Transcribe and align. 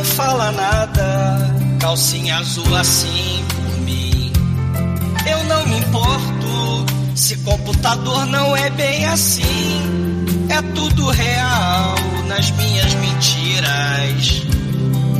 não 0.00 0.04
fala 0.04 0.50
nada, 0.52 1.54
calcinha 1.78 2.38
azul 2.38 2.74
assim 2.74 3.44
por 3.48 3.80
mim. 3.82 4.32
Eu 5.30 5.44
não 5.44 5.66
me 5.66 5.78
importo 5.78 6.86
se 7.14 7.36
computador 7.38 8.24
não 8.24 8.56
é 8.56 8.70
bem 8.70 9.04
assim. 9.04 9.82
É 10.48 10.62
tudo 10.74 11.10
real 11.10 11.94
nas 12.28 12.50
minhas 12.52 12.94
mentiras. 12.94 14.42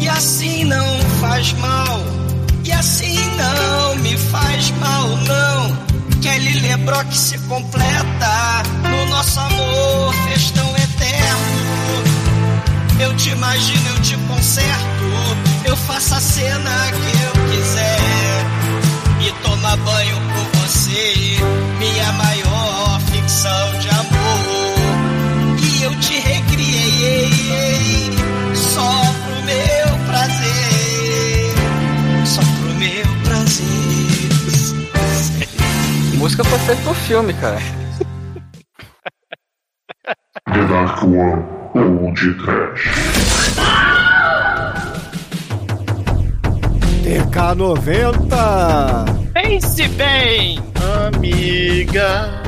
E 0.00 0.08
assim 0.08 0.64
não 0.64 0.98
faz 1.20 1.52
mal. 1.54 2.00
E 2.64 2.72
assim 2.72 3.18
não 3.36 3.96
me 3.96 4.16
faz 4.16 4.70
mal, 4.78 5.08
não. 5.08 5.76
Kelly 6.22 6.60
Lebrock 6.60 7.14
se 7.14 7.36
completa 7.40 8.62
no 8.82 9.10
nosso 9.10 9.40
amor, 9.40 10.14
festão 10.26 10.74
eterno. 10.74 11.60
Eu 12.98 13.14
te 13.16 13.30
imagino, 13.30 13.88
eu 13.88 14.02
te 14.02 14.19
conserto. 14.50 15.04
Eu 15.64 15.76
faço 15.76 16.14
a 16.14 16.20
cena 16.20 16.70
que 16.90 17.22
eu 17.24 17.32
quiser. 17.50 18.00
E 19.20 19.30
tomar 19.42 19.76
banho 19.76 20.16
com 20.16 20.58
você, 20.58 21.36
minha 21.78 22.12
maior 22.12 23.00
ficção 23.12 23.78
de 23.78 23.88
amor. 23.90 25.58
E 25.62 25.82
eu 25.84 25.94
te 26.00 26.18
recriei 26.18 28.10
só 28.54 28.90
pro 29.24 29.42
meu 29.44 29.98
prazer. 30.06 31.54
Só 32.26 32.40
pro 32.40 32.74
meu 32.74 33.06
prazer. 33.24 34.30
Música 36.16 36.42
foi 36.44 36.58
feita 36.60 36.82
pro 36.82 36.94
filme, 36.94 37.34
cara. 37.34 37.60
The 40.52 40.64
Dark 40.66 41.04
One 41.04 41.44
Old 41.74 42.34
Trash. 42.34 43.19
TK90. 47.30 49.32
Pense 49.32 49.88
bem, 49.90 50.58
Amiga. 51.06 52.42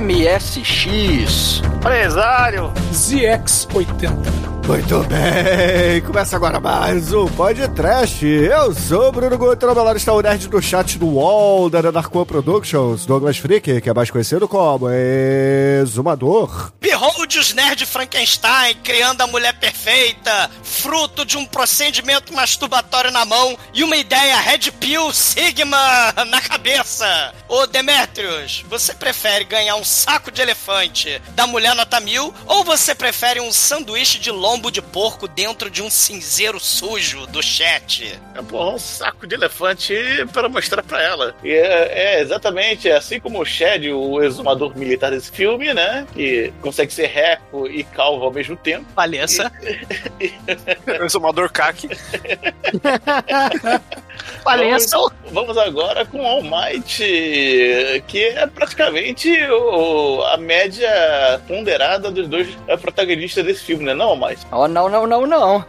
MSX. 0.00 1.60
empresário. 1.62 2.72
ZX80. 2.92 4.53
Muito 4.66 4.98
bem, 5.04 6.00
começa 6.06 6.36
agora 6.36 6.58
mais 6.58 7.12
um 7.12 7.26
podcast. 7.26 8.24
Eu 8.24 8.74
sou 8.74 9.08
o 9.08 9.12
Bruno 9.12 9.36
Guter, 9.36 9.68
ao 9.68 9.74
meu 9.74 9.84
lado 9.84 9.98
está 9.98 10.10
o 10.14 10.22
nerd 10.22 10.48
do 10.48 10.62
chat 10.62 10.98
do 10.98 11.06
UOL 11.06 11.68
da 11.68 11.80
One 11.80 12.24
Productions, 12.24 13.04
Douglas 13.04 13.36
Freak, 13.36 13.82
que 13.82 13.90
é 13.90 13.92
mais 13.92 14.10
conhecido 14.10 14.48
como 14.48 14.88
Exumador. 14.90 16.72
Behold 16.80 17.36
os 17.36 17.52
nerd 17.52 17.84
Frankenstein 17.84 18.74
criando 18.82 19.20
a 19.20 19.26
mulher 19.26 19.52
perfeita, 19.58 20.50
fruto 20.62 21.26
de 21.26 21.36
um 21.36 21.44
procedimento 21.44 22.32
masturbatório 22.32 23.10
na 23.10 23.26
mão 23.26 23.58
e 23.74 23.84
uma 23.84 23.96
ideia 23.96 24.40
Red 24.40 24.72
Pill 24.80 25.12
Sigma 25.12 25.76
na 26.26 26.40
cabeça. 26.40 27.34
Ô 27.48 27.66
Demetrius, 27.66 28.64
você 28.68 28.94
prefere 28.94 29.44
ganhar 29.44 29.76
um 29.76 29.84
saco 29.84 30.30
de 30.30 30.40
elefante 30.40 31.20
da 31.34 31.46
mulher 31.46 31.74
nota 31.74 32.00
mil 32.00 32.32
ou 32.46 32.64
você 32.64 32.94
prefere 32.94 33.40
um 33.40 33.52
sanduíche 33.52 34.18
de 34.18 34.30
lombo 34.30 34.53
de 34.70 34.80
porco 34.80 35.28
dentro 35.28 35.70
de 35.70 35.82
um 35.82 35.90
cinzeiro 35.90 36.58
sujo 36.58 37.26
do 37.26 37.42
chat? 37.42 38.18
É 38.34 38.42
bom, 38.42 38.74
um 38.74 38.78
saco 38.78 39.26
de 39.26 39.34
elefante 39.34 39.94
para 40.32 40.48
mostrar 40.48 40.82
pra 40.82 41.02
ela. 41.02 41.34
E 41.42 41.50
é, 41.50 42.16
é 42.16 42.20
exatamente 42.20 42.90
assim 42.90 43.20
como 43.20 43.40
o 43.40 43.44
Shed, 43.44 43.90
o 43.92 44.22
exumador 44.22 44.76
militar 44.76 45.10
desse 45.10 45.30
filme, 45.30 45.72
né? 45.74 46.06
Que 46.12 46.52
consegue 46.60 46.92
ser 46.92 47.06
reco 47.06 47.66
e 47.66 47.84
calvo 47.84 48.24
ao 48.24 48.32
mesmo 48.32 48.56
tempo. 48.56 48.86
Valessa. 48.94 49.50
Exumador 51.04 51.50
CAC. 51.50 51.88
Vamos, 54.44 54.90
vamos 55.32 55.58
agora 55.58 56.04
com 56.04 56.24
All 56.26 56.42
Might, 56.42 58.02
que 58.06 58.24
é 58.24 58.46
praticamente 58.46 59.30
o- 59.50 60.22
a 60.24 60.36
média 60.36 61.40
ponderada 61.48 62.10
dos 62.10 62.28
dois 62.28 62.48
eh, 62.68 62.76
protagonistas 62.76 63.44
desse 63.44 63.64
filme, 63.64 63.84
né? 63.84 63.94
Não, 63.94 64.10
All 64.10 64.16
Might? 64.16 64.46
Oh, 64.52 64.68
não, 64.68 64.88
não, 64.88 65.06
não, 65.06 65.26
não. 65.26 65.64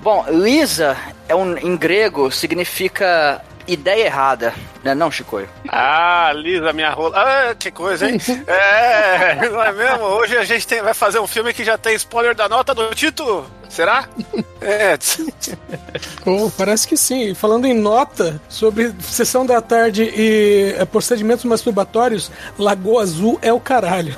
Bom, 0.00 0.24
Lisa 0.28 0.96
é 1.28 1.34
um, 1.34 1.56
em 1.58 1.76
grego 1.76 2.30
significa 2.30 3.40
ideia 3.66 4.04
errada, 4.06 4.54
né 4.84 4.94
não, 4.94 5.10
Chicoio? 5.10 5.48
Ah, 5.68 6.30
Lisa, 6.34 6.72
minha 6.72 6.90
rola. 6.90 7.16
Ah, 7.18 7.54
que 7.56 7.70
coisa, 7.72 8.08
hein? 8.08 8.18
É, 8.46 9.48
não 9.48 9.60
é 9.62 9.72
mesmo? 9.72 10.04
Hoje 10.04 10.36
a 10.36 10.44
gente 10.44 10.64
tem- 10.66 10.82
vai 10.82 10.94
fazer 10.94 11.18
um 11.18 11.26
filme 11.26 11.52
que 11.52 11.64
já 11.64 11.76
tem 11.76 11.94
spoiler 11.96 12.34
da 12.34 12.48
nota 12.48 12.72
do 12.74 12.94
título. 12.94 13.50
Será? 13.68 14.04
É. 14.60 14.96
Oh, 16.26 16.50
parece 16.50 16.86
que 16.88 16.96
sim. 16.96 17.34
Falando 17.34 17.66
em 17.66 17.72
nota 17.74 18.40
sobre 18.48 18.92
sessão 19.00 19.46
da 19.46 19.60
tarde 19.60 20.02
e 20.14 20.74
é, 20.76 20.84
procedimentos 20.84 21.44
masturbatórios, 21.44 22.30
Lagoa 22.58 23.02
Azul 23.02 23.38
é 23.40 23.52
o 23.52 23.60
caralho. 23.60 24.14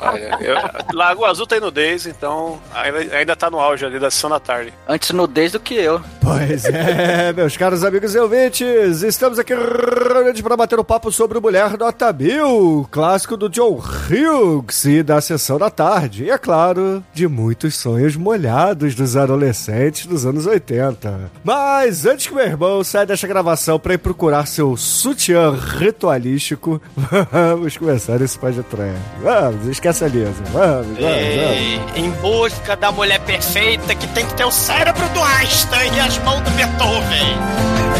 Olha, 0.00 0.38
eu- 0.40 0.96
Lago 0.96 1.24
Azul 1.24 1.46
tem 1.46 1.60
nudez, 1.60 2.06
então 2.06 2.58
ainda, 2.74 2.98
ainda 3.16 3.36
tá 3.36 3.50
no 3.50 3.58
auge 3.60 3.84
ali 3.84 3.98
da 3.98 4.10
sessão 4.10 4.30
da 4.30 4.40
tarde. 4.40 4.72
Antes 4.88 5.10
nudez 5.10 5.52
do 5.52 5.60
que 5.60 5.74
eu. 5.74 6.00
Pois 6.20 6.64
é, 6.64 7.32
meus 7.36 7.56
caros 7.56 7.84
amigos 7.84 8.14
e 8.14 8.18
ouvintes, 8.18 9.02
estamos 9.02 9.38
aqui 9.38 9.52
reunidos 9.54 10.40
para 10.40 10.56
bater 10.56 10.78
um 10.80 10.84
papo 10.84 11.12
sobre 11.12 11.38
Mulher 11.40 11.76
Nota 11.78 12.12
Mil, 12.12 12.88
clássico 12.90 13.36
do 13.36 13.48
John 13.48 13.78
Hughes 13.80 14.84
e 14.84 15.02
da 15.02 15.20
Sessão 15.20 15.58
da 15.58 15.70
Tarde. 15.70 16.24
E, 16.24 16.30
é 16.30 16.38
claro, 16.38 17.04
de 17.12 17.26
muitos 17.28 17.76
sonhos 17.76 18.16
molhados 18.16 18.94
dos 18.94 19.16
adolescentes 19.16 20.06
dos 20.06 20.24
anos 20.24 20.46
80. 20.46 21.30
Mas 21.52 22.06
antes 22.06 22.28
que 22.28 22.34
meu 22.36 22.44
irmão 22.44 22.84
saia 22.84 23.04
desta 23.04 23.26
gravação 23.26 23.76
para 23.76 23.94
ir 23.94 23.98
procurar 23.98 24.46
seu 24.46 24.76
sutiã 24.76 25.50
ritualístico, 25.50 26.80
vamos 27.32 27.76
começar 27.76 28.22
esse 28.22 28.38
podcast. 28.38 29.02
Vamos, 29.20 29.66
esquece 29.66 30.04
a 30.04 30.06
Lisa. 30.06 30.44
Vamos, 30.52 30.96
vamos, 30.96 30.96
vamos. 30.96 31.96
Em 31.96 32.10
busca 32.22 32.76
da 32.76 32.92
mulher 32.92 33.18
perfeita 33.24 33.96
que 33.96 34.06
tem 34.14 34.24
que 34.28 34.34
ter 34.34 34.44
o 34.44 34.52
cérebro 34.52 35.08
do 35.08 35.20
Einstein 35.20 35.92
e 35.92 35.98
as 35.98 36.18
mãos 36.18 36.40
do 36.42 36.50
Beethoven. 36.52 37.34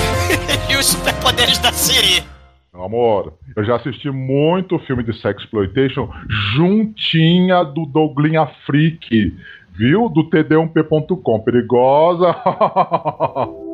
e 0.70 0.76
os 0.76 0.86
superpoderes 0.86 1.58
da 1.58 1.72
Siri. 1.72 2.22
Meu 2.72 2.84
amor, 2.84 3.34
eu 3.56 3.64
já 3.64 3.74
assisti 3.74 4.12
muito 4.12 4.78
filme 4.78 5.02
de 5.02 5.12
sexploitation 5.20 6.08
juntinha 6.54 7.64
do 7.64 7.84
Douglinha 7.84 8.46
Freak, 8.64 9.36
viu? 9.80 10.10
Do 10.10 10.28
td1p.com. 10.28 11.40
Perigosa. 11.40 12.36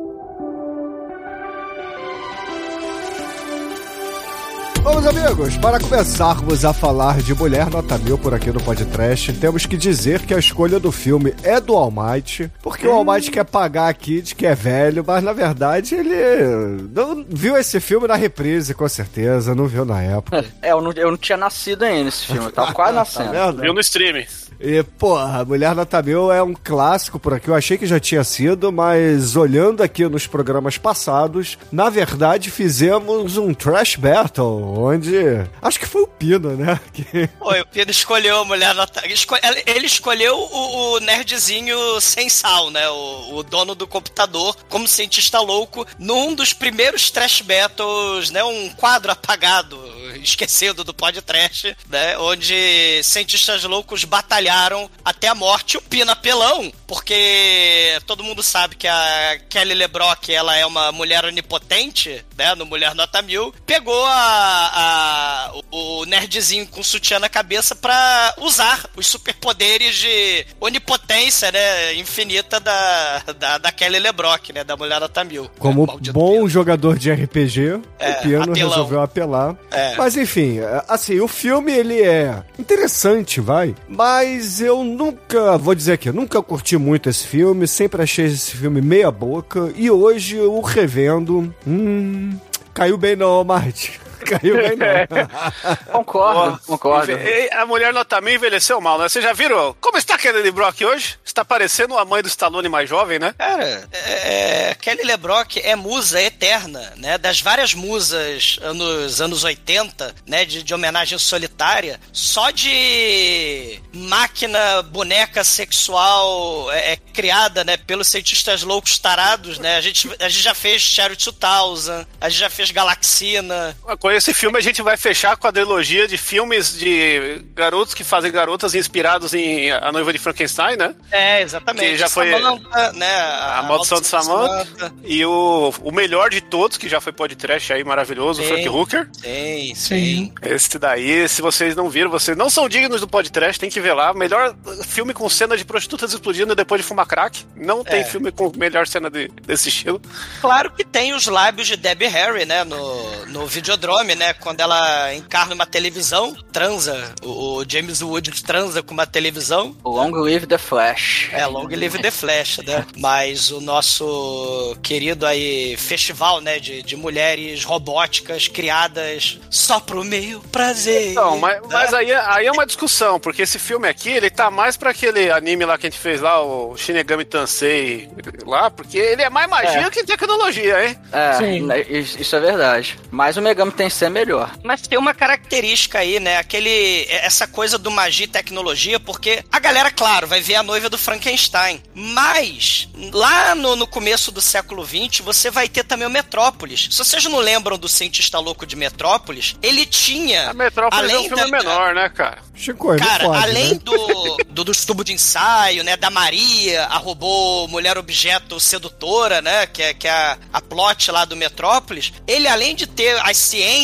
Vamos, 4.83 5.05
amigos, 5.05 5.57
para 5.57 5.79
começarmos 5.81 6.63
a 6.63 6.71
falar 6.71 7.17
de 7.17 7.33
Mulher 7.33 7.69
Nota 7.69 7.97
Mil 7.97 8.17
por 8.17 8.33
aqui 8.33 8.49
no 8.51 8.61
podcast, 8.63 9.33
temos 9.33 9.65
que 9.65 9.75
dizer 9.75 10.21
que 10.21 10.33
a 10.33 10.39
escolha 10.39 10.79
do 10.79 10.93
filme 10.93 11.33
é 11.43 11.59
do 11.59 11.75
All 11.75 11.91
Might, 11.91 12.49
porque 12.63 12.87
o 12.87 12.91
All 12.93 13.03
Might 13.03 13.29
quer 13.29 13.43
pagar 13.43 13.89
aqui 13.89 14.21
de 14.21 14.33
que 14.33 14.45
é 14.45 14.55
velho, 14.55 15.03
mas 15.05 15.21
na 15.21 15.33
verdade 15.33 15.93
ele 15.93 16.87
não 16.95 17.25
viu 17.27 17.57
esse 17.57 17.81
filme 17.81 18.07
na 18.07 18.15
reprise, 18.15 18.73
com 18.73 18.87
certeza, 18.87 19.53
não 19.53 19.65
viu 19.67 19.83
na 19.83 20.01
época. 20.01 20.45
É, 20.61 20.71
eu 20.71 20.79
não, 20.81 20.93
eu 20.93 21.11
não 21.11 21.17
tinha 21.17 21.37
nascido 21.37 21.83
ainda 21.83 22.05
nesse 22.05 22.27
filme, 22.27 22.45
eu 22.45 22.51
tava 22.51 22.71
quase 22.73 22.93
Tá 22.95 22.99
nascendo. 22.99 23.31
vendo? 23.33 23.61
Viu 23.61 23.73
no 23.73 23.81
stream. 23.81 24.23
E, 24.59 24.81
porra, 24.83 25.45
Mulher 25.45 25.75
Nota 25.75 26.01
Mil 26.01 26.31
é 26.31 26.41
um 26.41 26.53
clássico 26.53 27.19
por 27.19 27.33
aqui. 27.33 27.47
Eu 27.47 27.55
achei 27.55 27.77
que 27.77 27.85
já 27.85 27.99
tinha 27.99 28.23
sido, 28.23 28.71
mas 28.71 29.35
olhando 29.35 29.83
aqui 29.83 30.07
nos 30.07 30.25
programas 30.25 30.77
passados, 30.77 31.57
na 31.71 31.89
verdade 31.89 32.49
fizemos 32.49 33.37
um 33.37 33.53
Trash 33.53 33.95
Battle, 33.95 34.77
onde. 34.79 35.15
Acho 35.61 35.79
que 35.79 35.85
foi 35.85 36.01
o 36.01 36.07
Pino, 36.07 36.55
né? 36.55 36.79
Que... 36.97 37.29
Oi, 37.39 37.61
o 37.61 37.65
Pedro 37.67 37.91
escolheu 37.91 38.39
a 38.39 38.45
mulher 38.45 38.73
nota... 38.73 39.03
Ele 39.05 39.85
escolheu 39.85 40.35
o, 40.35 40.95
o 40.95 40.99
nerdzinho 40.99 41.77
sem 42.01 42.27
sal, 42.27 42.71
né? 42.71 42.89
O, 42.89 43.35
o 43.35 43.43
dono 43.43 43.75
do 43.75 43.85
computador, 43.85 44.55
como 44.67 44.87
cientista 44.87 45.39
louco, 45.39 45.85
num 45.99 46.33
dos 46.33 46.53
primeiros 46.53 47.11
trash 47.11 47.41
battles, 47.41 48.31
né? 48.31 48.43
Um 48.43 48.69
quadro 48.69 49.11
apagado, 49.11 49.77
esquecido 50.23 50.83
do 50.83 50.93
podcast, 50.93 51.75
né? 51.89 52.17
Onde 52.17 53.01
cientistas 53.03 53.63
loucos 53.63 54.03
batalharam 54.03 54.89
até 55.03 55.27
a 55.27 55.35
morte. 55.35 55.77
O 55.77 55.81
Pino 55.81 56.11
apelão, 56.11 56.71
porque 56.85 57.97
todo 58.05 58.23
mundo 58.23 58.41
sabe 58.43 58.75
que 58.75 58.87
a 58.87 59.39
Kelly 59.49 59.73
LeBrock, 59.73 60.33
ela 60.33 60.55
é 60.55 60.65
uma 60.65 60.91
mulher 60.91 61.25
onipotente, 61.25 62.23
né? 62.37 62.53
No 62.55 62.65
Mulher 62.65 62.93
Nota 62.95 63.21
Mil, 63.21 63.53
pegou 63.65 64.05
a, 64.05 64.71
a- 64.73 65.51
o, 65.71 66.05
nerdzinho 66.05 66.67
com 66.67 66.83
sutiã 66.83 67.19
na 67.19 67.29
cabeça 67.29 67.75
pra 67.75 68.33
usar 68.39 68.85
os 68.95 69.07
superpoderes 69.07 69.95
de 69.95 70.45
onipotência, 70.59 71.51
né? 71.51 71.95
Infinita 71.95 72.59
da, 72.59 73.23
da, 73.37 73.57
da 73.57 73.71
Kelly 73.71 73.99
LeBrock, 73.99 74.53
né? 74.53 74.63
Da 74.63 74.75
Mulher 74.77 74.99
Nota 74.99 75.23
Mil. 75.23 75.49
Como 75.59 75.83
É, 75.83 75.87
maldito 75.87 76.13
bom 76.13 76.47
jogador 76.47 76.97
de 76.97 77.11
RPG, 77.11 77.81
É, 77.99 78.11
o 78.11 78.21
Pino 78.21 78.41
apelão. 78.43 78.69
resolveu 78.69 79.01
apelar. 79.01 79.55
É. 79.71 79.95
Mas 79.95 80.06
Mas 80.07 80.15
enfim, 80.15 80.59
assim, 80.87 81.19
o 81.19 81.27
filme 81.27 81.69
ele 81.69 82.01
é 82.01 82.41
interessante, 82.57 83.41
vai. 83.41 83.75
Mas 83.89 84.61
eu 84.61 84.81
nunca, 84.81 85.57
vou 85.57 85.75
dizer 85.75 85.91
aqui, 85.91 86.07
eu 86.07 86.13
nunca 86.13 86.41
curti 86.41 86.77
muito 86.77 87.09
esse 87.09 87.27
filme, 87.27 87.67
sempre 87.67 88.01
achei 88.01 88.27
esse 88.27 88.55
filme 88.55 88.81
meia 88.81 89.11
boca. 89.11 89.69
E 89.75 89.91
hoje, 89.91 90.39
o 90.39 90.61
revendo, 90.61 91.53
hum, 91.67 92.37
caiu 92.73 92.97
bem 92.97 93.17
não, 93.17 93.43
Marte. 93.43 93.99
Caiu 94.27 94.55
bem 94.57 94.75
não. 94.77 95.77
Concordo, 95.91 96.59
concordo. 96.65 97.11
E 97.11 97.49
A 97.53 97.65
mulher 97.65 97.93
não- 97.93 98.05
também 98.05 98.35
envelheceu 98.35 98.79
mal, 98.81 98.97
né? 98.99 99.07
Vocês 99.09 99.23
já 99.23 99.33
viram 99.33 99.75
como 99.81 99.97
está 99.97 100.17
Kelly 100.17 100.51
Brock 100.51 100.81
hoje? 100.83 101.17
Está 101.25 101.43
parecendo 101.45 101.97
a 101.97 102.05
mãe 102.05 102.21
do 102.21 102.27
Stallone 102.27 102.69
mais 102.69 102.89
jovem, 102.89 103.19
né? 103.19 103.33
Cara, 103.37 103.87
é, 103.93 104.75
Kelly 104.79 105.03
LeBrock 105.03 105.59
é 105.61 105.75
musa 105.75 106.21
eterna, 106.21 106.93
né? 106.97 107.17
Das 107.17 107.41
várias 107.41 107.73
musas 107.73 108.57
anos, 108.61 109.21
anos 109.21 109.43
80, 109.43 110.15
né? 110.25 110.45
De, 110.45 110.63
de 110.63 110.73
homenagem 110.73 111.17
solitária. 111.19 111.99
Só 112.11 112.49
de 112.51 113.79
máquina, 113.93 114.81
boneca 114.83 115.43
sexual 115.43 116.71
é, 116.71 116.93
é 116.93 116.95
criada, 117.13 117.63
né? 117.63 117.77
Pelos 117.77 118.07
cientistas 118.07 118.63
loucos 118.63 118.97
tarados, 118.97 119.59
né? 119.59 119.77
A 119.77 119.81
gente, 119.81 120.09
a 120.19 120.29
gente 120.29 120.41
já 120.43 120.53
fez 120.53 120.81
Cherry 120.81 121.15
2000, 121.15 122.05
a 122.19 122.29
gente 122.29 122.39
já 122.39 122.49
fez 122.49 122.71
Galaxina. 122.71 123.75
Com 123.99 124.11
esse 124.17 124.33
filme 124.33 124.57
a 124.57 124.61
gente 124.61 124.81
vai 124.81 124.97
fechar 124.97 125.31
a 125.33 125.37
quadrilogia 125.37 126.07
de 126.07 126.17
filmes 126.17 126.77
de 126.77 127.41
garotos 127.55 127.93
que 127.93 128.03
fazem 128.03 128.31
garotas 128.31 128.75
inspirados 128.75 129.33
em 129.33 129.71
A 129.71 129.91
Noiva 129.91 130.11
de 130.11 130.19
Frankenstein, 130.19 130.75
né? 130.77 130.95
É, 131.11 131.41
exatamente. 131.41 131.91
Que 131.91 131.97
já 131.97 132.09
foi- 132.09 132.31
Samantha, 132.31 132.93
né? 132.93 133.15
A, 133.21 133.63
Maldição 133.63 134.01
de 134.01 134.07
Samantha. 134.07 134.93
E 135.03 135.25
o, 135.25 135.73
o 135.81 135.91
melhor 135.91 136.29
de 136.29 136.41
todos, 136.41 136.77
que 136.77 136.89
já 136.89 136.99
foi 136.99 137.11
podcast 137.13 137.71
aí, 137.73 137.83
maravilhoso, 137.83 138.41
o 138.41 138.43
Sim. 138.45 138.49
Frank 138.51 138.69
Hooker. 138.69 139.09
Sim, 139.13 139.73
sim. 139.75 139.97
Sim. 139.97 140.33
Esse 140.41 140.77
daí, 140.79 141.27
se 141.27 141.41
vocês 141.41 141.75
não 141.75 141.89
viram, 141.89 142.09
vocês 142.09 142.35
não 142.37 142.49
são 142.49 142.67
dignos 142.69 143.01
do 143.01 143.07
podcast, 143.07 143.59
tem 143.59 143.69
que 143.69 143.79
ver 143.79 143.93
lá. 143.93 144.13
Melhor 144.13 144.55
filme 144.87 145.13
com 145.13 145.27
cena 145.29 145.55
de 145.57 145.65
prostitutas 145.65 146.13
explodindo 146.13 146.55
depois 146.55 146.81
de 146.81 146.87
fumar 146.87 147.05
crack. 147.05 147.45
Não 147.55 147.83
tem 147.83 148.01
É. 148.01 148.03
filme 148.03 148.31
com 148.31 148.51
melhor 148.55 148.87
cena 148.87 149.09
de- 149.09 149.27
desse 149.45 149.69
estilo. 149.69 150.01
Claro 150.41 150.71
que 150.71 150.83
tem 150.83 151.13
os 151.13 151.27
lábios 151.27 151.67
de 151.67 151.75
Debbie 151.77 152.07
Harry, 152.07 152.45
né? 152.45 152.63
No, 152.63 153.25
no 153.27 153.47
Videodrome, 153.47 154.06
né? 154.15 154.33
Quando 154.33 154.59
ela 154.61 155.13
encarna 155.13 155.55
uma 155.55 155.65
televisão, 155.65 156.35
transa. 156.51 157.13
O, 157.23 157.57
o 157.57 157.65
James 157.67 158.01
Woods 158.01 158.41
transa 158.41 158.83
com 158.83 158.93
uma 158.93 159.07
televisão. 159.07 159.75
Long 159.83 160.11
Live 160.11 160.45
the 160.45 160.57
Flash. 160.57 161.29
É, 161.31 161.45
Long 161.45 161.67
Live 161.69 161.99
the 162.01 162.11
Flash, 162.11 162.59
né? 162.59 162.85
Mas 162.97 163.51
o 163.51 163.59
nosso 163.61 164.77
querido 164.83 165.25
aí 165.25 165.75
festival, 165.77 166.41
né? 166.41 166.59
De, 166.59 166.81
de 166.83 166.95
mulheres 166.95 167.63
robóticas 167.63 168.47
criadas 168.47 169.39
só 169.49 169.79
pro 169.79 170.03
meu 170.03 170.39
prazer. 170.51 171.11
Então, 171.11 171.37
mas, 171.37 171.61
né? 171.61 171.67
mas 171.71 171.93
aí, 171.93 172.13
aí 172.13 172.45
é 172.45 172.51
uma 172.51 172.65
discussão, 172.65 173.19
porque 173.19 173.41
esse 173.41 173.57
filme 173.57 173.87
aqui, 173.87 174.09
ele 174.09 174.29
tá 174.29 174.51
mais 174.51 174.77
pra 174.77 174.91
aquele 174.91 175.31
anime 175.31 175.65
lá 175.65 175.77
que 175.77 175.87
a 175.87 175.89
gente 175.89 175.99
fez 175.99 176.21
lá, 176.21 176.41
o 176.41 176.75
Shinigami 176.77 177.25
Tansei, 177.25 178.09
lá, 178.45 178.69
porque 178.69 178.97
ele 178.97 179.21
é 179.23 179.29
mais 179.29 179.49
magia 179.49 179.87
É. 179.87 179.89
que 179.89 180.03
tecnologia, 180.03 180.85
hein? 180.87 180.97
É, 181.11 181.33
Sim. 181.33 181.61
né, 181.61 181.81
isso 181.89 182.27
isso 182.27 182.35
é 182.35 182.39
verdade. 182.41 182.99
Mas 183.09 183.37
o 183.37 183.41
Megami 183.41 183.71
Tensei 183.71 183.96
é 184.05 184.09
melhor. 184.09 184.51
Mas 184.63 184.81
tem 184.81 184.97
uma 184.97 185.13
característica 185.13 185.99
aí, 185.99 186.19
né? 186.19 186.37
Aquele. 186.37 187.05
Essa 187.09 187.47
coisa 187.47 187.77
do 187.77 187.89
magia 187.91 188.25
e 188.25 188.27
tecnologia, 188.29 188.99
porque 188.99 189.43
a 189.51 189.59
galera, 189.59 189.91
claro, 189.91 190.27
vai 190.27 190.41
ver 190.41 190.55
a 190.55 190.63
noiva 190.63 190.89
do 190.89 190.97
Frankenstein. 190.97 191.81
Mas, 191.93 192.87
lá 193.11 193.55
no, 193.55 193.75
no 193.75 193.87
começo 193.87 194.31
do 194.31 194.41
século 194.41 194.85
XX, 194.85 195.19
você 195.23 195.49
vai 195.51 195.67
ter 195.67 195.83
também 195.83 196.07
o 196.07 196.11
Metrópolis. 196.11 196.87
Se 196.91 196.97
vocês 196.97 197.23
não 197.25 197.39
lembram 197.39 197.77
do 197.77 197.87
cientista 197.87 198.39
louco 198.39 198.65
de 198.65 198.75
Metrópolis, 198.75 199.55
ele 199.61 199.85
tinha. 199.85 200.49
A 200.49 200.53
Metrópolis 200.53 201.11
é 201.11 201.15
um 201.15 201.17
além 201.17 201.27
filme 201.29 201.51
da- 201.51 201.57
menor, 201.57 201.95
né, 201.95 202.09
cara? 202.09 202.39
Chico, 202.55 202.97
Cara, 202.97 203.25
pode, 203.25 203.43
além 203.43 203.73
né? 203.75 203.79
do, 203.83 204.37
do, 204.49 204.63
dos 204.63 204.83
tubos 204.83 205.05
de 205.05 205.13
ensaio, 205.13 205.83
né? 205.83 205.95
Da 205.95 206.09
Maria, 206.09 206.85
a 206.85 206.97
robô 206.97 207.67
mulher 207.67 207.97
objeto 207.99 208.59
sedutora, 208.59 209.41
né? 209.43 209.67
Que 209.67 209.83
é, 209.83 209.93
que 209.93 210.07
é 210.07 210.11
a, 210.11 210.37
a 210.53 210.61
plot 210.61 211.11
lá 211.11 211.23
do 211.23 211.35
Metrópolis. 211.35 212.11
Ele, 212.27 212.47
além 212.47 212.75
de 212.75 212.87
ter 212.87 213.19
a 213.19 213.29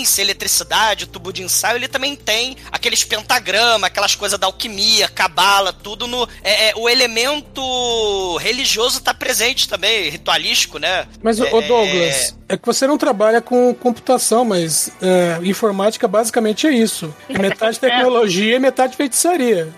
ciência, 0.04 0.22
eletricidade, 0.22 1.06
o 1.06 1.08
tubo 1.08 1.32
de 1.32 1.44
ensaio, 1.44 1.78
ele 1.78 1.88
também 1.88 2.16
tem 2.16 2.58
aqueles 2.72 3.04
pentagramas, 3.04 3.84
aquelas 3.84 4.16
coisas 4.16 4.38
da 4.38 4.48
alquimia, 4.48 5.08
cabala, 5.08 5.74
tudo 5.74 6.08
no. 6.08 6.28
É, 6.44 6.70
é, 6.70 6.74
o 6.76 6.90
elemento 6.90 8.38
religioso 8.38 9.02
tá 9.02 9.14
presente 9.14 9.68
também, 9.68 10.10
ritualístico, 10.10 10.78
né? 10.78 11.08
Mas, 11.22 11.40
ô 11.40 11.46
É, 11.46 11.62
Douglas, 11.62 12.38
é 12.50 12.58
que 12.58 12.66
você 12.66 12.86
não 12.86 12.98
trabalha 12.98 13.42
com 13.42 13.74
computação, 13.74 14.46
mas 14.46 14.92
é, 15.02 15.40
informática 15.44 16.08
basicamente 16.08 16.68
é 16.68 16.72
isso. 16.72 17.14
É 17.30 17.38
metade 17.38 17.80
tecnologia 17.82 18.56
e 18.56 18.60
metade 18.60 18.96
feitiçaria. 18.96 19.74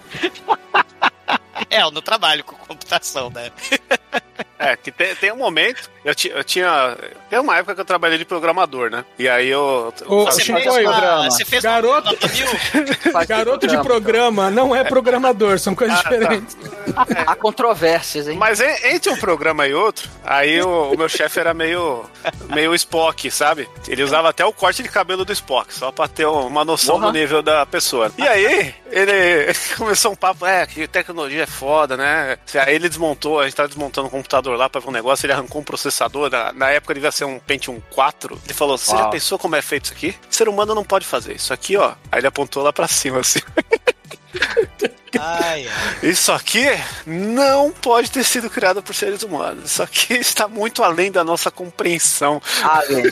É, 1.69 1.81
eu 1.81 1.91
não 1.91 2.01
trabalho 2.01 2.43
com 2.43 2.55
computação, 2.55 3.29
né? 3.29 3.51
É, 4.57 4.75
que 4.77 4.89
tem, 4.91 5.13
tem 5.15 5.31
um 5.33 5.37
momento, 5.37 5.89
eu, 6.05 6.15
ti- 6.15 6.31
eu 6.33 6.43
tinha. 6.43 6.95
Tem 7.29 7.37
uma 7.39 7.57
época 7.57 7.75
que 7.75 7.81
eu 7.81 7.85
trabalhei 7.85 8.17
de 8.17 8.23
programador, 8.23 8.89
né? 8.89 9.03
E 9.19 9.27
aí 9.27 9.49
eu. 9.49 9.93
Ô, 10.05 10.31
Chico, 10.31 10.57
fez 10.59 10.65
uma- 10.67 10.81
programa. 10.91 11.31
você 11.31 11.43
fez 11.45 11.63
Garoto- 11.63 12.07
uma 12.07 12.11
nota 12.13 12.27
mil? 12.29 12.47
Faz 13.11 13.27
Garoto 13.27 13.67
de 13.67 13.77
programa, 13.81 14.49
não 14.49 14.73
é 14.73 14.83
programador, 14.85 15.59
são 15.59 15.75
coisas 15.75 15.97
diferentes. 15.99 16.55
então. 16.87 17.05
Há 17.27 17.35
controvérsias, 17.35 18.27
hein? 18.29 18.37
Mas 18.37 18.61
en- 18.61 18.93
entre 18.95 19.09
um 19.11 19.17
programa 19.17 19.67
e 19.67 19.73
outro, 19.73 20.09
aí 20.23 20.61
o, 20.61 20.93
o 20.93 20.97
meu 20.97 21.09
chefe 21.09 21.37
era 21.37 21.53
meio, 21.53 22.05
meio 22.53 22.73
Spock, 22.75 23.29
sabe? 23.29 23.67
Ele 23.87 24.03
usava 24.03 24.29
até 24.29 24.45
o 24.45 24.53
corte 24.53 24.81
de 24.81 24.87
cabelo 24.89 25.25
do 25.25 25.33
Spock, 25.33 25.73
só 25.73 25.91
pra 25.91 26.07
ter 26.07 26.25
uma 26.27 26.63
noção 26.63 26.97
do 26.99 27.11
nível 27.11 27.41
da 27.41 27.65
pessoa. 27.65 28.09
E 28.17 28.25
aí, 28.25 28.73
ele 28.89 29.53
começou 29.77 30.13
um 30.13 30.15
papo, 30.15 30.45
é, 30.45 30.65
que 30.65 30.87
tecnologia 30.87 31.43
é 31.43 31.47
foda, 31.47 31.97
né? 31.97 32.37
Aí 32.65 32.75
ele 32.75 32.87
desmontou, 32.87 33.41
a 33.41 33.43
gente 33.43 33.55
tava 33.55 33.67
desmontando 33.67 34.07
um 34.07 34.11
computador 34.11 34.44
lá 34.53 34.69
pra 34.69 34.81
ver 34.81 34.89
um 34.89 34.91
negócio, 34.91 35.25
ele 35.25 35.33
arrancou 35.33 35.61
um 35.61 35.63
processador, 35.63 36.29
na, 36.29 36.53
na 36.53 36.69
época 36.69 36.93
devia 36.93 37.11
ser 37.11 37.25
um 37.25 37.39
Pentium 37.39 37.81
4. 37.91 38.39
Ele 38.45 38.53
falou, 38.53 38.77
você 38.77 38.95
já 38.95 39.07
pensou 39.07 39.39
como 39.39 39.55
é 39.55 39.61
feito 39.61 39.85
isso 39.85 39.93
aqui? 39.93 40.15
Ser 40.29 40.47
humano 40.47 40.75
não 40.75 40.83
pode 40.83 41.05
fazer 41.05 41.35
isso 41.35 41.53
aqui, 41.53 41.77
ó. 41.77 41.93
Aí 42.11 42.19
ele 42.19 42.27
apontou 42.27 42.63
lá 42.63 42.71
pra 42.73 42.87
cima, 42.87 43.19
assim. 43.19 43.39
Ai, 45.19 45.67
ai. 45.67 45.97
Isso 46.09 46.31
aqui 46.31 46.65
não 47.05 47.71
pode 47.71 48.09
ter 48.11 48.23
sido 48.23 48.49
criado 48.49 48.81
por 48.83 48.93
seres 48.95 49.23
humanos. 49.23 49.71
Isso 49.71 49.83
aqui 49.83 50.13
está 50.19 50.47
muito 50.47 50.83
além 50.83 51.11
da 51.11 51.23
nossa 51.23 51.49
compreensão. 51.51 52.41
Alien. 52.63 53.11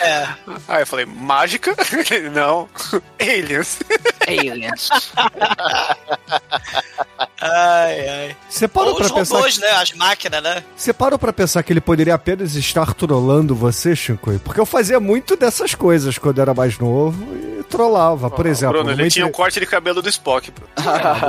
É. 0.00 0.28
Aí 0.68 0.82
eu 0.82 0.86
falei, 0.86 1.06
mágica? 1.06 1.74
Não. 2.32 2.68
Aliens. 3.20 3.78
Aliens. 4.26 4.88
Ai, 7.40 8.08
ai. 8.08 8.36
Você 8.48 8.66
parou 8.68 8.90
Ou 8.90 8.96
pra 8.96 9.06
os 9.06 9.12
pensar 9.12 9.34
robôs, 9.36 9.58
né? 9.58 9.70
As 9.72 9.92
máquinas, 9.92 10.42
né? 10.42 10.64
Você 10.76 10.92
parou 10.92 11.18
pra 11.18 11.32
pensar 11.32 11.62
que 11.62 11.72
ele 11.72 11.80
poderia 11.80 12.14
apenas 12.14 12.54
estar 12.54 12.94
trollando 12.94 13.54
você, 13.54 13.94
Chico? 13.94 14.38
Porque 14.40 14.60
eu 14.60 14.66
fazia 14.66 14.98
muito 15.00 15.36
dessas 15.36 15.74
coisas 15.74 16.18
quando 16.18 16.40
era 16.40 16.52
mais 16.54 16.78
novo 16.78 17.24
e 17.34 17.62
trollava. 17.64 18.30
Por 18.30 18.46
exemplo, 18.46 18.74
Bruno, 18.82 18.90
ele 18.90 19.10
tinha 19.10 19.24
o 19.24 19.28
entre- 19.28 19.36
corte 19.36 19.60
de 19.60 19.66
cabelo 19.66 20.02
do 20.02 20.08
Spock. 20.08 20.50
Bruno. 20.50 20.68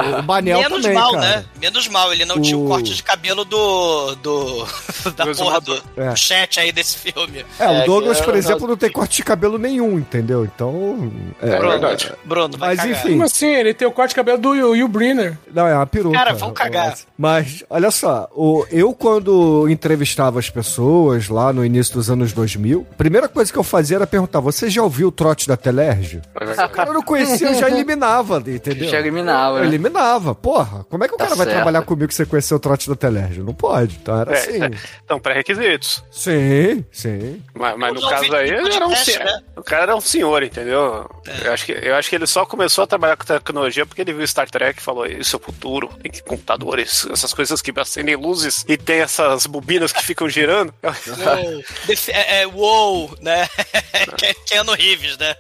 O 0.02 0.24
Manel 0.24 0.60
Menos 0.60 0.82
também, 0.82 0.98
mal, 0.98 1.12
cara. 1.14 1.26
né? 1.26 1.46
Menos 1.60 1.88
mal. 1.88 2.12
Ele 2.14 2.26
não 2.26 2.42
tinha 2.42 2.58
o 2.58 2.66
O- 2.66 2.68
corte 2.68 2.94
de 2.96 3.04
cabelo 3.04 3.44
do. 3.46 4.16
do 4.16 4.68
da 5.16 5.26
Do 5.26 5.36
porra 5.36 5.62
do. 5.62 5.82
É. 5.98 6.10
do 6.10 6.16
chat 6.18 6.60
aí 6.60 6.72
desse 6.72 6.98
filme. 6.98 7.46
É, 7.60 7.68
o 7.68 7.72
É, 7.72 7.86
Douglas, 7.86 8.20
que 8.20 8.26
por 8.26 8.36
exemplo, 8.36 8.68
não 8.68 8.78
tem 8.78 8.92
corte 8.92 9.18
de 9.18 9.24
cabelo 9.24 9.58
nenhum, 9.58 9.98
entendeu? 10.00 10.46
Então. 10.46 11.12
É, 11.42 11.50
É 11.50 11.60
verdade. 11.60 12.12
Bruno, 12.26 12.58
vai 12.58 12.70
Mas 12.76 12.80
cagar. 12.80 12.92
enfim. 13.00 13.10
Como 13.12 13.24
assim? 13.24 13.48
Ele 13.48 13.74
tem 13.74 13.88
o 13.88 13.92
corte 13.92 14.10
de 14.10 14.16
cabelo 14.16 14.38
do 14.38 14.50
Will 14.50 14.88
Briner. 14.88 15.38
Não, 15.54 15.68
é 15.68 15.76
uma 15.76 15.86
peruca. 15.88 16.18
Cara, 16.18 16.34
vão 16.34 16.54
cagar. 16.54 16.96
Mas, 17.18 17.64
olha 17.70 17.92
só, 17.92 18.30
o, 18.36 18.66
eu 18.72 18.94
quando 18.94 19.68
entrevistava 19.70 20.40
as 20.40 20.50
pessoas 20.50 21.28
lá 21.30 21.52
no 21.52 21.66
início 21.66 21.94
dos 21.96 22.10
anos 22.10 22.32
2000, 22.34 22.86
a 22.92 22.96
primeira 22.96 23.28
coisa 23.28 23.52
que 23.52 23.58
eu 23.58 23.64
fazia 23.64 23.98
era 23.98 24.08
perguntar, 24.08 24.40
você 24.40 24.70
já 24.70 24.82
ouviu 24.82 25.08
o 25.10 25.12
trote 25.12 25.48
da 25.48 25.58
Telerge? 25.58 26.22
O 26.36 26.70
cara 26.70 26.94
não 26.94 27.02
conhecia, 27.02 27.48
eu 27.50 27.56
já 27.56 27.70
eliminava 27.70 28.38
ali, 28.38 28.56
entendeu? 28.56 28.88
Já 28.90 29.00
eliminava. 29.00 29.60
Eu 29.60 29.66
eliminava. 29.66 29.89
Porra, 30.36 30.86
como 30.90 31.04
é 31.04 31.08
que 31.08 31.14
o 31.16 31.18
Tá 31.18 31.26
cara 31.26 31.36
vai 31.36 31.46
certo. 31.46 31.56
trabalhar 31.58 31.82
comigo 31.84 32.12
se 32.12 32.18
você 32.18 32.26
conhecer 32.26 32.54
o 32.54 32.60
trote 32.60 32.90
da 32.90 32.96
Telerge? 32.96 33.42
Não 33.42 33.54
pode. 33.54 33.98
Então 34.02 34.20
era 34.20 34.32
É, 34.34 34.38
assim. 34.40 34.60
Então, 35.04 35.20
pré-requisitos. 35.20 36.04
Sim, 36.12 36.86
sim. 36.92 37.42
Mas, 37.54 37.78
mas 37.78 37.94
no 37.94 38.02
caso 38.10 38.34
aí, 38.36 38.50
ele 38.50 38.74
era 38.74 38.88
um 38.88 38.96
senhor. 38.96 39.24
né? 39.26 39.40
O 39.56 39.64
cara 39.64 39.84
era 39.84 39.96
um 39.96 40.02
senhor, 40.02 40.44
entendeu? 40.44 41.10
Eu, 41.44 41.54
acho 41.54 41.66
que, 41.66 41.72
eu 41.72 41.96
acho 41.96 42.10
que 42.10 42.16
ele 42.16 42.28
só 42.28 42.46
começou 42.46 42.84
a 42.84 42.88
trabalhar 42.88 43.18
com 43.18 43.26
tecnologia 43.26 43.86
porque 43.86 44.02
ele 44.02 44.14
viu 44.14 44.26
Star 44.28 44.50
Trek 44.50 44.80
e 44.80 44.84
falou: 44.84 45.06
Isso 45.06 45.36
é 45.36 45.40
o 45.40 45.42
futuro, 45.42 45.90
tem 46.02 46.12
que 46.12 46.22
computadores, 46.24 47.08
essas 47.12 47.34
coisas 47.34 47.62
que 47.62 47.72
acendem 47.80 48.16
luzes 48.16 48.66
e 48.68 48.78
tem 48.78 49.00
essas 49.02 49.46
bobinas 49.46 49.92
que 49.92 50.04
ficam 50.04 50.28
girando. 50.30 50.74
Uou, 50.84 51.64
é, 52.10 52.42
é, 52.42 52.48
uou, 52.48 53.16
né? 53.22 53.48
Ke- 54.18 54.34
Keanu 54.46 54.74
Reeves, 54.74 55.18
né? 55.18 55.36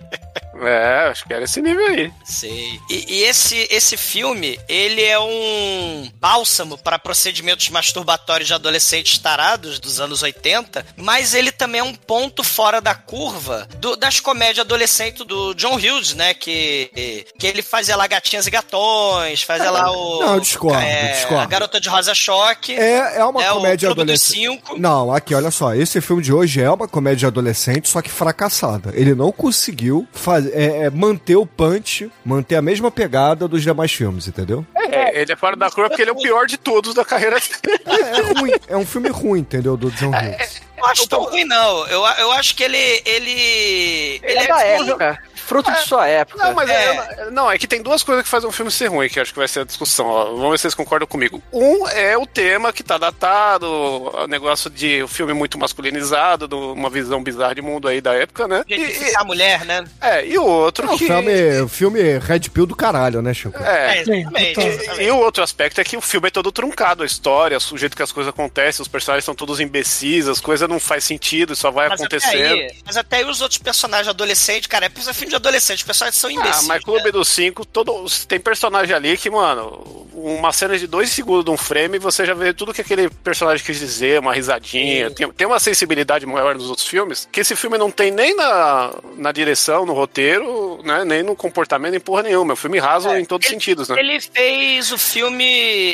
É, 0.61 1.07
acho 1.09 1.25
que 1.25 1.33
era 1.33 1.43
esse 1.45 1.61
nível 1.61 1.85
aí. 1.87 2.11
Sei. 2.25 2.79
E, 2.89 3.05
e 3.19 3.23
esse, 3.23 3.67
esse 3.71 3.95
filme, 3.97 4.59
ele 4.67 5.01
é 5.03 5.19
um 5.19 6.11
bálsamo 6.19 6.77
para 6.77 6.99
procedimentos 6.99 7.69
masturbatórios 7.69 8.47
de 8.47 8.53
adolescentes 8.53 9.17
tarados 9.17 9.79
dos 9.79 9.99
anos 9.99 10.21
80, 10.23 10.85
mas 10.97 11.33
ele 11.33 11.51
também 11.51 11.81
é 11.81 11.83
um 11.83 11.93
ponto 11.95 12.43
fora 12.43 12.81
da 12.81 12.93
curva 12.95 13.67
do- 13.77 13.95
das 13.95 14.19
comédias 14.19 14.59
adolescentes 14.65 15.25
do 15.25 15.53
John 15.53 15.75
Hughes, 15.75 16.13
né? 16.13 16.33
Que, 16.33 17.25
que 17.37 17.47
ele 17.47 17.61
fazia 17.61 17.95
lá 17.95 18.07
Gatinhas 18.07 18.47
e 18.47 18.51
Gatões, 18.51 19.41
fazia 19.43 19.71
lá 19.71 19.91
o... 19.91 20.19
Não, 20.19 20.33
eu 20.35 20.39
discordo, 20.39 20.79
é, 20.81 21.09
eu 21.11 21.13
discordo. 21.13 21.43
A 21.43 21.45
Garota 21.45 21.79
de 21.79 21.89
Rosa 21.89 22.13
Choque. 22.13 22.73
É, 22.75 23.17
é 23.17 23.23
uma 23.25 23.43
É 23.43 23.49
comédia 23.51 23.89
adolescente. 23.89 24.61
Não, 24.77 25.13
aqui, 25.13 25.33
olha 25.33 25.51
só. 25.51 25.73
Esse 25.73 26.01
filme 26.01 26.21
de 26.21 26.33
hoje 26.33 26.61
é 26.61 26.69
uma 26.69 26.87
comédia 26.87 27.27
adolescente, 27.27 27.89
só 27.89 28.01
que 28.01 28.09
fracassada. 28.09 28.91
Ele 28.93 29.13
não 29.15 29.31
conseguiu 29.31 30.07
faz- 30.13 30.48
é, 30.53 30.85
é, 30.85 30.89
manter 30.89 31.35
o 31.35 31.45
punch, 31.45 32.11
manter 32.23 32.55
a 32.55 32.61
mesma 32.61 32.91
pegada 32.91 33.47
dos 33.47 33.61
demais 33.61 33.91
filmes, 33.91 34.27
entendeu? 34.27 34.65
É, 34.75 35.21
ele 35.21 35.31
é 35.31 35.35
fora 35.35 35.55
da 35.55 35.69
curva 35.69 35.89
porque 35.89 36.01
ele 36.01 36.11
é 36.11 36.13
o 36.13 36.17
pior 36.17 36.45
de 36.45 36.57
todos 36.57 36.93
da 36.93 37.05
carreira 37.05 37.37
dele. 37.39 37.83
É, 37.85 38.19
é 38.19 38.39
ruim. 38.39 38.51
É 38.67 38.77
um 38.77 38.85
filme 38.85 39.09
ruim, 39.09 39.39
entendeu? 39.39 39.77
Do 39.77 39.91
John 39.91 40.11
Hughes. 40.11 40.61
Eu 40.77 40.85
acho 40.85 41.07
tão 41.07 41.23
ruim, 41.23 41.43
não. 41.43 41.87
Eu, 41.87 42.05
eu 42.19 42.31
acho 42.31 42.55
que 42.55 42.63
ele. 42.63 42.77
Ele, 43.05 44.21
Ele 44.23 44.39
é 44.39 44.47
da 44.47 44.61
época. 44.61 45.23
Fruto 45.49 45.71
de 45.71 45.79
sua 45.81 46.07
época. 46.07 46.43
Não, 46.45 46.53
mas 46.53 46.69
É. 46.69 46.73
é- 46.73 47.31
não, 47.31 47.51
é 47.51 47.57
que 47.57 47.67
tem 47.67 47.81
duas 47.81 48.03
coisas 48.03 48.23
que 48.23 48.29
fazem 48.29 48.47
um 48.47 48.51
filme 48.51 48.71
ser 48.71 48.87
ruim, 48.87 49.09
que 49.09 49.19
acho 49.19 49.33
que 49.33 49.39
vai 49.39 49.47
ser 49.47 49.61
a 49.61 49.63
discussão. 49.65 50.05
ó. 50.07 50.25
Vamos 50.25 50.51
ver 50.51 50.57
se 50.57 50.61
vocês 50.63 50.75
concordam 50.75 51.07
comigo. 51.07 51.41
Um 51.51 51.87
é 51.89 52.15
o 52.17 52.25
tema 52.27 52.71
que 52.71 52.83
tá 52.83 52.97
datado, 52.99 53.65
o 53.67 54.27
negócio 54.27 54.69
de 54.69 55.01
o 55.01 55.07
filme 55.07 55.33
muito 55.33 55.57
masculinizado, 55.57 56.47
de 56.47 56.53
uma 56.55 56.89
visão 56.89 57.21
bizarra 57.23 57.55
de 57.55 57.61
mundo 57.61 57.87
aí 57.87 57.99
da 57.99 58.13
época, 58.13 58.47
né? 58.47 58.63
E, 58.67 58.75
e- 58.75 59.15
a 59.15 59.23
mulher, 59.23 59.65
né? 59.65 59.83
é, 60.01 60.25
e 60.25 60.37
o 60.37 60.45
outro 60.45 60.85
É 60.87 60.93
o 60.93 60.97
que. 60.97 61.07
filme, 61.07 61.61
o 61.61 61.67
filme 61.67 62.19
Red 62.19 62.41
Pill 62.53 62.65
do 62.67 62.75
caralho, 62.75 63.21
né, 63.21 63.33
Chico? 63.33 63.61
É, 63.61 64.03
Sim, 64.05 64.19
exatamente. 64.21 64.59
E, 64.99 65.03
e 65.05 65.11
o 65.11 65.17
outro 65.17 65.43
aspecto 65.43 65.81
é 65.81 65.83
que 65.83 65.97
o 65.97 66.01
filme 66.01 66.27
é 66.27 66.31
todo 66.31 66.51
truncado, 66.51 67.01
a 67.03 67.05
história, 67.05 67.57
o 67.57 67.77
jeito 67.77 67.95
que 67.97 68.03
as 68.03 68.11
coisas 68.11 68.29
acontecem, 68.31 68.81
os 68.81 68.87
personagens 68.87 69.25
são 69.25 69.33
todos 69.33 69.59
imbecis, 69.59 70.27
as 70.27 70.39
coisas 70.39 70.69
não 70.69 70.79
faz 70.79 71.03
sentido, 71.03 71.55
só 71.55 71.71
vai 71.71 71.89
Mas 71.89 72.01
até, 72.01 72.17
acontecendo. 72.17 72.53
aí, 72.53 72.71
mas 72.85 72.97
até 72.97 73.17
aí 73.17 73.25
os 73.25 73.41
outros 73.41 73.57
personagens 73.57 74.07
adolescentes, 74.07 74.67
cara, 74.67 74.85
é 74.85 74.89
é 74.99 75.13
filme 75.13 75.29
de 75.29 75.35
adolescente, 75.39 75.77
os 75.79 75.83
personagens 75.83 76.19
são 76.19 76.29
Ah, 76.29 76.33
imbecis. 76.33 76.67
mas 76.67 76.83
Clube 76.83 77.11
dos 77.11 77.27
Cinco, 77.27 77.65
todo, 77.65 78.05
tem 78.27 78.39
personagem 78.39 78.95
ali 78.95 79.17
que, 79.17 79.29
mano, 79.29 80.07
uma 80.13 80.51
cena 80.51 80.77
de 80.77 80.85
dois 80.87 81.09
segundos 81.09 81.45
de 81.45 81.51
um 81.51 81.57
frame 81.57 81.97
você 81.99 82.25
já 82.25 82.33
vê 82.33 82.53
tudo 82.53 82.73
que 82.73 82.81
aquele 82.81 83.09
personagem 83.09 83.65
quis 83.65 83.79
dizer, 83.79 84.19
uma 84.19 84.33
risadinha. 84.33 85.09
Tem, 85.11 85.31
tem 85.31 85.47
uma 85.47 85.59
sensibilidade 85.59 86.25
maior 86.25 86.55
nos 86.55 86.69
outros 86.69 86.87
filmes, 86.87 87.27
que 87.31 87.39
esse 87.39 87.55
filme 87.55 87.77
não 87.77 87.89
tem 87.91 88.11
nem 88.11 88.35
na, 88.35 88.93
na 89.17 89.31
direção, 89.31 89.85
no 89.85 89.93
roteiro, 89.93 90.81
né, 90.83 91.03
nem 91.05 91.23
no 91.23 91.35
comportamento, 91.35 91.91
nem 91.91 91.99
porra 91.99 92.23
nenhuma. 92.23 92.51
É 92.51 92.53
um 92.53 92.57
filme 92.57 92.79
raso 92.79 93.09
em 93.15 93.25
todos 93.25 93.45
os 93.47 93.51
sentidos, 93.51 93.89
né? 93.89 93.99
Ele 93.99 94.19
fez 94.19 94.91
o 94.91 94.97
filme. 94.97 95.43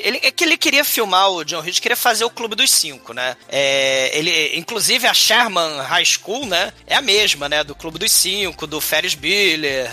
Ele, 0.03 0.19
é 0.23 0.31
que 0.31 0.43
ele 0.43 0.57
queria 0.57 0.83
filmar, 0.83 1.29
o 1.31 1.43
John 1.43 1.59
Hughes 1.59 1.79
queria 1.79 1.95
fazer 1.95 2.25
o 2.25 2.29
Clube 2.29 2.55
dos 2.55 2.71
Cinco, 2.71 3.13
né? 3.13 3.35
É, 3.49 4.17
ele, 4.17 4.57
inclusive 4.57 5.07
a 5.07 5.13
Sherman 5.13 5.81
High 5.81 6.05
School, 6.05 6.45
né? 6.45 6.73
É 6.87 6.95
a 6.95 7.01
mesma, 7.01 7.47
né? 7.49 7.63
Do 7.63 7.75
Clube 7.75 7.99
dos 7.99 8.11
Cinco, 8.11 8.65
do 8.67 8.79
Ferris 8.81 9.13
Bueller, 9.13 9.34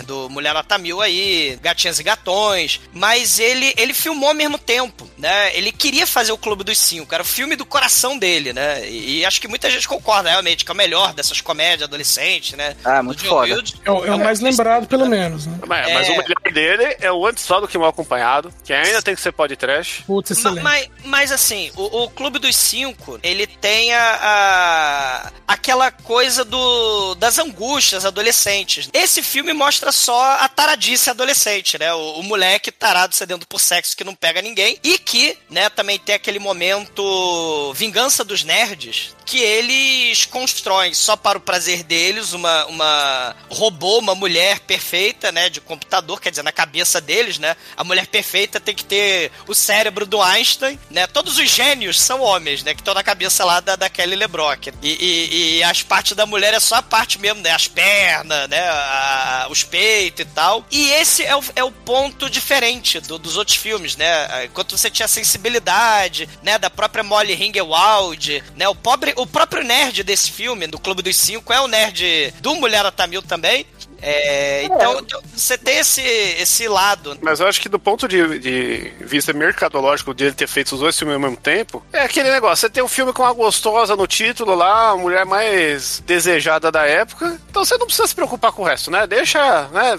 do 0.07 0.29
Mulher 0.31 0.55
Nota 0.55 0.79
Mil 0.79 1.01
aí, 1.01 1.59
Gatinhas 1.63 1.99
e 1.99 2.03
Gatões. 2.03 2.81
Mas 2.93 3.39
ele, 3.39 3.73
ele 3.77 3.93
filmou 3.95 4.29
ao 4.29 4.35
mesmo 4.35 4.59
tempo, 4.59 5.09
né? 5.19 5.57
Ele 5.57 5.73
queria 5.73 6.07
fazer 6.07 6.33
o 6.33 6.39
Clube 6.39 6.65
dos 6.65 6.79
Cinco, 6.79 7.15
era 7.15 7.23
o 7.23 7.27
filme 7.27 7.57
do 7.57 7.65
coração 7.65 8.17
dele, 8.19 8.53
né? 8.53 8.89
E, 8.89 9.19
e 9.21 9.25
acho 9.25 9.41
que 9.41 9.49
muita 9.49 9.71
gente 9.71 9.87
concorda 9.89 10.31
realmente 10.31 10.65
que 10.65 10.71
é 10.71 10.75
o 10.75 10.77
melhor 10.77 11.13
dessas 11.13 11.41
comédias 11.41 11.83
adolescentes, 11.89 12.53
né? 12.57 12.77
Ah, 12.85 13.03
muito 13.03 13.25
foda. 13.25 13.55
Hughes. 13.55 13.75
É 13.85 13.91
o, 13.91 14.05
é 14.07 14.15
o 14.15 14.19
mais 14.19 14.41
lembrado, 14.41 14.87
pelo 14.87 15.07
menos, 15.07 15.47
né? 15.47 15.59
Mas, 15.67 15.93
mas 15.93 16.09
É. 16.09 16.13
o 16.13 16.17
melhor 16.19 16.35
dele 16.53 16.97
é 17.01 17.11
o 17.11 17.27
Antes 17.27 17.43
Só 17.45 17.61
do 17.61 17.67
Que 17.67 17.77
Mal 17.79 17.89
Acompanhado, 17.89 18.53
que 18.65 18.73
ainda 18.73 19.03
tem 19.03 19.15
que 19.15 19.21
ser 19.21 19.33
pod 19.33 19.55
trash. 19.57 20.03
Putz, 20.07 20.31
Ma- 20.31 20.37
excelente. 20.37 20.63
Mas, 20.63 20.89
mas 21.05 21.33
assim, 21.33 21.71
o, 21.75 22.03
o 22.05 22.11
Clube 22.11 22.39
dos 22.39 22.55
Cinco, 22.55 23.19
ele 23.23 23.47
tem 23.47 23.93
a, 23.93 24.19
a- 24.23 25.33
aquela 25.49 25.91
coisa 25.91 26.45
do 26.45 27.15
das 27.17 27.39
angústias 27.39 28.05
adolescentes. 28.05 28.89
Esse 28.93 29.23
filme 29.23 29.53
mostra 29.53 29.91
só 29.93 30.37
a 30.41 30.49
taradice 30.49 31.11
adolescente, 31.11 31.79
né? 31.79 31.93
O, 31.95 32.21
o 32.21 32.23
moleque 32.23 32.71
tarado 32.71 33.15
sedento 33.15 33.47
por 33.47 33.61
sexo 33.61 33.97
que 33.97 34.05
não 34.05 34.15
pega 34.15 34.43
ninguém 34.43 34.79
e 34.83 34.99
que, 34.99 35.37
né, 35.51 35.69
também 35.71 35.99
tem 35.99 36.15
aquele 36.15 36.39
momento 36.39 37.73
vingança 37.75 38.25
dos 38.25 38.45
nerds 38.45 39.15
que 39.25 39.39
eles 39.39 40.25
constroem 40.27 40.93
só 40.95 41.17
para 41.17 41.39
o 41.39 41.41
prazer 41.41 41.83
deles 41.83 42.33
uma, 42.33 42.67
uma 42.67 43.37
robô, 43.51 43.99
uma 43.99 44.15
mulher 44.15 44.61
perfeita, 44.61 45.31
né, 45.33 45.49
de 45.49 45.61
computador, 45.61 46.21
quer 46.21 46.31
dizer, 46.31 46.43
na 46.43 46.53
cabeça 46.53 47.01
deles, 47.01 47.39
né? 47.39 47.57
A 47.77 47.85
mulher 47.85 48.07
perfeita 48.07 48.59
tem 48.61 48.75
que 48.75 48.85
ter 48.85 49.31
o 49.47 49.55
cérebro 49.55 50.05
do 50.07 50.21
Einstein, 50.21 50.79
né? 50.91 51.07
Todos 51.07 51.39
os 51.39 51.49
gênios 51.51 52.01
são 52.01 52.21
homens, 52.21 52.63
né? 52.63 52.75
Que 52.75 52.81
estão 52.81 52.95
na 52.95 53.03
cabeça 53.03 53.45
lá 53.45 53.61
da, 53.61 53.77
da 53.77 53.89
Kelly 53.89 54.17
LeBrock. 54.17 54.73
E, 54.83 54.89
e, 54.91 55.57
e 55.59 55.63
as 55.65 55.83
partes 55.83 56.13
da 56.17 56.27
mulher 56.27 56.53
é 56.55 56.61
só 56.61 56.77
a 56.77 56.83
parte 56.83 57.19
mesmo, 57.19 57.41
né? 57.43 57.51
As 57.51 57.69
pernas, 57.69 58.49
né? 58.49 58.61
A- 58.69 59.47
os 59.51 59.63
peitos 59.63 60.23
e 60.23 60.25
tal. 60.27 60.65
E 60.71 60.91
esse 60.91 61.25
é 61.25 61.37
o, 61.37 61.43
é 61.57 61.65
o 61.65 61.71
ponto 61.73 62.29
diferente 62.31 63.01
do- 63.01 63.19
dos 63.19 63.37
outros 63.37 63.57
filmes, 63.57 63.97
né? 63.97 64.45
Enquanto 64.45 64.77
você 64.77 64.91
tinha 64.91 65.07
a 65.07 65.09
sensibilidade, 65.09 66.29
né? 66.43 66.59
Da 66.59 66.71
própria 66.71 67.03
Molly 67.05 67.35
Ringwald, 67.35 68.43
né? 68.57 68.69
O, 68.69 68.75
pobre, 68.75 69.12
o 69.17 69.27
próprio 69.27 69.65
nerd 69.65 70.03
desse 70.03 70.31
filme, 70.31 70.67
do 70.67 70.79
Clube 70.79 71.03
dos 71.03 71.17
Cinco, 71.17 71.53
é 71.53 71.61
o 71.61 71.69
nerd 71.69 72.35
do 72.41 72.55
Mulher 72.57 72.91
Tamil 72.93 73.23
também. 73.23 73.67
É, 74.05 74.65
então, 74.65 74.99
então, 74.99 75.23
você 75.33 75.57
tem 75.57 75.79
esse, 75.79 76.03
esse 76.03 76.67
lado. 76.67 77.17
Mas 77.23 77.39
eu 77.39 77.47
acho 77.47 77.61
que 77.61 77.69
do 77.69 77.79
ponto 77.79 78.09
de, 78.09 78.41
de 78.41 78.93
vista 79.01 79.33
mercadológico 79.33 80.13
de 80.13 80.25
ele 80.25 80.35
ter 80.35 80.49
feito 80.49 80.73
os 80.73 80.81
dois 80.81 80.99
filmes 80.99 81.15
ao 81.15 81.21
mesmo 81.21 81.37
tempo, 81.37 81.85
é 81.93 82.01
aquele 82.01 82.29
negócio, 82.29 82.57
você 82.57 82.71
tem 82.71 82.83
um 82.83 82.89
filme 82.89 83.13
com 83.13 83.23
uma 83.23 83.33
gostosa 83.33 83.95
no 83.95 84.07
título 84.09 84.57
lá, 84.57 84.91
a 84.91 84.97
mulher 84.97 85.25
mais 85.25 86.03
desejada 86.05 86.73
da 86.73 86.85
época, 86.85 87.39
então 87.49 87.65
você 87.65 87.79
não 87.79 87.87
precisa 87.87 88.09
se 88.09 88.15
preocupar 88.15 88.51
com 88.51 88.63
o 88.63 88.65
resto, 88.65 88.91
né? 88.91 89.07
Deixa, 89.07 89.69
né? 89.69 89.97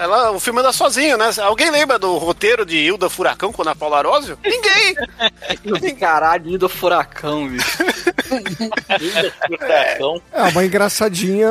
Ela, 0.00 0.30
o 0.30 0.40
filme 0.40 0.60
anda 0.60 0.72
sozinho, 0.72 1.18
né? 1.18 1.30
Alguém 1.42 1.70
lembra 1.70 1.98
do 1.98 2.16
roteiro 2.16 2.64
de 2.64 2.78
Hilda 2.78 3.10
Furacão 3.10 3.52
com 3.52 3.68
a 3.68 3.74
Paula 3.74 3.98
Arósio? 3.98 4.38
Ninguém! 4.42 4.94
Caralho, 6.00 6.58
do 6.58 6.70
furacão, 6.70 7.46
bicho. 7.48 7.84
Furacão. 9.46 10.22
É 10.32 10.42
uma 10.44 10.64
engraçadinha 10.64 11.48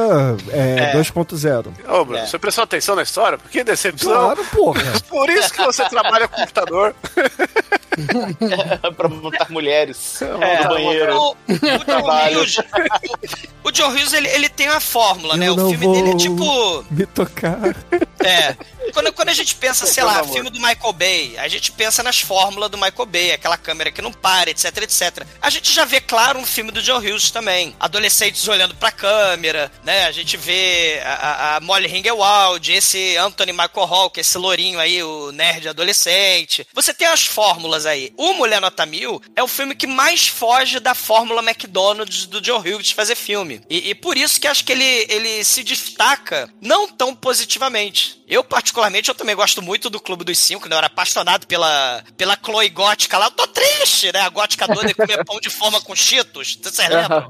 é, 0.52 0.94
2.0. 0.96 1.68
Ô, 1.88 2.06
Bruno, 2.06 2.26
você 2.28 2.40
prestou 2.40 2.64
atenção 2.64 2.96
na 2.96 3.04
história? 3.04 3.38
Que 3.50 3.64
decepção! 3.64 4.12
Claro, 4.12 4.46
porra. 4.46 4.82
Por 5.10 5.30
isso 5.30 5.54
que 5.54 5.64
você 5.64 5.88
trabalha 5.90 6.28
com 6.28 6.38
computador. 6.42 6.96
pra 8.96 9.08
botar 9.08 9.48
mulheres 9.50 10.22
É, 10.22 10.64
no 10.64 10.70
banheiro. 10.70 11.16
O, 11.18 11.32
o 11.32 11.36
John 11.60 11.80
Trabalho. 11.86 12.40
Hughes, 12.40 12.58
o, 12.58 13.68
o 13.68 13.72
John 13.72 13.90
Hughes, 13.90 14.14
ele, 14.14 14.28
ele 14.30 14.50
tem 14.50 14.70
uma 14.70 14.80
fórmula, 14.80 15.36
né? 15.38 15.48
Eu 15.48 15.54
O 15.54 15.58
não 15.58 15.70
filme 15.70 15.86
vou 15.86 15.96
dele 15.96 16.12
é 16.12 16.16
tipo. 16.18 16.86
me 16.92 17.06
tocar. 17.06 17.58
É. 18.24 18.56
Quando, 18.94 19.12
quando 19.14 19.30
a 19.30 19.34
gente 19.34 19.56
pensa, 19.56 19.88
sei 19.88 20.04
lá, 20.04 20.20
amor. 20.20 20.32
filme 20.32 20.52
do 20.52 20.60
Michael 20.60 20.94
Bay, 20.94 21.40
a 21.40 21.48
gente 21.48 21.72
pensa 21.72 22.04
nas 22.04 22.22
fórmulas 22.22 22.70
do 22.70 22.78
Michael 22.78 23.08
Bay, 23.08 23.32
aquela 23.32 23.58
câmera 23.58 23.92
que 23.92 24.00
não 24.00 24.14
para, 24.14 24.52
etc, 24.52 24.66
etc. 24.78 25.26
A 25.42 25.50
gente 25.50 25.74
já 25.74 25.86
vê, 25.86 26.00
claro, 26.00 26.38
um 26.38 26.46
filme 26.46 26.71
do 26.72 26.82
John 26.82 26.98
Hughes 27.00 27.30
também. 27.32 27.76
Adolescentes 27.80 28.48
olhando 28.48 28.76
pra 28.76 28.92
câmera, 28.92 29.72
né? 29.84 30.06
A 30.06 30.12
gente 30.12 30.38
vê 30.38 31.02
a, 31.04 31.14
a- 31.14 31.56
a 31.58 31.60
Molly 31.62 31.88
Ringwald, 31.88 32.72
esse 32.72 33.16
Anthony 33.18 33.52
Michael 33.52 33.86
Hall, 33.86 34.10
que 34.10 34.20
é 34.20 34.22
esse 34.22 34.38
lourinho 34.38 34.80
aí, 34.80 35.04
o 35.04 35.32
nerd 35.32 35.68
adolescente. 35.70 36.66
Você 36.74 36.94
tem 36.94 37.08
as 37.08 37.26
fórmulas 37.26 37.86
aí. 37.86 38.14
O 38.18 38.34
Mulher 38.34 38.62
Nota 38.62 38.86
Mil 38.86 39.22
é 39.36 39.44
o 39.44 39.48
filme 39.48 39.76
que 39.76 39.88
mais 39.88 40.28
foge 40.28 40.80
da 40.80 40.94
fórmula 40.96 41.42
McDonald's 41.42 42.26
do 42.26 42.42
John 42.42 42.60
Hughes 42.60 42.88
de 42.88 42.96
fazer 42.96 43.16
filme. 43.16 43.62
E, 43.70 43.90
e 43.90 43.96
por 43.96 44.18
isso 44.18 44.40
que 44.40 44.48
acho 44.48 44.64
que 44.64 44.72
ele, 44.72 45.06
ele 45.10 45.44
se 45.44 45.64
destaca 45.64 46.50
não 46.62 46.88
tão 46.88 47.16
positivamente. 47.16 48.21
Eu, 48.32 48.44
particularmente, 48.44 49.10
eu 49.10 49.16
também 49.16 49.36
gosto 49.36 49.62
muito 49.62 49.90
do 49.90 50.00
Clube 50.00 50.24
dos 50.24 50.40
Cinco, 50.40 50.70
né? 50.70 50.74
Eu 50.76 50.78
era 50.78 50.88
apaixonado 50.88 51.46
pela, 51.46 52.02
pela 52.16 52.38
Chloe 52.44 52.70
gótica 52.70 53.18
lá. 53.18 53.26
Eu 53.26 53.32
tô 53.32 53.46
triste, 53.48 54.12
né? 54.14 54.22
A 54.22 54.30
gótica 54.30 54.66
doida 54.68 54.88
que 54.94 54.96
comia 54.96 55.24
pão 55.26 55.38
de 55.40 55.50
forma 55.50 55.82
com 55.82 55.94
cheetos. 55.96 56.58
Vocês 56.64 56.88
lembram? 56.90 57.28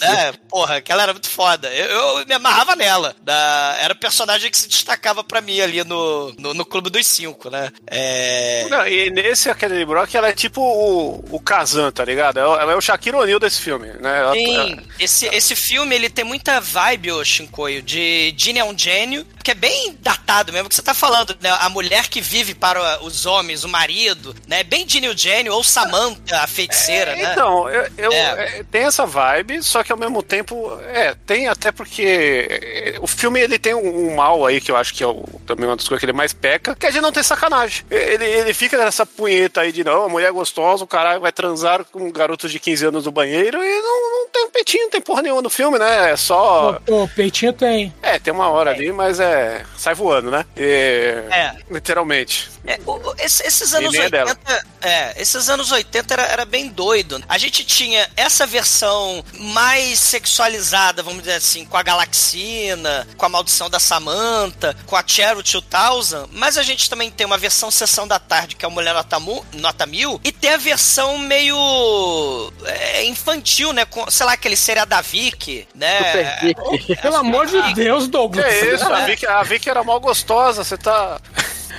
É, 0.00 0.32
porra, 0.48 0.76
aquela 0.76 1.02
era 1.02 1.12
muito 1.12 1.28
foda. 1.28 1.68
Eu, 1.74 2.18
eu 2.20 2.26
me 2.26 2.34
amarrava 2.34 2.76
nela. 2.76 3.16
Da, 3.22 3.76
era 3.80 3.92
o 3.94 3.98
personagem 3.98 4.50
que 4.50 4.56
se 4.56 4.68
destacava 4.68 5.24
pra 5.24 5.40
mim 5.40 5.60
ali 5.60 5.82
no, 5.82 6.32
no, 6.38 6.54
no 6.54 6.64
Clube 6.64 6.88
dos 6.88 7.06
Cinco, 7.06 7.50
né? 7.50 7.70
É... 7.88 8.66
Não, 8.70 8.86
e 8.86 9.10
nesse 9.10 9.50
Academy 9.50 9.84
Brock, 9.84 10.14
ela 10.14 10.28
é 10.28 10.32
tipo 10.32 10.60
o, 10.60 11.24
o 11.30 11.40
Kazan, 11.40 11.90
tá 11.90 12.04
ligado? 12.04 12.38
Ela 12.38 12.62
ela 12.62 12.72
é 12.72 12.76
o 12.76 12.80
Shaquille 12.80 13.16
O'Neal 13.16 13.40
desse 13.40 13.60
filme, 13.60 13.88
né? 14.00 14.20
Ela- 14.20 14.34
Sim, 14.34 14.76
esse, 15.00 15.26
esse 15.26 15.56
filme 15.56 15.94
ele 15.94 16.08
tem 16.08 16.24
muita 16.24 16.60
vibe, 16.60 17.10
ô 17.12 17.24
Shinkoio, 17.24 17.82
de 17.82 18.32
Gene 18.36 18.60
é 18.60 18.64
um 18.64 18.78
gênio, 18.78 19.26
Porque 19.44 19.50
é 19.50 19.54
bem 19.54 19.94
datado 20.00 20.54
mesmo 20.54 20.70
que 20.70 20.74
você 20.74 20.80
tá 20.80 20.94
falando, 20.94 21.36
né? 21.38 21.54
A 21.60 21.68
mulher 21.68 22.08
que 22.08 22.18
vive 22.18 22.54
para 22.54 23.04
os 23.04 23.26
homens, 23.26 23.62
o 23.62 23.68
marido, 23.68 24.34
né? 24.48 24.64
Bem 24.64 24.88
Ginny 24.88 25.06
Eugênio 25.06 25.52
ou 25.52 25.62
Samantha, 25.62 26.38
a 26.38 26.46
feiticeira, 26.46 27.10
É, 27.12 27.16
né? 27.16 27.32
Então, 27.32 27.68
eu, 27.68 27.86
eu- 27.98 28.10
É. 28.12 28.60
é, 28.60 28.64
tem 28.70 28.84
essa 28.84 29.04
vibe, 29.04 29.62
só 29.62 29.82
que 29.84 29.92
ao 29.92 29.98
mesmo 29.98 30.22
tempo, 30.22 30.72
é, 30.88 31.14
tem 31.26 31.46
até 31.46 31.70
porque 31.70 32.48
é, 32.50 32.96
o 33.02 33.06
filme 33.06 33.38
ele 33.38 33.58
tem 33.58 33.74
um, 33.74 34.08
um 34.12 34.14
mal 34.14 34.46
aí 34.46 34.62
que 34.62 34.70
eu 34.70 34.78
acho 34.78 34.94
que 34.94 35.04
é 35.04 35.06
o, 35.06 35.22
também 35.46 35.66
uma 35.66 35.76
das 35.76 35.86
coisas 35.86 36.00
que 36.00 36.06
ele 36.06 36.14
mais 36.16 36.32
peca, 36.32 36.74
que 36.74 36.86
é 36.86 36.90
de 36.90 37.02
não 37.02 37.12
ter 37.12 37.22
sacanagem. 37.22 37.84
Ele, 37.90 38.24
ele 38.24 38.54
fica 38.54 38.78
nessa 38.78 39.04
punheta 39.04 39.60
aí 39.60 39.72
de 39.72 39.84
não, 39.84 40.04
a 40.04 40.08
mulher 40.08 40.28
é 40.28 40.32
gostosa, 40.32 40.84
o 40.84 40.86
cara 40.86 41.18
vai 41.18 41.32
transar 41.32 41.84
com 41.84 42.10
garotos 42.10 42.50
de 42.50 42.58
15 42.58 42.86
anos 42.86 43.04
no 43.04 43.12
banheiro 43.12 43.62
e 43.62 43.82
não, 43.82 44.20
não 44.20 44.28
tem 44.30 44.44
um 44.46 44.50
peitinho, 44.50 44.84
não 44.84 44.90
tem 44.90 45.02
porra 45.02 45.20
nenhuma 45.20 45.42
no 45.42 45.50
filme, 45.50 45.78
né? 45.78 46.12
É 46.12 46.16
só. 46.16 46.80
Pô, 46.86 47.06
peitinho 47.14 47.52
tem. 47.52 47.92
É, 48.00 48.18
tem 48.18 48.32
uma 48.32 48.48
hora 48.48 48.70
ali, 48.70 48.90
mas 48.90 49.20
é. 49.20 49.33
Sai 49.76 49.94
voando, 49.94 50.30
né? 50.30 50.44
E- 50.56 51.22
É. 51.30 51.52
Literalmente. 51.70 52.50
É, 52.66 52.78
o- 52.86 52.92
o- 52.92 53.14
esse- 53.18 53.42
esses 53.46 53.74
anos 53.74 53.92
nem 53.92 54.00
é 54.00 54.04
80. 54.04 54.24
dela. 54.44 54.64
É, 54.80 55.14
esses 55.20 55.48
anos 55.48 55.70
80 55.72 56.14
era, 56.14 56.22
era 56.24 56.44
bem 56.44 56.68
doido. 56.68 57.22
A 57.28 57.36
gente 57.38 57.64
tinha 57.64 58.08
essa 58.16 58.46
versão 58.46 59.24
mais 59.38 59.98
sexualizada, 59.98 61.02
vamos 61.02 61.20
dizer 61.22 61.34
assim, 61.36 61.64
com 61.64 61.76
a 61.76 61.82
Galaxina, 61.82 63.06
com 63.16 63.26
a 63.26 63.28
maldição 63.28 63.68
da 63.70 63.78
Samantha, 63.78 64.76
com 64.86 64.96
a 64.96 65.02
Cheryl 65.06 65.42
2000, 65.42 66.28
mas 66.32 66.56
a 66.58 66.62
gente 66.62 66.88
também 66.88 67.10
tem 67.10 67.26
uma 67.26 67.38
versão 67.38 67.70
Sessão 67.70 68.06
da 68.08 68.18
Tarde, 68.18 68.56
que 68.56 68.64
é 68.64 68.68
o 68.68 68.70
Mulher 68.70 68.94
Nota, 68.94 69.18
Mu- 69.20 69.44
Nota 69.54 69.84
Mil, 69.86 70.20
e 70.24 70.30
tem 70.32 70.50
a 70.50 70.56
versão 70.56 71.18
meio 71.18 72.52
é, 72.64 73.04
infantil, 73.04 73.72
né? 73.72 73.84
Com, 73.84 74.10
sei 74.10 74.26
lá, 74.26 74.32
aquele 74.32 74.56
seriado 74.56 74.90
da 74.90 75.00
Vicky, 75.00 75.66
né? 75.74 75.98
Super 75.98 76.40
Vicky. 76.76 76.96
Pelo 76.96 77.16
amor 77.16 77.46
de 77.46 77.74
Deus, 77.74 78.04
Que 78.04 78.10
Douglas. 78.10 78.44
é 78.44 78.74
isso? 78.74 78.84
A 78.92 79.00
Vicky, 79.06 79.26
a 79.26 79.42
Vicky 79.42 79.68
era 79.70 79.82
mal 79.84 80.00
gostosa, 80.00 80.62
você 80.64 80.76
tá. 80.76 81.20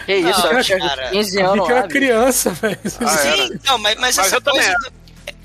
Que 0.06 0.16
isso, 0.16 0.42
Não, 0.42 0.52
eu 0.54 0.64
tinha 0.64 0.80
cara. 0.80 1.10
15 1.10 1.40
Eu 1.40 1.44
vi 1.44 1.50
anos 1.52 1.66
que 1.66 1.72
era 1.74 1.88
criança, 1.88 2.50
velho. 2.52 2.80
Ah, 3.06 3.20
era. 3.26 3.48
Sim, 3.48 3.60
não, 3.66 3.78
mas, 3.78 3.96
mas, 3.96 4.18
Mas 4.18 4.28
essa 4.28 4.36
eu 4.36 4.42
também 4.42 4.62
coisa. 4.62 4.92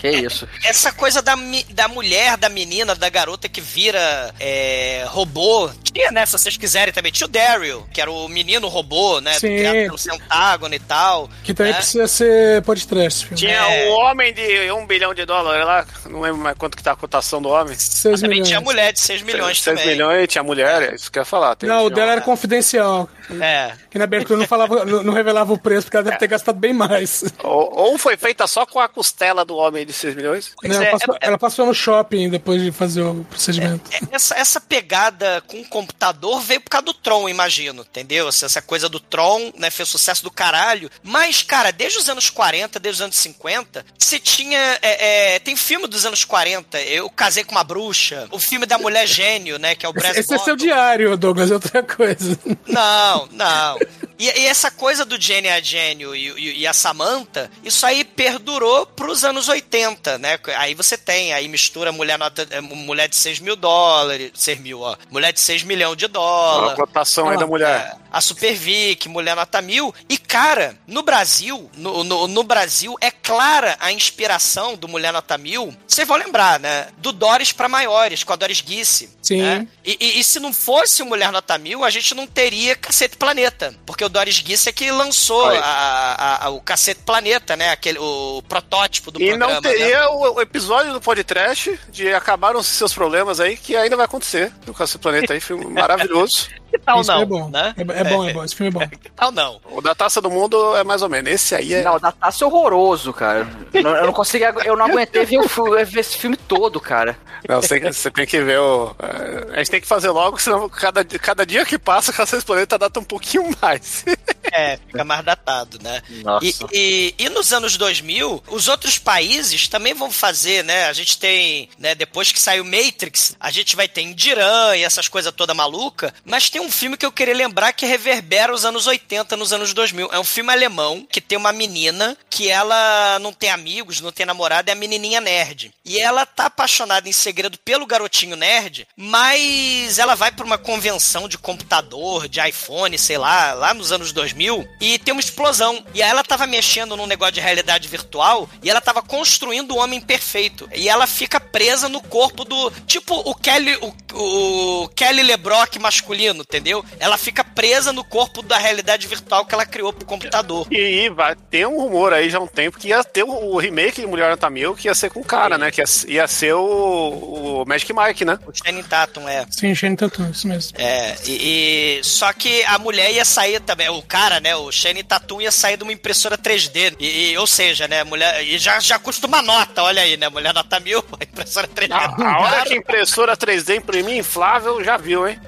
Que 0.01 0.09
isso. 0.09 0.49
Essa 0.65 0.93
coisa 0.93 1.21
da, 1.23 1.35
da 1.71 1.89
mulher, 1.89 2.37
da 2.37 2.49
menina, 2.49 2.95
da 2.95 3.09
garota 3.09 3.49
que 3.49 3.61
vira 3.61 4.35
é, 4.41 5.05
robô. 5.09 5.71
Tinha, 5.93 6.11
né? 6.11 6.25
Se 6.27 6.33
vocês 6.33 6.57
quiserem 6.57 6.93
também. 6.95 7.11
Tinha 7.13 7.27
o 7.27 7.31
Daryl, 7.31 7.87
que 7.93 8.01
era 8.01 8.11
o 8.11 8.29
menino 8.29 8.69
robô, 8.69 9.21
né? 9.21 9.35
Sim. 9.35 9.57
Criado 9.57 9.75
pelo 9.75 10.19
Pentágono 10.19 10.75
e 10.75 10.79
tal. 10.79 11.29
Que 11.45 11.53
também 11.53 11.73
né? 11.73 11.79
precisa 11.79 12.07
ser 12.09 12.63
podcast. 12.63 13.35
Tinha 13.35 13.53
É. 13.59 13.89
o 13.89 13.93
homem 13.99 14.33
de 14.33 14.71
um 14.73 14.87
bilhão 14.87 15.13
de 15.13 15.25
dólares 15.27 15.65
lá, 15.67 15.87
não 16.09 16.21
lembro 16.21 16.39
mais 16.41 16.57
quanto 16.57 16.77
que 16.77 16.83
tá 16.83 16.93
a 16.93 16.97
cotação 16.97 17.43
do 17.43 17.49
homem. 17.49 17.77
6 17.77 18.21
Também 18.21 18.31
milhões. 18.37 18.49
tinha 18.49 18.61
mulher 18.61 18.93
de 18.93 19.01
6 19.01 19.23
milhões 19.23 19.61
6 19.63 19.77
também. 19.79 19.93
milhões, 19.95 20.29
tinha 20.29 20.43
mulher, 20.45 20.83
é 20.93 20.95
isso 20.95 21.11
que 21.11 21.19
eu 21.19 21.23
ia 21.23 21.25
falar. 21.27 21.57
Tem- 21.57 21.69
Não, 21.69 21.85
o 21.87 21.91
dela 21.91 22.13
era 22.13 22.21
confidencial. 22.21 23.09
É. 23.41 23.73
Que 23.91 23.99
na 23.99 24.05
abertura 24.05 24.39
não, 24.39 24.47
falava, 24.47 24.85
não, 24.85 25.03
não 25.03 25.13
revelava 25.13 25.53
o 25.53 25.59
preço, 25.59 25.83
porque 25.87 25.97
ela 25.97 26.05
deve 26.05 26.19
ter 26.19 26.27
gastado 26.29 26.57
bem 26.59 26.73
mais. 26.73 27.25
Ou, 27.43 27.73
ou 27.93 27.99
foi 27.99 28.17
feita 28.17 28.47
só 28.47 28.65
com 28.67 28.79
a 28.81 28.89
costela 28.89 29.45
do 29.45 29.57
homem 29.57 29.85
de 29.91 29.99
6 29.99 30.15
milhões. 30.15 30.53
Ela, 30.63 30.85
é, 30.85 30.91
passou, 30.91 31.15
é- 31.15 31.19
ela 31.21 31.39
passou 31.39 31.67
no 31.67 31.75
shopping 31.75 32.29
depois 32.31 32.63
de 32.63 32.73
fazer 32.73 33.03
o 33.03 33.25
procedimento. 33.25 33.91
Essa, 34.11 34.35
essa 34.37 34.61
pegada 34.61 35.43
com 35.47 35.61
o 35.61 35.65
computador 35.65 36.41
veio 36.41 36.61
por 36.61 36.71
causa 36.71 36.87
do 36.87 36.95
Tron, 36.95 37.29
imagino, 37.29 37.83
entendeu? 37.83 38.29
Essa, 38.29 38.47
essa 38.47 38.63
coisa 38.63 38.89
do 38.89 39.01
Tron, 39.01 39.53
né, 39.57 39.71
fez 39.71 39.89
sucesso 39.89 40.23
do 40.23 40.31
caralho. 40.31 40.91
Mas, 41.03 41.43
cara, 41.43 41.71
desde 41.71 41.99
os 41.99 42.09
anos 42.09 42.31
40, 42.31 42.79
desde 42.79 43.03
os 43.03 43.05
anos 43.05 43.17
50, 43.17 43.85
você 43.99 44.19
tinha. 44.19 44.79
é, 44.83 45.35
é, 45.35 45.39
tem 45.39 45.57
filme 45.57 45.87
dos 45.87 46.05
anos 46.07 46.25
40, 46.25 46.81
Eu 46.81 47.11
Casei 47.11 47.45
com 47.45 47.53
uma 47.53 47.65
Bruxa, 47.65 48.27
o 48.31 48.39
filme 48.39 48.67
da 48.67 48.79
Mulher 48.79 49.07
Gênio, 49.07 49.59
né, 49.59 49.75
que 49.75 49.85
é 49.85 49.89
o 49.89 49.93
Brass 49.93 50.17
Esse 50.17 50.35
é 50.35 50.39
seu 50.39 50.57
diário, 50.57 51.17
Douglas, 51.17 51.51
é 51.51 51.55
outra 51.55 51.83
coisa. 51.83 52.39
Não, 52.67 53.29
não. 53.33 53.79
E, 54.21 54.27
e 54.41 54.47
essa 54.47 54.71
coisa 54.71 55.05
do 55.05 55.19
Jenny 55.21 55.49
a 55.49 55.61
Gênio 55.61 56.15
e, 56.15 56.29
e- 56.29 56.59
e 56.61 56.67
a 56.67 56.73
Samantha, 56.75 57.51
isso 57.65 57.85
aí 57.87 58.05
perdurou 58.05 58.85
pros 58.87 59.25
anos 59.25 59.49
80, 59.49 60.19
né? 60.19 60.39
Aí 60.57 60.75
você 60.75 60.97
tem, 60.99 61.33
aí 61.33 61.49
mistura 61.49 61.91
mulher, 61.91 62.19
nota, 62.19 62.47
é, 62.51 62.61
mulher 62.61 63.09
de 63.09 63.17
6 63.17 63.41
mil 63.41 63.57
dólares, 63.57 64.31
6 64.35 64.61
mil, 64.61 64.81
ó. 64.81 64.95
Mulher 65.11 65.33
de 65.33 65.41
6 65.41 65.63
milhões 65.63 65.97
de 65.97 66.05
A 66.05 66.09
dólares. 66.09 66.77
cotação 66.79 67.31
aí 67.31 67.39
da 67.39 67.47
mulher. 67.47 67.97
É, 67.97 68.01
a 68.13 68.21
Super 68.21 68.55
Vic, 68.55 69.09
Mulher 69.09 69.35
Nota 69.35 69.63
Mil. 69.63 69.95
E, 70.09 70.19
cara, 70.19 70.77
no 70.87 71.03
Brasil, 71.03 71.71
no, 71.75 72.05
no, 72.05 72.29
no 72.29 72.43
Brasil, 72.43 72.95
é 73.01 73.11
clara 73.11 73.77
a 73.81 73.91
inspiração 73.93 74.75
do 74.77 74.87
Mulher 74.89 75.13
Nota 75.13 75.39
Mil. 75.39 75.75
Vocês 75.87 76.07
vão 76.07 76.17
lembrar, 76.19 76.61
né? 76.61 76.89
Do 76.99 77.13
Doris 77.13 77.53
pra 77.53 77.69
Maiores, 77.69 78.23
com 78.25 78.33
a 78.33 78.37
Doris 78.37 78.61
Guisse. 78.61 79.09
Sim. 79.23 79.41
né? 79.43 79.67
E, 79.85 79.97
e- 80.01 80.21
e 80.21 80.25
se 80.25 80.41
não 80.41 80.53
fosse 80.53 81.03
o 81.03 81.07
Mulher 81.07 81.31
Nota 81.33 81.57
Mil, 81.57 81.85
a 81.85 81.91
gente 81.91 82.15
não 82.15 82.27
teria 82.27 82.75
Cacete 82.77 83.17
Planeta. 83.17 83.75
Porque 83.87 84.05
o 84.05 84.09
Doris 84.11 84.41
Guisse 84.41 84.69
é 84.69 84.73
que 84.73 84.91
lançou 84.91 85.45
a- 85.47 86.39
a- 86.47 86.51
o 86.51 86.61
Cacete 86.61 87.01
Planeta, 87.05 87.57
né? 87.57 87.71
Aquele, 87.71 87.99
o 87.99 88.43
protótipo 88.49 89.11
do 89.11 89.21
E 89.21 89.29
programa. 89.29 89.55
não 89.55 89.61
né? 89.61 89.69
teria 89.71 90.11
o, 90.11 90.35
o 90.35 90.41
episódio 90.41 90.93
do 90.93 91.01
podcast 91.01 91.79
de 91.91 92.13
Acabaram 92.13 92.63
seus 92.63 92.93
problemas 92.93 93.41
aí, 93.41 93.57
que 93.57 93.77
ainda 93.77 93.97
vai 93.97 94.05
acontecer 94.05 94.53
no 94.67 94.75
Cacete 94.75 94.99
Planeta 95.03 95.33
aí, 95.33 95.41
filme 95.41 95.65
maravilhoso. 95.67 96.49
Que 96.71 96.79
tal 96.79 97.01
Isso 97.01 97.11
não? 97.11 97.21
é 97.23 97.25
bom. 97.27 97.49
Né? 97.51 97.75
É, 97.77 97.81
é 97.81 98.05
bom, 98.05 98.29
é 98.29 98.33
bom. 98.33 98.45
Esse 98.45 98.55
filme 98.55 98.69
é 98.69 98.73
bom. 98.73 98.89
Que 99.01 99.11
tal 99.11 99.33
não? 99.33 99.61
O 99.73 99.81
da 99.81 99.95
Taça 99.95 100.21
do 100.21 100.31
Mundo 100.31 100.77
é 100.77 100.85
mais 100.85 101.03
ou 101.03 101.09
menos. 101.09 101.31
Esse 101.31 101.55
aí 101.55 101.75
é. 101.75 101.83
Não, 101.83 101.97
o 101.97 101.99
da 102.01 102.13
taça 102.13 102.45
é 102.45 102.47
horroroso, 102.47 103.13
cara. 103.13 103.47
Não- 103.75 103.97
eu 103.97 104.07
não 104.07 104.13
consegui, 104.13 104.45
eu 104.65 104.77
não 104.77 104.87
aguentei 104.87 105.25
ver, 105.25 105.39
o 105.39 105.49
ver 105.85 105.99
esse 106.01 106.17
filme 106.17 106.37
todo, 106.37 106.81
cara. 106.81 107.19
Não, 107.49 107.61
você, 107.61 107.81
tem 107.81 107.81
que- 107.89 107.93
você 107.93 108.11
tem 108.11 108.27
que 108.27 108.41
ver 108.41 108.61
o. 108.61 108.95
é, 108.99 109.55
A 109.55 109.59
gente 109.59 109.71
tem 109.71 109.81
que 109.81 109.87
fazer 109.87 110.11
logo, 110.11 110.39
senão 110.39 110.69
cada, 110.69 111.05
cada 111.05 111.45
dia 111.45 111.65
que 111.65 111.79
passa, 111.79 112.11
o 112.13 112.15
Cacete 112.15 112.45
Planeta 112.45 112.79
data 112.79 113.01
um 113.01 113.05
pouquinho 113.05 113.51
mais. 113.61 114.05
É, 114.53 114.77
fica 114.77 115.05
mais 115.05 115.25
datado, 115.25 115.79
né? 115.83 116.03
Nossa. 116.23 116.67
E, 116.73 117.15
e, 117.19 117.25
e 117.25 117.29
nos 117.29 117.53
anos 117.53 117.77
2000, 117.77 118.43
os 118.49 118.69
outros 118.69 118.99
países 118.99 119.69
também 119.69 119.95
vão 119.95 120.11
fazer, 120.11 120.65
né? 120.65 120.87
A 120.87 120.93
gente 120.93 121.19
tem, 121.19 121.69
né, 121.79 121.95
depois 121.95 122.33
que 122.33 122.41
saiu 122.41 122.65
Matrix, 122.65 123.37
a 123.39 123.51
gente 123.51 123.77
vai 123.77 123.89
ter 123.89 124.03
Indiran 124.03 124.77
e 124.77 124.83
essas 124.83 125.09
coisas 125.09 125.33
toda 125.33 125.55
maluca, 125.55 126.13
mas 126.25 126.51
tem 126.51 126.61
um 126.61 126.71
filme 126.71 126.97
que 126.97 127.07
eu 127.07 127.13
queria 127.13 127.35
lembrar 127.35 127.73
que 127.73 127.87
reverbera 127.87 128.53
os 128.53 128.65
anos 128.65 128.87
80, 128.87 129.37
nos 129.37 129.53
anos 129.53 129.73
2000. 129.73 130.11
É 130.13 130.19
um 130.19 130.25
filme 130.25 130.53
alemão 130.53 131.07
que 131.11 131.21
tem 131.21 131.39
uma 131.39 131.53
menina 131.53 132.17
que 132.29 132.49
ela 132.49 133.19
não 133.21 133.33
tem 133.33 133.51
amigos, 133.51 134.01
não 134.01 134.13
tem 134.13 134.27
namorada, 134.27 134.71
é 134.71 134.73
a 134.73 134.77
menininha 134.77 135.21
nerd. 135.21 135.73
E 135.85 135.99
ela 135.99 136.27
tá 136.27 136.47
apaixonada 136.47 137.09
em 137.09 137.13
segredo 137.13 137.59
pelo 137.59 137.87
garotinho 137.87 138.37
nerd, 138.37 138.87
mas 138.97 139.99
ela 139.99 140.15
vai 140.15 140.31
pra 140.33 140.45
uma 140.45 140.59
convenção 140.59 141.29
de 141.29 141.39
computador, 141.39 142.29
de 142.29 142.41
iPhone, 142.41 142.97
sei 142.99 143.19
lá, 143.19 143.53
lá 143.53 143.75
nos 143.75 143.93
anos 143.93 144.13
2000, 144.13 144.40
e 144.81 144.99
tem 144.99 145.13
uma 145.13 145.21
explosão. 145.21 145.85
E 145.95 146.01
ela 146.01 146.23
tava 146.25 146.47
mexendo 146.47 146.97
num 146.97 147.07
negócio 147.07 147.35
de 147.35 147.41
realidade 147.41 147.87
virtual 147.89 148.49
e 148.63 148.71
ela 148.71 148.81
tava 148.81 149.03
construindo 149.03 149.73
o 149.73 149.79
homem 149.79 150.01
perfeito. 150.01 150.69
E 150.75 150.89
ela 150.89 151.07
fica 151.07 151.39
presa 151.39 151.89
no 151.89 152.01
corpo 152.01 152.45
do. 152.45 152.71
Tipo 152.87 153.15
o 153.15 153.35
Kelly. 153.35 153.77
O, 153.77 154.85
o 154.85 154.89
Kelly 154.89 155.23
LeBrock 155.23 155.79
masculino, 155.79 156.43
entendeu? 156.43 156.85
Ela 156.99 157.19
fica 157.19 157.40
presa 157.61 157.93
no 157.93 158.03
corpo 158.03 158.41
da 158.41 158.57
realidade 158.57 159.07
virtual 159.07 159.45
que 159.45 159.55
ela 159.55 159.67
criou 159.67 159.93
pro 159.93 160.07
computador. 160.07 160.67
E 160.71 161.11
vai 161.11 161.37
ter 161.37 161.67
um 161.67 161.79
rumor 161.79 162.11
aí 162.15 162.31
já 162.31 162.39
há 162.39 162.41
um 162.41 162.47
tempo 162.47 162.79
que 162.79 162.89
ia 162.89 163.05
ter 163.05 163.23
o, 163.23 163.29
o 163.31 163.59
remake 163.59 164.01
de 164.01 164.07
Mulher 164.07 164.31
Nota 164.31 164.49
Mil, 164.49 164.75
que 164.75 164.89
ia 164.89 164.95
ser 164.95 165.11
com 165.11 165.21
o 165.21 165.25
cara, 165.25 165.59
né? 165.59 165.71
Que 165.71 165.83
ia, 165.83 165.87
ia 166.09 166.27
ser 166.27 166.55
o, 166.55 167.63
o 167.63 167.65
Magic 167.67 167.93
Mike, 167.93 168.25
né? 168.25 168.39
O 168.47 168.53
Channing 168.57 168.83
Tatum, 168.83 169.29
é. 169.29 169.45
Sim, 169.51 169.75
Shane 169.75 169.95
Tatum, 169.97 170.31
isso 170.31 170.49
mesmo. 170.49 170.73
É, 170.79 171.17
e, 171.27 171.99
e- 171.99 172.05
só 172.05 172.33
que 172.33 172.65
a 172.65 172.79
mulher 172.79 173.13
ia 173.13 173.25
sair 173.27 173.61
também, 173.61 173.91
o 173.91 174.01
cara, 174.03 174.41
né, 174.41 174.57
o 174.57 174.73
Shane 174.73 175.03
Tatum 175.03 175.41
ia 175.43 175.53
sair 175.53 175.77
de 175.77 175.83
uma 175.83 175.93
impressora 175.93 176.39
3D, 176.39 176.97
e, 176.99 177.33
e- 177.33 177.39
ou 177.39 177.47
seja, 177.47 177.87
né, 177.87 178.03
mulher, 178.05 178.43
e 178.43 178.57
já, 178.59 178.81
já 178.81 178.99
custa 178.99 179.27
uma 179.27 179.43
nota, 179.43 179.83
olha 179.83 180.01
aí, 180.01 180.17
né, 180.17 180.31
mulher 180.31 180.55
nota 180.55 180.81
mil, 180.81 181.05
a 181.21 181.25
impressora 181.25 181.69
3D. 181.69 181.93
A 181.93 182.39
hora 182.41 182.63
que 182.65 182.73
a 182.73 182.77
impressora 182.77 183.37
3D 183.37 183.77
imprimir 183.77 184.17
inflável, 184.17 184.83
já 184.83 184.97
viu, 184.97 185.29
hein? 185.29 185.39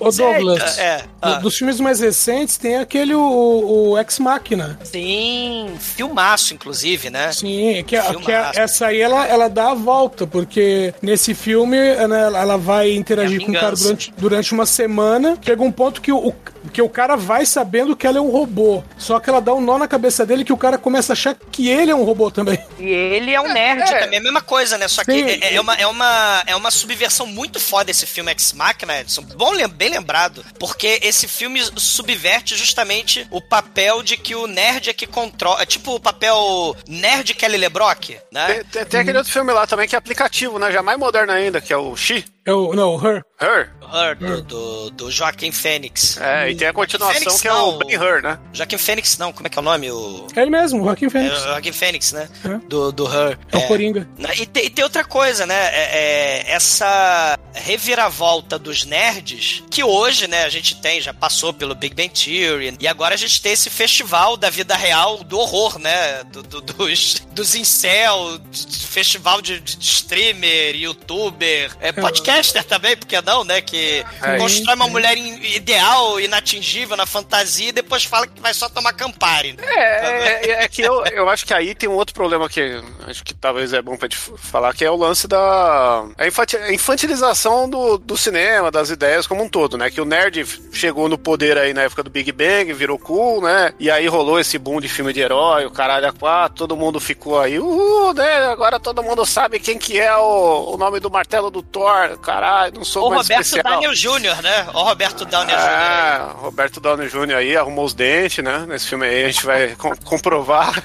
Ô, 0.00 0.10
Douglas, 0.10 0.78
É, 0.78 1.04
do- 1.36 1.42
dos 1.42 1.56
filmes 1.56 1.80
mais 1.80 2.00
recentes 2.00 2.56
tem 2.56 2.76
aquele, 2.76 3.14
o, 3.14 3.90
o 3.90 3.98
Ex 3.98 4.18
Machina. 4.18 4.78
Sim, 4.84 5.74
filmaço, 5.78 6.54
inclusive, 6.54 7.10
né? 7.10 7.32
Sim, 7.32 7.84
que, 7.86 7.96
Filmaço. 8.00 8.24
que 8.24 8.32
a- 8.32 8.52
essa 8.54 8.86
aí 8.86 9.00
ela, 9.00 9.26
ela 9.26 9.48
dá 9.48 9.70
a 9.70 9.74
volta, 9.74 10.26
porque 10.26 10.92
nesse 11.02 11.34
filme 11.34 11.76
né, 11.76 12.22
ela, 12.26 12.56
vai 12.56 12.92
interagir 12.92 13.40
É 13.42 13.44
com 13.44 13.50
o 13.52 13.54
cara 13.54 13.74
durante, 13.76 14.14
durante 14.16 14.52
uma 14.52 14.66
semana. 14.66 15.38
Chega 15.42 15.62
um 15.62 15.72
ponto 15.72 16.00
que 16.00 16.12
o, 16.12 16.34
o- 16.64 16.70
que 16.70 16.82
o 16.82 16.88
cara 16.88 17.16
vai 17.16 17.44
sabendo 17.46 17.96
que 17.96 18.06
ela 18.06 18.18
é 18.18 18.20
um 18.20 18.30
robô. 18.30 18.82
Só 18.98 19.18
que 19.20 19.28
ela 19.30 19.40
dá 19.40 19.52
um 19.54 19.60
nó 19.60 19.78
na 19.78 19.86
cabeça 19.88 20.24
dele 20.26 20.44
que 20.44 20.52
o 20.52 20.56
cara 20.56 20.78
começa 20.78 21.12
a 21.12 21.14
achar 21.14 21.34
que 21.52 21.68
ele 21.68 21.90
é 21.90 21.94
um 21.94 22.04
robô 22.04 22.30
também. 22.30 22.58
E 22.78 22.84
ele 22.88 23.32
é 23.32 23.40
um 23.40 23.52
nerd. 23.52 23.82
É, 23.82 23.98
também 24.00 24.16
é 24.18 24.20
a 24.20 24.24
mesma 24.24 24.42
coisa, 24.42 24.76
né? 24.78 24.88
Só 24.88 25.04
que 25.04 25.12
é, 25.12 25.54
é 25.54 25.60
uma, 25.60 25.74
é, 25.74 25.86
uma, 25.86 26.42
é 26.46 26.56
uma 26.56 26.70
subversão 26.70 27.26
muito 27.26 27.58
foda 27.60 27.90
esse 27.90 28.06
filme 28.06 28.30
Ex 28.30 28.52
Machina, 28.52 29.00
Edson. 29.00 29.22
Bom, 29.22 29.52
bem 29.68 29.90
lembrado. 29.90 30.44
Porque 30.58 30.98
esse 31.02 31.26
filme 31.28 31.60
subverte 31.76 32.56
justamente 32.56 33.26
o 33.30 33.40
papel 33.40 34.02
de 34.02 34.16
que 34.16 34.34
o 34.34 34.46
nerd 34.46 34.90
é 34.90 34.92
que 34.92 35.06
controla. 35.06 35.62
É 35.62 35.66
tipo 35.66 35.94
o 35.94 36.00
papel 36.00 36.76
nerd 36.88 37.34
Kelly 37.34 37.56
LeBrock, 37.56 38.16
né? 38.32 38.46
Tem, 38.46 38.64
tem- 38.64 38.84
tem 38.84 39.00
aquele 39.00 39.18
outro 39.18 39.32
filme 39.32 39.52
lá 39.52 39.66
também 39.66 39.86
que 39.88 39.94
é 39.94 39.98
aplicativo, 39.98 40.58
né? 40.58 40.70
Já 40.72 40.82
mais 40.82 40.98
moderno 40.98 41.32
ainda, 41.32 41.60
que 41.60 41.72
é 41.72 41.76
o 41.76 41.94
She. 41.96 42.24
É 42.46 42.52
o, 42.52 42.74
não, 42.74 42.96
o 42.96 42.98
Her. 43.06 43.24
Her. 43.40 43.72
Her, 43.92 44.16
do, 44.16 44.42
do, 44.42 44.90
do 44.90 45.10
Joaquim 45.10 45.50
Fênix. 45.52 46.18
É, 46.20 46.50
e 46.50 46.54
tem 46.56 46.68
a 46.68 46.72
continuação 46.72 47.18
Fênix 47.20 47.40
que 47.40 47.48
é 47.48 47.52
o 47.52 47.78
Ben 47.78 47.96
Hur, 47.96 48.22
né? 48.22 48.38
Joaquim 48.52 48.76
Fênix, 48.78 49.16
não, 49.18 49.32
como 49.32 49.46
é 49.46 49.50
que 49.50 49.58
é 49.58 49.62
o 49.62 49.64
nome? 49.64 49.90
O... 49.90 50.26
É 50.36 50.42
ele 50.42 50.50
mesmo, 50.50 50.82
o 50.82 50.84
Joaquim 50.84 51.06
É 51.06 51.10
Fênix. 51.10 51.38
o 51.38 51.42
Joaquim 51.44 51.72
Fênix, 51.72 52.12
né? 52.12 52.28
É. 52.44 52.58
Do, 52.68 52.90
do 52.92 53.06
Her. 53.06 53.38
É 53.52 53.56
o 53.56 53.66
Coringa. 53.66 54.08
E 54.36 54.46
tem, 54.46 54.66
e 54.66 54.70
tem 54.70 54.82
outra 54.84 55.04
coisa, 55.04 55.46
né? 55.46 55.54
É, 55.54 56.42
é, 56.48 56.50
essa 56.52 57.38
reviravolta 57.54 58.58
dos 58.58 58.84
nerds, 58.84 59.62
que 59.70 59.82
hoje, 59.84 60.26
né, 60.26 60.44
a 60.44 60.48
gente 60.48 60.80
tem, 60.80 61.00
já 61.00 61.14
passou 61.14 61.52
pelo 61.52 61.74
Big 61.74 61.94
Bang 61.94 62.08
Theory, 62.10 62.76
e 62.80 62.88
agora 62.88 63.14
a 63.14 63.18
gente 63.18 63.40
tem 63.40 63.52
esse 63.52 63.70
festival 63.70 64.36
da 64.36 64.50
vida 64.50 64.74
real 64.74 65.22
do 65.24 65.38
horror, 65.38 65.78
né? 65.78 66.24
Do, 66.24 66.42
do- 66.42 66.60
dos, 66.60 67.22
dos 67.32 67.54
incel, 67.54 68.40
festival 68.88 69.40
de, 69.40 69.60
de- 69.60 69.76
de 69.76 69.84
streamer, 69.84 70.74
youtuber, 70.76 71.70
é, 71.80 71.92
podcaster 72.34 72.64
também, 72.64 72.96
porque 72.96 73.20
não, 73.22 73.44
né? 73.44 73.60
Que 73.60 74.04
É. 74.22 74.36
constrói 74.38 74.74
uma 74.74 74.88
mulher 74.88 75.16
in- 75.16 75.40
ideal, 75.54 76.20
inatingível 76.20 76.96
na 76.96 77.06
fantasia 77.06 77.68
e 77.68 77.72
depois 77.72 78.04
fala 78.04 78.26
que 78.26 78.40
vai 78.40 78.52
só 78.54 78.68
tomar 78.68 78.92
Campari. 78.92 79.52
né? 79.54 79.62
É, 79.66 80.50
é, 80.50 80.64
é 80.64 80.68
que 80.68 80.82
eu, 80.82 81.04
eu 81.06 81.28
acho 81.28 81.44
que 81.46 81.54
aí 81.54 81.74
tem 81.74 81.88
um 81.88 81.94
outro 81.94 82.14
problema 82.14 82.48
que 82.48 82.80
acho 83.06 83.22
que 83.24 83.34
talvez 83.34 83.72
é 83.72 83.80
bom 83.82 83.96
pra 83.96 84.08
gente 84.08 84.16
falar, 84.38 84.74
que 84.74 84.84
é 84.84 84.90
o 84.90 84.96
lance 84.96 85.26
da 85.28 86.04
a 86.18 86.72
infantilização 86.72 87.68
do, 87.68 87.98
do 87.98 88.16
cinema, 88.16 88.70
das 88.70 88.90
ideias 88.90 89.26
como 89.26 89.42
um 89.42 89.48
todo, 89.48 89.76
né? 89.76 89.90
Que 89.90 90.00
o 90.00 90.04
nerd 90.04 90.44
chegou 90.72 91.08
no 91.08 91.18
poder 91.18 91.56
aí 91.58 91.72
na 91.74 91.82
época 91.82 92.02
do 92.02 92.10
Big 92.10 92.30
Bang, 92.32 92.72
virou 92.72 92.98
cool, 92.98 93.42
né? 93.42 93.72
E 93.78 93.90
aí 93.90 94.06
rolou 94.06 94.38
esse 94.38 94.58
boom 94.58 94.80
de 94.80 94.88
filme 94.88 95.12
de 95.12 95.20
herói, 95.20 95.66
o 95.66 95.70
caralho 95.70 96.08
a 96.08 96.12
quatro, 96.12 96.56
todo 96.56 96.76
mundo 96.76 97.00
ficou 97.00 97.40
aí, 97.40 97.58
uh, 97.58 98.12
né? 98.14 98.46
Agora 98.46 98.78
todo 98.80 99.02
mundo 99.02 99.24
sabe 99.26 99.58
quem 99.60 99.78
que 99.78 99.98
é 99.98 100.14
o, 100.16 100.74
o 100.74 100.76
nome 100.76 101.00
do 101.00 101.10
martelo 101.10 101.50
do 101.50 101.62
Thor, 101.62 102.16
caralho, 102.24 102.74
não 102.76 102.84
sou 102.84 103.04
Ou 103.04 103.10
mais 103.10 103.22
Roberto 103.28 103.42
especial. 103.46 103.80
Downey 103.80 103.94
Jr., 103.96 104.42
né? 104.42 104.66
Ou 104.72 104.84
Roberto 104.84 105.24
Downey 105.24 105.54
Jr. 105.54 105.62
É, 105.62 106.32
Roberto 106.36 106.80
Downey 106.80 107.08
Jr. 107.08 107.34
aí 107.36 107.56
arrumou 107.56 107.84
os 107.84 107.94
dentes, 107.94 108.42
né? 108.44 108.64
Nesse 108.68 108.88
filme 108.88 109.06
aí 109.06 109.24
a 109.24 109.26
gente 109.28 109.44
vai 109.46 109.74
com- 109.76 109.94
comprovar 110.04 110.82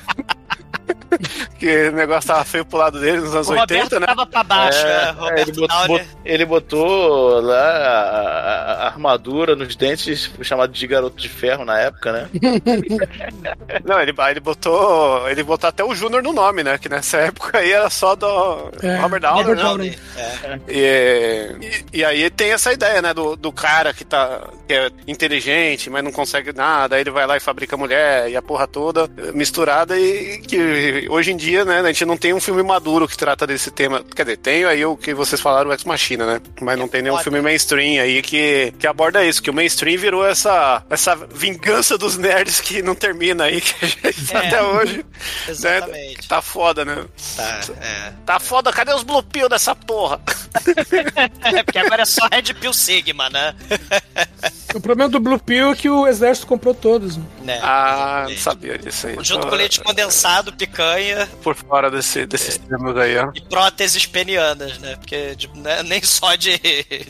que 1.59 1.89
o 1.89 1.91
negócio 1.91 2.27
tava 2.27 2.43
feio 2.45 2.63
pro 2.65 2.77
lado 2.77 2.99
dele 2.99 3.17
nos 3.21 3.33
anos 3.35 3.47
O 3.47 3.51
Roberto 3.51 3.71
80, 3.71 3.99
né? 3.99 4.05
tava 4.07 4.25
pra 4.25 4.43
baixo, 4.43 4.83
né? 4.83 4.91
É, 5.07 5.11
Roberto 5.11 5.49
ele, 5.49 5.51
botou, 5.67 5.87
bot- 5.87 6.07
ele 6.25 6.45
botou 6.45 7.41
lá 7.41 7.69
a, 7.69 7.99
a- 7.99 8.73
a 8.83 8.85
armadura 8.87 9.55
nos 9.55 9.75
dentes, 9.75 10.31
chamado 10.41 10.71
de 10.71 10.87
garoto 10.87 11.17
de 11.21 11.27
ferro 11.29 11.65
na 11.65 11.77
época, 11.79 12.11
né? 12.11 12.29
Não, 13.85 13.99
ele, 14.01 14.13
ele 14.29 14.39
botou. 14.39 15.27
Ele 15.29 15.43
botou 15.43 15.67
até 15.67 15.83
o 15.83 15.93
Júnior 15.93 16.21
no 16.23 16.33
nome, 16.33 16.63
né? 16.63 16.77
Que 16.77 16.89
nessa 16.89 17.17
época 17.17 17.57
aí 17.59 17.71
era 17.71 17.89
só 17.89 18.15
do 18.15 18.71
É, 18.81 18.95
Robert 18.97 19.19
Downey. 19.21 19.41
Robert 19.43 19.55
né? 19.57 19.63
Downey. 19.63 19.99
É. 20.17 20.59
E, 20.67 21.55
e, 21.93 21.99
e 21.99 22.05
aí 22.05 22.29
tem 22.29 22.51
essa 22.51 22.71
ideia, 22.73 23.01
né, 23.01 23.13
do, 23.13 23.35
do 23.35 23.51
cara 23.51 23.93
que 23.93 24.03
tá 24.05 24.41
que 24.67 24.73
é 24.73 24.89
inteligente, 25.07 25.89
mas 25.89 26.03
não 26.03 26.11
consegue 26.11 26.53
nada, 26.53 26.95
aí 26.95 27.01
ele 27.01 27.09
vai 27.09 27.25
lá 27.25 27.35
e 27.35 27.39
fabrica 27.39 27.75
mulher 27.75 28.29
e 28.29 28.35
a 28.37 28.41
porra 28.41 28.67
toda 28.67 29.09
misturada 29.33 29.97
e 29.99 30.37
que 30.39 31.07
hoje 31.09 31.31
em 31.31 31.37
dia, 31.37 31.48
né, 31.51 31.79
a 31.79 31.87
gente 31.87 32.05
não 32.05 32.17
tem 32.17 32.33
um 32.33 32.39
filme 32.39 32.61
maduro 32.63 33.07
que 33.07 33.17
trata 33.17 33.45
desse 33.47 33.71
tema. 33.71 34.03
Quer 34.15 34.23
dizer, 34.23 34.37
tem 34.37 34.65
aí 34.65 34.85
o 34.85 34.95
que 34.97 35.13
vocês 35.13 35.39
falaram, 35.41 35.69
o 35.69 35.73
Ex 35.73 35.83
Machina, 35.83 36.25
né? 36.25 36.41
Mas 36.61 36.77
não 36.77 36.87
tem 36.87 37.01
nenhum 37.01 37.15
Foda. 37.15 37.23
filme 37.23 37.41
mainstream 37.41 38.01
aí 38.01 38.21
que, 38.21 38.73
que 38.77 38.87
aborda 38.87 39.23
isso, 39.25 39.41
que 39.41 39.49
o 39.49 39.53
mainstream 39.53 39.99
virou 39.99 40.25
essa, 40.25 40.83
essa 40.89 41.15
vingança 41.15 41.97
dos 41.97 42.17
nerds 42.17 42.59
que 42.61 42.81
não 42.81 42.95
termina 42.95 43.45
aí, 43.45 43.61
que 43.61 43.73
a 43.85 43.87
gente 43.87 44.35
É. 44.35 44.37
até 44.37 44.63
hoje. 44.63 44.97
Né? 44.97 45.03
Exatamente. 45.47 46.27
Tá 46.27 46.41
foda, 46.41 46.85
né? 46.85 47.05
Tá, 47.35 47.59
é. 47.81 48.13
Tá 48.25 48.39
foda, 48.39 48.71
cadê 48.71 48.93
os 48.93 49.03
blue 49.03 49.23
pill 49.23 49.49
dessa 49.49 49.75
porra? 49.75 50.21
É, 51.51 51.63
porque 51.63 51.77
agora 51.77 52.01
é 52.01 52.05
só 52.05 52.27
Red 52.31 52.53
Pill 52.55 52.73
Sigma, 52.73 53.29
né? 53.29 53.53
O 54.73 54.79
problema 54.79 55.09
do 55.09 55.19
Blue 55.19 55.39
Pill 55.39 55.71
é 55.71 55.75
que 55.75 55.89
o 55.89 56.05
exército 56.07 56.47
comprou 56.47 56.73
todos. 56.73 57.17
né? 57.17 57.23
né? 57.41 57.59
Ah, 57.63 58.25
não 58.29 58.37
sabia 58.37 58.77
disso 58.77 59.07
aí. 59.07 59.17
Junto 59.21 59.47
com 59.47 59.55
leite 59.55 59.81
condensado, 59.81 60.53
picanha 60.53 61.27
por 61.41 61.55
fora 61.55 61.89
desse, 61.89 62.25
desses 62.25 62.57
termos 62.57 62.95
aí, 62.97 63.17
ó. 63.17 63.31
e 63.33 63.41
próteses 63.41 64.05
penianas, 64.05 64.77
né? 64.79 64.95
Porque 64.97 65.35
tipo, 65.35 65.57
né, 65.57 65.81
nem 65.83 66.01
só 66.03 66.35
de, 66.35 66.57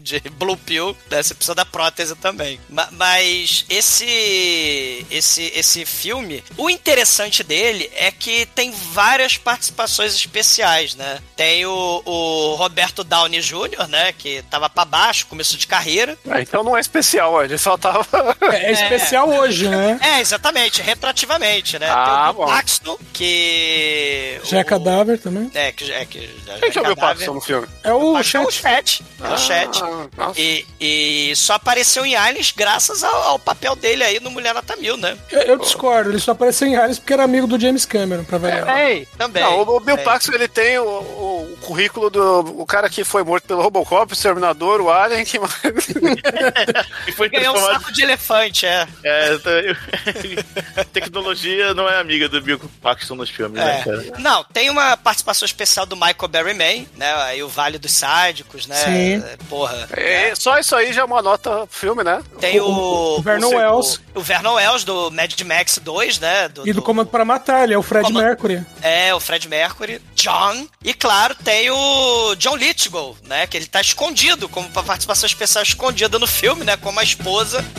de 0.01 0.19
Blue 0.31 0.57
Pill, 0.57 0.95
né? 1.09 1.21
Você 1.21 1.33
precisa 1.33 1.55
da 1.55 1.65
prótese 1.65 2.15
também. 2.15 2.59
Ma- 2.69 2.87
mas 2.91 3.65
esse, 3.69 5.05
esse, 5.09 5.51
esse 5.55 5.85
filme, 5.85 6.43
o 6.57 6.69
interessante 6.69 7.43
dele 7.43 7.89
é 7.95 8.11
que 8.11 8.45
tem 8.47 8.71
várias 8.71 9.37
participações 9.37 10.13
especiais, 10.15 10.95
né? 10.95 11.19
Tem 11.35 11.65
o, 11.65 12.01
o 12.05 12.55
Roberto 12.55 13.03
Downey 13.03 13.41
Jr., 13.41 13.87
né? 13.89 14.13
Que 14.13 14.41
tava 14.49 14.69
pra 14.69 14.85
baixo, 14.85 15.27
começo 15.27 15.57
de 15.57 15.67
carreira. 15.67 16.17
Ah, 16.29 16.41
então 16.41 16.63
não 16.63 16.77
é 16.77 16.79
especial, 16.79 17.33
ó. 17.33 17.48
Ele 17.49 17.57
só 17.57 17.77
tava. 17.77 18.05
É, 18.53 18.67
é 18.67 18.71
especial 18.71 19.27
hoje, 19.29 19.67
né? 19.67 19.99
É, 20.01 20.19
exatamente, 20.21 20.81
retroativamente, 20.81 21.79
né? 21.79 21.87
Ah, 21.89 22.31
Tem 22.33 22.43
o. 22.43 22.45
Paxton, 22.47 22.97
que. 23.13 24.39
Já 24.43 24.59
é 24.59 24.61
o- 24.61 24.65
cadáver 24.65 25.19
também. 25.19 25.49
É, 25.53 25.71
que, 25.71 25.91
é, 25.91 26.05
que 26.05 26.29
já, 26.45 26.53
já 26.53 26.59
Quem 26.59 26.71
que 26.71 26.79
é 26.79 26.81
o. 26.91 26.95
Paxton 26.95 27.33
no 27.33 27.41
filme? 27.41 27.67
É 27.83 27.93
o 27.93 28.15
Acho 28.15 28.31
que 28.31 28.37
é 28.37 28.39
o 28.41 28.51
chat. 28.51 29.03
chat. 29.03 29.05
É 29.23 29.33
o 29.33 29.37
chat. 29.37 29.83
Ah, 29.83 30.07
nossa. 30.17 30.39
E, 30.39 30.65
e 30.79 31.35
só 31.35 31.53
apareceu 31.53 32.05
em 32.05 32.15
Aliens 32.15 32.51
graças 32.55 33.03
ao, 33.03 33.15
ao 33.23 33.39
papel 33.39 33.75
dele 33.75 34.03
aí 34.03 34.19
no 34.19 34.29
Mulher 34.31 34.53
Nota 34.53 34.75
Mil, 34.75 34.95
né? 34.97 35.17
Eu, 35.31 35.41
eu 35.41 35.57
discordo, 35.57 36.11
ele 36.11 36.19
só 36.19 36.31
apareceu 36.31 36.67
em 36.67 36.75
Aliens 36.75 36.99
porque 36.99 37.13
era 37.13 37.23
amigo 37.23 37.47
do 37.47 37.59
James 37.59 37.85
Cameron, 37.85 38.23
pra 38.23 38.37
variar. 38.37 38.65
Também, 38.65 39.07
também. 39.17 39.43
Não, 39.43 39.59
o, 39.63 39.75
o 39.77 39.79
Bill 39.79 39.95
É. 39.95 40.03
Paxton 40.03 40.33
ele 40.33 40.47
tem 40.47 40.77
o, 40.77 40.83
o- 40.83 41.39
o 41.53 41.57
currículo 41.61 42.09
do 42.09 42.39
o 42.61 42.65
cara 42.65 42.89
que 42.89 43.03
foi 43.03 43.23
morto 43.23 43.45
pelo 43.45 43.61
Robocop, 43.61 44.11
o 44.11 44.15
Exterminador, 44.15 44.81
o 44.81 44.89
Alien, 44.91 45.25
que? 45.25 45.37
E 47.07 47.11
foi 47.11 47.29
Ganhou 47.39 47.57
um 47.57 47.65
saco 47.73 47.91
de 47.91 48.03
elefante, 48.03 48.65
é. 48.65 48.87
É, 49.03 49.37
tecnologia 50.91 51.73
não 51.73 51.87
é 51.87 51.99
amiga 51.99 52.27
do 52.29 52.41
Bill 52.41 52.59
Paxton 52.81 53.15
nos 53.15 53.29
filmes, 53.29 53.57
né, 53.59 53.79
É. 53.79 53.83
cara? 53.83 54.05
Não, 54.19 54.43
tem 54.43 54.69
uma 54.69 54.95
participação 54.97 55.45
especial 55.45 55.85
do 55.85 55.95
Michael 55.95 56.27
Berryman, 56.29 56.87
né? 56.95 57.13
Aí 57.23 57.43
o 57.43 57.47
Vale 57.47 57.77
dos 57.77 57.91
Sádicos, 57.91 58.67
né? 58.67 58.75
Sim. 58.75 59.23
Porra. 59.47 59.87
É, 59.91 60.33
só 60.35 60.57
isso 60.59 60.75
aí 60.75 60.93
já 60.93 61.01
é 61.01 61.03
uma 61.05 61.21
nota 61.21 61.67
filme, 61.69 62.03
né? 62.03 62.21
Tem 62.39 62.59
o, 62.59 62.65
o 63.17 63.21
Vernon 63.21 63.47
o- 63.49 63.55
Wells. 63.55 63.99
O 64.13 64.21
Vernon 64.21 64.53
Wells 64.55 64.83
do 64.83 65.11
Mad 65.11 65.39
Max 65.41 65.79
2, 65.81 66.19
né? 66.19 66.49
E 66.65 66.73
do 66.73 66.81
Comando 66.81 67.09
para 67.09 67.23
Matar, 67.25 67.63
ele 67.63 67.73
é 67.73 67.77
o 67.77 67.83
Fred 67.83 68.05
Comando- 68.05 68.23
Mercury. 68.25 68.65
É, 68.81 69.13
o 69.13 69.19
Fred 69.19 69.47
Mercury, 69.47 70.01
John, 70.15 70.67
e 70.83 70.93
claro, 70.93 71.35
tem 71.35 71.69
o 71.69 72.35
John 72.35 72.55
Lithgow, 72.55 73.15
né, 73.25 73.47
que 73.47 73.55
ele 73.57 73.65
tá 73.65 73.81
escondido, 73.81 74.47
como 74.49 74.67
uma 74.67 74.83
participação 74.83 75.27
especial 75.27 75.63
escondida 75.63 76.17
no 76.19 76.27
filme, 76.27 76.63
né, 76.63 76.77
como 76.77 76.99
a 76.99 77.03
esposa, 77.03 77.28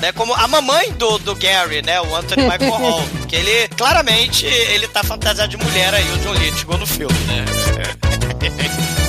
né, 0.00 0.12
como 0.12 0.34
a 0.34 0.46
mamãe 0.46 0.92
do, 0.92 1.18
do 1.18 1.34
Gary, 1.34 1.82
né, 1.82 2.00
o 2.00 2.14
Anthony 2.14 2.42
Michael 2.42 2.70
Hall, 2.78 3.02
que 3.28 3.36
ele, 3.36 3.68
claramente, 3.76 4.46
ele 4.46 4.86
tá 4.88 5.02
fantasiado 5.02 5.50
de 5.50 5.56
mulher 5.56 5.92
aí, 5.92 6.10
o 6.12 6.18
John 6.18 6.34
Lithgow 6.34 6.78
no 6.78 6.86
filme, 6.86 7.18
né. 7.26 7.44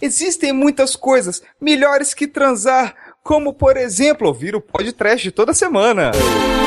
Existem 0.00 0.52
muitas 0.52 0.96
coisas 0.96 1.42
melhores 1.60 2.14
que 2.14 2.26
transar, 2.26 2.94
como 3.22 3.52
por 3.52 3.76
exemplo 3.76 4.28
ouvir 4.28 4.56
o 4.56 4.60
podcast 4.60 5.30
toda 5.30 5.52
semana. 5.52 6.10
O 6.56 6.59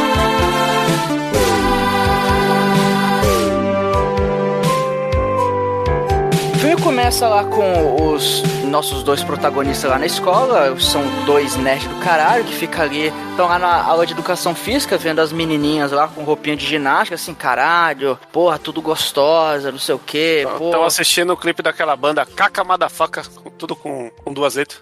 começa 6.83 7.27
lá 7.27 7.43
com 7.45 8.13
os 8.13 8.43
nossos 8.65 9.03
dois 9.03 9.23
protagonistas 9.23 9.89
lá 9.89 9.97
na 9.99 10.05
escola, 10.05 10.77
são 10.79 11.01
dois 11.25 11.55
nerds 11.55 11.87
do 11.87 11.95
caralho 12.03 12.43
que 12.43 12.53
ficam 12.53 12.81
ali, 12.83 13.13
estão 13.29 13.47
lá 13.47 13.57
na 13.59 13.83
aula 13.83 14.05
de 14.05 14.13
educação 14.13 14.53
física, 14.55 14.97
vendo 14.97 15.19
as 15.19 15.31
menininhas 15.31 15.91
lá 15.91 16.07
com 16.07 16.23
roupinha 16.23 16.55
de 16.57 16.65
ginástica, 16.65 17.15
assim, 17.15 17.33
caralho, 17.33 18.17
porra, 18.31 18.57
tudo 18.59 18.81
gostosa, 18.81 19.71
não 19.71 19.79
sei 19.79 19.95
o 19.95 19.99
que, 19.99 20.43
Estão 20.43 20.83
assistindo 20.83 21.31
o 21.33 21.37
clipe 21.37 21.61
daquela 21.61 21.95
banda 21.95 22.25
Kaka 22.25 22.63
Madafaca, 22.63 23.23
tudo 23.57 23.75
com, 23.75 24.09
com 24.23 24.33
duas 24.33 24.55
letras. 24.55 24.81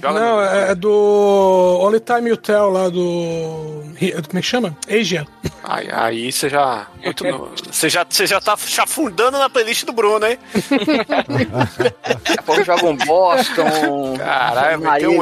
Joga 0.00 0.20
Não, 0.20 0.40
é 0.40 0.70
é 0.70 0.74
do 0.74 1.78
Only 1.82 2.00
Time 2.00 2.30
You 2.30 2.36
Tell 2.36 2.70
lá 2.70 2.88
do. 2.88 3.82
Como 4.28 4.38
é 4.38 4.40
que 4.40 4.42
chama? 4.42 4.76
Asia. 4.88 5.26
Aí, 5.62 5.88
aí 5.92 6.32
você 6.32 6.48
já. 6.48 6.86
Muito 7.02 7.24
no- 7.24 7.50
Você 7.70 7.88
já, 7.88 8.06
você 8.08 8.26
já 8.26 8.40
tá 8.40 8.56
chafundando 8.56 9.38
na 9.38 9.48
playlist 9.50 9.84
do 9.84 9.92
Bruno, 9.92 10.26
hein? 10.26 10.38
Daqui 11.38 12.38
a 12.38 12.42
pouco 12.42 12.64
joga 12.64 12.86
um 12.86 12.96
Boston, 12.96 14.16
Caralho, 14.18 14.78
um 14.78 14.98
ter 14.98 15.06
um. 15.08 15.18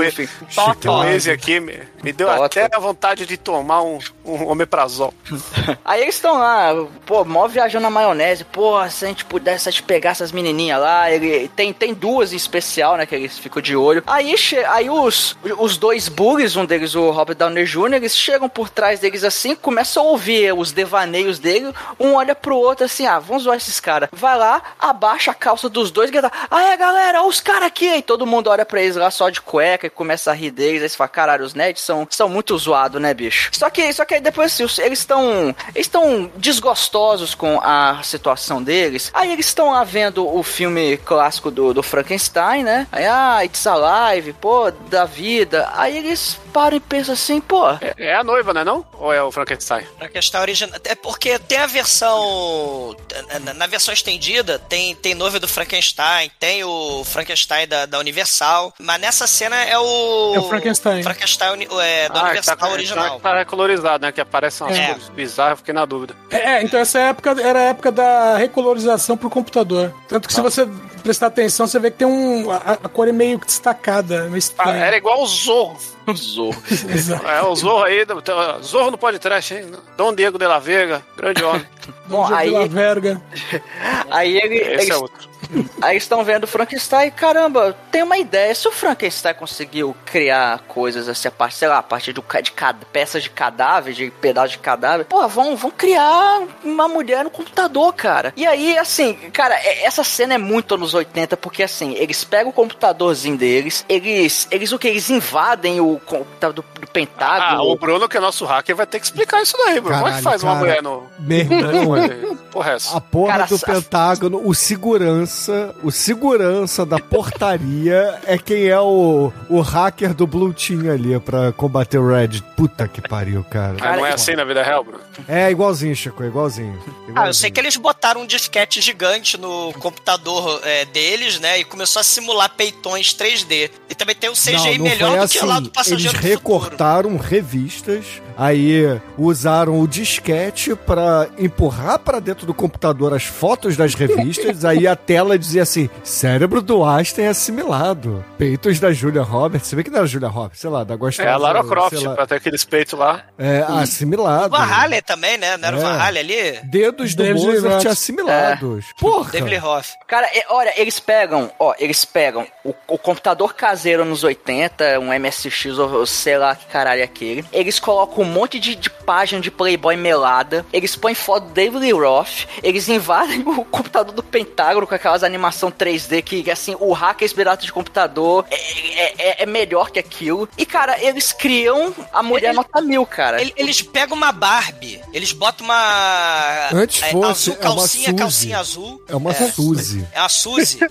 Tem 0.80 0.90
um 0.90 0.96
Waze 0.98 1.30
aqui, 1.30 1.60
me- 2.02 2.12
deu 2.12 2.28
Bota. 2.28 2.44
até 2.44 2.76
a 2.76 2.78
vontade 2.78 3.26
de 3.26 3.36
tomar 3.36 3.82
um, 3.82 3.98
um 4.24 4.48
omeprazol. 4.48 5.12
Aí 5.84 6.02
eles 6.02 6.14
estão 6.16 6.38
lá, 6.38 6.72
pô, 7.06 7.24
mó 7.24 7.46
viajando 7.46 7.82
na 7.82 7.90
maionese. 7.90 8.44
Pô, 8.44 8.88
se 8.88 9.04
a 9.04 9.08
gente 9.08 9.24
pudesse 9.24 9.68
a 9.68 9.72
gente 9.72 9.82
pegar 9.82 10.10
essas 10.10 10.32
menininhas 10.32 10.80
lá. 10.80 11.10
Ele, 11.10 11.48
tem, 11.48 11.72
tem 11.72 11.94
duas 11.94 12.32
em 12.32 12.36
especial, 12.36 12.96
né? 12.96 13.06
Que 13.06 13.14
eles 13.14 13.38
ficam 13.38 13.60
de 13.62 13.76
olho. 13.76 14.02
Aí, 14.06 14.34
aí 14.68 14.90
os, 14.90 15.36
os 15.58 15.76
dois 15.76 16.08
bullies, 16.08 16.56
um 16.56 16.64
deles 16.64 16.94
o 16.94 17.10
Robert 17.10 17.36
Downey 17.36 17.64
Jr., 17.64 17.94
eles 17.94 18.16
chegam 18.16 18.48
por 18.48 18.68
trás 18.68 19.00
deles 19.00 19.24
assim, 19.24 19.54
começam 19.54 20.02
a 20.02 20.06
ouvir 20.06 20.52
os 20.54 20.72
devaneios 20.72 21.38
dele. 21.38 21.72
Um 21.98 22.14
olha 22.14 22.34
pro 22.34 22.56
outro 22.56 22.84
assim, 22.84 23.06
ah, 23.06 23.18
vamos 23.18 23.44
zoar 23.44 23.56
esses 23.56 23.80
caras. 23.80 24.08
Vai 24.12 24.36
lá, 24.36 24.62
abaixa 24.78 25.30
a 25.30 25.34
calça 25.34 25.68
dos 25.68 25.90
dois 25.90 26.08
e 26.08 26.12
grita: 26.12 26.30
Ah, 26.50 26.72
é 26.72 26.76
galera, 26.76 27.20
olha 27.20 27.28
os 27.28 27.40
caras 27.40 27.64
aqui. 27.68 27.86
E 27.88 28.02
todo 28.02 28.26
mundo 28.26 28.48
olha 28.48 28.64
pra 28.64 28.80
eles 28.82 28.96
lá 28.96 29.10
só 29.10 29.28
de 29.30 29.40
cueca 29.40 29.86
e 29.86 29.90
começa 29.90 30.30
a 30.30 30.34
rir 30.34 30.50
deles. 30.50 30.82
Aí 30.82 30.88
você 30.88 30.96
fala: 30.96 31.08
caralho, 31.08 31.44
os 31.44 31.54
nerds 31.54 31.82
são, 31.82 31.91
são 32.10 32.28
muito 32.28 32.56
zoados, 32.58 33.00
né, 33.00 33.12
bicho? 33.14 33.50
Só 33.52 33.70
que, 33.70 33.92
só 33.92 34.04
que 34.04 34.20
depois 34.20 34.52
assim, 34.60 34.82
eles 34.82 34.98
estão 35.00 35.54
eles 35.74 35.86
estão 35.86 36.30
desgostosos 36.36 37.34
com 37.34 37.60
a 37.62 38.00
situação 38.02 38.62
deles. 38.62 39.10
Aí 39.14 39.32
eles 39.32 39.46
estão 39.46 39.70
lá 39.70 39.84
vendo 39.84 40.26
o 40.26 40.42
filme 40.42 40.96
clássico 40.98 41.50
do, 41.50 41.72
do 41.72 41.82
Frankenstein, 41.82 42.62
né? 42.62 42.86
Aí, 42.90 43.06
ah, 43.06 43.44
It's 43.44 43.66
Alive, 43.66 44.32
pô, 44.34 44.70
da 44.70 45.04
vida. 45.04 45.70
Aí 45.74 45.96
eles 45.96 46.38
param 46.52 46.76
e 46.76 46.80
pensam 46.80 47.14
assim, 47.14 47.40
pô, 47.40 47.68
É, 47.80 47.94
é 47.98 48.14
a 48.16 48.22
noiva, 48.24 48.52
né 48.52 48.62
não? 48.64 48.84
Ou 48.98 49.12
é 49.12 49.22
o 49.22 49.30
Frankenstein? 49.32 49.86
Questão 50.12 50.40
original. 50.40 50.78
É 50.84 50.94
porque 50.94 51.38
tem 51.38 51.58
a 51.58 51.66
versão. 51.66 52.96
na- 53.44 53.54
Na 53.54 53.66
versão 53.66 53.92
estendida, 53.94 54.58
tem, 54.58 54.94
tem 54.94 55.14
noiva 55.14 55.38
do 55.38 55.46
Frankenstein, 55.48 56.30
tem 56.38 56.64
o 56.64 57.04
Frankenstein 57.04 57.66
da, 57.66 57.86
da 57.86 57.98
Universal. 57.98 58.72
Mas 58.78 59.00
nessa 59.00 59.26
cena 59.26 59.56
é 59.64 59.78
o. 59.78 60.32
É 60.34 60.38
o 60.38 60.48
Frankenstein. 60.48 61.02
Frankenstein 61.02 61.66
é, 61.80 62.08
da 62.08 62.20
Ah, 62.20 62.24
Universal 62.24 62.56
tá, 62.56 62.68
original. 62.68 63.20
Tá 63.20 63.38
recolorizado, 63.38 64.04
né? 64.06 64.12
Que 64.12 64.20
aparecem 64.20 64.66
umas 64.66 64.76
É. 64.78 64.86
cores 64.88 65.08
bizarras, 65.08 65.52
eu 65.52 65.56
fiquei 65.58 65.74
na 65.74 65.84
dúvida. 65.84 66.14
É, 66.30 66.62
então 66.62 66.78
essa 66.80 66.98
época 66.98 67.30
era 67.40 67.58
a 67.58 67.62
época 67.62 67.90
da 67.92 68.36
recolorização 68.36 69.16
pro 69.16 69.30
computador. 69.30 69.92
Tanto 70.08 70.26
que 70.28 70.34
se 70.34 70.40
você 70.40 70.66
prestar 71.02 71.26
atenção, 71.26 71.66
você 71.66 71.78
vê 71.78 71.90
que 71.90 71.98
tem 71.98 72.06
um. 72.06 72.50
A, 72.50 72.56
a 72.84 72.88
cor 72.88 73.08
é 73.08 73.12
meio 73.12 73.38
que 73.38 73.46
destacada. 73.46 74.28
Meio 74.28 74.42
Ah, 74.58 74.70
era 74.76 74.96
igual 74.96 75.22
o 75.22 75.26
Zorro. 75.26 75.76
Zorro. 76.14 76.62
Exato. 76.88 77.26
É, 77.26 77.42
o 77.42 77.54
Zorro 77.54 77.84
aí, 77.84 78.04
do- 78.04 78.22
Zorro 78.62 78.90
no 78.90 78.98
podcast, 78.98 79.54
hein? 79.54 79.70
Dom 79.96 80.14
Diego 80.14 80.38
de 80.38 80.46
la 80.46 80.58
Vega, 80.58 81.02
grande 81.16 81.42
homem. 81.44 81.66
Bom, 82.12 82.26
de 82.26 82.34
aí- 82.34 82.68
Verga. 82.68 83.20
Aí 84.10 84.36
ele, 84.36 84.56
Esse 84.56 84.70
eles 84.70 84.90
é 84.90 84.96
outro. 84.96 85.32
Aí 85.82 85.96
estão 85.96 86.22
vendo 86.24 86.44
o 86.44 86.46
Frankenstein, 86.46 87.10
caramba, 87.10 87.76
tem 87.90 88.02
uma 88.02 88.16
ideia. 88.16 88.54
Se 88.54 88.66
o 88.68 88.72
Frankenstein 88.72 89.34
conseguiu 89.34 89.94
criar 90.06 90.60
coisas 90.68 91.08
assim, 91.08 91.28
a 91.28 91.30
partir, 91.30 91.56
sei 91.56 91.68
lá, 91.68 91.78
a 91.78 91.82
partir 91.82 92.12
do, 92.12 92.22
ca- 92.22 92.40
de 92.40 92.52
cada, 92.52 92.86
peças 92.86 93.22
de 93.22 93.28
cadáver, 93.30 93.92
de 93.92 94.10
pedaços 94.10 94.52
de 94.52 94.58
cadáver, 94.58 95.04
pô, 95.04 95.26
vão, 95.28 95.56
vão 95.56 95.70
criar 95.70 96.42
uma 96.64 96.88
mulher 96.88 97.24
no 97.24 97.30
computador, 97.30 97.92
cara. 97.92 98.32
E 98.36 98.46
aí, 98.46 98.78
assim, 98.78 99.14
cara, 99.32 99.54
é- 99.56 99.84
essa 99.84 100.04
cena 100.04 100.34
é 100.34 100.38
muito 100.38 100.74
anos 100.74 100.94
80, 100.94 101.36
porque 101.36 101.62
assim, 101.62 101.92
eles 101.94 102.22
pegam 102.24 102.50
o 102.50 102.54
computadorzinho 102.54 103.36
deles, 103.36 103.84
eles, 103.88 104.46
eles 104.50 104.72
o 104.72 104.78
que? 104.78 104.88
Eles 104.88 105.10
invadem 105.10 105.80
o 105.80 106.00
computador 106.06 106.54
do, 106.54 106.62
do 106.62 106.68
Ah, 106.82 106.86
Pentágono. 106.92 107.70
o 107.70 107.76
Bruno, 107.76 108.08
que 108.08 108.16
é 108.16 108.20
nosso 108.20 108.44
hacker, 108.46 108.76
vai 108.76 108.86
ter 108.86 109.00
que 109.00 109.06
explicar 109.06 109.42
isso 109.42 109.56
daí, 109.66 109.80
Bruno. 109.80 109.98
Como 109.98 110.08
é 110.12 110.16
que 110.16 110.22
faz 110.22 110.42
uma 110.42 110.52
cara. 110.52 110.64
mulher 110.64 110.82
no. 110.82 111.10
Meu 111.18 111.38
irmão, 111.40 111.96
Porra, 112.52 112.72
é 112.72 112.74
essa? 112.74 112.96
a 112.96 113.00
porra 113.00 113.32
Cara, 113.32 113.46
do 113.46 113.58
sa- 113.58 113.66
Pentágono, 113.66 114.40
o 114.44 114.54
segurança, 114.54 115.74
o 115.82 115.90
segurança 115.90 116.84
da 116.84 116.98
portaria 116.98 118.18
é 118.26 118.36
quem 118.38 118.66
é 118.66 118.78
o, 118.78 119.32
o 119.48 119.60
hacker 119.60 120.14
do 120.14 120.26
Blue 120.26 120.52
Team 120.52 120.90
ali 120.92 121.18
pra 121.20 121.52
combater 121.52 121.98
o 121.98 122.08
Red. 122.08 122.42
Puta 122.56 122.86
que 122.86 123.00
pariu, 123.00 123.42
cara. 123.44 123.76
Ah, 123.80 123.96
não 123.96 124.06
é 124.06 124.12
assim 124.12 124.34
na 124.34 124.44
vida 124.44 124.62
real, 124.62 124.84
Bruno? 124.84 125.00
É 125.26 125.50
igualzinho, 125.50 125.94
Chico, 125.96 126.22
é 126.22 126.26
igualzinho. 126.26 126.78
Ah, 127.14 127.26
eu 127.28 127.34
sei 127.34 127.50
que 127.50 127.58
eles 127.58 127.76
botaram 127.76 128.22
um 128.22 128.26
disquete 128.26 128.80
gigante 128.80 129.38
no 129.38 129.72
computador 129.74 130.60
é, 130.64 130.84
deles, 130.84 131.40
né? 131.40 131.60
E 131.60 131.64
começou 131.64 132.00
a 132.00 132.04
simular 132.04 132.50
peitões 132.50 133.14
3D. 133.14 133.70
E 133.88 133.94
também 133.94 134.14
tem 134.14 134.30
um 134.30 134.34
CGI 134.34 134.78
melhor 134.78 135.18
do 135.18 135.28
que 135.28 135.40
lá 135.40 135.60
do 135.60 135.70
Passageiro 135.70 136.08
assim. 136.08 136.18
Eles 136.18 136.30
recortaram 136.36 137.16
revistas, 137.16 138.04
aí 138.36 139.00
usaram 139.18 139.80
o 139.80 139.86
disquete 139.88 140.74
pra 140.74 141.28
empurrar 141.38 141.98
pra 141.98 142.20
dentro 142.20 142.46
do 142.46 142.54
computador 142.54 143.14
as 143.14 143.24
fotos 143.24 143.76
das 143.76 143.94
revistas, 143.94 144.64
aí 144.64 144.86
a 144.86 144.96
tela 144.96 145.38
dizia 145.38 145.62
assim: 145.62 145.88
cérebro 146.02 146.60
do 146.62 146.84
Einstein 146.84 147.26
assimilado. 147.26 148.24
Peitos 148.38 148.78
da 148.80 148.92
Julia 148.92 149.22
Roberts. 149.22 149.68
Você 149.68 149.76
vê 149.76 149.82
que 149.84 149.90
não 149.90 149.98
era 149.98 150.06
Julia 150.06 150.28
Roberts, 150.28 150.60
sei 150.60 150.70
lá, 150.70 150.84
da 150.84 150.96
gostosa. 150.96 151.28
É 151.28 151.32
a 151.32 151.36
Lara 151.36 151.62
Croft, 151.64 151.92
lá, 152.02 152.14
pra 152.14 152.26
ter 152.26 152.36
aqueles 152.36 152.64
peitos 152.64 152.98
lá. 152.98 153.22
É, 153.38 153.64
assimilado. 153.68 154.54
O 154.54 154.58
Valhalla 154.58 155.02
também, 155.02 155.38
né? 155.38 155.56
Não 155.56 155.68
era 155.68 155.76
o 155.76 155.80
É. 155.80 155.82
Valhalla 155.82 156.18
ali? 156.18 156.60
Dedos 156.64 157.14
do 157.14 157.22
David 157.22 157.44
Mozart 157.44 157.74
Roth. 157.84 157.86
assimilados. 157.92 158.84
Porra! 158.98 159.30
David 159.32 159.58
Hoff. 159.64 159.92
Cara, 160.06 160.26
é- 160.26 160.44
olha, 160.50 160.72
eles 160.76 160.98
pegam, 161.00 161.50
ó, 161.58 161.74
eles 161.78 162.04
pegam 162.04 162.46
o, 162.64 162.74
o 162.88 162.98
computador 162.98 163.54
caseiro 163.54 164.04
nos 164.04 164.24
80, 164.24 164.98
um 165.00 165.12
MSX 165.18 165.78
ou 165.78 166.06
sei 166.06 166.38
lá 166.38 166.54
que 166.54 166.66
caralho 166.66 167.00
é 167.00 167.04
aquele. 167.04 167.44
Eles 167.52 167.78
colocam 167.78 168.24
monte 168.32 168.58
de, 168.58 168.74
de 168.74 168.88
página 168.90 169.40
de 169.40 169.50
Playboy 169.50 169.96
melada. 169.96 170.64
Eles 170.72 170.96
põem 170.96 171.14
foto 171.14 171.46
do 171.46 171.52
David 171.52 171.78
Lee 171.78 171.92
Roth. 171.92 172.46
Eles 172.62 172.88
invadem 172.88 173.40
o 173.46 173.64
computador 173.64 174.14
do 174.14 174.22
Pentágono 174.22 174.86
com 174.86 174.94
aquelas 174.94 175.22
animação 175.22 175.70
3D 175.70 176.22
que, 176.22 176.50
assim, 176.50 176.76
o 176.80 176.92
hacker 176.92 177.32
pirata 177.34 177.64
de 177.64 177.72
computador 177.72 178.44
é, 178.50 178.56
é- 178.56 179.14
é- 179.18 179.42
é 179.42 179.46
melhor 179.46 179.90
que 179.90 179.98
aquilo. 179.98 180.48
E, 180.58 180.66
cara, 180.66 181.02
eles 181.02 181.32
criam 181.32 181.94
a 182.12 182.22
mulher 182.22 182.48
Ele- 182.48 182.56
nota 182.56 182.80
mil, 182.80 183.04
cara. 183.06 183.40
Ele- 183.40 183.52
Eles 183.56 183.80
pegam 183.82 184.16
uma 184.16 184.32
Barbie, 184.32 185.00
eles 185.12 185.32
botam 185.32 185.64
uma. 185.64 186.68
Antes 186.72 187.02
é, 187.02 187.10
fosse, 187.10 187.50
azul, 187.50 187.54
é 187.54 187.56
uma 187.68 187.76
calcinha, 187.76 188.04
Suzy. 188.10 188.16
calcinha 188.16 188.58
azul. 188.58 189.02
É 189.08 189.16
uma 189.16 189.32
Suzy. 189.34 190.06
É 190.12 190.18
a 190.20 190.28
Suzy. 190.28 190.78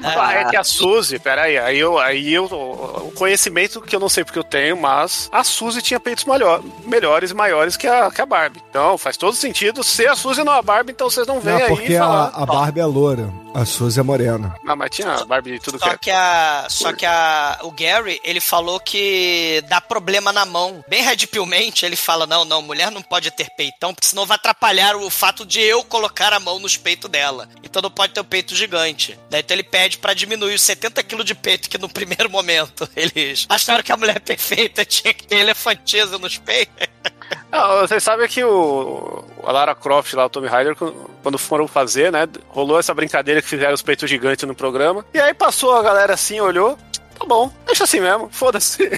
Ah, 0.00 0.32
é 0.32 0.44
que 0.44 0.56
a 0.56 0.62
Suzy, 0.62 1.18
peraí, 1.18 1.58
aí 1.58 1.76
eu, 1.78 1.98
aí 1.98 2.32
eu, 2.32 2.44
o 2.44 3.12
conhecimento 3.16 3.80
que 3.80 3.94
eu 3.96 3.98
não 3.98 4.08
sei 4.08 4.22
porque 4.24 4.38
eu 4.38 4.44
tenho, 4.44 4.76
mas 4.76 5.28
a 5.32 5.42
Suzy 5.42 5.82
tinha 5.82 5.98
peitos 5.98 6.24
melhor, 6.84 7.08
melhores 7.08 7.30
e 7.30 7.34
maiores 7.34 7.76
que 7.76 7.86
a, 7.86 8.10
que 8.10 8.20
a 8.20 8.26
Barbie. 8.26 8.62
Então 8.70 8.98
faz 8.98 9.16
todo 9.16 9.34
sentido 9.34 9.82
ser 9.82 10.08
a 10.08 10.16
Suzy 10.16 10.40
e 10.40 10.44
não 10.44 10.52
a 10.52 10.62
Barbie, 10.62 10.92
então 10.92 11.08
vocês 11.08 11.26
não 11.26 11.40
vêm 11.40 11.54
Não, 11.54 11.60
aí 11.62 11.68
porque 11.68 11.92
e 11.92 11.96
a, 11.96 12.00
falar. 12.00 12.32
a 12.34 12.46
Barbie 12.46 12.80
é 12.80 12.84
loura, 12.84 13.32
a 13.54 13.64
Suzy 13.64 14.00
é 14.00 14.02
morena. 14.02 14.54
Não, 14.62 14.76
mas 14.76 14.90
tinha 14.90 15.08
a 15.08 15.24
Barbie 15.24 15.52
de 15.52 15.60
tudo 15.60 15.78
que 15.78 15.84
Só 15.84 15.92
é. 15.92 15.98
que, 15.98 16.10
a, 16.10 16.66
só 16.68 16.92
que 16.92 17.06
a, 17.06 17.58
o 17.62 17.70
Gary, 17.70 18.20
ele 18.24 18.40
falou 18.40 18.78
que 18.80 19.62
dá 19.68 19.80
problema 19.80 20.32
na 20.32 20.44
mão. 20.44 20.84
Bem 20.88 21.02
redpilmente, 21.02 21.84
ele 21.84 21.96
fala: 21.96 22.26
não, 22.26 22.44
não, 22.44 22.62
mulher 22.62 22.90
não 22.90 23.02
pode 23.02 23.30
ter 23.30 23.48
peitão, 23.56 23.94
porque 23.94 24.08
senão 24.08 24.26
vai 24.26 24.36
atrapalhar 24.36 24.96
o 24.96 25.10
fato 25.10 25.44
de 25.44 25.60
eu 25.60 25.82
colocar 25.84 26.32
a 26.32 26.40
mão 26.40 26.58
nos 26.58 26.76
peitos 26.76 27.10
dela. 27.10 27.48
Então 27.62 27.82
não 27.82 27.90
pode 27.90 28.12
ter 28.12 28.20
um 28.20 28.24
peito 28.24 28.54
gigante. 28.54 29.18
Daí 29.30 29.40
então 29.40 29.54
ele 29.54 29.64
pede 29.64 29.98
pra 29.98 30.14
diminuir 30.14 30.54
os 30.54 30.62
70 30.62 31.02
quilos 31.02 31.24
de 31.24 31.34
peito, 31.34 31.68
que 31.68 31.78
no 31.78 31.88
primeiro 31.88 32.30
momento 32.30 32.88
eles 32.94 33.46
acharam 33.48 33.82
que 33.82 33.92
a 33.92 33.96
mulher 33.96 34.20
perfeita 34.20 34.84
tinha 34.84 35.12
que 35.12 35.26
ter 35.26 35.36
elefanteza 35.36 36.18
nos 36.18 36.38
peitos. 36.38 36.88
Não, 37.50 37.80
vocês 37.80 38.02
sabem 38.02 38.28
que 38.28 38.44
o 38.44 39.24
a 39.44 39.52
Lara 39.52 39.74
Croft 39.74 40.12
lá, 40.14 40.26
o 40.26 40.28
Tommy 40.28 40.46
Ryder, 40.46 40.76
quando 41.22 41.38
foram 41.38 41.66
fazer, 41.66 42.12
né, 42.12 42.28
rolou 42.48 42.78
essa 42.78 42.92
brincadeira 42.92 43.40
que 43.40 43.48
fizeram 43.48 43.72
os 43.72 43.82
peitos 43.82 44.08
gigantes 44.08 44.46
no 44.46 44.54
programa. 44.54 45.04
E 45.14 45.18
aí 45.18 45.32
passou 45.32 45.74
a 45.74 45.82
galera 45.82 46.12
assim, 46.12 46.38
olhou, 46.40 46.78
tá 47.18 47.26
bom, 47.26 47.50
deixa 47.66 47.84
assim 47.84 48.00
mesmo, 48.00 48.28
foda-se. 48.30 48.82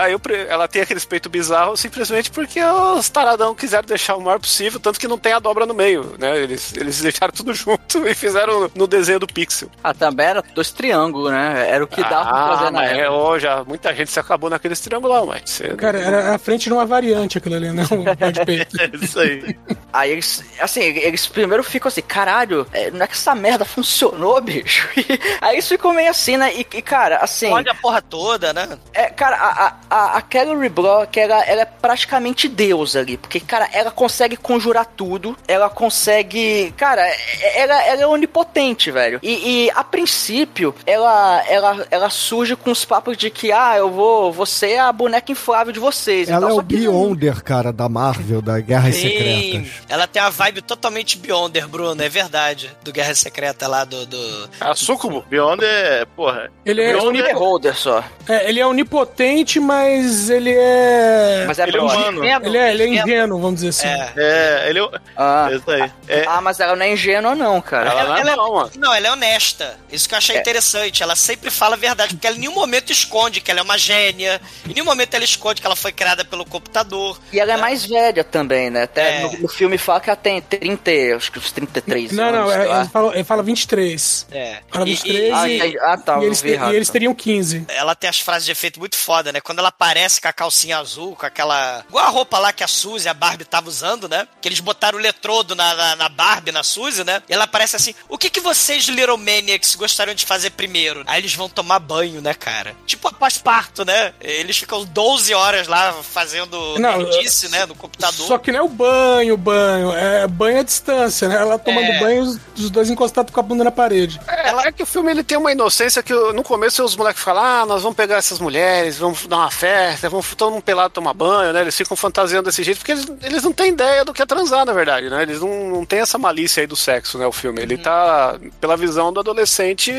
Aí 0.00 0.12
eu 0.12 0.20
ela 0.48 0.68
tem 0.68 0.82
aqueles 0.82 1.04
peitos 1.04 1.30
bizarros 1.30 1.80
simplesmente 1.80 2.30
porque 2.30 2.62
os 2.62 3.08
taradão 3.08 3.54
quiseram 3.54 3.86
deixar 3.86 4.16
o 4.16 4.20
maior 4.20 4.38
possível, 4.38 4.80
tanto 4.80 4.98
que 4.98 5.08
não 5.08 5.18
tem 5.18 5.32
a 5.32 5.38
dobra 5.38 5.66
no 5.66 5.74
meio, 5.74 6.14
né? 6.18 6.38
Eles, 6.38 6.74
eles 6.76 7.00
deixaram 7.00 7.32
tudo 7.32 7.52
junto 7.54 8.06
e 8.06 8.14
fizeram 8.14 8.70
no 8.74 8.86
desenho 8.86 9.18
do 9.18 9.26
pixel. 9.26 9.68
Ah, 9.82 9.94
também 9.94 10.26
era 10.26 10.42
dois 10.54 10.70
triângulos, 10.70 11.30
né? 11.30 11.68
Era 11.68 11.84
o 11.84 11.86
que 11.86 12.00
dava 12.02 12.28
pra 12.28 12.44
ah, 12.44 12.56
fazer 12.56 12.70
na 12.70 12.80
mas 12.80 12.90
época. 12.90 13.04
é, 13.04 13.10
ó, 13.10 13.38
já, 13.38 13.64
muita 13.64 13.94
gente 13.94 14.10
se 14.10 14.20
acabou 14.20 14.50
naqueles 14.50 14.80
triângulos 14.80 15.16
lá, 15.16 15.26
mas 15.26 15.42
você... 15.50 15.68
Cara, 15.74 15.98
era 15.98 16.34
a 16.34 16.38
frente 16.38 16.64
de 16.64 16.72
uma 16.72 16.86
variante 16.86 17.38
aquilo 17.38 17.56
ali, 17.56 17.70
não 17.70 17.84
um 17.84 18.16
pé 18.16 18.32
de 18.32 18.44
peito. 18.46 18.80
É 18.80 18.90
isso 18.94 19.20
aí. 19.20 19.56
Aí 19.92 20.10
eles, 20.10 20.44
assim, 20.60 20.80
eles 20.80 21.26
primeiro 21.26 21.62
ficam 21.62 21.88
assim, 21.88 22.02
caralho, 22.02 22.66
é, 22.72 22.90
não 22.90 23.02
é 23.02 23.06
que 23.06 23.14
essa 23.14 23.34
merda 23.34 23.64
funcionou, 23.64 24.40
bicho? 24.40 24.88
E 24.96 25.18
aí 25.40 25.54
eles 25.56 25.68
ficam 25.68 25.92
meio 25.92 26.10
assim, 26.10 26.36
né? 26.36 26.52
E, 26.54 26.60
e, 26.60 26.82
cara, 26.82 27.16
assim, 27.18 27.51
Pode 27.56 27.68
a 27.68 27.74
porra 27.74 28.02
toda, 28.02 28.52
né? 28.52 28.78
é, 28.92 29.06
cara, 29.10 29.36
a, 29.36 29.76
a, 29.90 30.16
a, 30.18 30.22
Kelly 30.22 30.68
Block, 30.68 31.18
ela, 31.18 31.42
ela 31.44 31.62
é 31.62 31.64
praticamente 31.64 32.48
Deus 32.48 32.96
ali, 32.96 33.16
porque, 33.16 33.40
cara, 33.40 33.68
ela 33.72 33.90
consegue 33.90 34.36
conjurar 34.36 34.86
tudo, 34.86 35.36
ela 35.46 35.68
consegue, 35.68 36.72
cara, 36.76 37.06
é- 37.06 37.60
ela, 37.60 37.82
ela 37.84 38.02
é 38.02 38.06
onipotente, 38.06 38.90
velho. 38.90 39.20
E, 39.22 39.66
e, 39.66 39.70
a 39.70 39.84
princípio, 39.84 40.74
ela, 40.86 41.42
ela, 41.48 41.86
ela 41.90 42.10
surge 42.10 42.56
com 42.56 42.70
os 42.70 42.84
papos 42.84 43.16
de 43.16 43.30
que, 43.30 43.52
ah, 43.52 43.76
eu 43.76 43.90
vou, 43.90 44.32
vou 44.32 44.46
ser 44.46 44.78
a 44.78 44.92
boneca 44.92 45.30
inflável 45.32 45.72
de 45.72 45.80
vocês. 45.80 46.28
Ela 46.28 46.50
é 46.50 46.52
o 46.52 46.62
que 46.62 46.76
não- 46.76 46.82
Beyonder, 46.82 47.42
cara, 47.42 47.72
da 47.72 47.88
Marvel, 47.88 48.40
da 48.42 48.58
Guerras 48.60 48.94
Sim, 48.94 49.08
Secretas. 49.08 49.72
ela 49.88 50.06
tem 50.06 50.20
a 50.22 50.28
vibe 50.30 50.62
totalmente 50.62 51.18
Beyonder, 51.18 51.68
Bruno, 51.68 52.02
é 52.02 52.08
verdade. 52.08 52.70
Do 52.82 52.92
Guerra 52.92 53.14
Secreta 53.14 53.68
lá 53.68 53.84
do. 53.84 54.06
do... 54.06 54.50
A 54.60 54.74
Sucubo. 54.74 55.24
Beyond 55.28 55.64
é, 55.64 56.04
porra. 56.16 56.50
Ele 56.64 56.82
é, 56.82 56.92
Beyond 56.92 57.20
é, 57.20 57.32
holder 57.42 57.76
só. 57.76 58.04
É, 58.28 58.48
ele 58.48 58.60
é 58.60 58.66
onipotente, 58.66 59.58
mas 59.58 60.30
ele 60.30 60.52
é. 60.54 61.44
Mas 61.46 61.58
é 61.58 61.64
Ele 61.68 61.76
é 61.76 61.80
humano. 61.80 62.24
Ele 62.24 62.56
é, 62.58 62.70
ele 62.72 62.82
é 62.82 62.88
ingênuo, 62.88 63.40
vamos 63.40 63.60
dizer 63.62 63.68
assim. 63.70 63.88
É. 63.88 64.12
É, 64.16 64.70
ele. 64.70 64.80
Ah. 65.16 65.48
É 65.50 65.54
isso 65.56 65.70
aí. 65.70 65.90
É, 66.08 66.24
Ah, 66.26 66.40
mas 66.40 66.60
ela 66.60 66.76
não 66.76 66.84
é 66.84 66.92
ingênua, 66.92 67.34
não, 67.34 67.60
cara. 67.60 67.90
Ela 67.90 68.04
não 68.04 68.16
é 68.16 68.20
Ela- 68.20 68.36
não, 68.36 68.54
mano. 68.54 68.70
Não, 68.78 68.94
ela 68.94 69.06
é 69.08 69.12
honesta. 69.12 69.76
Isso 69.90 70.08
que 70.08 70.14
eu 70.14 70.18
achei 70.18 70.36
interessante. 70.38 71.02
Ela 71.02 71.16
sempre 71.16 71.50
fala 71.50 71.74
a 71.74 71.78
verdade, 71.78 72.14
porque 72.14 72.26
ela 72.26 72.36
em 72.36 72.40
nenhum 72.40 72.54
momento 72.54 72.90
esconde 72.92 73.40
que 73.40 73.50
ela 73.50 73.60
é 73.60 73.62
uma 73.62 73.76
gênia. 73.78 74.40
Em 74.68 74.72
nenhum 74.74 74.84
momento 74.86 75.14
ela 75.14 75.24
esconde 75.24 75.60
que 75.60 75.66
ela 75.66 75.76
foi 75.76 75.92
criada 75.92 76.24
pelo 76.24 76.44
computador. 76.44 77.18
E 77.32 77.40
ela 77.40 77.52
é 77.52 77.56
mais 77.56 77.84
velha 77.84 78.22
também, 78.24 78.70
né? 78.70 78.84
Até 78.84 79.16
É. 79.18 79.20
no, 79.22 79.32
no 79.40 79.48
filme 79.48 79.76
fala 79.78 80.00
que 80.00 80.10
ela 80.10 80.16
tem 80.16 80.40
30, 80.40 80.90
acho 81.16 81.32
que 81.32 81.38
uns 81.38 81.50
33 81.52 82.12
Não, 82.12 82.24
anos. 82.24 82.40
não, 82.40 82.52
é, 82.52 82.64
lá. 82.66 82.80
ele, 82.80 82.88
fala, 82.88 83.14
ele 83.14 83.24
fala 83.24 83.42
23. 83.42 84.26
É. 84.30 84.58
Fala 84.70 84.84
E- 84.88 84.94
23 84.94 85.32
Ah, 85.34 85.48
e, 85.48 85.56
entendi. 85.56 85.78
ah, 85.80 85.96
tá, 85.96 86.18
e 86.20 86.24
eles, 86.26 86.44
errado, 86.44 86.72
e 86.72 86.76
eles 86.76 86.88
teriam 86.90 87.14
15. 87.14 87.31
Ela 87.68 87.94
tem 87.94 88.08
as 88.10 88.20
frases 88.20 88.46
de 88.46 88.52
efeito 88.52 88.78
muito 88.78 88.96
foda, 88.96 89.32
né? 89.32 89.40
Quando 89.40 89.58
ela 89.58 89.68
aparece 89.68 90.20
com 90.20 90.28
a 90.28 90.32
calcinha 90.32 90.78
azul, 90.78 91.16
com 91.16 91.26
aquela. 91.26 91.84
igual 91.88 92.04
a 92.06 92.08
roupa 92.08 92.38
lá 92.38 92.52
que 92.52 92.64
a 92.64 92.68
Suzy 92.68 93.06
e 93.06 93.08
a 93.08 93.14
Barbie 93.14 93.44
tava 93.44 93.68
usando, 93.68 94.08
né? 94.08 94.26
Que 94.40 94.48
eles 94.48 94.60
botaram 94.60 94.98
o 94.98 95.00
eletrodo 95.00 95.54
na, 95.54 95.74
na, 95.74 95.96
na 95.96 96.08
Barbie, 96.08 96.52
na 96.52 96.62
Suzy, 96.62 97.04
né? 97.04 97.22
E 97.28 97.32
ela 97.32 97.44
aparece 97.44 97.76
assim: 97.76 97.94
o 98.08 98.18
que, 98.18 98.30
que 98.30 98.40
vocês, 98.40 98.84
Little 98.86 99.16
Maniacs, 99.16 99.74
gostariam 99.74 100.14
de 100.14 100.24
fazer 100.26 100.50
primeiro? 100.50 101.02
Aí 101.06 101.20
eles 101.20 101.34
vão 101.34 101.48
tomar 101.48 101.78
banho, 101.78 102.20
né, 102.20 102.34
cara? 102.34 102.74
Tipo 102.86 103.08
após 103.08 103.38
parto, 103.38 103.84
né? 103.84 104.12
Eles 104.20 104.56
ficam 104.58 104.84
12 104.84 105.34
horas 105.34 105.66
lá 105.68 105.92
fazendo 106.02 106.78
Não, 106.78 106.98
nerdice, 106.98 107.48
né? 107.48 107.66
No 107.66 107.74
computador. 107.74 108.26
Só 108.26 108.38
que 108.38 108.52
não 108.52 108.60
é 108.60 108.62
o 108.62 108.68
banho, 108.68 109.36
banho. 109.36 109.92
É 109.92 110.26
banho 110.26 110.60
à 110.60 110.62
distância, 110.62 111.28
né? 111.28 111.36
Ela 111.36 111.58
tomando 111.58 111.86
É. 111.86 112.00
banho, 112.00 112.22
os, 112.22 112.38
os 112.56 112.70
dois 112.70 112.90
encostados 112.90 113.32
com 113.32 113.40
a 113.40 113.42
bunda 113.42 113.64
na 113.64 113.70
parede. 113.70 114.20
É, 114.28 114.68
é 114.68 114.72
que 114.72 114.82
o 114.82 114.86
filme 114.86 115.10
ele 115.10 115.22
tem 115.24 115.36
uma 115.38 115.52
inocência 115.52 116.02
que 116.02 116.12
no 116.12 116.42
começo 116.42 116.82
os 116.84 116.96
moleques 116.96 117.21
falam: 117.22 117.42
ah, 117.44 117.66
nós 117.66 117.82
vamos 117.82 117.96
pegar 117.96 118.16
essas 118.16 118.38
mulheres, 118.38 118.98
vamos 118.98 119.26
dar 119.26 119.36
uma 119.38 119.50
festa, 119.50 120.08
vamos 120.08 120.34
todo 120.34 120.52
mundo 120.52 120.62
pelado 120.62 120.94
tomar 120.94 121.14
banho, 121.14 121.52
né? 121.52 121.60
Eles 121.60 121.76
ficam 121.76 121.96
fantasiando 121.96 122.44
desse 122.44 122.62
jeito 122.62 122.78
porque 122.78 122.92
eles, 122.92 123.06
eles 123.22 123.42
não 123.42 123.52
têm 123.52 123.72
ideia 123.72 124.04
do 124.04 124.12
que 124.12 124.22
é 124.22 124.26
transar, 124.26 124.64
na 124.64 124.72
verdade, 124.72 125.08
né? 125.08 125.22
Eles 125.22 125.40
não, 125.40 125.70
não 125.70 125.84
têm 125.84 126.00
essa 126.00 126.18
malícia 126.18 126.60
aí 126.62 126.66
do 126.66 126.76
sexo, 126.76 127.18
né? 127.18 127.26
O 127.26 127.32
filme. 127.32 127.60
Ele 127.62 127.76
tá 127.78 128.38
pela 128.60 128.76
visão 128.76 129.12
do 129.12 129.20
adolescente 129.20 129.92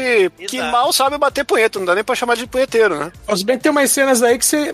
que 0.48 0.58
Exato. 0.58 0.72
mal 0.72 0.94
sabe 0.94 1.18
bater 1.18 1.46
punheta, 1.46 1.80
não 1.80 1.86
dá 1.86 1.96
nem 1.96 2.04
pra 2.04 2.16
chamar 2.16 2.36
de 2.36 2.48
punheteiro, 2.48 2.98
né? 2.98 3.12
Se 3.36 3.46
bem 3.46 3.58
que 3.58 3.64
tem 3.64 3.72
umas 3.72 3.92
cenas 3.92 4.22
aí 4.22 4.38
que 4.38 4.46
você. 4.46 4.74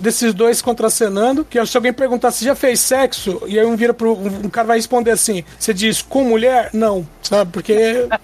Desses 0.00 0.32
dois 0.34 0.62
contracenando, 0.62 1.44
que 1.44 1.64
se 1.66 1.76
alguém 1.76 1.92
perguntar 1.92 2.30
se 2.30 2.44
já 2.44 2.54
fez 2.54 2.80
sexo, 2.80 3.42
e 3.46 3.58
aí 3.58 3.66
um 3.66 3.76
vira 3.76 3.92
pro. 3.94 4.12
Um, 4.14 4.46
um 4.46 4.50
cara 4.50 4.68
vai 4.68 4.76
responder 4.76 5.10
assim: 5.10 5.44
você 5.58 5.72
diz 5.74 6.02
com 6.02 6.24
mulher? 6.24 6.70
Não, 6.72 7.06
sabe? 7.22 7.50
Porque. 7.52 8.06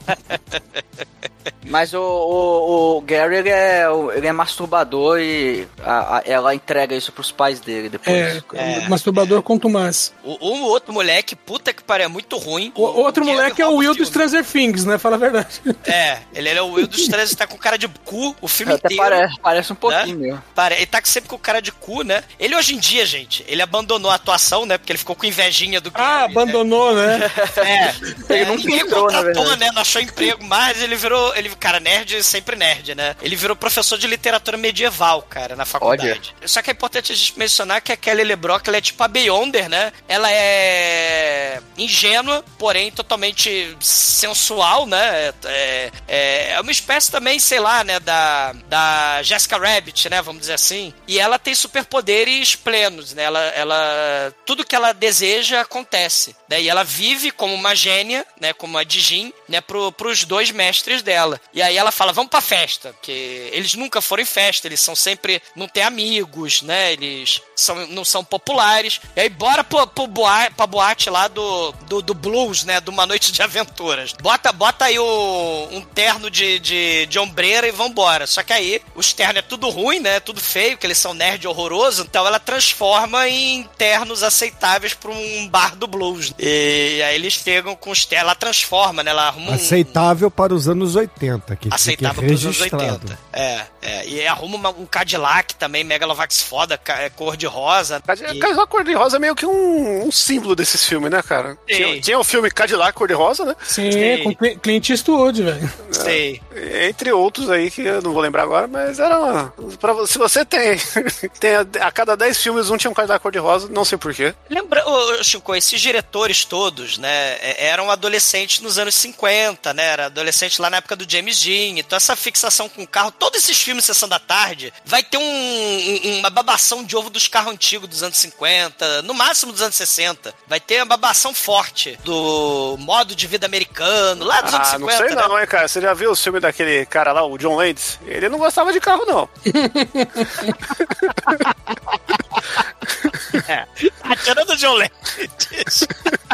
Mas 1.65 1.93
o, 1.93 2.01
o, 2.01 2.97
o 2.97 3.01
Gary, 3.03 3.37
ele 3.37 3.49
é, 3.51 3.85
ele 4.15 4.27
é 4.27 4.33
masturbador 4.33 5.19
e 5.21 5.67
a- 5.83 6.19
a- 6.19 6.23
ela 6.25 6.55
entrega 6.55 6.95
isso 6.95 7.13
pros 7.13 7.31
pais 7.31 7.61
dele 7.61 7.91
depois. 7.91 8.17
É, 8.17 8.43
É. 8.55 8.89
masturbador 8.89 9.43
quanto 9.43 9.69
mais. 9.69 10.13
O, 10.25 10.47
o 10.49 10.63
outro 10.65 10.93
moleque, 10.95 11.37
puta 11.37 11.73
que 11.73 11.83
pariu, 11.83 12.07
é 12.07 12.09
muito 12.09 12.37
ruim. 12.39 12.73
O, 12.75 12.83
outro 12.83 13.23
Gary 13.25 13.37
moleque 13.37 13.61
é 13.63 13.67
o 13.67 13.77
Will 13.77 13.91
do 13.95 14.07
filme. 14.07 14.11
Stranger 14.11 14.45
Things, 14.45 14.85
né? 14.87 14.97
Fala 14.99 15.17
a 15.17 15.19
verdade. 15.19 15.61
É, 15.87 16.19
ele 16.35 16.49
é 16.49 16.63
o 16.63 16.73
Will 16.73 16.87
dos 16.87 17.07
três, 17.07 17.35
tá 17.35 17.47
com 17.47 17.57
cara 17.59 17.77
de 17.77 17.87
cu 18.05 18.35
o 18.41 18.49
filme 18.49 18.73
Até 18.73 18.87
inteiro. 18.95 19.03
parece, 19.11 19.41
parece 19.41 19.73
um 19.73 19.77
pouquinho 19.77 20.19
mesmo. 20.19 20.43
Pare- 20.55 20.77
Ele 20.77 20.87
tá 20.87 21.01
sempre 21.05 21.29
com 21.29 21.39
cara 21.49 21.63
de 21.63 21.73
cu, 21.73 22.03
né? 22.03 22.23
Ele 22.39 22.55
hoje 22.55 22.75
em 22.75 22.79
dia, 22.79 23.07
gente, 23.07 23.43
ele 23.49 23.63
abandonou 23.63 24.11
a 24.11 24.17
atuação, 24.17 24.67
né? 24.67 24.77
Porque 24.77 24.93
ele 24.93 24.99
ficou 24.99 25.17
com 25.17 25.25
invejinha 25.25 25.81
do 25.81 25.91
Ah, 25.95 26.21
Gary, 26.21 26.33
abandonou, 26.33 26.95
né? 26.95 27.17
né? 27.17 27.31
É, 27.57 28.35
Ele 28.35 28.43
é, 28.43 28.45
nunca 28.45 28.63
ninguém 28.65 28.81
entrou, 28.81 29.11
na 29.11 29.23
contratou, 29.23 29.57
né? 29.57 29.71
Não 29.73 29.81
achou 29.81 30.03
emprego, 30.03 30.45
mas 30.45 30.83
ele 30.83 30.95
virou. 30.95 31.35
Ele, 31.35 31.49
cara, 31.57 31.81
nerd, 31.81 32.23
sempre 32.23 32.55
nerd, 32.55 32.95
né? 32.95 33.17
Ele 33.23 33.35
virou 33.35 33.57
professor 33.57 33.97
de 33.97 34.07
literatura 34.07 34.59
medieval, 34.59 35.23
cara, 35.23 35.57
na 35.57 35.65
faculdade. 35.65 36.35
Só 36.45 36.61
que 36.61 36.69
é 36.71 36.73
importante 36.75 37.13
a 37.13 37.17
gente 37.17 37.39
mencionar 37.39 37.81
que 37.81 37.93
a 37.93 37.97
Kelly 37.97 38.25
LeBrock, 38.25 38.69
ela 38.69 38.77
é 38.77 38.83
tipo 38.83 39.03
a 39.03 39.09
Beyonder, 39.09 39.71
né? 39.71 39.91
Ela 40.07 40.31
é 40.31 41.61
ingênua, 41.79 42.45
porém 42.59 42.91
totalmente 42.91 43.75
sensual, 43.81 44.85
né? 44.85 45.33
É, 45.45 45.91
é, 46.07 46.53
é 46.53 46.61
uma 46.61 46.73
espécie 46.73 47.11
também, 47.11 47.39
sei 47.39 47.59
lá, 47.59 47.83
né? 47.83 47.99
Da, 48.01 48.53
da 48.69 49.23
Jessica 49.23 49.57
Rabbit, 49.57 50.11
né? 50.11 50.21
Vamos 50.21 50.41
dizer 50.41 50.55
assim. 50.55 50.93
E 51.07 51.19
ela 51.19 51.38
tem 51.39 51.55
superpoderes 51.55 52.55
plenos, 52.57 53.15
né? 53.15 53.25
Ela, 53.25 53.41
ela, 53.49 54.35
tudo 54.45 54.65
que 54.65 54.75
ela 54.75 54.93
deseja 54.93 55.61
acontece, 55.61 56.35
né? 56.49 56.61
E 56.61 56.69
ela 56.69 56.85
vive 56.85 57.31
como 57.31 57.55
uma 57.55 57.75
gênia, 57.75 58.27
né? 58.41 58.53
Como 58.53 58.75
uma 58.75 58.85
Dijin, 58.85 59.33
né? 59.49 59.61
Pro, 59.61 59.93
pros 59.93 60.25
dois 60.25 60.51
mestres 60.51 61.03
dela. 61.03 61.41
E 61.53 61.63
aí 61.63 61.77
ela 61.77 61.93
fala, 61.93 62.13
vamos 62.13 62.31
pra 62.31 62.41
festa, 62.41 62.93
porque 62.93 63.51
eles 63.53 63.75
nunca 63.75 64.01
foram 64.01 64.23
em 64.23 64.27
festa, 64.27 64.67
eles 64.67 64.81
são 64.81 64.97
sempre, 64.97 65.43
não 65.55 65.69
têm 65.69 65.83
amigos, 65.83 66.63
né? 66.63 66.93
Eles 66.93 67.41
são, 67.59 67.87
não 67.89 68.05
são 68.05 68.25
populares. 68.25 69.01
E 69.17 69.21
aí 69.21 69.29
bora 69.29 69.65
pro, 69.65 69.87
pro 69.87 70.07
boate, 70.07 70.55
pra 70.55 70.67
boate 70.67 71.11
lá 71.11 71.29
do, 71.29 71.73
do, 71.87 72.01
do 72.01 72.15
blues, 72.15 72.65
né? 72.65 72.81
De 72.81 72.91
uma 72.91 73.07
noite 73.07 73.33
de 73.33 73.43
aventuras. 73.43 74.15
Bota, 74.23 74.53
bota 74.53 74.87
aí 74.87 74.99
o, 74.99 75.69
um 75.73 75.83
terno 75.83 76.31
de, 76.31 76.59
de, 76.59 77.07
de 77.07 77.19
ombreira 77.19 77.67
e 77.67 77.73
vambora. 77.73 78.27
Só 78.27 78.43
que 78.43 78.53
aí 78.53 78.81
os 78.95 79.13
ternos 79.13 79.37
é 79.37 79.43
tudo 79.43 79.69
ruim, 79.69 80.01
né? 80.01 80.21
Tudo 80.21 80.41
feio, 80.41 80.79
que 80.79 80.87
eles 80.87 80.99
são 80.99 81.13
nerd 81.13 81.47
horroroso. 81.47 82.03
Então 82.03 82.27
ela 82.27 82.39
transforma 82.39 83.29
em 83.29 83.65
ternos 83.77 84.23
aceitáveis 84.23 84.95
pra 84.95 85.11
um 85.11 85.49
bar 85.49 85.77
do 85.77 85.87
blues. 85.87 86.33
E 86.39 87.03
aí 87.03 87.15
eles 87.15 87.35
chegam 87.35 87.75
com 87.75 87.91
os 87.91 88.05
ternos. 88.05 88.19
Ela 88.29 88.35
transforma, 88.35 89.03
né? 89.03 89.11
Ela 89.11 89.29
arruma 89.29 89.53
um, 89.53 89.55
Aceitável 89.55 90.31
para 90.31 90.55
os 90.55 90.69
anos 90.69 90.97
80, 90.97 91.57
que 91.57 91.69
aceitável 91.73 92.23
fique 92.23 92.27
pros 92.27 92.45
anos 92.45 92.57
registrado. 92.59 93.07
80. 93.07 93.19
É, 93.41 93.63
é. 93.83 94.07
E 94.09 94.27
arruma 94.27 94.57
uma- 94.57 94.71
um 94.71 94.85
Cadillac 94.85 95.55
também, 95.55 95.85
Megalovax 95.85 96.43
foda, 96.43 96.81
é, 96.89 97.09
cor 97.11 97.37
de 97.37 97.47
rosa. 97.47 98.03
E- 98.33 98.39
Cadillac 98.41 98.69
cor-de-rosa 98.69 99.17
é 99.17 99.21
meio 99.21 99.35
que 99.37 99.47
um, 99.47 100.07
um 100.07 100.11
símbolo 100.11 100.57
desses 100.57 100.85
filmes, 100.85 101.09
né, 101.11 101.23
cara? 101.23 101.57
Sim. 101.69 101.77
Tinha, 101.77 102.01
tinha 102.01 102.19
o 102.19 102.25
filme 102.25 102.51
Cadillac 102.51 102.93
cor-de-rosa, 102.99 103.45
né? 103.45 103.55
Sim, 103.65 103.93
Sim. 103.93 104.25
com 104.25 104.35
Cli- 104.35 104.57
Clint 104.57 104.91
Eastwood, 104.91 105.43
velho. 105.43 105.73
Sei. 105.93 106.41
Entre 106.89 107.13
outros 107.13 107.49
aí 107.49 107.71
que 107.71 107.83
eu 107.83 108.03
não 108.03 108.13
vou 108.13 108.21
lembrar 108.21 108.43
agora, 108.43 108.67
mas 108.67 108.99
era 108.99 109.19
uma. 109.19 109.55
Pra, 109.81 110.07
se 110.07 110.19
você 110.19 110.45
tem, 110.45 110.77
tem 111.39 111.55
a, 111.55 111.67
a 111.87 111.93
cada 111.93 112.17
10 112.17 112.43
filmes 112.43 112.71
um 112.71 112.77
tinha 112.77 112.91
um 112.91 112.95
Cadillac 112.95 113.23
cor-de-rosa, 113.23 113.69
não 113.69 113.85
sei 113.85 113.97
porquê. 113.99 114.35
Lembra, 114.51 114.85
ô, 114.89 115.23
Chico, 115.23 115.55
esses 115.55 115.81
diretores 115.81 116.45
todos, 116.45 116.99
né, 116.99 117.37
é- 117.41 117.67
eram 117.69 117.91
adolescentes 117.91 118.61
nos 118.61 118.79
anos 118.79 118.95
50, 118.97 119.73
né, 119.73 119.85
era 119.85 120.07
adolescente 120.07 120.61
lá 120.61 120.69
na 120.69 120.79
época 120.79 120.97
do 120.97 121.09
James 121.09 121.41
Dean, 121.41 121.79
então 121.79 121.97
essa 121.97 122.17
fixação 122.17 122.69
com 122.69 122.85
carro, 122.87 123.13
todos 123.31 123.45
esses 123.45 123.61
filmes 123.61 123.85
Sessão 123.85 124.09
da 124.09 124.19
Tarde, 124.19 124.73
vai 124.87 125.03
ter 125.03 125.19
um- 125.19 125.23
um- 125.23 126.19
uma 126.21 126.31
babação 126.31 126.83
de 126.83 126.97
ovo 126.97 127.11
dos 127.11 127.29
carros 127.29 127.53
antigos 127.53 127.87
dos 127.89 128.03
anos 128.03 128.17
50, 128.17 129.03
no 129.03 129.13
máximo 129.13 129.53
dos 129.53 129.61
anos 129.61 129.77
60, 129.77 130.35
vai 130.47 130.59
ter 130.59 130.77
uma 130.79 130.87
babação 130.87 131.35
forte 131.35 131.99
do 132.05 132.77
modo 132.79 133.15
de 133.15 133.27
vida 133.27 133.45
americano, 133.47 134.25
lá 134.25 134.41
dos 134.41 134.55
anos 134.55 134.69
Ah, 134.69 134.73
50, 134.73 134.93
não 134.93 134.99
sei 135.09 135.15
né? 135.17 135.23
não, 135.29 135.39
hein, 135.39 135.47
cara. 135.47 135.69
Você 135.69 135.81
já 135.81 135.93
viu 135.93 136.11
o 136.11 136.17
filme 136.17 136.41
daquele 136.41 136.87
cara 136.87 137.13
lá, 137.13 137.23
o 137.25 137.37
John 137.37 137.55
Landis? 137.57 137.99
Ele 138.07 138.29
não 138.31 138.39
gostava 138.39 138.73
de 138.73 138.81
carro, 138.81 139.05
não. 139.05 139.29
A 144.05 144.17
tirando 144.17 144.47
do 144.47 144.57
John 144.57 144.73
Landis. 144.75 145.87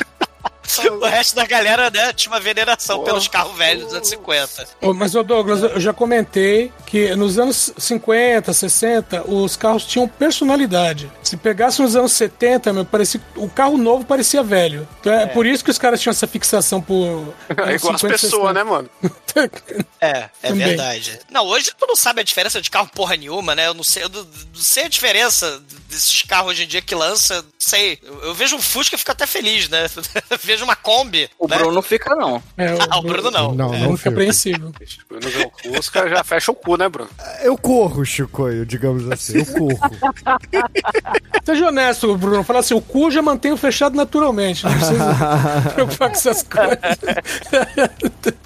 o 1.01 1.05
resto 1.05 1.37
da 1.37 1.47
galera, 1.47 1.91
né, 1.91 2.13
tinha 2.13 2.33
uma 2.33 2.41
veneração 2.41 3.05
pelos 3.05 3.29
carros 3.29 3.57
velhos 3.57 3.85
dos 3.85 3.95
anos 3.95 4.09
50. 4.09 4.69
Ô, 4.81 4.95
Mas, 4.95 5.15
ô 5.15 5.23
Douglas, 5.23 5.63
eu 5.63 5.81
já 5.81 5.93
comentei 5.93 6.73
que 6.87 7.15
nos 7.15 7.39
anos 7.39 7.73
50, 7.77 8.53
60, 8.53 9.31
os 9.31 9.57
carros 9.57 9.85
tinham 9.85 10.07
personalidade. 10.09 11.11
Se 11.23 11.37
pegasse 11.37 11.81
nos 11.83 11.97
anos 11.97 12.13
70, 12.13 12.73
meu, 12.73 12.85
parecia, 12.85 13.21
o 13.37 13.49
carro 13.49 13.77
novo 13.77 14.05
parecia 14.05 14.43
velho. 14.43 14.87
Então 15.01 15.13
é, 15.13 15.27
por 15.27 15.47
isso 15.47 15.65
que 15.65 15.71
os 15.71 15.79
caras 15.79 16.01
tinham 16.01 16.13
essa 16.13 16.27
fixação 16.27 16.81
por. 16.81 17.35
É 17.67 17.75
igual 17.75 17.95
as 17.95 18.03
pessoas, 18.03 18.55
né, 18.55 18.63
mano? 18.63 18.89
É, 20.01 20.09
é 20.09 20.29
Também. 20.49 20.69
verdade. 20.69 21.19
Não, 21.31 21.45
hoje 21.47 21.71
tu 21.77 21.87
não 21.87 21.97
sabe 21.97 22.21
a 22.21 22.25
diferença 22.25 22.61
de 22.61 22.71
carro 22.71 22.89
porra 22.95 23.17
nenhuma, 23.17 23.55
né? 23.55 23.67
Eu 23.67 23.75
não 23.75 23.85
sei, 23.85 24.05
eu 24.05 24.09
não, 24.09 24.23
não 24.23 24.63
sei 24.63 24.85
a 24.85 24.89
diferença 24.89 25.63
desses 25.89 26.23
carros 26.23 26.53
hoje 26.53 26.65
em 26.65 26.67
dia 26.67 26.83
que 26.83 26.95
lança. 26.95 27.45
Não 27.65 27.71
sei. 27.71 27.99
Eu, 28.03 28.25
eu 28.25 28.35
vejo 28.35 28.57
um 28.57 28.61
Fusca 28.61 28.95
e 28.95 28.99
fico 28.99 29.11
até 29.11 29.27
feliz, 29.27 29.71
né? 29.71 29.87
vejo 30.43 30.65
uma 30.65 30.77
Kombi. 30.77 31.31
O 31.39 31.49
né? 31.49 31.57
Bruno 31.57 31.81
fica 31.81 32.15
não. 32.15 32.43
É, 32.59 32.75
Ah, 32.91 32.99
o 32.99 33.03
Bruno 33.03 33.31
não. 33.31 33.55
Não, 33.55 33.75
É. 33.75 33.79
não 33.79 33.97
fica. 33.97 34.11
apreensível. 34.11 34.71
Bruno 35.09 35.29
vê 35.31 35.51
o 35.71 35.75
Fusca, 35.75 36.07
já 36.09 36.23
fecha 36.23 36.53
o 36.53 36.55
cu, 36.55 36.77
né, 36.77 36.89
Bruno? 36.91 37.09
Eu 37.43 37.57
corro, 37.57 38.05
Chicoio, 38.05 38.67
digamos 38.67 39.11
assim. 39.11 39.39
Eu 39.39 39.47
corro. 39.47 39.79
Seja 41.45 41.69
honesto, 41.69 42.15
Bruno. 42.19 42.45
Fala 42.45 42.59
assim: 42.61 42.75
o 42.75 42.83
cu 42.83 43.11
já 43.11 43.23
mantenho 43.23 43.57
fechado 43.57 43.97
naturalmente. 43.97 44.65
Não 44.65 44.73
precisa 44.73 45.71
preocupar 45.75 46.11
com 46.11 46.17
essas 46.17 46.43
coisas. 46.43 46.79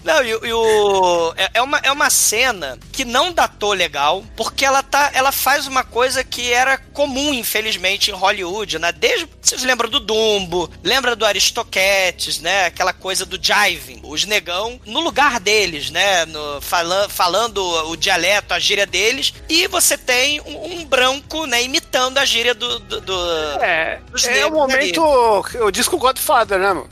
Não, 0.09 0.25
e, 0.25 0.31
e 0.31 0.53
o. 0.55 1.35
É, 1.37 1.51
é 1.55 1.63
uma, 1.63 1.79
é 1.83 1.93
uma 1.93 2.09
cena 2.09 2.79
que 2.91 3.05
não 3.05 3.31
datou 3.31 3.75
legal, 3.75 4.25
porque 4.35 4.65
ela 4.65 4.83
tá. 4.83 5.11
Ela 5.13 5.31
faz 5.31 5.67
uma 5.67 5.85
coisa 5.85 6.25
que 6.25 6.51
era 6.51 6.79
comum, 6.79 7.35
infelizmente, 7.35 8.11
em 8.11 8.15
Hollywood, 8.15 8.79
né? 8.79 8.91
Desde. 8.91 9.29
Vocês 9.43 9.63
lembram 9.63 9.91
do 9.91 10.01
Dumbo, 10.01 10.71
lembra 10.83 11.15
do 11.15 11.27
Aristoquetes, 11.27 12.41
né? 12.41 12.65
Aquela 12.65 12.95
coisa 12.95 13.27
do 13.27 13.39
jiving. 13.41 14.01
Os 14.03 14.25
negão, 14.25 14.81
no 14.87 15.01
lugar 15.01 15.39
deles, 15.39 15.91
né? 15.91 16.25
No, 16.25 16.59
falan, 16.63 17.07
falando 17.11 17.59
o 17.91 17.95
dialeto, 17.95 18.55
a 18.55 18.59
gíria 18.59 18.87
deles, 18.87 19.35
e 19.47 19.67
você 19.67 19.99
tem 19.99 20.41
um, 20.41 20.79
um 20.79 20.85
branco, 20.87 21.45
né? 21.45 21.63
Imitando 21.63 22.17
a 22.17 22.25
gíria 22.25 22.55
do. 22.55 22.79
do, 22.79 23.01
do 23.03 23.33
É, 23.61 24.01
é 24.39 24.47
o 24.47 24.53
momento. 24.53 25.03
O 25.61 25.71
disco 25.71 25.99
Godfather, 25.99 26.59
né, 26.59 26.73
mano? 26.73 26.89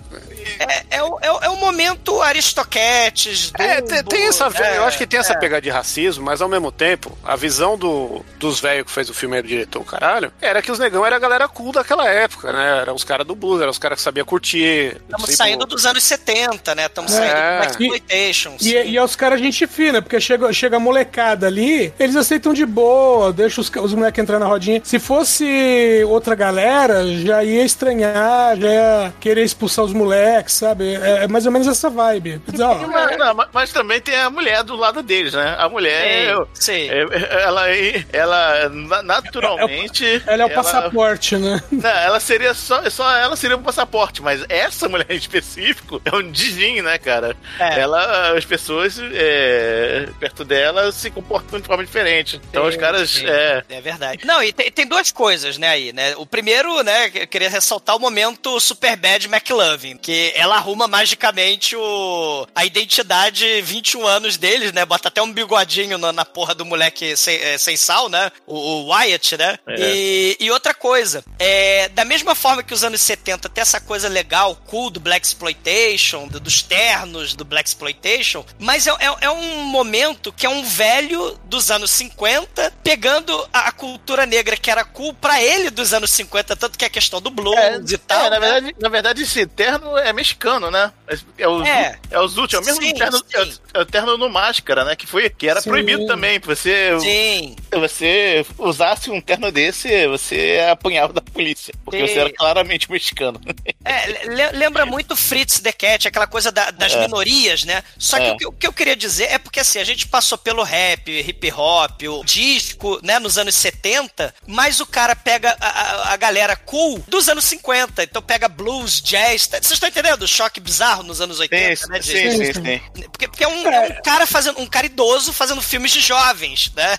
É, 0.58 0.96
é, 0.98 1.02
o, 1.02 1.18
é, 1.20 1.30
o- 1.32 1.38
é 1.44 1.48
o 1.50 1.56
momento 1.56 2.20
Aristoquetes. 2.22 3.52
É, 3.58 3.80
tem, 3.80 4.02
tem 4.04 4.26
essa. 4.28 4.48
né? 4.50 4.76
eu 4.78 4.84
acho 4.84 4.98
que 4.98 5.06
tem 5.06 5.20
essa 5.20 5.32
É. 5.32 5.38
pegada 5.38 5.62
de 5.62 5.70
racismo, 5.70 6.24
mas 6.24 6.40
ao 6.40 6.48
mesmo 6.48 6.70
tempo, 6.72 7.16
a 7.24 7.36
visão 7.36 7.76
do, 7.76 8.24
dos 8.38 8.60
velhos 8.60 8.86
que 8.86 8.92
fez 8.92 9.08
o 9.10 9.14
filme, 9.14 9.36
era 9.36 9.44
o 9.46 9.48
diretor, 9.48 9.84
caralho, 9.84 10.32
era 10.40 10.60
que 10.62 10.70
os 10.72 10.78
negão 10.78 11.04
era 11.04 11.16
a 11.16 11.18
galera 11.18 11.48
cool 11.48 11.72
daquela 11.72 12.08
época, 12.08 12.52
né? 12.52 12.78
Eram 12.82 12.94
os 12.94 13.04
caras 13.04 13.26
do 13.26 13.34
blues, 13.34 13.60
eram 13.60 13.70
os 13.70 13.78
caras 13.78 13.98
que 13.98 14.02
sabiam 14.02 14.24
curtir. 14.26 14.96
Estamos 15.08 15.34
saindo 15.34 15.66
dos 15.66 15.84
anos 15.86 16.02
70, 16.02 16.74
né? 16.74 16.86
Estamos 16.86 17.12
É. 17.14 17.16
saindo 17.16 17.58
do 17.60 17.66
Exploitation. 17.70 18.56
E, 18.60 18.72
e 18.72 18.96
é 18.96 19.02
os 19.02 19.16
caras 19.16 19.40
gente 19.40 19.66
fina, 19.66 20.00
porque 20.02 20.20
chega, 20.20 20.52
chega 20.52 20.76
a 20.76 20.80
molecada 20.80 21.46
ali, 21.46 21.92
eles 21.98 22.16
aceitam 22.16 22.52
de 22.52 22.64
boa, 22.66 23.32
deixa 23.32 23.60
os, 23.60 23.70
os 23.70 23.94
moleques 23.94 24.22
entrar 24.22 24.38
na 24.38 24.46
rodinha. 24.46 24.80
Se 24.84 24.98
fosse 24.98 26.02
outra 26.08 26.34
galera, 26.34 27.04
já 27.22 27.42
ia 27.44 27.64
estranhar, 27.64 28.56
já 28.58 28.68
ia 28.68 29.14
querer 29.20 29.44
expulsar 29.44 29.84
os 29.84 29.92
moleques, 29.92 30.45
sabe? 30.52 30.94
É, 30.94 31.24
é 31.24 31.28
mais 31.28 31.46
ou 31.46 31.52
menos 31.52 31.66
essa 31.68 31.88
vibe. 31.90 32.40
Ó, 32.60 32.74
Mas, 32.86 33.16
não, 33.18 33.34
mas- 33.34 33.48
mas 33.52 33.72
também 33.72 34.00
tem 34.00 34.16
a 34.16 34.30
mulher 34.30 34.62
do 34.62 34.76
lado 34.76 35.02
deles, 35.02 35.32
né? 35.34 35.54
A 35.58 35.68
mulher, 35.68 36.28
eu- 36.28 36.48
Sim. 36.54 36.88
é- 36.88 37.42
ela, 37.42 37.66
ela 38.12 38.68
na- 38.68 39.02
naturalmente. 39.02 40.22
ela 40.26 40.42
é 40.42 40.46
o 40.46 40.50
passaporte, 40.50 41.36
né? 41.36 41.62
Não, 41.70 41.90
ela 41.90 42.20
seria 42.20 42.54
só, 42.54 42.88
só 42.90 43.10
ela 43.16 43.36
seria 43.36 43.56
um 43.56 43.62
passaporte, 43.62 44.22
mas 44.22 44.44
essa 44.48 44.88
mulher 44.88 45.06
em 45.10 45.16
específico 45.16 46.00
é 46.04 46.14
um 46.14 46.30
Dijin, 46.30 46.82
né, 46.82 46.98
cara? 46.98 47.36
É. 47.58 47.80
Ela, 47.80 48.36
as 48.36 48.44
pessoas 48.44 48.98
é, 49.12 50.08
perto 50.18 50.44
dela 50.44 50.90
se 50.92 51.10
comportam 51.10 51.60
de 51.60 51.66
forma 51.66 51.84
diferente. 51.84 52.40
Então 52.50 52.66
os 52.66 52.74
Sim, 52.74 52.80
caras, 52.80 53.10
sim. 53.10 53.26
é, 53.26 53.62
É 53.68 53.80
verdade. 53.80 54.24
Não, 54.26 54.42
e 54.42 54.52
tem, 54.52 54.70
tem 54.70 54.86
duas 54.86 55.10
coisas, 55.10 55.58
né, 55.58 55.68
aí, 55.68 55.92
né? 55.92 56.14
O 56.16 56.26
primeiro, 56.26 56.82
né, 56.82 57.10
eu 57.14 57.26
queria 57.26 57.48
ressaltar 57.50 57.96
o 57.96 57.98
momento 57.98 58.58
Superbad 58.60 59.26
McLovin, 59.26 59.96
que 59.96 60.32
ela 60.36 60.56
arruma 60.56 60.86
magicamente 60.86 61.74
o, 61.76 62.46
a 62.54 62.64
identidade 62.64 63.60
21 63.62 64.06
anos 64.06 64.36
deles, 64.36 64.72
né? 64.72 64.84
Bota 64.84 65.08
até 65.08 65.22
um 65.22 65.32
bigodinho 65.32 65.98
na, 65.98 66.12
na 66.12 66.24
porra 66.24 66.54
do 66.54 66.64
moleque 66.64 67.16
sem, 67.16 67.36
é, 67.36 67.58
sem 67.58 67.76
sal, 67.76 68.08
né? 68.08 68.30
O, 68.46 68.54
o 68.56 68.88
Wyatt, 68.88 69.36
né? 69.36 69.58
É. 69.66 69.74
E, 69.78 70.36
e 70.40 70.50
outra 70.50 70.74
coisa, 70.74 71.24
é, 71.38 71.88
da 71.90 72.04
mesma 72.04 72.34
forma 72.34 72.62
que 72.62 72.74
os 72.74 72.84
anos 72.84 73.00
70 73.00 73.48
tem 73.48 73.62
essa 73.62 73.80
coisa 73.80 74.08
legal, 74.08 74.56
cool 74.66 74.90
do 74.90 75.00
Black 75.00 75.26
Exploitation, 75.26 76.28
do- 76.28 76.40
dos 76.40 76.62
ternos 76.62 77.34
do 77.34 77.44
Black 77.44 77.68
Exploitation, 77.68 78.44
mas 78.58 78.86
é, 78.86 78.90
é- 78.90 79.16
é 79.26 79.30
um 79.30 79.62
momento 79.64 80.32
que 80.32 80.46
é 80.46 80.48
um 80.48 80.62
velho 80.64 81.38
dos 81.44 81.70
anos 81.70 81.90
50 81.90 82.72
pegando 82.82 83.48
a, 83.52 83.68
a 83.68 83.72
cultura 83.72 84.26
negra 84.26 84.56
que 84.56 84.70
era 84.70 84.84
cool 84.84 85.12
pra 85.14 85.42
ele 85.42 85.70
dos 85.70 85.92
anos 85.92 86.10
50, 86.10 86.56
tanto 86.56 86.78
que 86.78 86.84
é 86.84 86.88
a 86.88 86.90
questão 86.90 87.20
do 87.20 87.30
blues 87.30 87.56
É, 87.56 87.80
e 87.94 87.98
tal. 87.98 88.26
é, 88.26 88.30
na 88.30 88.38
né? 88.40 88.46
verdade, 88.50 88.76
na 88.80 88.88
verdade, 88.88 89.22
esse 89.22 89.46
terno 89.46 89.96
é 89.96 90.12
mexicano, 90.26 90.70
né? 90.70 90.92
É, 91.08 91.18
é 91.44 91.48
o, 91.48 91.62
É. 91.64 91.98
é 92.10 92.18
o 92.18 92.26
Zut, 92.26 92.54
é 92.54 92.58
o 92.58 92.64
mesmo 92.64 92.82
Sim, 92.82 92.94
terno, 92.94 93.16
o- 93.18 93.20
sim. 93.46 93.58
é 93.74 93.80
o 93.80 93.86
terno 93.86 94.18
no 94.18 94.28
máscara, 94.28 94.84
né? 94.84 94.96
Que 94.96 95.06
foi, 95.06 95.30
que 95.30 95.48
era 95.48 95.60
Sim. 95.60 95.70
proibido 95.70 96.04
também. 96.06 96.40
Você, 96.40 96.98
Sim. 97.00 97.56
você 97.72 98.44
usasse 98.58 99.10
um 99.10 99.20
terno 99.20 99.52
desse, 99.52 100.06
você 100.08 100.66
apanhava 100.70 101.12
da 101.12 101.20
polícia, 101.20 101.72
porque 101.84 102.06
Sim. 102.06 102.12
você 102.14 102.18
era 102.20 102.32
claramente 102.32 102.90
mexicano. 102.90 103.40
É, 103.84 104.24
le- 104.26 104.50
lembra 104.52 104.84
muito 104.84 105.14
Fritz 105.14 105.60
the 105.60 105.70
Cat, 105.72 106.08
aquela 106.08 106.26
coisa 106.26 106.50
da- 106.50 106.70
das 106.72 106.92
É. 106.94 107.00
minorias, 107.00 107.64
né? 107.64 107.82
Só 107.98 108.16
que 108.18 108.24
É. 108.24 108.32
o, 108.32 108.36
que 108.36 108.46
o 108.48 108.52
que 108.52 108.66
eu 108.66 108.72
queria 108.72 108.96
dizer 108.96 109.24
é 109.30 109.38
porque 109.38 109.60
assim, 109.60 109.78
a 109.78 109.84
gente 109.84 110.08
passou 110.08 110.36
pelo 110.36 110.62
rap, 110.64 111.08
hip 111.10 111.52
hop, 111.52 112.02
o 112.02 112.24
disco, 112.24 112.98
né, 113.02 113.18
nos 113.18 113.38
anos 113.38 113.54
70, 113.54 114.34
mas 114.46 114.80
o 114.80 114.86
cara 114.86 115.14
pega 115.14 115.56
a, 115.60 115.66
a- 115.68 116.12
a 116.14 116.16
galera 116.16 116.56
cool 116.56 117.02
dos 117.06 117.28
anos 117.28 117.44
50. 117.44 118.02
Então 118.02 118.20
pega 118.22 118.48
blues, 118.48 119.00
jazz. 119.00 119.46
tá- 119.46 119.58
Vocês 119.58 119.72
estão 119.72 119.88
entendendo? 119.88 120.15
O 120.24 120.28
choque 120.28 120.60
bizarro 120.60 121.02
nos 121.02 121.20
anos 121.20 121.38
80, 121.40 121.76
Sim, 121.76 121.88
né? 121.90 121.98
de- 121.98 122.06
sim, 122.06 122.30
sim, 122.30 122.44
sim. 122.52 122.52
sim. 122.62 123.02
Porque, 123.10 123.28
porque 123.28 123.44
é, 123.44 123.48
um, 123.48 123.68
é 123.68 123.80
um 123.88 124.02
cara 124.02 124.26
fazendo, 124.26 124.60
um 124.60 124.66
cara 124.66 124.86
idoso 124.86 125.32
fazendo 125.32 125.60
filmes 125.62 125.92
de 125.92 126.00
jovens, 126.00 126.72
né? 126.74 126.98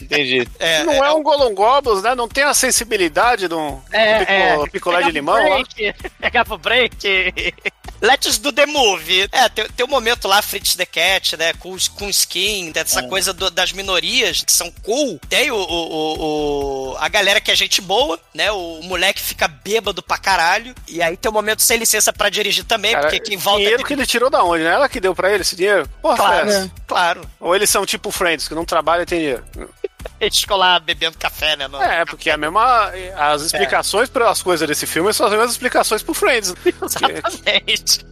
Entendi. 0.00 0.46
É, 0.58 0.82
Não 0.84 1.04
é, 1.04 1.12
um 1.12 1.22
Golongobos, 1.22 2.02
né? 2.02 2.14
Não 2.14 2.28
tem 2.28 2.42
a 2.44 2.52
sensibilidade 2.54 3.46
de 3.48 3.54
um 3.54 3.80
pico- 3.80 4.70
picolé 4.72 5.02
de 5.02 5.10
limão 5.12 5.36
lá. 5.48 5.62
Pegar 6.20 6.44
pro 6.44 6.58
break. 6.58 7.54
Let's 8.00 8.38
do 8.38 8.52
the 8.52 8.66
movie. 8.66 9.28
É, 9.32 9.48
tem, 9.48 9.66
tem 9.70 9.84
um 9.86 9.88
momento 9.88 10.28
lá, 10.28 10.40
Fritz 10.40 10.74
the 10.76 10.86
Cat, 10.86 11.36
né? 11.36 11.52
Com, 11.54 11.76
com 11.96 12.08
skin, 12.08 12.70
dessa 12.70 13.02
coisa 13.08 13.32
do- 13.32 13.50
das 13.50 13.72
minorias 13.72 14.42
que 14.42 14.52
são 14.52 14.70
cool. 14.84 15.18
Tem 15.28 15.50
o, 15.50 15.56
o- 15.56 15.62
o- 15.92 16.92
o- 16.92 16.96
a 16.98 17.08
galera 17.08 17.40
que 17.40 17.50
é 17.50 17.56
gente 17.56 17.80
boa, 17.80 18.18
né? 18.34 18.50
O, 18.52 18.80
moleque 18.82 19.20
fica 19.20 19.48
bêbado 19.48 20.02
pra 20.02 20.16
caralho. 20.18 20.74
E 20.86 21.02
aí 21.02 21.16
tem 21.16 21.28
o 21.30 21.32
momento 21.32 21.62
sem 21.62 21.76
licença 21.78 22.12
pra 22.12 22.28
dirigir 22.28 22.64
também, 22.64 22.92
Cara, 22.92 23.08
porque 23.08 23.20
quem 23.20 23.36
volta. 23.36 23.60
dinheiro 23.60 23.84
que 23.84 23.92
ele 23.92 24.06
tirou 24.06 24.30
da 24.30 24.42
onde, 24.44 24.62
né? 24.64 24.70
Ela 24.70 24.88
que 24.88 25.00
deu 25.00 25.14
pra 25.14 25.32
ele 25.32 25.42
esse 25.42 25.56
dinheiro? 25.56 25.88
Porra, 26.00 26.16
Claro, 26.16 26.50
é 26.50 26.70
claro. 26.86 27.20
Ou 27.40 27.54
eles 27.56 27.68
são 27.68 27.84
tipo 27.84 28.10
Friends, 28.10 28.46
que 28.48 28.54
não 28.54 28.64
trabalham 28.64 29.02
e 29.02 29.06
tem 29.06 29.18
dinheiro. 29.18 29.44
Lá 30.50 30.78
bebendo 30.80 31.16
café, 31.18 31.56
né? 31.56 31.68
no- 31.68 31.80
É, 31.82 32.04
porque 32.04 32.30
a 32.30 32.36
mesma. 32.36 32.90
As 33.16 33.42
explicações 33.42 34.08
para 34.08 34.30
as 34.30 34.42
coisas 34.42 34.66
desse 34.66 34.86
filme 34.86 35.12
são 35.12 35.26
as 35.26 35.32
mesmas 35.32 35.50
explicações 35.52 36.02
pro 36.02 36.14
Friends. 36.14 36.54
Exatamente. 36.64 38.04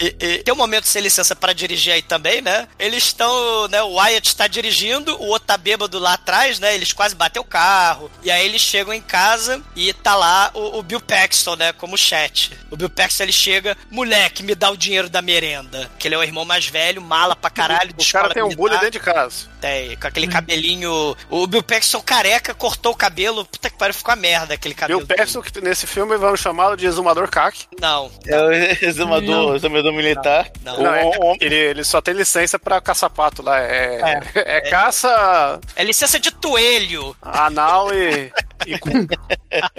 E, 0.00 0.16
e 0.18 0.38
tem 0.42 0.52
um 0.52 0.56
momento 0.56 0.86
sem 0.86 1.02
licença 1.02 1.34
pra 1.36 1.52
dirigir 1.52 1.92
aí 1.92 2.02
também, 2.02 2.40
né? 2.42 2.66
Eles 2.78 3.04
estão, 3.04 3.68
né? 3.68 3.82
O 3.82 3.94
Wyatt 3.94 4.34
tá 4.36 4.46
dirigindo, 4.46 5.14
o 5.16 5.26
outro 5.28 5.46
tá 5.46 5.56
bêbado 5.56 5.98
lá 5.98 6.14
atrás, 6.14 6.58
né? 6.58 6.74
Eles 6.74 6.92
quase 6.92 7.14
batem 7.14 7.40
o 7.40 7.44
carro. 7.44 8.10
E 8.22 8.30
aí 8.30 8.44
eles 8.46 8.60
chegam 8.60 8.92
em 8.92 9.00
casa 9.00 9.62
e 9.76 9.92
tá 9.92 10.14
lá 10.14 10.50
o, 10.54 10.78
o 10.78 10.82
Bill 10.82 11.00
Paxton, 11.00 11.56
né? 11.56 11.72
Como 11.72 11.96
chat. 11.96 12.52
O 12.70 12.76
Bill 12.76 12.90
Paxton 12.90 13.22
ele 13.24 13.32
chega, 13.32 13.76
moleque, 13.90 14.42
me 14.42 14.54
dá 14.54 14.70
o 14.70 14.76
dinheiro 14.76 15.08
da 15.08 15.22
merenda. 15.22 15.90
Que 15.98 16.08
ele 16.08 16.14
é 16.14 16.18
o 16.18 16.22
irmão 16.22 16.44
mais 16.44 16.66
velho, 16.66 17.00
mala 17.00 17.36
pra 17.36 17.50
caralho, 17.50 17.92
de 17.92 18.04
O 18.08 18.12
cara 18.12 18.32
tem 18.34 18.42
um 18.42 18.46
militar. 18.48 18.62
bullying 18.62 18.78
dentro 18.80 18.90
de 18.90 19.00
casa. 19.00 19.46
Tem, 19.60 19.96
com 19.96 20.06
aquele 20.06 20.26
cabelinho. 20.28 21.16
O 21.30 21.46
Bill 21.46 21.62
Paxton 21.62 22.00
careca 22.02 22.54
cortou 22.54 22.92
o 22.92 22.96
cabelo. 22.96 23.44
Puta 23.44 23.70
que 23.70 23.78
pariu, 23.78 23.94
ficou 23.94 24.12
a 24.12 24.16
merda 24.16 24.54
aquele 24.54 24.74
cabelo. 24.74 25.04
Bill 25.04 25.16
Paxton, 25.16 25.42
que 25.42 25.60
nesse 25.60 25.86
filme 25.86 26.16
vamos 26.16 26.40
chamá-lo 26.40 26.76
de 26.76 26.86
exumador 26.86 27.28
CAC. 27.30 27.66
Não, 27.80 28.10
É 28.26 28.38
o 28.40 28.52
exumador, 28.84 29.56
exumador 29.56 29.83
militar. 29.92 30.50
Não. 30.62 30.82
Não, 30.82 30.94
é, 30.94 31.10
ele, 31.40 31.54
ele 31.54 31.84
só 31.84 32.00
tem 32.00 32.14
licença 32.14 32.58
pra 32.58 32.80
caça-pato 32.80 33.42
lá. 33.42 33.60
É, 33.60 34.20
é, 34.34 34.60
caça 34.70 35.60
é 35.76 35.84
licença 35.84 36.18
de 36.18 36.30
toelho. 36.30 37.14
anal 37.22 37.92
e, 37.92 38.32
e 38.66 38.78
cu. 38.78 38.90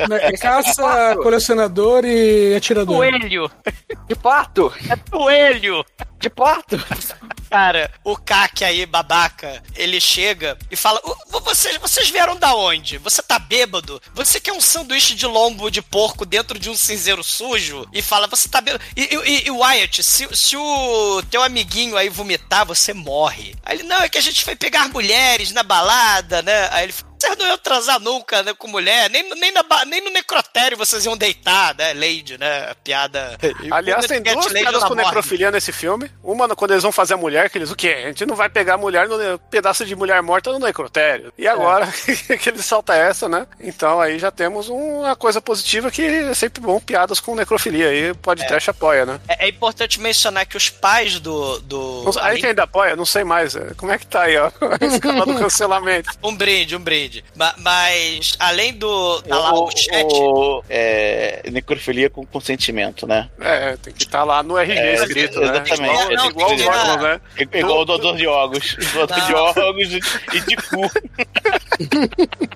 É 0.09 0.31
Caça, 0.37 1.15
colecionador 1.21 2.05
e 2.05 2.55
atirador. 2.55 2.95
Coelho. 2.95 3.51
De 4.07 4.15
pato! 4.15 4.73
É 4.89 4.95
coelho. 5.11 5.83
De 6.19 6.29
pato! 6.29 6.77
Cara, 7.49 7.91
o 8.03 8.17
Kaki 8.17 8.65
aí, 8.65 8.85
babaca, 8.85 9.63
ele 9.75 9.99
chega 10.01 10.57
e 10.69 10.75
fala: 10.75 10.99
"Ô, 11.03 11.39
vocês, 11.41 11.77
vocês 11.77 12.09
vieram 12.09 12.35
da 12.35 12.53
onde? 12.55 12.97
Você 12.97 13.21
tá 13.21 13.39
bêbado? 13.39 14.01
Você 14.13 14.39
quer 14.39 14.51
um 14.51 14.59
sanduíche 14.59 15.13
de 15.13 15.25
lombo 15.25 15.69
de 15.69 15.81
porco 15.81 16.25
dentro 16.25 16.59
de 16.59 16.69
um 16.69 16.75
cinzeiro 16.75 17.23
sujo? 17.23 17.87
E 17.93 18.01
fala, 18.01 18.27
você 18.27 18.49
tá 18.49 18.59
bêbado. 18.59 18.83
E, 18.95 19.03
e, 19.03 19.47
e 19.47 19.51
Wyatt, 19.51 20.03
se, 20.03 20.27
se 20.35 20.57
o 20.57 21.23
teu 21.29 21.43
amiguinho 21.43 21.95
aí 21.95 22.09
vomitar, 22.09 22.65
você 22.65 22.93
morre. 22.93 23.55
Aí 23.63 23.77
ele, 23.77 23.87
não, 23.87 24.01
é 24.01 24.09
que 24.09 24.17
a 24.17 24.21
gente 24.21 24.43
foi 24.43 24.55
pegar 24.55 24.89
mulheres 24.89 25.51
na 25.51 25.63
balada, 25.63 26.41
né? 26.41 26.67
Aí 26.71 26.85
ele 26.85 26.93
fala, 26.93 27.14
vocês 27.19 27.37
não 27.37 27.47
iam 27.47 27.57
transar 27.57 27.99
nunca, 27.99 28.43
né, 28.43 28.53
com 28.53 28.67
mulher, 28.67 29.09
nem, 29.09 29.27
nem, 29.35 29.51
na, 29.51 29.63
nem 29.85 30.01
no 30.01 30.11
necrotério 30.11 30.77
vocês 30.77 31.05
iam 31.05 31.17
deitar, 31.17 31.75
né, 31.75 31.93
Lady, 31.93 32.37
né, 32.37 32.69
a 32.69 32.75
piada. 32.75 33.37
Aliás, 33.71 34.05
tem 34.05 34.21
duas 34.21 34.51
piadas 34.51 34.83
com 34.83 34.95
necrofilia 34.95 35.51
nesse 35.51 35.71
filme. 35.71 36.09
Uma 36.23 36.55
quando 36.55 36.71
eles 36.71 36.83
vão 36.83 36.91
fazer 36.91 37.15
a 37.15 37.17
mulher, 37.17 37.49
que 37.49 37.57
eles, 37.57 37.71
o 37.71 37.75
quê? 37.75 38.03
A 38.03 38.07
gente 38.07 38.25
não 38.25 38.35
vai 38.35 38.49
pegar 38.49 38.75
a 38.75 38.77
mulher 38.77 39.07
no 39.07 39.39
pedaço 39.39 39.85
de 39.85 39.95
mulher 39.95 40.21
morta 40.21 40.51
no 40.51 40.59
necrotério. 40.59 41.33
E 41.37 41.47
agora 41.47 41.87
que 42.39 42.49
ele 42.49 42.61
salta 42.61 42.95
essa, 42.95 43.27
né? 43.27 43.47
Então 43.59 43.99
aí 43.99 44.19
já 44.19 44.31
temos 44.31 44.69
uma 44.69 45.15
coisa 45.15 45.41
positiva 45.41 45.89
que 45.89 46.01
é 46.01 46.33
sempre 46.33 46.61
bom, 46.61 46.79
piadas 46.79 47.19
com 47.19 47.35
necrofilia. 47.35 47.89
Aí 47.89 48.13
pode 48.15 48.45
trash 48.47 48.69
apoia, 48.69 49.05
né? 49.05 49.19
É, 49.27 49.45
é 49.45 49.49
importante 49.49 49.99
mencionar 49.99 50.45
que 50.45 50.57
os 50.57 50.69
pais 50.69 51.19
do. 51.19 51.59
do 51.59 52.11
Aí 52.21 52.39
quem 52.39 52.49
ainda 52.49 52.63
apoia, 52.63 52.95
não 52.95 53.05
sei 53.05 53.23
mais. 53.23 53.55
é, 53.55 53.73
Como 53.75 53.91
é 53.91 53.97
que 53.97 54.05
tá 54.05 54.23
aí, 54.23 54.37
ó? 54.37 54.51
A 54.79 54.85
escala 54.85 55.25
do 55.25 55.35
cancelamento. 55.35 56.11
Um 56.23 56.35
brinde, 56.35 56.75
um 56.75 56.79
brinde. 56.79 57.04
Cid. 57.05 57.23
Ma- 57.35 57.53
mas, 57.57 58.35
além 58.39 58.73
do. 58.73 59.21
Tá 59.21 59.37
lá 59.37 59.53
o, 59.53 59.69
chat. 59.71 60.05
o- 60.11 60.63
é, 60.69 61.41
necrofilia 61.51 62.09
com 62.09 62.25
consentimento, 62.25 63.05
né? 63.07 63.29
É, 63.39 63.77
tem 63.77 63.93
que 63.93 64.03
estar 64.03 64.23
lá 64.23 64.41
no 64.43 64.57
RG 64.57 64.77
É, 64.79 64.93
escrito, 64.95 65.39
né? 65.39 65.45
exatamente. 65.65 65.93
Igual, 66.01 66.15
Não, 66.15 66.29
igual 66.29 66.49
órgãos, 66.51 66.87
na- 66.87 66.97
né? 66.97 67.21
É 67.37 67.59
Igual 67.59 67.81
o 67.81 67.85
doador 67.85 68.15
de 68.17 68.27
órgãos. 68.27 68.75
Doador 68.93 69.21
de 69.21 69.33
órgãos 69.33 69.89
e, 69.91 69.99
e 70.37 70.39
de 70.41 70.55
cu. 70.57 70.91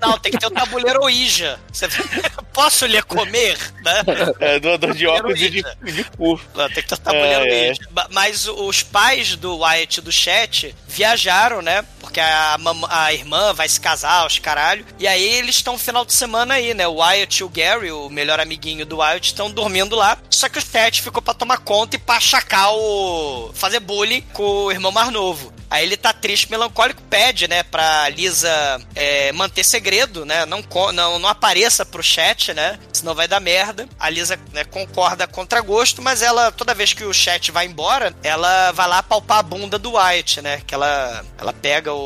Não, 0.01 0.17
tem 0.19 0.31
que 0.31 0.37
ter 0.37 0.47
o 0.47 0.51
tabuleiro 0.51 1.01
Ouija. 1.03 1.59
Você... 1.71 1.87
Posso 2.53 2.85
lhe 2.85 3.01
comer? 3.03 3.57
Né? 3.83 4.03
É, 4.39 4.59
doador 4.59 4.93
de 4.93 5.07
órgãos 5.07 5.39
e 5.39 5.49
de, 5.49 5.63
de 5.83 6.03
cu. 6.17 6.39
Não, 6.55 6.67
Tem 6.69 6.83
que 6.83 6.89
ter 6.89 6.95
o 6.95 6.97
tabuleiro 6.97 7.45
É, 7.45 7.65
é. 7.65 7.67
Ouija. 7.69 7.81
Ma- 7.91 8.07
Mas 8.11 8.47
os 8.47 8.83
pais 8.83 9.35
do 9.35 9.57
Wyatt 9.59 10.01
do 10.01 10.11
Chat 10.11 10.75
viajaram, 10.87 11.61
né? 11.61 11.83
Porque 11.99 12.19
a, 12.19 12.57
a 12.89 13.13
irmã 13.13 13.53
vai 13.53 13.67
se 13.69 13.79
casar, 13.79 14.25
os 14.25 14.38
caralho. 14.39 14.85
E 14.97 15.07
aí 15.07 15.23
eles 15.23 15.55
estão 15.55 15.73
no 15.73 15.79
final 15.79 16.05
de 16.05 16.13
semana 16.13 16.55
aí, 16.55 16.73
né? 16.73 16.87
O 16.87 16.95
Wyatt 16.95 17.39
e 17.39 17.43
o 17.43 17.49
Gary, 17.49 17.91
o 17.91 18.09
melhor 18.09 18.39
amiguinho 18.39 18.85
do 18.85 18.97
Wyatt, 18.97 19.27
estão 19.27 19.51
dormindo 19.51 19.95
lá. 19.95 20.17
Só 20.29 20.47
que 20.49 20.59
o 20.59 20.61
Chat 20.61 21.01
ficou 21.01 21.21
pra 21.21 21.33
tomar 21.33 21.57
conta 21.59 21.95
e 21.95 21.99
pra 21.99 22.15
achacar 22.15 22.73
o. 22.73 23.51
fazer 23.53 23.79
bullying 23.79 24.21
com 24.33 24.43
o 24.43 24.71
irmão 24.71 24.91
mais 24.91 25.11
novo. 25.11 25.53
Aí 25.69 25.83
ele 25.85 25.95
tá 25.97 26.11
triste, 26.11 26.49
melancólico, 26.49 27.01
pede, 27.03 27.47
né, 27.47 27.63
pra 27.63 28.09
Lisa 28.09 28.49
é, 28.95 29.31
manter 29.33 29.63
segredo, 29.63 30.25
né? 30.25 30.45
Não, 30.45 30.63
não, 30.93 31.19
não 31.19 31.29
apareça 31.29 31.85
pro 31.85 32.01
chat, 32.01 32.53
né? 32.53 32.79
Senão 32.91 33.13
vai 33.13 33.27
dar 33.27 33.39
merda. 33.39 33.87
A 33.99 34.09
Lisa 34.09 34.39
né, 34.51 34.63
concorda 34.63 35.27
contra 35.27 35.61
gosto, 35.61 36.01
mas 36.01 36.21
ela, 36.21 36.51
toda 36.51 36.73
vez 36.73 36.93
que 36.93 37.03
o 37.03 37.13
chat 37.13 37.51
vai 37.51 37.65
embora, 37.67 38.13
ela 38.23 38.71
vai 38.71 38.87
lá 38.87 39.03
palpar 39.03 39.39
a 39.39 39.43
bunda 39.43 39.77
do 39.77 39.93
Wyatt, 39.93 40.41
né? 40.41 40.61
Que 40.65 40.73
ela, 40.73 41.23
ela 41.37 41.53
pega 41.53 41.93
o, 41.93 41.97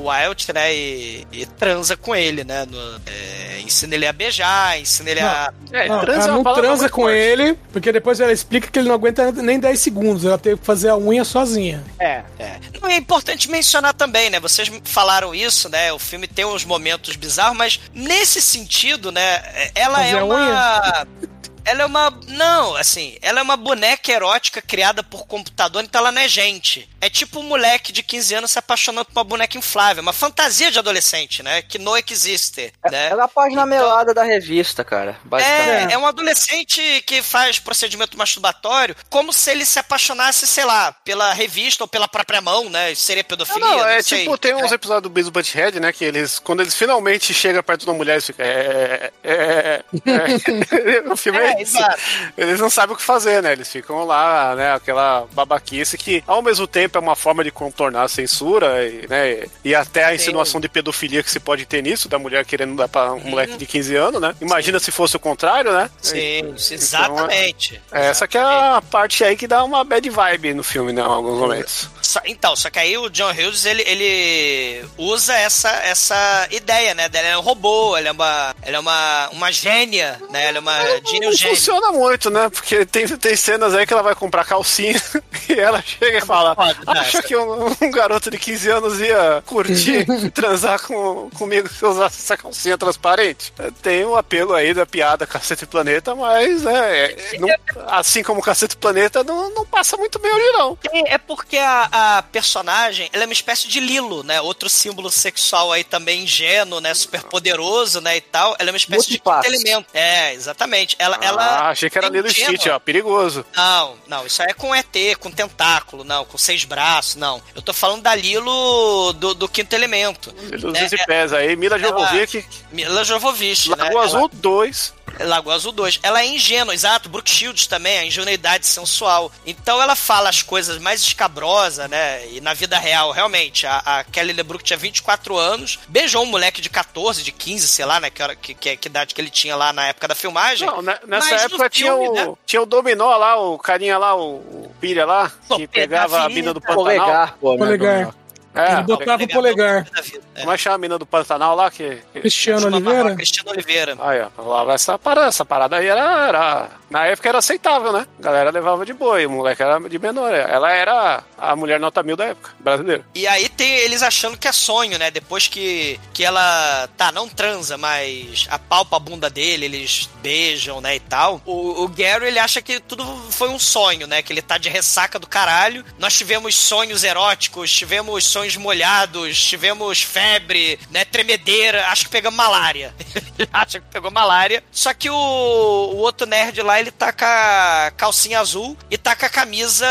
o 0.00 0.04
Wyatt, 0.08 0.52
né, 0.52 0.74
e, 0.74 1.26
e 1.32 1.46
transa 1.46 1.96
com 1.96 2.14
ele, 2.14 2.44
né? 2.44 2.66
no- 2.66 3.00
é, 3.06 3.60
ensina 3.60 3.94
ele 3.94 4.06
a 4.06 4.12
beijar, 4.12 4.78
ensina 4.80 5.10
ele 5.10 5.20
a. 5.20 5.52
É, 5.72 5.88
Não, 5.88 6.00
transa 6.00 6.20
é 6.20 6.24
ela 6.24 6.42
não 6.42 6.54
transa 6.54 6.88
com 6.88 7.02
forte. 7.02 7.16
ele, 7.16 7.58
porque 7.72 7.92
depois 7.92 8.20
ela 8.20 8.32
explica 8.32 8.68
que 8.68 8.78
ele 8.78 8.88
não 8.88 8.94
aguenta 8.94 9.30
nem 9.32 9.58
10 9.58 9.80
segundos. 9.80 10.24
Ela 10.24 10.38
teve 10.38 10.58
que 10.60 10.66
fazer 10.66 10.88
a 10.88 10.96
unha 10.96 11.24
sozinha. 11.24 11.84
É, 11.98 12.22
é. 12.38 12.58
Não 12.80 12.88
é 12.88 12.96
importante 12.96 13.50
mencionar 13.50 13.94
também, 13.94 14.30
né? 14.30 14.40
Vocês 14.40 14.70
falaram 14.84 15.34
isso, 15.34 15.68
né? 15.68 15.92
O 15.92 15.98
filme 15.98 16.26
tem 16.26 16.44
uns 16.44 16.64
momentos 16.64 17.16
bizarros, 17.16 17.56
mas 17.56 17.80
nesse 17.94 18.40
sentido, 18.40 19.12
né? 19.12 19.42
Ela 19.74 19.98
Fazer 19.98 20.16
é 20.16 20.22
uma. 20.22 21.06
Ela 21.68 21.82
é 21.82 21.86
uma. 21.86 22.10
Não, 22.28 22.74
assim, 22.76 23.18
ela 23.20 23.40
é 23.40 23.42
uma 23.42 23.56
boneca 23.56 24.10
erótica 24.10 24.62
criada 24.62 25.02
por 25.02 25.26
computador, 25.26 25.84
então 25.84 26.00
ela 26.00 26.10
não 26.10 26.22
é 26.22 26.26
gente. 26.28 26.88
É 26.98 27.10
tipo 27.10 27.40
um 27.40 27.42
moleque 27.42 27.92
de 27.92 28.02
15 28.02 28.34
anos 28.34 28.50
se 28.52 28.58
apaixonando 28.58 29.04
por 29.04 29.18
uma 29.18 29.24
boneca 29.24 29.58
inflável. 29.58 30.02
Uma 30.02 30.14
fantasia 30.14 30.70
de 30.70 30.78
adolescente, 30.78 31.42
né? 31.42 31.60
Que 31.60 31.78
não 31.78 31.94
existe. 31.96 32.72
Né? 32.90 33.08
Ela 33.08 33.22
é 33.22 33.24
a 33.24 33.28
página 33.28 33.66
melada 33.66 34.14
da 34.14 34.22
revista, 34.22 34.82
cara. 34.82 35.18
Basicamente. 35.24 35.92
É, 35.92 35.94
é 35.94 35.98
um 35.98 36.06
adolescente 36.06 37.02
que 37.06 37.22
faz 37.22 37.58
procedimento 37.58 38.16
masturbatório 38.16 38.96
como 39.10 39.32
se 39.32 39.50
ele 39.50 39.66
se 39.66 39.78
apaixonasse, 39.78 40.46
sei 40.46 40.64
lá, 40.64 40.92
pela 41.04 41.32
revista 41.34 41.84
ou 41.84 41.88
pela 41.88 42.08
própria 42.08 42.40
mão, 42.40 42.70
né? 42.70 42.92
Isso 42.92 43.02
seria 43.02 43.22
pedofilia? 43.22 43.60
Não, 43.60 43.86
é 43.86 44.02
sei. 44.02 44.20
tipo, 44.20 44.38
tem 44.38 44.54
uns 44.54 44.72
episódios 44.72 45.02
do 45.02 45.10
Beavis 45.10 45.30
Butthead, 45.30 45.78
né? 45.78 45.92
Que 45.92 46.04
eles, 46.04 46.38
quando 46.38 46.60
eles 46.60 46.74
finalmente 46.74 47.34
chegam 47.34 47.62
perto 47.62 47.80
de 47.80 47.86
uma 47.86 47.94
mulher, 47.94 48.14
eles 48.14 48.26
ficam. 48.26 48.44
É. 48.46 49.12
É. 49.22 49.22
é, 49.22 49.84
é. 50.06 51.12
o 51.12 51.16
filme 51.16 51.38
é, 51.38 51.57
É, 51.58 51.62
exato. 51.62 52.00
Eles 52.36 52.60
não 52.60 52.70
sabem 52.70 52.94
o 52.94 52.98
que 52.98 53.04
fazer, 53.04 53.42
né? 53.42 53.52
Eles 53.52 53.70
ficam 53.70 54.04
lá, 54.04 54.54
né? 54.54 54.72
Aquela 54.72 55.26
babaquice 55.32 55.98
que, 55.98 56.22
ao 56.26 56.42
mesmo 56.42 56.66
tempo, 56.66 56.98
é 56.98 57.00
uma 57.00 57.16
forma 57.16 57.42
de 57.42 57.50
contornar 57.50 58.02
a 58.04 58.08
censura 58.08 58.86
e, 58.86 59.06
né? 59.08 59.46
E 59.64 59.74
até 59.74 60.04
a 60.04 60.14
insinuação 60.14 60.60
de 60.60 60.68
pedofilia 60.68 61.22
que 61.22 61.30
se 61.30 61.40
pode 61.40 61.66
ter 61.66 61.82
nisso, 61.82 62.08
da 62.08 62.18
mulher 62.18 62.44
querendo 62.44 62.76
dar 62.76 62.88
pra 62.88 63.12
um 63.12 63.20
moleque 63.20 63.56
de 63.56 63.66
15 63.66 63.96
anos, 63.96 64.20
né? 64.20 64.34
Imagina 64.40 64.78
se 64.78 64.90
fosse 64.90 65.16
o 65.16 65.20
contrário, 65.20 65.72
né? 65.72 65.90
Sim, 66.00 66.54
exatamente. 66.70 67.80
É, 67.92 68.06
essa 68.06 68.26
que 68.26 68.36
é 68.38 68.40
a 68.40 68.82
parte 68.90 69.24
aí 69.24 69.36
que 69.36 69.46
dá 69.46 69.62
uma 69.64 69.84
bad 69.84 70.08
vibe 70.08 70.54
no 70.54 70.62
filme, 70.62 70.92
né? 70.92 71.02
Em 71.02 71.04
alguns 71.04 71.38
momentos. 71.38 71.90
Então, 72.24 72.56
só 72.56 72.70
que 72.70 72.78
aí 72.78 72.96
o 72.96 73.10
John 73.10 73.30
Hughes, 73.30 73.64
ele, 73.66 73.82
ele 73.82 74.84
usa 74.96 75.34
essa, 75.34 75.70
essa 75.70 76.48
ideia, 76.50 76.94
né? 76.94 77.08
Dela 77.08 77.28
é 77.28 77.38
um 77.38 77.40
robô, 77.40 77.96
ela 77.96 78.08
é 78.08 78.12
uma, 78.12 78.54
ela 78.62 78.76
é 78.76 78.80
uma, 78.80 79.28
uma 79.32 79.52
gênia, 79.52 80.18
né? 80.30 80.46
Ela 80.46 80.58
é 80.58 80.60
uma 80.60 80.78
Não 80.78 81.32
gênio. 81.32 81.47
Funciona 81.50 81.92
muito, 81.92 82.30
né? 82.30 82.48
Porque 82.48 82.84
tem, 82.86 83.06
tem 83.06 83.36
cenas 83.36 83.74
aí 83.74 83.86
que 83.86 83.92
ela 83.92 84.02
vai 84.02 84.14
comprar 84.14 84.44
calcinha 84.44 85.00
e 85.48 85.52
ela 85.58 85.82
chega 85.82 86.18
e 86.18 86.20
fala: 86.24 86.54
foda, 86.54 86.74
né? 86.94 87.00
Acha 87.00 87.22
que 87.22 87.36
um, 87.36 87.66
um 87.80 87.90
garoto 87.90 88.30
de 88.30 88.38
15 88.38 88.70
anos 88.70 89.00
ia 89.00 89.42
curtir 89.46 90.06
transar 90.32 90.80
com, 90.82 91.30
comigo 91.36 91.68
se 91.68 91.82
eu 91.82 91.90
usasse 91.90 92.18
essa 92.20 92.36
calcinha 92.36 92.76
transparente? 92.78 93.52
Tem 93.82 94.04
o 94.04 94.16
apelo 94.16 94.54
aí 94.54 94.72
da 94.74 94.86
piada 94.86 95.26
Cacete 95.26 95.66
Planeta, 95.66 96.14
mas 96.14 96.62
né, 96.62 97.04
é, 97.04 97.38
não- 97.38 97.48
assim 97.88 98.22
como 98.22 98.42
Cacete 98.42 98.76
Planeta, 98.76 99.22
não, 99.24 99.50
não 99.54 99.66
passa 99.66 99.96
muito 99.96 100.18
bem 100.18 100.32
hoje, 100.32 100.52
não. 100.52 100.78
É 100.92 101.14
é 101.14 101.18
porque 101.18 101.56
a, 101.58 102.18
a 102.18 102.22
personagem, 102.22 103.08
ela 103.12 103.24
é 103.24 103.26
uma 103.26 103.32
espécie 103.32 103.66
de 103.68 103.80
Lilo, 103.80 104.22
né? 104.22 104.40
Outro 104.40 104.68
símbolo 104.68 105.10
sexual 105.10 105.72
aí 105.72 105.82
também 105.84 106.22
ingênuo, 106.24 106.80
né? 106.80 106.92
Super 106.94 107.22
poderoso, 107.24 108.00
né? 108.00 108.16
E 108.16 108.20
tal. 108.20 108.54
Ela 108.58 108.70
é 108.70 108.72
uma 108.72 108.76
espécie 108.76 109.08
de 109.08 109.18
quinto 109.18 109.30
Multipass. 109.30 109.46
elemento. 109.46 109.86
É, 109.94 110.34
exatamente. 110.34 110.96
Ela, 110.98 111.16
Ah, 111.20 111.24
ela 111.24 111.27
achei 111.36 111.90
que 111.90 111.98
era 111.98 112.08
Lilo. 112.08 112.28
Stitch, 112.28 112.66
ó, 112.66 112.78
perigoso. 112.78 113.44
Não, 113.54 113.96
não, 114.06 114.26
isso 114.26 114.42
aí 114.42 114.48
é 114.50 114.54
com 114.54 114.74
ET, 114.74 114.86
com 115.18 115.30
tentáculo, 115.30 116.04
não, 116.04 116.24
com 116.24 116.38
seis 116.38 116.64
braços, 116.64 117.16
não. 117.16 117.42
Eu 117.54 117.62
tô 117.62 117.72
falando 117.72 118.02
da 118.02 118.14
Lilo 118.14 119.12
do, 119.14 119.34
do 119.34 119.48
quinto 119.48 119.74
elemento. 119.74 120.34
Lilo 120.50 120.72
né? 120.72 120.88
e 120.90 121.06
pés 121.06 121.32
aí, 121.32 121.56
Mila 121.56 121.78
Jovovich, 121.78 122.46
Mila 122.72 123.04
Jovovich, 123.04 123.70
né? 123.70 123.76
Lagoa 123.76 124.02
Ela- 124.02 124.04
Azul 124.04 124.30
2. 124.32 124.97
Lagoa 125.20 125.54
Azul 125.54 125.72
2. 125.72 126.00
Ela 126.02 126.20
é 126.22 126.26
ingênua, 126.26 126.74
exato. 126.74 127.08
Brooke 127.08 127.30
Shields 127.30 127.66
também, 127.66 127.98
a 127.98 128.04
ingenuidade 128.04 128.66
sensual. 128.66 129.30
Então 129.46 129.80
ela 129.82 129.94
fala 129.96 130.28
as 130.28 130.42
coisas 130.42 130.78
mais 130.78 131.00
escabrosas, 131.02 131.88
né? 131.90 132.26
E 132.30 132.40
na 132.40 132.54
vida 132.54 132.78
real, 132.78 133.10
realmente, 133.10 133.66
a, 133.66 133.78
a 133.78 134.04
Kelly 134.04 134.32
LeBrook 134.32 134.62
tinha 134.64 134.76
24 134.76 135.36
anos, 135.36 135.78
beijou 135.88 136.22
um 136.22 136.26
moleque 136.26 136.60
de 136.60 136.68
14, 136.70 137.22
de 137.22 137.32
15, 137.32 137.68
sei 137.68 137.84
lá, 137.84 138.00
né? 138.00 138.10
Que, 138.10 138.22
hora- 138.22 138.36
que, 138.36 138.54
que, 138.54 138.76
que 138.76 138.88
idade 138.88 139.14
que 139.14 139.20
ele 139.20 139.30
tinha 139.30 139.56
lá 139.56 139.72
na 139.72 139.86
época 139.88 140.08
da 140.08 140.14
filmagem. 140.14 140.66
Não, 140.66 140.82
né, 140.82 140.98
nessa 141.06 141.34
época 141.36 141.68
tinha, 141.68 141.90
filme, 141.92 142.08
o, 142.08 142.12
né? 142.14 142.32
tinha 142.46 142.62
o 142.62 142.66
Dominó 142.66 143.16
lá, 143.16 143.36
o 143.40 143.58
carinha 143.58 143.98
lá, 143.98 144.14
o, 144.14 144.36
o 144.36 144.74
Pilha 144.80 145.04
lá, 145.06 145.32
que 145.56 145.66
pegava 145.66 146.22
a 146.22 146.28
mina 146.28 146.52
do. 146.54 146.60
Pantanal. 146.60 146.84
Polegar, 146.84 147.36
pô. 147.40 147.52
né, 147.52 147.58
Polegar. 147.58 147.94
Dominó? 147.96 148.12
É, 148.54 148.72
Ele 148.72 148.82
botava 148.82 149.22
o 149.22 149.28
polegar. 149.28 149.86
É. 150.34 150.40
como 150.40 150.52
é 150.52 150.56
que 150.56 150.62
chama 150.62 150.76
a 150.76 150.78
mina 150.78 150.98
do 150.98 151.06
Pantanal 151.06 151.54
lá? 151.54 151.70
Que, 151.70 151.98
que... 152.12 152.20
Cristiano 152.20 152.66
Oliveira? 152.66 153.14
Cristiano 153.14 153.50
Oliveira. 153.50 153.96
Aí, 154.00 154.20
ó, 154.36 154.42
lá, 154.42 154.74
essa, 154.74 154.98
parada, 154.98 155.28
essa 155.28 155.44
parada 155.44 155.76
aí 155.76 155.86
era, 155.86 156.28
era. 156.28 156.68
Na 156.90 157.06
época 157.06 157.28
era 157.28 157.38
aceitável, 157.38 157.92
né? 157.92 158.06
A 158.18 158.22
galera 158.22 158.50
levava 158.50 158.84
de 158.84 158.92
boi, 158.92 159.26
o 159.26 159.30
moleque 159.30 159.62
era 159.62 159.78
de 159.78 159.98
menor. 159.98 160.34
Ela 160.34 160.72
era 160.72 161.22
a 161.36 161.54
mulher 161.54 161.78
nota 161.78 162.02
mil 162.02 162.16
da 162.16 162.26
época, 162.26 162.50
brasileira. 162.58 163.04
E 163.14 163.26
aí 163.26 163.48
tem 163.48 163.70
eles 163.70 164.02
achando 164.02 164.36
que 164.36 164.48
é 164.48 164.52
sonho, 164.52 164.98
né? 164.98 165.10
Depois 165.10 165.46
que, 165.46 166.00
que 166.12 166.24
ela, 166.24 166.88
tá, 166.96 167.12
não 167.12 167.28
transa, 167.28 167.76
mas 167.76 168.46
apalpa 168.50 168.96
a 168.96 169.00
bunda 169.00 169.28
dele, 169.28 169.66
eles 169.66 170.08
beijam, 170.22 170.80
né, 170.80 170.96
e 170.96 171.00
tal. 171.00 171.40
O, 171.44 171.84
o 171.84 171.88
Gary, 171.88 172.26
ele 172.26 172.38
acha 172.38 172.60
que 172.60 172.80
tudo 172.80 173.04
foi 173.30 173.48
um 173.48 173.58
sonho, 173.58 174.06
né? 174.06 174.22
Que 174.22 174.32
ele 174.32 174.42
tá 174.42 174.58
de 174.58 174.68
ressaca 174.68 175.18
do 175.18 175.26
caralho. 175.26 175.84
Nós 175.98 176.14
tivemos 176.14 176.56
sonhos 176.56 177.04
eróticos, 177.04 177.70
tivemos 177.70 178.24
sonhos 178.24 178.47
molhados, 178.56 179.40
tivemos 179.42 180.02
febre, 180.02 180.78
né, 180.90 181.04
tremedeira. 181.04 181.86
Acho 181.88 182.04
que 182.04 182.10
pegamos 182.10 182.36
malária. 182.36 182.94
Ele 183.38 183.48
acha 183.52 183.80
que 183.80 183.86
pegou 183.90 184.10
malária. 184.10 184.62
Só 184.72 184.92
que 184.92 185.08
o, 185.08 185.14
o 185.14 185.96
outro 185.98 186.26
nerd 186.26 186.60
lá, 186.62 186.80
ele 186.80 186.90
tá 186.90 187.12
com 187.12 187.24
a 187.24 187.92
calcinha 187.96 188.40
azul 188.40 188.76
e 188.90 188.98
tá 188.98 189.14
com 189.14 189.26
a 189.26 189.28
camisa 189.28 189.86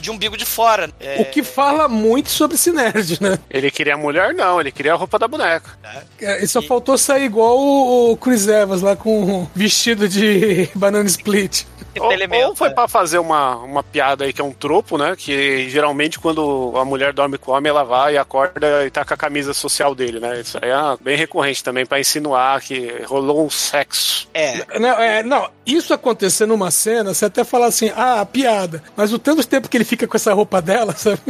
de 0.00 0.10
umbigo 0.10 0.36
de 0.36 0.44
fora. 0.44 0.90
É, 1.00 1.20
O 1.20 1.24
que 1.24 1.42
fala 1.42 1.88
muito 1.88 2.30
sobre 2.30 2.56
esse 2.56 2.70
nerd, 2.70 3.18
né? 3.22 3.38
Ele 3.48 3.70
queria 3.70 3.94
a 3.94 3.98
mulher, 3.98 4.34
não, 4.34 4.60
ele 4.60 4.70
queria 4.70 4.92
a 4.92 4.96
roupa 4.96 5.18
da 5.18 5.26
boneca. 5.26 5.78
É, 6.20 6.42
E 6.44 6.46
só 6.46 6.60
faltou 6.60 6.98
sair 6.98 7.24
igual 7.24 7.58
o, 7.58 8.16
Chris 8.16 8.46
Evans 8.46 8.82
lá 8.82 8.94
com 8.94 9.42
o 9.42 9.50
vestido 9.54 10.08
de 10.08 10.68
banana 10.74 11.08
split. 11.08 11.64
Ou, 12.00 12.12
elemento, 12.12 12.48
ou 12.48 12.56
foi 12.56 12.68
é. 12.68 12.72
pra 12.72 12.88
fazer 12.88 13.18
uma, 13.18 13.56
uma 13.56 13.82
piada 13.82 14.24
aí 14.24 14.32
que 14.32 14.40
é 14.40 14.44
um 14.44 14.52
tropo, 14.52 14.96
né? 14.96 15.14
Que 15.16 15.68
geralmente 15.68 16.18
quando 16.18 16.72
a 16.76 16.84
mulher 16.84 17.12
dorme 17.12 17.38
com 17.38 17.52
o 17.52 17.54
homem, 17.54 17.70
ela 17.70 17.84
vai 17.84 18.14
e 18.14 18.18
acorda 18.18 18.86
e 18.86 18.90
tá 18.90 19.04
com 19.04 19.14
a 19.14 19.16
camisa 19.16 19.52
social 19.52 19.94
dele, 19.94 20.20
né? 20.20 20.40
Isso 20.40 20.58
aí 20.60 20.70
é 20.70 20.96
bem 21.00 21.16
recorrente 21.16 21.62
também 21.62 21.84
pra 21.86 22.00
insinuar 22.00 22.60
que 22.60 23.02
rolou 23.06 23.44
um 23.44 23.50
sexo. 23.50 24.28
É. 24.34 24.78
Não, 24.78 25.00
é, 25.00 25.22
não, 25.22 25.48
isso 25.66 25.94
acontecer 25.94 26.46
numa 26.46 26.70
cena, 26.70 27.14
você 27.14 27.26
até 27.26 27.44
fala 27.44 27.66
assim, 27.66 27.92
ah, 27.96 28.24
piada. 28.26 28.82
Mas 28.96 29.12
o 29.12 29.18
tanto 29.18 29.46
tempo 29.46 29.68
que 29.68 29.76
ele 29.76 29.84
fica 29.84 30.06
com 30.06 30.16
essa 30.16 30.32
roupa 30.32 30.60
dela, 30.60 30.94
sabe? 30.98 31.20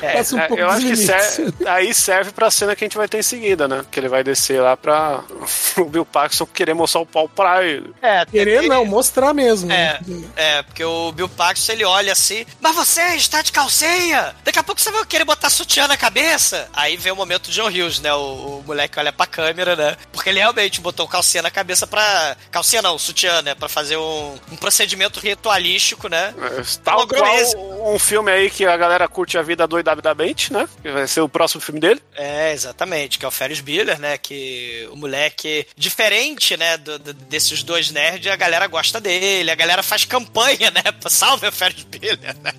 É, 0.00 0.12
Passa 0.14 0.36
um 0.36 0.38
é, 0.38 0.48
pouco 0.48 0.62
eu 0.62 0.68
acho 0.70 0.86
que 0.86 0.96
serve, 0.96 1.54
aí 1.66 1.92
serve 1.94 2.32
pra 2.32 2.50
cena 2.50 2.74
que 2.74 2.84
a 2.84 2.86
gente 2.86 2.96
vai 2.96 3.08
ter 3.08 3.18
em 3.18 3.22
seguida, 3.22 3.66
né? 3.68 3.84
Que 3.90 4.00
ele 4.00 4.08
vai 4.08 4.22
descer 4.24 4.60
lá 4.60 4.76
pra 4.76 5.22
o 5.76 5.84
Bill 5.84 6.04
Paxton 6.06 6.46
querer 6.46 6.74
mostrar 6.74 7.00
o 7.00 7.06
pau 7.06 7.28
pra 7.28 7.64
ele. 7.64 7.92
É, 8.00 8.24
Querer 8.24 8.58
ele- 8.58 8.68
não, 8.68 8.84
mostrar 8.84 9.34
mesmo. 9.34 9.70
É, 9.70 10.00
é, 10.36 10.62
porque 10.62 10.84
o 10.84 11.12
Bill 11.12 11.28
Paxton 11.28 11.72
ele 11.72 11.84
olha 11.84 12.12
assim, 12.12 12.46
mas 12.60 12.74
você 12.74 13.00
está 13.16 13.42
de 13.42 13.52
calcinha! 13.52 14.34
Daqui 14.44 14.58
a 14.58 14.62
pouco 14.62 14.80
você 14.80 14.90
vai 14.90 15.04
querer 15.04 15.24
botar 15.24 15.50
sutiã 15.50 15.86
na 15.88 15.96
cabeça! 15.96 16.68
Aí 16.72 16.96
vem 16.96 17.12
o 17.12 17.16
momento 17.16 17.44
do 17.48 17.52
John 17.52 17.68
Hughes, 17.68 18.00
né? 18.00 18.12
O, 18.14 18.60
o 18.60 18.64
moleque 18.66 18.98
olha 18.98 19.12
pra 19.12 19.26
câmera, 19.26 19.74
né? 19.76 19.96
Porque 20.12 20.28
ele 20.30 20.38
realmente 20.38 20.80
botou 20.80 21.06
calcinha 21.08 21.42
na 21.42 21.50
cabeça 21.50 21.86
pra. 21.86 22.36
Calcinha 22.50 22.80
não, 22.82 22.98
sutiã, 22.98 23.42
né? 23.42 23.54
Pra 23.64 23.68
fazer 23.70 23.96
um, 23.96 24.34
um 24.52 24.56
procedimento 24.56 25.18
ritualístico, 25.18 26.06
né? 26.06 26.34
É, 26.38 26.62
Tal 26.84 27.06
qual 27.08 27.94
um 27.94 27.98
filme 27.98 28.30
aí 28.30 28.50
que 28.50 28.66
a 28.66 28.76
galera 28.76 29.08
curte 29.08 29.38
a 29.38 29.42
vida 29.42 29.66
doidamente, 29.66 30.52
né? 30.52 30.68
Que 30.82 30.90
vai 30.90 31.06
ser 31.08 31.22
o 31.22 31.28
próximo 31.30 31.62
filme 31.62 31.80
dele. 31.80 32.02
É, 32.14 32.52
exatamente, 32.52 33.18
que 33.18 33.24
é 33.24 33.28
o 33.28 33.30
Ferris 33.30 33.60
Bueller, 33.60 33.98
né? 33.98 34.18
Que 34.18 34.86
o 34.92 34.96
moleque, 34.96 35.66
diferente, 35.74 36.58
né, 36.58 36.76
do- 36.76 36.98
do- 36.98 37.14
desses 37.14 37.62
dois 37.62 37.90
nerds, 37.90 38.30
a 38.30 38.36
galera 38.36 38.66
gosta 38.66 39.00
dele, 39.00 39.50
a 39.50 39.54
galera 39.54 39.82
faz 39.82 40.04
campanha, 40.04 40.70
né? 40.70 40.82
pra 41.00 41.08
Salve 41.08 41.48
o 41.48 41.52
Ferris 41.52 41.84
Bueller, 41.84 42.36
né? 42.42 42.52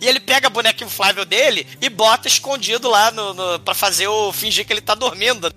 E 0.00 0.08
ele 0.08 0.20
pega 0.20 0.46
a 0.46 0.50
boneca 0.50 0.82
inflável 0.82 1.26
dele 1.26 1.66
e 1.82 1.90
bota 1.90 2.26
escondido 2.28 2.88
lá 2.88 3.10
no, 3.10 3.34
no, 3.34 3.60
pra 3.60 3.74
fazer 3.74 4.08
o 4.08 4.32
fingir 4.32 4.64
que 4.64 4.72
ele 4.72 4.80
tá 4.80 4.94
dormindo. 4.94 5.52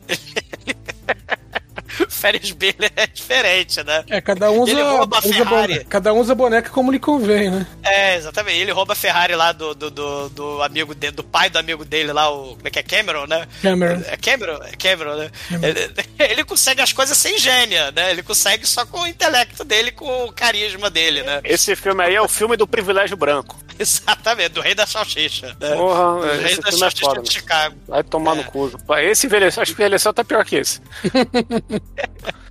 Ferris 2.24 2.52
Bueller 2.52 2.90
é 2.96 3.06
diferente, 3.06 3.84
né? 3.84 4.04
É, 4.10 4.22
cada 4.22 4.50
um 4.50 4.62
usa, 4.62 4.72
Ele 4.72 4.82
rouba 4.82 5.18
a 5.18 5.22
Ferrari. 5.22 5.50
boneca, 5.74 5.86
cada 5.90 6.14
um 6.14 6.20
usa 6.20 6.34
boneca 6.34 6.70
como 6.70 6.90
lhe 6.90 7.00
convém, 7.00 7.50
né? 7.52 7.68
É, 7.84 8.16
exatamente. 8.16 8.60
Ele 8.60 8.72
rouba 8.72 8.94
a 8.94 8.96
Ferrari 8.96 9.36
lá 9.36 9.52
do, 9.52 9.76
do, 9.76 9.92
do, 9.92 10.30
do 10.30 10.64
amigo 10.64 10.96
dele, 10.96 11.12
do 11.18 11.24
pai 11.24 11.50
do 11.50 11.60
amigo 11.60 11.84
dele 11.84 12.14
lá, 12.14 12.30
o. 12.32 12.56
Como 12.56 12.66
é 12.68 12.70
que 12.72 12.80
é? 12.80 12.84
Cameron, 12.84 13.28
né? 13.28 13.46
Cameron. 13.62 14.02
É 14.08 14.16
Cameron? 14.16 14.60
É 14.64 14.72
Cameron, 14.78 15.16
né? 15.18 15.32
Ele, 15.62 15.94
ele 16.32 16.44
consegue 16.46 16.82
as 16.82 16.94
coisas 16.94 17.18
sem 17.18 17.38
gênia, 17.38 17.92
né? 17.92 18.12
Ele 18.12 18.24
consegue 18.24 18.66
só 18.66 18.86
com 18.86 19.02
o 19.02 19.08
intelecto 19.08 19.66
dele, 19.66 19.92
com 19.92 20.26
o 20.26 20.32
carisma 20.32 20.90
dele, 20.90 21.24
né? 21.24 21.42
Esse 21.44 21.76
filme 21.76 22.04
aí 22.04 22.16
é 22.16 22.22
o 22.22 22.28
filme 22.30 22.56
do 22.56 22.66
privilégio 22.66 23.18
branco. 23.18 23.58
Exatamente, 23.78 24.50
do 24.50 24.62
rei 24.62 24.76
da 24.76 24.86
salsicha. 24.86 25.48
Né? 25.60 25.76
Porra, 25.76 26.22
do 26.22 26.42
rei 26.42 26.56
da 26.56 26.70
filme 26.70 26.70
é 26.70 26.72
salsicha 26.78 27.06
foda. 27.06 27.22
de 27.22 27.28
né? 27.28 27.32
Chicago. 27.34 27.76
Vai 27.88 28.04
tomar 28.04 28.34
É. 28.34 28.36
no 28.36 28.44
cu. 28.46 28.72
Esse 29.02 29.26
envelheceu, 29.28 29.62
acho 29.64 29.76
que 29.76 29.82
envelheceu 29.82 30.12
até 30.12 30.24
pior 30.24 30.46
que 30.46 30.58
esse. 30.58 30.80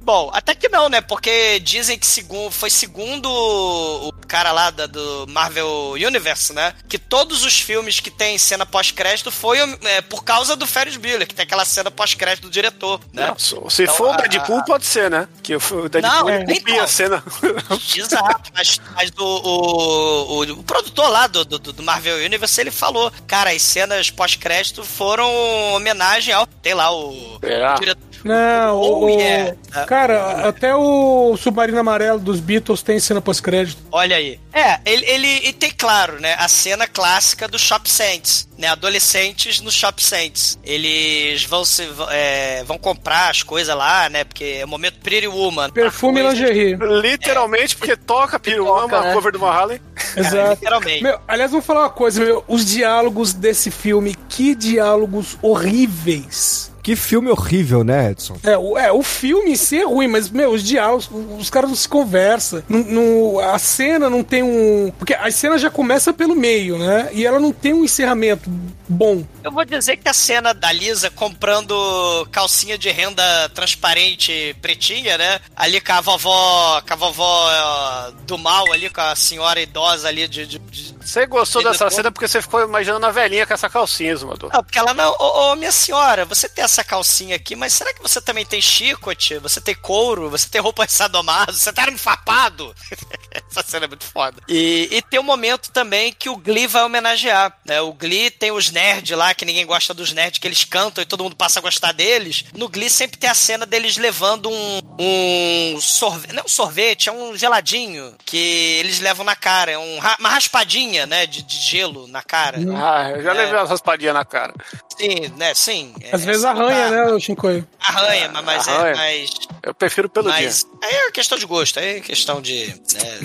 Bom, 0.05 0.31
até 0.35 0.53
que 0.53 0.69
não, 0.69 0.89
né? 0.89 1.01
Porque 1.01 1.61
dizem 1.61 1.97
que 1.97 2.05
segundo, 2.07 2.51
foi 2.51 2.69
segundo 2.71 3.27
o 3.31 4.13
cara 4.27 4.51
lá 4.51 4.69
da- 4.71 4.87
do 4.87 5.27
Marvel 5.29 5.93
Universe, 5.93 6.53
né? 6.53 6.75
Que 6.89 6.99
todos 6.99 7.45
os 7.45 7.61
filmes 7.61 8.01
que 8.01 8.11
tem 8.11 8.37
cena 8.37 8.67
pós-crédito 8.67 9.31
foi 9.31 9.59
é, 9.85 10.01
por 10.03 10.25
causa 10.25 10.57
do 10.57 10.67
Ferris 10.67 10.97
Bueller, 10.97 11.25
que 11.27 11.35
tem 11.35 11.45
aquela 11.45 11.65
cena 11.65 11.89
pós-crédito 11.89 12.45
do 12.49 12.51
diretor, 12.51 13.01
né? 13.13 13.29
Não, 13.29 13.39
se 13.71 13.83
Então, 13.85 13.95
for 13.95 14.09
o 14.09 14.13
a- 14.13 14.17
Deadpool, 14.17 14.65
pode 14.65 14.85
ser, 14.87 15.09
né? 15.09 15.29
Que 15.41 15.55
o 15.55 15.89
Deadpool 15.89 16.01
Não, 16.03 16.29
ele 16.29 16.47
copia 16.59 16.75
então. 16.75 16.85
a 16.85 16.89
cena. 16.89 17.25
Exato, 17.97 18.51
mas, 18.55 18.81
mas 18.97 19.11
o, 19.17 19.23
o, 19.25 20.35
o, 20.39 20.43
o 20.53 20.63
produtor 20.65 21.09
lá 21.11 21.29
do, 21.29 21.45
do, 21.45 21.59
do 21.61 21.83
Marvel 21.83 22.17
Universe, 22.25 22.61
ele 22.61 22.73
falou, 22.73 23.13
cara, 23.29 23.51
as 23.53 23.63
cenas 23.63 24.11
pós-crédito 24.11 24.83
foram 24.85 25.31
homenagem 25.75 26.35
ao, 26.35 26.49
sei 26.61 26.75
lá, 26.75 26.93
o, 26.93 27.39
Será? 27.41 27.77
o 27.77 27.79
diretor. 27.81 28.03
Não, 28.25 28.81
Oh, 28.81 29.05
o, 29.07 29.52
yeah. 29.69 29.87
cara, 29.87 30.49
até 30.49 30.75
o 30.75 31.37
Submarino 31.37 31.79
Amarelo 31.79 32.19
dos 32.19 32.41
Beatles 32.41 32.83
tem 32.83 32.99
cena 32.99 33.21
pós-crédito. 33.21 33.83
Olha 33.91 34.17
aí. 34.17 34.39
É, 34.53 34.81
ele, 34.85 35.05
ele 35.07 35.49
e 35.49 35.53
tem 35.53 35.71
claro, 35.71 36.21
né, 36.21 36.35
a 36.39 36.49
cena 36.49 36.87
clássica 36.87 37.49
do 37.49 37.59
Shop 37.59 37.89
Saints, 37.91 38.49
né, 38.59 38.69
adolescentes 38.69 39.61
no 39.61 39.71
Shop 39.71 40.03
Saints. 40.03 40.59
Eles 40.65 41.45
vão 41.45 41.65
se 41.65 41.89
é, 42.11 42.63
vão 42.65 42.79
comprar 42.79 43.31
as 43.31 43.43
coisas 43.43 43.75
lá, 43.75 44.09
né, 44.09 44.25
porque 44.25 44.59
é 44.61 44.65
o 44.65 44.69
momento 44.69 44.99
Pretty 45.01 45.29
Woman. 45.29 45.71
Perfume 45.71 46.21
e 46.21 46.29
lingerie. 46.29 46.79
Literalmente, 47.01 47.77
porque 47.77 47.97
toca 47.97 48.39
Piruama, 48.39 48.89
Toca, 48.89 49.01
né? 49.01 49.15
cover 49.15 49.33
do 49.33 49.39
Van 49.39 49.51
Halen. 49.53 49.81
Exato. 50.17 50.51
Literalmente. 50.51 51.03
Meu, 51.03 51.19
aliás, 51.27 51.51
vou 51.51 51.63
falar 51.63 51.83
uma 51.83 51.91
coisa, 51.91 52.25
meu. 52.25 52.45
Os 52.47 52.65
diálogos 52.65 53.33
desse 53.33 53.71
filme, 53.71 54.15
que 54.29 54.55
diálogos 54.55 55.37
horríveis. 55.41 56.72
Que 56.83 56.97
filme 56.97 57.31
horrível, 57.31 57.85
né, 57.85 58.11
Edson? 58.11 58.37
É, 58.43 58.59
o, 58.59 58.77
é, 58.77 58.91
o 58.91 59.03
filme 59.03 59.53
em 59.53 59.57
si 59.57 59.79
é 59.79 59.85
ruim, 59.85 60.09
mas, 60.09 60.29
meu, 60.29 60.51
os 60.51 60.63
diálogos, 60.65 61.09
os 61.39 61.49
caras 61.49 61.71
não 61.71 61.77
se 61.77 61.89
conversam. 61.89 62.63
Não, 62.69 62.81
não- 62.81 63.39
a 63.41 63.59
cena 63.59 64.11
não 64.11 64.25
tem 64.25 64.43
um. 64.43 64.93
Porque 64.99 65.15
a 65.15 65.31
cena 65.31 65.57
já 65.59 65.71
começa 65.71 66.13
pelo 66.13 66.35
meio, 66.35 66.77
né? 66.79 67.09
E 67.13 67.25
ela 67.25 67.39
não 67.39 67.53
tem 67.53 67.73
um 67.73 67.85
encerramento 67.85 68.51
bom. 68.89 69.25
Eu 69.45 69.53
vou 69.53 69.65
dizer 69.65 69.97
que 69.97 70.09
a 70.09 70.13
cena 70.13 70.53
da 70.53 70.73
Lisa 70.73 71.09
comprando 71.11 72.27
calcinha 72.33 72.77
de 72.77 72.91
renda 72.91 73.23
transparente 73.51 74.55
pretinha, 74.61 75.19
né? 75.19 75.41
Ali 75.57 75.81
com 75.81 75.93
a 75.93 76.01
vovó, 76.01 76.81
com 76.87 76.93
a 76.93 76.97
vovó 76.97 77.49
ó, 77.51 78.11
do 78.27 78.39
mal 78.39 78.71
ali, 78.73 78.89
com 78.91 79.01
a 79.01 79.15
senhora 79.17 79.61
idosa 79.61 80.09
ali 80.09 80.27
de- 80.29 80.47
de- 80.47 80.59
de 80.59 80.93
Você 81.03 81.27
gostou 81.27 81.61
Ele 81.61 81.69
dessa 81.71 81.79
depois- 81.85 81.95
cena 81.97 82.13
porque 82.13 82.29
você 82.29 82.41
ficou 82.41 82.63
imaginando 82.63 83.05
a 83.05 83.11
velhinha 83.11 83.45
com 83.45 83.53
essa 83.53 83.69
calcinha, 83.69 84.15
Zumador. 84.15 84.51
Não, 84.53 84.63
porque 84.63 84.79
ela 84.79 84.95
não. 84.95 85.13
Ô, 85.19 85.53
ô, 85.53 85.57
minha 85.57 85.73
senhora, 85.73 86.25
você 86.25 86.49
tem 86.49 86.63
essa 86.65 86.72
calcinha 86.83 87.37
aqui, 87.37 87.55
mas 87.57 87.73
será 87.75 87.93
que 87.93 88.01
você 88.01 88.21
também 88.21 88.47
tem 88.47 88.61
chicote? 88.63 89.39
Você 89.39 89.61
tem 89.61 89.75
couro? 89.75 90.31
Você 90.31 90.49
tem 90.49 90.61
roupa 90.61 90.87
de 90.87 90.93
sadomaso? 90.93 91.59
Você 91.59 91.73
tá 91.73 91.83
farpado? 91.99 92.75
essa 93.51 93.63
cena 93.63 93.85
é 93.85 93.89
muito 93.89 94.05
foda. 94.05 94.41
E, 94.49 94.89
e 94.91 95.03
tem 95.03 95.19
um 95.21 95.25
momento 95.25 95.71
também 95.71 96.13
que 96.13 96.29
o 96.31 96.37
Glee 96.37 96.67
vai 96.67 96.83
homenagear. 96.85 97.55
Né? 97.65 97.81
O 97.81 97.93
Glee 97.93 98.31
tem 98.31 98.51
os 98.53 98.71
nerds 98.71 99.17
lá, 99.19 99.35
que 99.35 99.45
ninguém 99.45 99.67
gosta 99.67 99.93
dos 99.93 100.13
nerds, 100.13 100.39
que 100.39 100.47
eles 100.47 100.65
cantam 100.65 101.03
e 101.03 101.07
todo 101.07 101.25
mundo 101.25 101.37
passa 101.37 101.59
a 101.59 101.63
gostar 101.63 101.93
deles. 101.93 102.45
No 102.55 102.69
Glee 102.69 102.89
sempre 102.89 103.19
tem 103.19 103.29
a 103.29 103.35
cena 103.35 103.67
deles 103.67 103.97
levando 103.99 104.49
um, 104.51 104.81
um 104.99 105.81
sorvete. 105.81 106.33
Não 106.33 106.43
é 106.43 106.45
um 106.47 106.49
sorvete, 106.49 107.09
é 107.09 107.13
um 107.13 107.37
geladinho 107.37 108.15
que 108.25 108.37
eles 108.81 109.01
levam 109.01 109.25
na 109.25 109.35
cara. 109.37 109.73
É 109.73 109.79
um, 109.79 109.99
ra- 109.99 110.17
uma 110.21 110.29
raspadinha, 110.31 111.07
né? 111.07 111.27
De, 111.27 111.43
de 111.43 111.57
gelo 111.57 112.07
na 112.07 112.23
cara. 112.23 112.59
Ah, 112.77 113.11
eu 113.11 113.23
já 113.23 113.31
É. 113.31 113.35
levei 113.35 113.55
umas 113.59 113.71
raspadinhas 113.71 114.15
na 114.15 114.25
cara. 114.25 114.55
Sim, 114.99 115.29
né? 115.37 115.55
Sim. 115.55 115.95
Às 116.13 116.23
É, 116.23 116.27
vezes 116.27 116.43
só 116.43 116.53
arranha, 116.69 116.85
tá- 116.85 116.91
né, 117.07 117.13
o 117.13 117.21
Shinkoio? 117.21 117.69
Arranha, 117.81 118.31
mas, 118.33 118.45
mas 118.45 118.69
Arranha. 118.69 118.91
é. 118.93 118.97
Mas, 118.97 119.31
Eu 119.63 119.75
prefiro 119.75 120.09
pelo 120.09 120.29
mas 120.29 120.67
aí 120.83 120.91
é 120.95 121.11
questão 121.11 121.39
de 121.39 121.47
gosto, 121.47 121.79
aí 121.79 121.97
é 121.99 122.01
questão 122.01 122.41
de. 122.41 122.67
Né, 122.69 123.21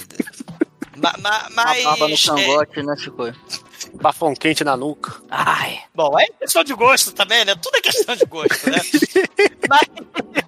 ma, 0.98 1.14
ma, 1.20 1.48
Uma 1.50 1.84
barba 1.84 2.08
no 2.08 2.18
mas. 2.18 2.42
é, 2.42 2.46
cangote, 2.46 2.84
né, 2.84 2.96
Chico? 2.98 3.24
Bafão 3.94 4.34
quente 4.36 4.64
na 4.64 4.76
nuca. 4.78 5.22
Ai. 5.30 5.80
bom, 5.94 6.18
é 6.20 6.26
questão 6.40 6.64
de 6.64 6.74
gosto 6.74 7.12
também, 7.12 7.44
né? 7.46 7.56
Tudo 7.56 7.78
é 7.78 7.82
questão 7.82 8.16
de 8.16 8.26
gosto, 8.26 8.70
né? 8.70 8.78
mas 9.70 9.88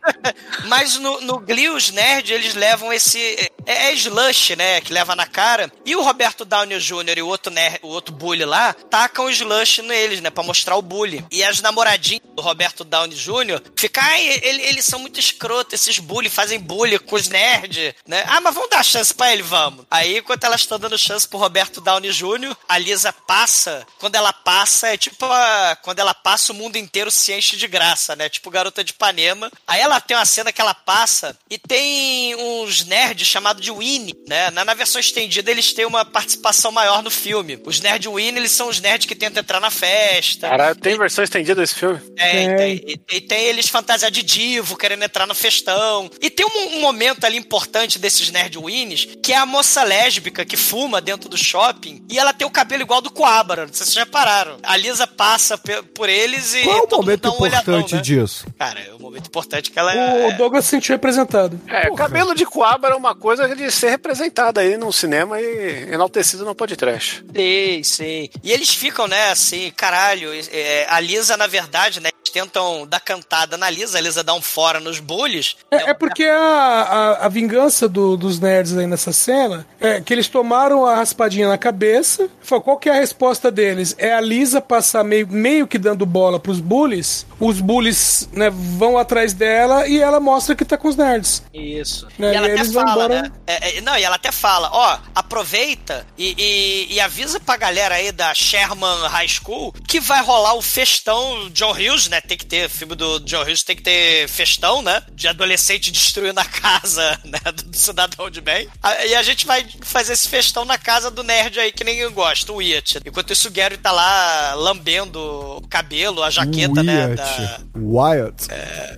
mas 0.66 0.96
no, 0.98 1.22
no 1.22 1.40
Glee, 1.40 1.70
os 1.70 1.90
nerds, 1.92 2.32
eles 2.32 2.54
levam 2.56 2.92
esse. 2.92 3.20
É, 3.66 3.88
é 3.90 3.94
slush, 3.94 4.56
né? 4.56 4.82
Que 4.82 4.94
leva 4.94 5.16
na 5.16 5.26
cara. 5.28 5.72
E 5.86 5.96
o 5.96 6.02
Roberto 6.02 6.44
Downey 6.46 6.80
Jr. 6.80 7.18
e 7.18 7.22
o 7.22 7.28
outro, 7.28 7.52
nerd, 7.52 7.80
o 7.84 7.88
outro 7.88 8.14
bully 8.14 8.46
lá 8.46 8.74
tacam 8.74 9.26
o 9.26 9.30
slush 9.30 9.82
neles, 9.82 10.22
né? 10.22 10.30
Pra 10.30 10.44
mostrar 10.44 10.76
o 10.76 10.82
bully. 10.82 11.24
E 11.32 11.44
as 11.44 11.62
namoradinhas 11.62 12.22
do 12.36 12.42
Roberto 12.42 12.84
Downey 12.84 13.16
Jr. 13.16 13.62
ficam, 13.76 14.04
ai, 14.04 14.40
ele- 14.44 14.62
eles 14.64 14.86
são 14.86 15.00
muito 15.00 15.20
escrotos, 15.20 15.74
esses 15.74 16.00
bully 16.00 16.30
fazem 16.30 16.60
bully 16.60 16.98
com 17.00 17.16
os 17.16 17.28
nerds, 17.28 17.94
né? 18.08 18.24
Ah, 18.28 18.42
mas 18.42 18.54
vamos 18.54 18.70
dar 18.70 18.84
chance 18.84 19.14
pra 19.14 19.32
ele, 19.34 19.44
vamos. 19.44 19.86
Aí, 19.90 20.18
enquanto 20.18 20.44
elas 20.44 20.62
estão 20.62 20.80
dando 20.80 20.98
chance 20.98 21.28
pro 21.28 21.38
Roberto 21.38 21.82
Downey 21.82 22.12
Jr., 22.12 22.56
a 22.68 22.78
Lisa 22.78 23.14
passa. 23.34 23.86
Quando 24.00 24.16
ela 24.16 24.34
passa, 24.34 24.88
é 24.88 24.98
tipo 24.98 25.24
a- 25.24 25.78
quando 25.84 26.00
ela 26.00 26.16
passa, 26.16 26.52
o 26.52 26.56
mundo 26.56 26.78
inteiro 26.78 27.12
se 27.12 27.32
enche 27.32 27.56
de 27.56 27.68
graça, 27.68 28.16
né? 28.16 28.28
Tipo 28.28 28.50
Garota 28.50 28.84
de 28.84 28.92
Ipanema. 28.92 29.52
Aí 29.68 29.80
ela 29.80 30.02
tem 30.02 30.18
uma 30.18 30.26
cena 30.26 30.52
que 30.52 30.60
ela 30.60 30.74
passa 30.74 31.38
e 31.48 31.60
tem 31.60 32.36
uns 32.36 32.84
nerds 32.86 33.28
chamados 33.28 33.64
de 33.64 33.72
Winnie, 33.72 34.16
né? 34.28 34.50
Na, 34.50 34.66
na 34.66 34.74
versão 34.74 35.00
estendida, 35.00 35.52
eles 35.52 35.72
têm 35.74 35.86
uma 35.86 36.04
participação 36.04 36.72
maior 36.72 37.04
no 37.04 37.12
filme. 37.12 37.62
Os 37.66 37.80
nerds 37.80 38.12
Winnie, 38.12 38.38
eles 38.40 38.52
são 38.52 38.68
os 38.68 38.80
nerds 38.80 39.06
que 39.08 39.14
tentam 39.16 39.42
entrar 39.42 39.60
na 39.60 39.70
festa. 39.70 40.50
Caralho, 40.50 40.76
tem 40.76 40.98
versão 40.98 41.24
estendida 41.24 41.62
desse 41.62 41.76
filme? 41.76 42.02
É, 42.18 42.30
e 42.44 42.48
Tem. 42.48 42.58
tem, 42.58 42.84
e, 42.88 43.18
e 43.18 43.22
tem 43.22 43.44
eles 43.46 43.70
fantasiados 43.70 44.18
de 44.18 44.24
divo, 44.24 44.76
querendo 44.76 45.04
entrar 45.04 45.28
no 45.28 45.36
festão. 45.36 46.10
E 46.20 46.32
tem 46.32 46.46
um, 46.48 46.78
um 46.78 46.82
momento 46.82 47.26
ali 47.26 47.38
importante 47.38 48.00
desses 48.00 48.32
nerd 48.32 48.58
winnies, 48.58 49.08
que 49.24 49.34
é 49.34 49.38
a 49.38 49.46
moça 49.46 49.84
lésbica 49.84 50.44
que 50.44 50.58
fuma 50.58 51.00
dentro 51.00 51.30
do 51.30 51.38
shopping 51.38 52.04
e 52.10 52.18
ela 52.18 52.34
tem 52.34 52.48
o 52.48 52.52
cabelo 52.52 52.82
igual 52.82 53.02
do 53.02 53.12
Coabra. 53.20 53.66
Não 53.66 53.74
sei 53.74 53.86
se 53.86 53.92
vocês 53.92 53.94
já 53.96 54.04
repararam. 54.06 54.58
A 54.64 54.78
Lisa 54.78 55.06
passa 55.06 55.58
por 55.58 56.08
eles 56.08 56.54
e. 56.54 56.64
Qual 56.64 56.78
é 56.78 56.82
o 56.82 56.90
momento 56.90 57.30
um 57.30 57.42
olhadão, 57.42 57.80
importante 57.80 57.96
né? 57.96 58.02
disso? 58.02 58.46
Cara, 58.58 58.80
é 58.80 58.94
o 58.94 59.00
momento 59.00 59.28
importante 59.28 59.72
que 59.72 59.78
ela 59.78 59.94
O 59.94 59.98
é. 59.98 60.32
Douglas 60.34 60.64
se 60.64 60.72
sentiu 60.72 60.94
representado. 60.94 61.60
É, 61.68 61.90
cabelo 62.00 62.34
de 62.34 62.46
coabra 62.46 62.94
é 62.94 62.96
uma 62.96 63.14
coisa 63.14 63.54
de 63.54 63.70
ser 63.72 63.90
representada 63.90 64.62
aí 64.62 64.78
no 64.78 64.94
cinema 64.94 65.42
e 65.42 65.92
enaltecido 65.92 66.46
no 66.46 66.56
podcast. 66.56 67.26
Sim, 67.36 67.84
sim. 67.84 68.30
E 68.42 68.52
eles 68.54 68.74
ficam, 68.74 69.06
né, 69.06 69.32
assim, 69.32 69.70
caralho. 69.76 70.30
é, 70.52 70.88
a 70.90 71.00
Lisa, 71.02 71.36
na 71.36 71.46
verdade, 71.46 72.00
né, 72.00 72.10
tentam 72.30 72.86
dar 72.88 73.00
cantada 73.00 73.58
na 73.58 73.70
Lisa, 73.70 73.98
a 73.98 74.02
Lisa 74.02 74.24
dá 74.24 74.34
um 74.34 74.42
fora 74.42 74.80
nos 74.80 75.00
bullies. 75.00 75.56
É, 75.72 75.92
é 75.92 75.94
porque 75.94 76.24
a, 76.24 76.38
a, 76.38 77.26
a 77.26 77.30
vingança 77.30 77.88
do- 77.90 78.16
dos 78.18 78.40
nerds 78.40 78.78
aí 78.78 78.88
nessa 78.88 79.12
cena 79.12 79.66
é 79.80 80.00
que 80.02 80.14
eles 80.14 80.28
tomaram 80.28 80.86
a 80.86 80.96
raspadinha 80.96 81.48
na 81.48 81.58
cabeça. 81.58 82.30
Qual 82.64 82.78
que 82.78 82.90
é 82.90 82.94
a 82.94 83.00
resposta 83.00 83.52
deles? 83.52 83.96
É 83.98 84.14
a 84.14 84.22
Lisa 84.22 84.60
passar 84.62 85.04
meio, 85.04 85.28
meio 85.28 85.68
que 85.68 85.78
dando 85.78 86.06
bola 86.06 86.40
pros 86.40 86.60
bullies. 86.60 87.26
Os 87.40 87.62
bullies 87.62 88.28
né, 88.34 88.50
vão 88.50 88.98
atrás 88.98 89.34
dela 89.34 89.88
e 89.88 90.00
ela 90.02 90.20
mostra 90.20 90.56
que 90.56 90.66
tá 90.66 90.78
com 90.78 90.88
os 90.88 90.96
nerds. 90.96 91.42
Isso. 91.54 92.08
Né, 92.18 92.34
E 92.34 92.36
ela 92.36 92.48
e 92.48 92.52
até 92.52 92.60
eles 92.62 92.74
vão 92.74 92.84
fala, 92.86 93.06
embora- 93.06 93.22
né? 93.24 93.32
É, 93.48 93.78
é, 93.78 93.82
não, 93.82 93.98
e 93.98 94.04
ela 94.04 94.16
até 94.18 94.32
fala, 94.32 94.70
ó, 94.74 95.00
aproveita 95.16 96.06
e, 96.18 96.36
e- 96.38 96.94
e 96.96 97.00
avisa 97.00 97.40
pra 97.40 97.56
galera 97.56 97.96
aí 97.96 98.12
da 98.12 98.34
Sherman 98.34 99.08
High 99.08 99.28
School 99.28 99.74
que 99.88 100.00
vai 100.00 100.22
rolar 100.22 100.56
o 100.56 100.62
festão 100.62 101.50
John 101.52 101.72
Hughes, 101.72 102.08
né? 102.10 102.20
Tem 102.20 102.38
que 102.38 102.46
ter, 102.46 102.68
filme 102.70 102.96
do 102.96 103.20
John 103.22 103.44
Hughes 103.44 103.64
tem 103.64 103.76
que 103.76 103.84
ter 103.84 104.28
festão, 104.28 104.82
né? 104.82 105.02
De 105.14 105.28
adolescente 105.28 105.92
destruindo 105.92 106.40
a 106.40 106.46
casa, 106.46 107.20
né? 107.24 107.40
Do 107.64 107.76
cidadão 107.78 108.30
de 108.30 108.42
bem. 108.42 108.68
A- 108.84 109.06
E 109.06 109.16
a 109.16 109.24
gente 109.24 109.46
vai 109.46 109.66
fazer 109.82 110.14
esse 110.14 110.28
festão 110.28 110.66
na 110.66 110.78
casa 110.78 111.10
do 111.10 111.24
nerd 111.24 111.60
aí 111.60 111.72
que 111.72 111.84
ninguém 111.84 112.10
gosta, 112.12 112.52
o 112.52 112.56
Wyatt. 112.58 113.00
Enquanto 113.06 113.32
isso, 113.32 113.48
o 113.48 113.52
Gary 113.52 113.78
tá 113.78 113.92
lá 113.92 114.54
lambendo 114.56 115.20
o 115.20 115.68
cabelo, 115.70 116.22
a 116.24 116.30
jaqueta, 116.30 116.84
né? 116.84 117.06
Wyatt. 117.06 117.16
Da, 117.16 117.29
Wyatt. 117.76 118.48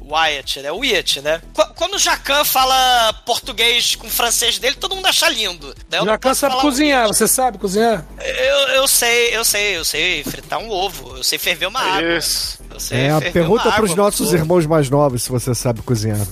Wyatt, 0.02 0.62
né? 0.62 0.72
Wyatt, 0.72 1.22
né? 1.22 1.42
Qu- 1.54 1.74
Quando 1.76 1.96
o 1.96 2.00
Jacan 2.00 2.44
fala 2.44 3.14
português 3.26 3.96
com 3.96 4.10
francês 4.10 4.58
dele, 4.60 4.76
todo 4.76 4.96
mundo 4.96 5.06
acha 5.08 5.28
lindo. 5.30 5.74
Já 5.92 6.04
não 6.06 6.18
posso 6.18 6.40
sabe 6.42 6.56
cozinhar, 6.62 7.04
Wyatt. 7.04 7.18
você 7.18 7.28
sabe 7.28 7.58
cozinhar? 7.58 8.06
Eu, 8.20 8.68
eu 8.76 8.88
sei, 8.88 9.36
eu 9.36 9.44
sei, 9.44 9.78
eu 9.78 9.86
sei 9.86 10.24
fritar 10.24 10.60
um 10.60 10.70
ovo, 10.70 11.18
eu 11.18 11.24
sei 11.24 11.38
ferver 11.40 11.66
uma 11.68 11.80
água. 11.82 12.18
Isso. 12.18 12.61
Sei 12.82 13.08
É, 13.08 13.20
pergunta 13.32 13.66
uma 13.70 13.76
pros 13.76 13.92
água, 13.92 14.04
nossos 14.06 14.30
pô. 14.30 14.36
irmãos 14.36 14.66
mais 14.66 14.90
novos 14.90 15.24
se 15.24 15.30
você 15.30 15.54
sabe 15.56 15.82
cozinhar. 15.82 16.20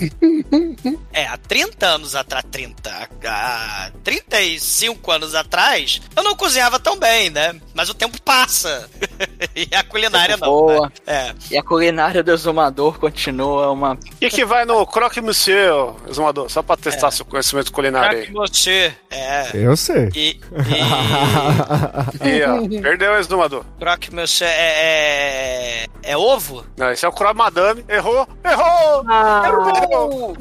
É, 1.12 1.26
há 1.28 1.38
30 1.38 1.86
anos 1.86 2.16
atrás, 2.16 2.46
30, 2.50 3.10
há 3.26 3.92
35 4.04 5.12
anos 5.12 5.36
atrás, 5.36 6.02
eu 6.16 6.24
não 6.24 6.36
cozinhava 6.36 6.80
tão 6.80 6.98
bem, 6.98 7.30
né? 7.30 7.56
Mas 7.74 7.90
o 7.90 7.94
tempo 7.94 8.20
passa. 8.22 8.90
e 9.56 9.68
a 9.76 9.84
culinária 9.84 10.38
não. 10.38 10.48
Boa. 10.48 10.88
né? 10.88 10.92
É. 11.06 11.34
E 11.52 11.58
a 11.58 11.64
culinária 11.64 12.24
do 12.24 12.32
exumador 12.32 12.98
continua 13.00 13.70
uma. 13.72 13.98
E 14.22 14.30
que 14.30 14.46
vai 14.46 14.64
no 14.66 14.86
Croque 14.88 15.20
Monsieur, 15.20 15.94
exumador, 16.08 16.50
só 16.50 16.64
pra 16.64 16.78
testar 16.78 17.12
seu 17.12 17.26
conhecimento 17.26 17.72
culinário 17.72 18.20
aí. 18.20 18.32
Você. 18.32 18.94
É. 19.10 19.50
Eu 19.54 19.76
sei. 19.76 20.10
E, 20.16 20.40
e 22.24 22.30
E, 22.30 22.44
ó, 22.44 22.82
perdeu 22.82 23.12
o 23.12 23.18
exumador. 23.18 23.66
croque 23.80 24.14
monsieur 24.14 24.50
é, 24.50 25.84
é, 25.84 25.88
é 26.04 26.18
ovo? 26.40 26.66
Não, 26.78 26.90
esse 26.92 27.06
é 27.06 27.08
o 27.08 27.12
Croque 27.12 27.36
Madame. 27.38 27.84
Errou! 27.88 28.28
Errou! 28.44 29.06
Errou! 29.46 30.38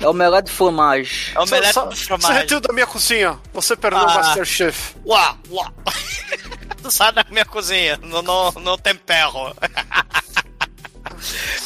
É 0.00 0.08
o 0.08 0.12
melhor 0.12 0.42
de 0.42 0.50
fromage. 0.50 1.32
É 1.34 1.38
o 1.38 1.42
omelete 1.44 1.72
Só- 1.72 1.84
do 1.86 1.94
Você 1.96 2.04
fromage. 2.04 2.32
retiro 2.32 2.60
da 2.60 2.72
minha 2.72 2.86
cozinha. 2.86 3.38
Você 3.52 3.76
perdeu 3.76 4.00
o 4.00 4.08
Ah. 4.10 4.14
Masterchef. 4.14 4.94
Uá, 5.06 5.36
uá. 5.50 5.72
Tu 6.82 6.90
sai 6.90 7.10
da 7.12 7.24
minha 7.30 7.44
cozinha, 7.44 7.96
no, 8.02 8.22
no, 8.22 8.50
no 8.52 8.76
tempero. 8.78 9.54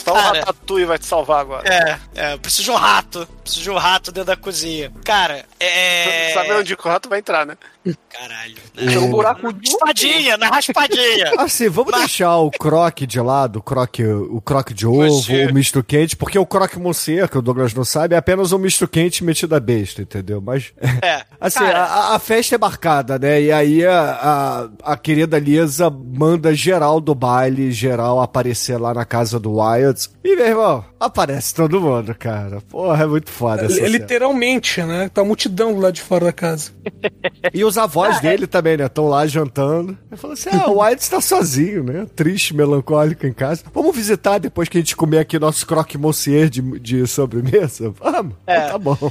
Só 0.04 0.12
o 0.12 0.14
Cara. 0.14 0.38
Ratatouille 0.40 0.86
vai 0.86 0.98
te 0.98 1.04
salvar 1.06 1.40
agora. 1.40 1.68
É, 1.68 1.98
é, 2.14 2.32
eu 2.34 2.38
preciso 2.38 2.62
de 2.64 2.70
um 2.70 2.74
rato. 2.76 3.26
Preciso 3.42 3.62
de 3.62 3.70
um 3.70 3.76
rato 3.76 4.12
dentro 4.12 4.28
da 4.28 4.36
cozinha. 4.36 4.90
Cara, 5.04 5.44
é. 5.58 6.30
Sabe 6.32 6.52
onde 6.52 6.74
que 6.76 6.86
o 6.86 6.90
rato 6.90 7.08
vai 7.08 7.18
entrar, 7.18 7.44
né? 7.44 7.56
Caralho. 8.10 8.56
Tem 8.74 8.98
um 8.98 9.10
buraco 9.10 9.46
Raspadinha, 9.50 10.36
na 10.36 10.48
raspadinha. 10.48 11.32
Assim, 11.38 11.68
vamos 11.68 11.92
deixar 11.96 12.36
o 12.36 12.50
croque 12.50 13.06
de 13.06 13.18
lado, 13.20 13.60
o 13.60 13.62
croque, 13.62 14.04
o 14.04 14.40
croque 14.40 14.74
de 14.74 14.86
ovo, 14.86 15.32
o 15.50 15.54
misto 15.54 15.82
quente, 15.82 16.14
porque 16.14 16.38
o 16.38 16.44
croque 16.44 16.78
monsieur, 16.78 17.28
que 17.28 17.38
o 17.38 17.42
Douglas 17.42 17.72
não 17.72 17.84
sabe, 17.84 18.14
é 18.14 18.18
apenas 18.18 18.52
um 18.52 18.58
misto 18.58 18.86
quente 18.86 19.24
metido 19.24 19.54
a 19.54 19.60
besta, 19.60 20.02
entendeu? 20.02 20.40
Mas, 20.42 20.72
É. 21.02 21.22
assim, 21.40 21.60
cara, 21.60 21.84
a, 21.84 22.14
a 22.16 22.18
festa 22.18 22.54
é 22.56 22.58
marcada, 22.58 23.18
né? 23.18 23.40
E 23.40 23.50
aí 23.52 23.86
a, 23.86 24.68
a, 24.84 24.92
a 24.92 24.96
querida 24.96 25.38
Lisa 25.38 25.88
manda 25.90 26.54
geral 26.54 27.00
do 27.00 27.14
baile, 27.14 27.72
geral 27.72 28.20
aparecer 28.20 28.76
lá 28.78 28.92
na 28.92 29.06
casa 29.06 29.40
do 29.40 29.54
Wyatt. 29.54 30.10
E, 30.22 30.36
meu 30.36 30.46
irmão, 30.46 30.84
aparece 30.98 31.54
todo 31.54 31.80
mundo, 31.80 32.14
cara. 32.14 32.60
Porra, 32.68 33.04
é 33.04 33.06
muito 33.06 33.30
foda 33.30 33.64
essa 33.64 33.72
É, 33.72 33.76
cena. 33.76 33.88
Literalmente, 33.88 34.82
né? 34.82 35.08
Tá 35.12 35.24
multidão 35.24 35.72
do 35.72 35.80
lado 35.80 35.94
de 35.94 36.02
fora 36.02 36.26
da 36.26 36.32
casa. 36.32 36.70
E 37.54 37.64
os 37.70 37.78
avós 37.78 38.20
dele 38.20 38.46
também, 38.46 38.76
né? 38.76 38.86
Estão 38.86 39.08
lá 39.08 39.26
jantando. 39.26 39.96
Ele 40.10 40.20
falou 40.20 40.34
assim: 40.34 40.50
ah, 40.52 40.68
o 40.70 40.80
White 40.84 41.02
está 41.02 41.20
sozinho, 41.20 41.82
né? 41.84 42.06
Triste, 42.14 42.54
melancólico 42.54 43.26
em 43.26 43.32
casa. 43.32 43.64
Vamos 43.72 43.94
visitar 43.96 44.38
depois 44.38 44.68
que 44.68 44.76
a 44.78 44.80
gente 44.80 44.94
comer 44.96 45.18
aqui 45.18 45.38
nosso 45.38 45.66
croque 45.66 45.96
monsieur 45.96 46.48
de, 46.50 46.60
de 46.80 47.06
sobremesa? 47.06 47.90
Vamos. 47.98 48.34
É. 48.46 48.68
Tá 48.68 48.78
bom. 48.78 48.96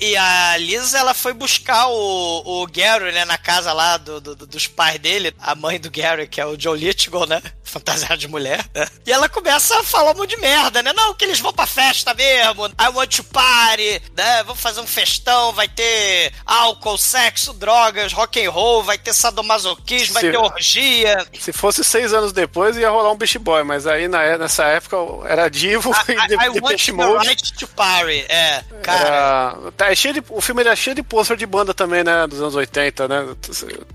E 0.00 0.16
a 0.16 0.56
Lisa, 0.58 0.98
ela 0.98 1.14
foi 1.14 1.32
buscar 1.32 1.86
o, 1.88 2.62
o 2.62 2.66
Gary, 2.66 3.12
né, 3.12 3.24
na 3.24 3.38
casa 3.38 3.72
lá 3.72 3.96
do, 3.96 4.20
do- 4.20 4.34
do- 4.36 4.46
dos 4.46 4.66
pais 4.66 4.98
dele, 4.98 5.32
a 5.40 5.54
mãe 5.54 5.78
do 5.80 5.90
Gary, 5.90 6.26
que 6.26 6.40
é 6.40 6.46
o 6.46 6.58
Joe 6.60 6.78
Lithgow, 6.78 7.26
né, 7.26 7.40
fantasiado 7.62 8.16
de 8.18 8.28
mulher, 8.28 8.64
né? 8.74 8.86
E 9.06 9.12
ela 9.12 9.28
começa 9.28 9.78
a 9.78 9.82
falar 9.84 10.12
um 10.12 10.18
monte 10.18 10.30
de 10.34 10.40
merda, 10.40 10.82
né, 10.82 10.92
não, 10.92 11.14
que 11.14 11.24
eles 11.24 11.40
vão 11.40 11.52
pra 11.52 11.66
festa 11.66 12.12
mesmo, 12.12 12.66
I 12.66 12.88
want 12.92 13.16
to 13.16 13.24
party, 13.24 14.02
né, 14.16 14.42
vamos 14.44 14.60
fazer 14.60 14.80
um 14.80 14.86
festão, 14.86 15.52
vai 15.52 15.68
ter 15.68 16.32
álcool, 16.44 16.98
sexo, 16.98 17.52
drogas, 17.84 18.12
rock 18.12 18.44
and 18.44 18.50
roll, 18.50 18.82
vai 18.82 18.96
ter 18.96 19.12
sadomasoquismo, 19.12 20.14
vai 20.14 20.22
Sim. 20.22 20.30
ter 20.30 20.36
orgia. 20.38 21.26
Se 21.38 21.52
fosse 21.52 21.84
seis 21.84 22.12
anos 22.12 22.32
depois, 22.32 22.76
ia 22.76 22.88
rolar 22.90 23.12
um 23.12 23.16
Beast 23.16 23.38
Boy, 23.38 23.62
mas 23.62 23.86
aí 23.86 24.08
na, 24.08 24.38
nessa 24.38 24.64
época 24.64 24.96
era 25.28 25.48
Divo 25.48 25.90
I, 25.90 26.12
e 26.12 26.14
I, 26.14 26.28
de, 26.28 26.34
I 26.34 26.52
de 26.52 26.60
want 26.60 26.88
Mode. 26.90 27.28
right 27.28 27.54
to 27.54 27.68
party, 27.68 28.24
é, 28.28 28.62
cara... 28.82 29.04
Era- 29.06 29.72
tá, 29.76 29.90
é 29.90 29.94
cheio 29.94 30.14
de, 30.14 30.22
o 30.30 30.40
filme 30.40 30.62
é 30.64 30.76
cheio 30.76 30.96
de 30.96 31.02
pôster 31.02 31.36
de 31.36 31.46
banda 31.46 31.74
também, 31.74 32.02
né? 32.02 32.26
Dos 32.26 32.40
anos 32.40 32.54
80, 32.54 33.08
né? 33.08 33.36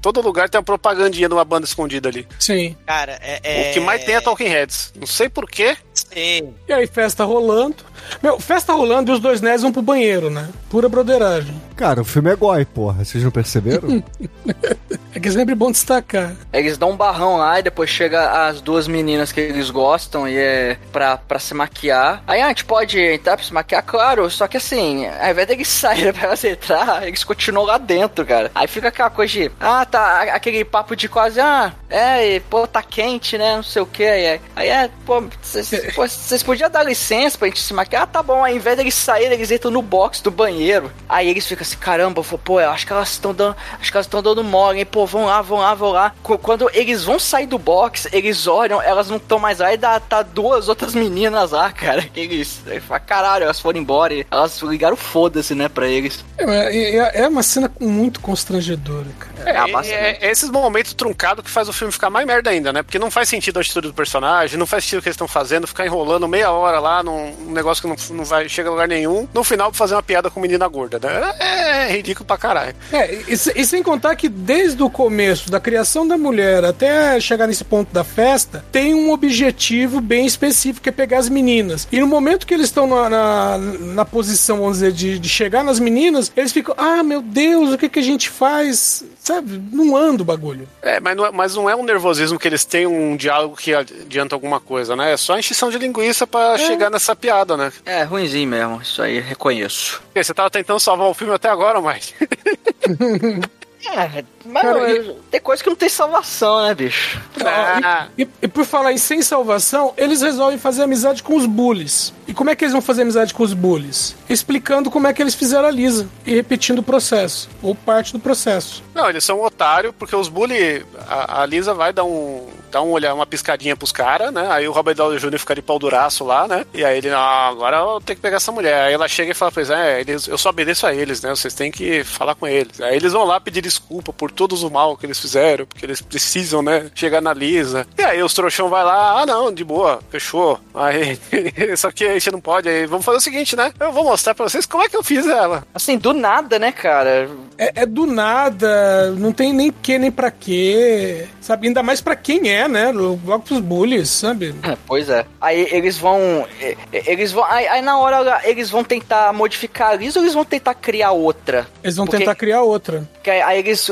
Todo 0.01 0.21
lugar 0.21 0.49
tem 0.49 0.59
uma 0.59 0.63
propagandinha 0.63 1.27
de 1.27 1.33
uma 1.33 1.45
banda 1.45 1.65
escondida 1.65 2.09
ali. 2.09 2.27
Sim. 2.39 2.75
Cara, 2.85 3.19
é, 3.21 3.39
é... 3.43 3.69
O 3.69 3.73
que 3.73 3.79
mais 3.79 4.03
tem 4.03 4.15
é 4.15 4.21
Talking 4.21 4.47
Heads. 4.47 4.93
Não 4.95 5.07
sei 5.07 5.29
porquê. 5.29 5.77
Sim. 5.93 6.53
E 6.67 6.73
aí, 6.73 6.87
festa 6.87 7.23
rolando. 7.23 7.77
Meu, 8.21 8.39
festa 8.39 8.73
rolando 8.73 9.11
e 9.11 9.13
os 9.13 9.19
dois 9.19 9.41
nerds 9.41 9.61
vão 9.61 9.71
pro 9.71 9.81
banheiro, 9.81 10.29
né? 10.29 10.49
Pura 10.69 10.89
broderagem. 10.89 11.53
Cara, 11.75 12.01
o 12.01 12.05
filme 12.05 12.31
é 12.31 12.35
goi, 12.35 12.65
porra. 12.65 13.03
Vocês 13.03 13.23
não 13.23 13.31
perceberam? 13.31 14.03
É 15.13 15.19
que 15.19 15.27
é 15.27 15.31
sempre 15.31 15.55
bom 15.55 15.71
destacar. 15.71 16.35
Eles 16.53 16.77
dão 16.77 16.91
um 16.91 16.95
barrão 16.95 17.37
lá 17.37 17.59
e 17.59 17.63
depois 17.63 17.89
chega 17.89 18.47
as 18.47 18.61
duas 18.61 18.87
meninas 18.87 19.31
que 19.31 19.39
eles 19.39 19.69
gostam 19.71 20.27
e 20.27 20.37
é 20.37 20.77
pra, 20.91 21.17
pra 21.17 21.39
se 21.39 21.53
maquiar. 21.53 22.23
Aí 22.27 22.41
a 22.41 22.47
gente 22.49 22.65
pode 22.65 22.99
entrar 22.99 23.35
pra 23.35 23.45
se 23.45 23.53
maquiar, 23.53 23.83
claro. 23.83 24.29
Só 24.29 24.47
que 24.47 24.57
assim, 24.57 25.07
ao 25.07 25.31
invés 25.31 25.47
deles 25.47 25.67
saírem 25.79 26.13
pra 26.13 26.27
elas 26.27 26.43
entrar, 26.43 27.07
eles 27.07 27.23
continuam 27.23 27.65
lá 27.65 27.77
dentro, 27.77 28.25
cara. 28.25 28.51
Aí 28.53 28.67
fica 28.67 28.89
aquela 28.89 29.09
coisa 29.09 29.33
de, 29.33 29.51
ah, 29.59 29.85
tá, 29.85 30.21
aquele 30.33 30.63
papo 30.63 30.95
de 30.95 31.09
quase, 31.09 31.39
ah, 31.39 31.73
é, 31.89 32.35
e, 32.35 32.39
pô, 32.41 32.67
tá 32.67 32.83
quente, 32.83 33.37
né? 33.37 33.55
Não 33.55 33.63
sei 33.63 33.81
o 33.81 33.87
que. 33.87 34.03
Aí, 34.03 34.39
aí 34.55 34.69
é, 34.69 34.89
pô, 35.05 35.23
vocês 35.41 35.69
pô, 35.95 36.07
vocês 36.07 36.43
podiam 36.43 36.69
dar 36.69 36.83
licença 36.83 37.37
pra 37.37 37.47
gente 37.47 37.61
se 37.61 37.73
maquiar? 37.73 38.03
Ah, 38.03 38.07
tá 38.07 38.21
bom. 38.21 38.43
Aí, 38.43 38.53
ao 38.53 38.57
invés 38.57 38.77
deles 38.77 38.93
saírem, 38.93 39.33
eles 39.33 39.49
entram 39.49 39.71
no 39.71 39.81
box 39.81 40.21
do 40.21 40.29
banheiro. 40.29 40.91
Aí 41.07 41.27
eles 41.27 41.47
ficam 41.47 41.63
assim, 41.63 41.77
caramba, 41.77 42.23
pô, 42.23 42.61
eu 42.61 42.69
acho 42.69 42.85
que 42.85 42.93
elas 42.93 43.09
estão 43.09 43.33
dando, 43.33 43.55
acho 43.79 43.91
que 43.91 43.97
elas 43.97 44.05
estão 44.05 44.21
dando 44.21 44.43
mole, 44.43 44.79
hein? 44.79 44.85
Pô, 44.85 44.98
vão 45.05 45.25
lá, 45.25 45.41
vão 45.41 45.59
lá, 45.59 45.73
vão 45.73 45.91
lá. 45.91 46.13
Qu- 46.23 46.37
Quando 46.37 46.69
eles 46.73 47.03
vão 47.03 47.19
sair 47.19 47.47
do 47.47 47.57
box, 47.57 48.07
eles 48.11 48.47
olham, 48.47 48.81
elas 48.81 49.09
não 49.09 49.17
estão 49.17 49.39
mais 49.39 49.59
lá 49.59 49.73
e 49.73 49.77
dá, 49.77 49.99
tá 49.99 50.21
duas 50.21 50.69
outras 50.69 50.93
meninas 50.95 51.51
lá, 51.51 51.71
cara. 51.71 52.01
que 52.03 52.19
Eles, 52.19 52.61
eles 52.67 52.83
falam, 52.83 53.03
caralho, 53.05 53.43
elas 53.43 53.59
foram 53.59 53.79
embora. 53.79 54.13
e 54.13 54.25
Elas 54.31 54.59
ligaram 54.61 54.95
foda-se, 54.95 55.53
né, 55.55 55.67
pra 55.69 55.87
eles. 55.87 56.23
É, 56.37 56.97
é- 56.97 57.21
é 57.23 57.27
uma 57.27 57.43
cena 57.43 57.71
muito 57.79 58.19
constrangedora, 58.19 59.07
cara. 59.19 59.49
É, 59.49 59.57
É, 59.69 59.71
bastante. 59.71 59.93
é- 59.95 60.17
é 60.21 60.31
esses 60.31 60.49
momentos 60.49 60.93
truncados 60.93 61.43
que 61.43 61.49
faz 61.51 61.67
o 61.69 61.73
filme 61.73 61.91
ficar 61.91 62.09
mais 62.09 62.25
merda 62.25 62.49
ainda, 62.49 62.71
né? 62.73 62.83
Porque 62.83 62.99
não 62.99 63.09
faz 63.11 63.29
sentido 63.29 63.57
a 63.57 63.61
atitude 63.61 63.87
do 63.87 63.93
personagem, 63.93 64.57
não 64.57 64.65
faz 64.65 64.83
sentido 64.83 64.99
o 64.99 65.01
que 65.01 65.07
eles 65.09 65.15
estão 65.15 65.27
fazendo, 65.27 65.67
ficar 65.67 65.85
enrolando 65.85 66.27
meia 66.27 66.51
hora 66.51 66.79
lá 66.79 67.03
num 67.03 67.19
num 67.39 67.51
negócio 67.51 67.81
que 67.81 67.87
não, 68.11 68.17
não 68.17 68.25
vai 68.25 68.47
chega 68.49 68.69
a 68.69 68.71
lugar 68.71 68.87
nenhum. 68.87 69.27
No 69.33 69.43
final, 69.43 69.71
fazer 69.73 69.95
uma 69.95 70.03
piada 70.03 70.29
com 70.29 70.39
menina 70.39 70.67
gorda, 70.67 70.99
né? 70.99 71.33
É, 71.39 71.83
é 71.83 71.91
ridículo 71.91 72.25
pra 72.25 72.37
caralho. 72.37 72.75
É, 72.91 73.13
e, 73.13 73.33
e 73.33 73.65
sem 73.65 73.81
contar 73.83 74.15
que 74.15 74.27
desde 74.29 74.81
o 74.83 74.88
começo, 74.89 75.49
da 75.49 75.59
criação 75.59 76.07
da 76.07 76.17
mulher 76.17 76.63
até 76.63 77.19
chegar 77.19 77.47
nesse 77.47 77.63
ponto 77.63 77.93
da 77.93 78.03
festa, 78.03 78.63
tem 78.71 78.93
um 78.93 79.11
objetivo 79.11 80.01
bem 80.01 80.25
específico, 80.25 80.83
que 80.83 80.89
é 80.89 80.91
pegar 80.91 81.19
as 81.19 81.29
meninas. 81.29 81.87
E 81.91 81.99
no 81.99 82.07
momento 82.07 82.45
que 82.45 82.53
eles 82.53 82.67
estão 82.67 82.87
na, 82.87 83.09
na, 83.09 83.57
na 83.57 84.05
posição, 84.05 84.59
vamos 84.59 84.79
dizer, 84.79 84.91
de, 84.91 85.19
de 85.19 85.29
chegar 85.29 85.63
nas 85.63 85.79
meninas, 85.79 86.31
eles 86.35 86.51
ficam, 86.51 86.73
ah, 86.77 87.03
meu 87.03 87.21
Deus, 87.21 87.73
o 87.73 87.77
que, 87.77 87.89
que 87.89 87.99
a 87.99 88.03
gente 88.03 88.29
faz? 88.29 89.03
Sabe? 89.19 89.61
Não 89.71 89.95
anda 89.95 90.23
o 90.23 90.25
bagulho. 90.25 90.67
É, 90.81 90.99
mas 90.99 91.15
não 91.15 91.25
é, 91.25 91.31
mas 91.31 91.55
não 91.55 91.69
é 91.69 91.75
um 91.75 91.83
nervosismo 91.83 92.39
que 92.39 92.47
eles 92.47 92.65
têm 92.65 92.87
um 92.87 93.15
diálogo 93.15 93.55
que 93.55 93.73
adianta 93.73 94.35
alguma 94.35 94.59
coisa, 94.59 94.95
né? 94.95 95.13
É 95.13 95.17
só 95.17 95.37
encheção 95.37 95.69
de 95.69 95.77
linguiça 95.77 96.25
pra 96.25 96.57
chegar 96.57 96.89
nessa 96.89 97.15
piada, 97.15 97.55
né? 97.55 97.71
É, 97.85 98.03
ruimzinho 98.03 98.47
mesmo, 98.47 98.81
isso 98.81 99.01
aí 99.01 99.19
reconheço. 99.19 100.01
Você 100.15 100.33
tava 100.33 100.49
tentando 100.49 100.79
salvar 100.79 101.07
o 101.07 101.13
filme 101.13 101.33
até 101.33 101.49
agora, 101.49 101.79
mas. 101.79 102.13
É, 103.87 104.23
Mas 104.45 104.63
Cara, 104.63 105.03
não, 105.03 105.15
tem 105.31 105.39
coisa 105.41 105.63
que 105.63 105.69
não 105.69 105.75
tem 105.75 105.89
salvação, 105.89 106.65
né, 106.65 106.73
bicho? 106.75 107.19
Ah, 107.45 108.07
E, 108.17 108.27
e 108.41 108.47
por 108.47 108.65
falar 108.65 108.91
em 108.93 108.97
sem 108.97 109.21
salvação, 109.21 109.93
eles 109.97 110.21
resolvem 110.21 110.57
fazer 110.57 110.83
amizade 110.83 111.23
com 111.23 111.35
os 111.35 111.45
bullies. 111.45 112.13
E 112.27 112.33
como 112.33 112.49
é 112.49 112.55
que 112.55 112.63
eles 112.63 112.73
vão 112.73 112.81
fazer 112.81 113.01
amizade 113.01 113.33
com 113.33 113.43
os 113.43 113.53
bullies? 113.53 114.15
Explicando 114.29 114.91
como 114.91 115.07
é 115.07 115.13
que 115.13 115.21
eles 115.21 115.35
fizeram 115.35 115.67
a 115.67 115.71
Lisa 115.71 116.07
e 116.25 116.35
repetindo 116.35 116.79
o 116.79 116.83
processo, 116.83 117.49
ou 117.61 117.73
parte 117.73 118.13
do 118.13 118.19
processo. 118.19 118.83
Não, 118.93 119.09
eles 119.09 119.23
são 119.23 119.41
otários, 119.41 119.93
porque 119.97 120.15
os 120.15 120.27
bully. 120.29 120.85
A, 121.07 121.41
a 121.41 121.45
Lisa 121.45 121.73
vai 121.73 121.91
dar 121.93 122.03
um. 122.03 122.47
Dar 122.71 122.83
um 122.83 122.91
olhar, 122.91 123.15
uma 123.15 123.25
piscadinha 123.25 123.75
pros 123.75 123.91
caras, 123.91 124.31
né? 124.31 124.45
Aí 124.51 124.67
o 124.67 124.71
Robert 124.71 124.93
Downey 124.93 125.17
Jr. 125.17 125.39
fica 125.39 125.55
de 125.55 125.61
pau 125.63 125.79
duraço 125.79 126.23
lá, 126.23 126.47
né? 126.47 126.63
E 126.71 126.85
aí 126.85 126.99
ele, 126.99 127.09
ah, 127.09 127.47
agora 127.49 127.77
eu 127.77 127.99
tenho 127.99 128.15
que 128.15 128.21
pegar 128.21 128.37
essa 128.37 128.51
mulher. 128.51 128.83
Aí 128.83 128.93
ela 128.93 129.07
chega 129.07 129.31
e 129.31 129.33
fala, 129.33 129.51
pois 129.51 129.71
é, 129.71 130.01
eles, 130.01 130.27
eu 130.27 130.37
só 130.37 130.49
obedeço 130.51 130.85
a 130.85 130.93
eles, 130.93 131.19
né? 131.19 131.31
Vocês 131.31 131.55
têm 131.55 131.71
que 131.71 132.03
falar 132.03 132.35
com 132.35 132.47
eles. 132.47 132.79
Aí 132.79 132.95
eles 132.95 133.11
vão 133.11 133.23
lá 133.25 133.39
pedir 133.39 133.61
desculpa 133.63 134.13
por 134.13 134.28
todos 134.29 134.63
o 134.63 134.69
mal 134.69 134.95
que 134.97 135.05
eles 135.05 135.19
fizeram, 135.19 135.65
porque 135.65 135.85
eles 135.85 136.01
precisam, 136.01 136.61
né? 136.61 136.89
Chegar 136.95 137.21
na 137.21 137.33
Lisa. 137.33 137.85
E 137.97 138.01
aí 138.03 138.21
os 138.23 138.33
trouxão 138.33 138.69
vai 138.69 138.83
lá, 138.83 139.21
ah 139.21 139.25
não, 139.25 139.51
de 139.51 139.63
boa, 139.63 139.99
fechou. 140.09 140.59
Aí, 140.73 141.17
só 141.77 141.91
que 141.91 142.05
a 142.05 142.13
gente 142.13 142.31
não 142.31 142.41
pode. 142.41 142.69
Aí 142.69 142.85
vamos 142.85 143.05
fazer 143.05 143.17
o 143.17 143.21
seguinte, 143.21 143.55
né? 143.55 143.71
Eu 143.79 143.91
vou 143.91 144.03
mostrar 144.03 144.33
pra 144.35 144.47
vocês 144.47 144.65
como 144.65 144.83
é 144.83 144.89
que 144.89 144.95
eu 144.95 145.03
fiz 145.03 145.25
ela. 145.27 145.63
Assim, 145.73 145.97
do 145.97 146.13
nada, 146.13 146.57
né, 146.59 146.71
cara? 146.71 147.29
É, 147.57 147.81
é 147.81 147.85
do 147.85 148.05
nada, 148.05 149.11
não 149.11 149.31
tem 149.31 149.53
nem 149.53 149.71
que 149.71 149.97
nem 149.97 150.11
pra 150.11 150.31
quê, 150.31 151.27
sabe? 151.41 151.67
Ainda 151.67 151.83
mais 151.83 152.01
pra 152.01 152.15
quem 152.15 152.49
é, 152.49 152.67
né? 152.67 152.91
Logo 152.91 153.39
pros 153.39 153.59
bullies, 153.59 154.09
sabe? 154.09 154.55
É, 154.63 154.77
Pois 154.85 155.09
é. 155.09 155.25
Aí 155.41 155.67
eles 155.71 155.97
vão. 155.97 156.45
Eles 156.91 157.31
vão. 157.31 157.43
Aí, 157.45 157.67
aí 157.67 157.81
na 157.81 157.97
hora 157.99 158.41
eles 158.43 158.69
vão 158.69 158.83
tentar 158.83 159.31
modificar 159.33 159.91
a 159.91 159.95
Lisa 159.95 160.19
ou 160.19 160.23
eles 160.25 160.33
vão 160.33 160.45
tentar 160.45 160.73
criar 160.73 161.11
outra? 161.11 161.67
Eles 161.83 161.95
vão 161.95 162.05
Porque- 162.05 162.19
tentar 162.19 162.35
criar 162.35 162.61
outra. 162.61 163.07
Que 163.23 163.29
aí, 163.29 163.41
aí 163.41 163.59
eles 163.59 163.89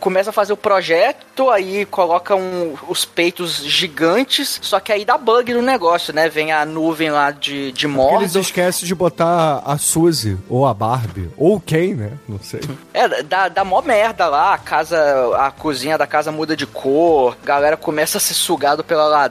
começam 0.00 0.30
a 0.30 0.32
fazer 0.32 0.52
o 0.52 0.56
projeto, 0.56 1.50
aí 1.50 1.84
colocam 1.86 2.74
os 2.88 3.04
peitos 3.04 3.56
gigantes, 3.64 4.58
só 4.62 4.78
que 4.80 4.92
aí 4.92 5.04
dá 5.04 5.16
bug 5.18 5.52
no 5.54 5.62
negócio, 5.62 6.12
né? 6.14 6.28
Vem 6.28 6.52
a 6.52 6.64
nuvem 6.64 7.10
lá 7.10 7.30
de, 7.30 7.72
de 7.72 7.86
mordo. 7.86 8.22
eles 8.22 8.34
esquecem 8.34 8.86
de 8.86 8.94
botar 8.94 9.62
a 9.64 9.78
Suzy, 9.78 10.36
ou 10.48 10.66
a 10.66 10.74
Barbie, 10.74 11.30
ou 11.36 11.60
quem, 11.60 11.94
né? 11.94 12.12
Não 12.28 12.38
sei. 12.40 12.60
É, 12.92 13.22
dá, 13.22 13.48
dá 13.48 13.64
mó 13.64 13.80
merda 13.82 14.26
lá, 14.28 14.54
a 14.54 14.58
casa, 14.58 14.96
a 15.38 15.50
cozinha 15.50 15.96
da 15.98 16.06
casa 16.06 16.30
muda 16.30 16.56
de 16.56 16.66
cor, 16.66 17.36
a 17.42 17.46
galera 17.46 17.76
começa 17.76 18.18
a 18.18 18.20
ser 18.20 18.34
sugado 18.34 18.84
pela, 18.84 19.06
la- 19.06 19.30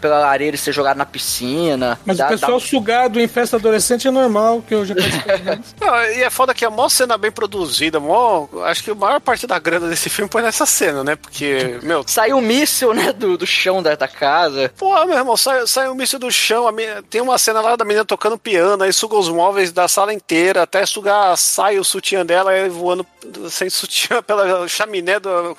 pela 0.00 0.18
lareira 0.18 0.54
e 0.56 0.58
ser 0.58 0.72
jogado 0.72 0.96
na 0.96 1.06
piscina. 1.06 1.98
Mas 2.04 2.16
Dá- 2.18 2.26
o 2.26 2.28
pessoal 2.30 2.58
dá- 2.58 2.66
sugado 2.66 3.20
em 3.20 3.28
festa 3.28 3.56
adolescente 3.56 4.08
é 4.08 4.10
normal, 4.10 4.62
que 4.66 4.74
eu 4.74 4.84
já 4.84 4.94
participei. 4.94 5.58
Não, 5.80 6.04
e 6.12 6.22
é 6.22 6.30
foda 6.30 6.54
que 6.54 6.64
a 6.64 6.70
maior 6.70 6.88
cena 6.88 7.16
bem 7.18 7.30
produzida, 7.30 8.00
mó, 8.00 8.46
acho 8.64 8.82
que 8.82 8.90
a 8.90 8.94
maior 8.94 9.20
parte 9.20 9.46
da 9.46 9.58
grana 9.58 9.85
desse 9.88 10.08
filme 10.10 10.30
foi 10.30 10.42
nessa 10.42 10.66
cena, 10.66 11.02
né? 11.04 11.16
Porque, 11.16 11.78
meu, 11.82 12.04
Saiu 12.06 12.36
um 12.36 12.40
míssil, 12.40 12.92
né, 12.94 13.12
do, 13.12 13.36
do 13.36 13.46
chão 13.46 13.82
da, 13.82 13.94
da 13.94 14.08
casa. 14.08 14.70
Porra, 14.78 15.04
meu 15.06 15.16
irmão, 15.16 15.36
sai, 15.36 15.66
sai 15.66 15.88
um 15.88 15.94
míssil 15.94 16.18
do 16.18 16.30
chão. 16.30 16.66
a 16.68 16.72
menina- 16.72 17.02
tem 17.08 17.20
uma 17.20 17.38
cena 17.38 17.60
lá 17.60 17.76
da 17.76 17.84
menina 17.84 18.04
tocando 18.04 18.38
piano, 18.38 18.82
aí 18.82 18.92
suga 18.92 19.16
os 19.16 19.28
móveis 19.28 19.72
da 19.72 19.88
sala 19.88 20.12
inteira, 20.12 20.62
até 20.62 20.84
sugar, 20.86 21.36
sai 21.36 21.78
o 21.78 21.84
sutiã 21.84 22.24
dela, 22.24 22.50
aí 22.50 22.68
voando 22.68 23.06
sem 23.50 23.68
sutiã 23.70 24.22
pela 24.22 24.66
chaminé 24.68 25.18
do. 25.18 25.56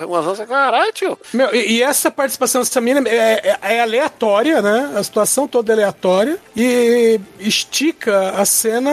Caralho, 0.47 0.91
tio. 0.93 1.17
Meu, 1.33 1.53
e, 1.53 1.73
e 1.77 1.83
essa 1.83 2.09
participação 2.09 2.61
dessa 2.61 2.79
mina 2.81 3.07
é, 3.07 3.57
é- 3.61 3.75
é 3.75 3.81
aleatória, 3.81 4.61
né? 4.61 4.93
A 4.95 5.03
situação 5.03 5.47
toda 5.47 5.71
é 5.71 5.73
aleatória. 5.73 6.37
E 6.55 7.19
estica 7.39 8.31
a 8.31 8.45
cena. 8.45 8.91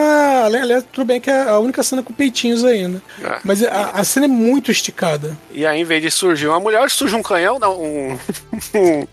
Tudo 0.93 1.05
bem 1.05 1.21
que 1.21 1.31
é 1.31 1.43
a 1.49 1.59
única 1.59 1.83
cena 1.83 2.03
com 2.03 2.13
peitinhos 2.13 2.65
aí, 2.65 2.87
né? 2.89 3.01
É. 3.23 3.39
Mas 3.45 3.63
a, 3.63 3.91
a 3.95 4.05
cena 4.05 4.27
é 4.27 4.29
muito 4.29 4.71
esticada. 4.71 5.24
E 5.51 5.67
aí, 5.67 5.81
em 5.81 5.85
vez 5.85 6.03
de 6.03 6.11
surgir 6.11 6.49
uma 6.49 6.61
mulher, 6.61 6.91
surge 6.91 7.15
um 7.15 7.23
canhão, 7.23 7.59
não, 7.59 7.81
um. 7.81 8.19
um, 8.75 9.07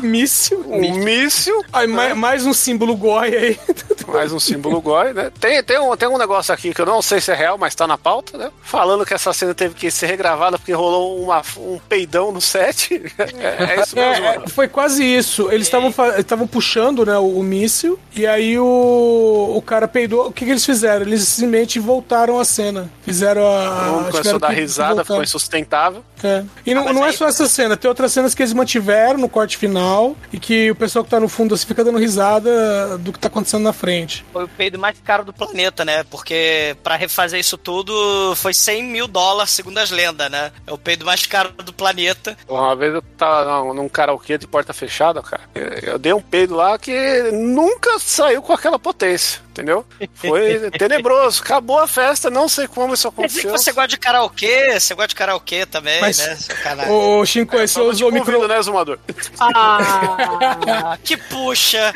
Míssil. 0.02 0.64
um 0.66 0.94
míssil. 0.94 1.64
Aí, 1.72 1.86
mais, 1.86 2.16
mais 2.16 2.46
um 2.46 2.52
símbolo 2.52 2.96
goi 2.96 3.36
aí. 3.36 3.58
Mais 4.08 4.32
um 4.32 4.40
símbolo 4.40 4.80
goi, 4.80 5.14
né? 5.14 5.30
Tem, 5.40 5.62
tem, 5.62 5.78
um, 5.78 5.96
tem 5.96 6.08
um 6.08 6.18
negócio 6.18 6.52
aqui 6.52 6.74
que 6.74 6.80
eu 6.80 6.84
não 6.84 7.00
sei 7.00 7.20
se 7.20 7.30
é 7.30 7.34
real, 7.34 7.56
mas 7.56 7.74
tá 7.74 7.86
na 7.86 7.96
pauta, 7.96 8.36
né? 8.36 8.50
Falando 8.60 9.06
que 9.06 9.14
essa 9.14 9.32
cena 9.32 9.54
teve 9.54 9.74
que 9.74 9.90
ser 9.90 10.06
regravada 10.06 10.58
porque 10.58 10.72
rolou 10.72 11.22
uma, 11.22 11.40
um 11.56 11.78
peidão 11.88 12.30
no 12.30 12.40
set. 12.40 13.00
É, 13.16 13.76
é 13.76 13.80
isso 13.80 13.96
mesmo. 13.96 14.26
É, 14.26 14.36
é, 14.36 14.48
foi 14.48 14.68
quase 14.68 15.02
isso. 15.02 15.50
Eles 15.50 15.70
estavam 16.18 16.46
puxando 16.46 17.06
né, 17.06 17.16
o, 17.16 17.38
o 17.38 17.42
míssil 17.42 17.98
e 18.14 18.26
aí 18.26 18.58
o, 18.58 19.52
o 19.56 19.62
cara 19.62 19.88
peidou. 19.88 20.28
O 20.28 20.32
que, 20.32 20.44
que 20.44 20.50
eles 20.50 20.66
fizeram? 20.66 21.06
Eles 21.06 21.22
simplesmente 21.22 21.78
voltaram 21.78 22.38
a 22.38 22.44
cena. 22.44 22.90
Fizeram 23.02 23.46
a. 23.46 24.10
Começou 24.10 24.36
a 24.36 24.38
dar 24.38 24.48
risada, 24.50 24.94
voltar. 24.96 25.04
ficou 25.04 25.22
insustentável. 25.52 26.02
É. 26.22 26.44
E 26.64 26.74
não, 26.74 26.84
mas 26.84 26.94
não 26.94 27.04
é 27.04 27.08
aí- 27.08 27.16
só 27.16 27.26
essa 27.28 27.48
cena, 27.48 27.76
tem 27.76 27.88
outras 27.88 28.12
cenas 28.12 28.34
que 28.34 28.42
eles 28.42 28.52
mantiveram 28.52 29.18
no 29.18 29.28
corte 29.28 29.56
final 29.56 30.16
e 30.32 30.38
que 30.38 30.70
o 30.70 30.74
pessoal 30.76 31.04
que 31.04 31.10
tá 31.10 31.18
no 31.20 31.28
fundo 31.28 31.54
assim, 31.54 31.66
fica 31.66 31.82
dando 31.84 31.98
risada 31.98 32.96
do 32.98 33.12
que 33.12 33.18
tá 33.18 33.28
acontecendo 33.28 33.62
na 33.62 33.72
frente. 33.72 34.24
Foi 34.32 34.44
o 34.44 34.48
peido 34.48 34.78
mais 34.78 34.96
caro 35.04 35.24
do 35.24 35.32
planeta, 35.32 35.84
né? 35.84 36.04
Porque 36.10 36.76
pra 36.82 36.96
refazer 36.96 37.38
isso 37.40 37.56
tudo 37.58 38.34
foi 38.36 38.54
100 38.54 38.84
mil 38.84 39.06
dólares, 39.08 39.50
segundo 39.52 39.78
as 39.78 39.90
lendas, 39.90 40.30
né? 40.30 40.52
É 40.66 40.72
o 40.72 40.78
peido 40.78 41.04
mais 41.04 41.26
caro 41.26 41.50
do 41.52 41.72
planeta. 41.72 42.36
Uma 42.48 42.74
vez 42.76 42.94
eu 42.94 43.02
tava 43.16 43.62
num, 43.74 43.88
karaokê 43.88 44.38
de 44.38 44.46
porta 44.46 44.72
fechada, 44.72 45.22
cara. 45.22 45.42
Eu, 45.82 45.98
dei 45.98 46.12
um 46.12 46.20
peido 46.20 46.54
lá 46.54 46.78
que 46.78 46.92
nunca 47.32 47.98
saiu 47.98 48.42
com 48.42 48.52
aquela 48.52 48.78
potência, 48.78 49.40
entendeu? 49.50 49.84
Foi 50.14 50.70
tenebroso. 50.78 51.42
Acabou 51.42 51.78
a 51.78 51.86
festa, 51.86 52.30
não 52.30 52.48
sei 52.48 52.66
como 52.68 52.94
isso 52.94 53.10
Quer 53.12 53.26
dizer 53.26 53.40
que 53.42 53.46
aconteceu. 53.48 53.58
você 53.58 53.72
gosta 53.72 53.88
de 53.88 53.98
karaokê, 53.98 54.78
você 54.80 54.94
gosta 54.94 55.08
de 55.08 55.14
karaokê 55.14 55.66
também, 55.66 56.00
Mas- 56.00 56.11
né? 56.18 56.36
Sacanagem. 56.36 56.92
Ô, 56.92 57.24
Shinko, 57.24 57.68
Só 57.68 57.80
te 57.80 57.86
usou 57.86 58.08
o 58.08 58.12
micro... 58.12 58.48
né, 58.48 58.62
Zumador? 58.62 58.98
Ah, 59.40 60.98
que 61.02 61.16
puxa! 61.16 61.92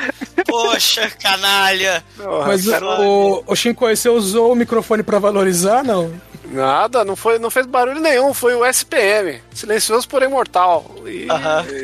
Poxa, 0.46 1.10
canalha! 1.20 2.04
Porra, 2.16 2.46
Mas 2.46 2.66
o, 2.66 3.44
o 3.46 3.56
Shinko, 3.56 3.88
você 3.88 4.08
usou 4.08 4.52
o 4.52 4.56
microfone 4.56 5.02
pra 5.02 5.18
valorizar, 5.18 5.82
não? 5.82 6.12
Nada, 6.50 7.04
não, 7.04 7.16
foi, 7.16 7.38
não 7.38 7.50
fez 7.50 7.66
barulho 7.66 8.00
nenhum, 8.00 8.32
foi 8.34 8.54
o 8.54 8.64
SPM. 8.64 9.40
Silencioso 9.54 10.08
porém 10.08 10.28
mortal. 10.28 10.94
E, 11.06 11.26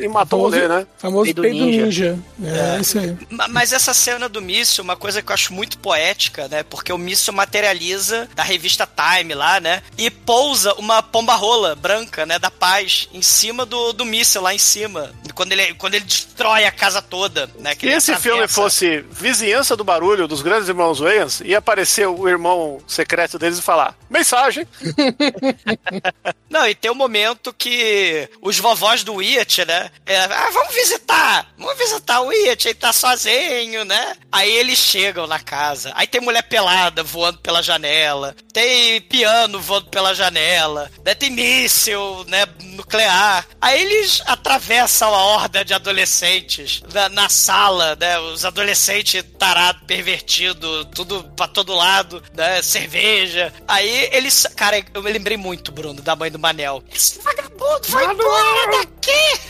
e 0.04 0.08
matou 0.08 0.40
o 0.40 0.42
rolê, 0.42 0.68
né? 0.68 0.86
Famoso 0.98 1.24
Peido 1.24 1.42
peido 1.42 1.64
ninja. 1.64 2.18
ninja. 2.38 2.76
É, 2.76 2.80
isso 2.80 2.98
aí. 2.98 3.16
Ma- 3.30 3.48
Mas 3.48 3.72
essa 3.72 3.92
cena 3.94 4.28
do 4.28 4.40
míssil, 4.42 4.84
uma 4.84 4.96
coisa 4.96 5.22
que 5.22 5.30
eu 5.30 5.34
acho 5.34 5.52
muito 5.52 5.78
poética, 5.78 6.48
né? 6.48 6.62
Porque 6.62 6.92
o 6.92 6.98
míssil 6.98 7.32
materializa 7.32 8.28
da 8.34 8.42
revista 8.42 8.86
Time 8.86 9.34
lá, 9.34 9.58
né? 9.60 9.82
E 9.96 10.10
pousa 10.10 10.74
uma 10.74 11.02
pomba-rola 11.02 11.74
branca, 11.74 12.26
né? 12.26 12.38
Da 12.38 12.50
paz, 12.50 13.08
em 13.12 13.22
cima 13.22 13.64
do, 13.64 13.92
do 13.92 14.04
míssil, 14.04 14.42
lá 14.42 14.54
em 14.54 14.58
cima. 14.58 15.10
Quando 15.34 15.52
ele, 15.52 15.74
quando 15.74 15.94
ele 15.94 16.04
destrói 16.04 16.64
a 16.64 16.72
casa 16.72 17.00
toda, 17.00 17.48
né? 17.58 17.74
Que 17.74 17.86
Se 17.86 17.92
esse 18.12 18.16
filme 18.16 18.46
fosse 18.48 19.04
Vizinhança 19.10 19.76
do 19.76 19.84
Barulho 19.84 20.28
dos 20.28 20.42
Grandes 20.42 20.68
Irmãos 20.68 20.98
Wayans, 21.00 21.40
ia 21.44 21.58
aparecer 21.58 22.06
o 22.06 22.28
irmão 22.28 22.78
secreto 22.86 23.38
deles 23.38 23.58
e 23.58 23.62
falar: 23.62 23.96
Mensagem! 24.10 24.51
Não, 26.48 26.66
e 26.68 26.74
tem 26.74 26.90
um 26.90 26.94
momento 26.94 27.52
que 27.52 28.28
os 28.40 28.58
vovós 28.58 29.02
do 29.02 29.14
Wyatt, 29.14 29.64
né? 29.64 29.90
é, 30.06 30.16
ah, 30.16 30.50
vamos 30.52 30.74
visitar! 30.74 31.46
Vamos 31.56 31.78
visitar 31.78 32.20
o 32.20 32.26
Wyatt, 32.26 32.68
ele 32.68 32.74
tá 32.74 32.92
sozinho, 32.92 33.84
né? 33.84 34.16
Aí 34.30 34.50
eles 34.50 34.78
chegam 34.78 35.26
na 35.26 35.38
casa. 35.38 35.92
Aí 35.94 36.06
tem 36.06 36.20
mulher 36.20 36.42
pelada 36.42 37.02
voando 37.02 37.38
pela 37.38 37.62
janela. 37.62 38.34
Tem 38.52 39.00
piano 39.02 39.60
voando 39.60 39.86
pela 39.88 40.14
janela. 40.14 40.90
Né? 41.04 41.14
Tem 41.14 41.30
míssil, 41.30 42.24
né? 42.28 42.46
Nuclear. 42.62 43.46
Aí 43.60 43.82
eles 43.82 44.22
atravessam 44.26 45.14
a 45.14 45.24
horda 45.24 45.64
de 45.64 45.74
adolescentes 45.74 46.82
na, 46.92 47.08
na 47.08 47.28
sala, 47.28 47.96
né? 48.00 48.18
Os 48.18 48.44
adolescentes 48.44 49.24
tarados, 49.38 49.82
pervertidos, 49.86 50.86
tudo 50.94 51.24
pra 51.36 51.46
todo 51.46 51.74
lado, 51.74 52.22
né? 52.34 52.62
Cerveja. 52.62 53.52
Aí 53.68 54.08
eles. 54.12 54.41
Cara, 54.50 54.82
eu 54.94 55.02
me 55.02 55.12
lembrei 55.12 55.36
muito, 55.36 55.70
Bruno, 55.72 56.00
da 56.02 56.14
mãe 56.16 56.30
do 56.30 56.38
Manel. 56.38 56.82
Esse 56.94 57.20
vagabundo 57.20 57.88
vai 57.88 58.04
embora 58.04 58.70
daqui! 58.78 59.40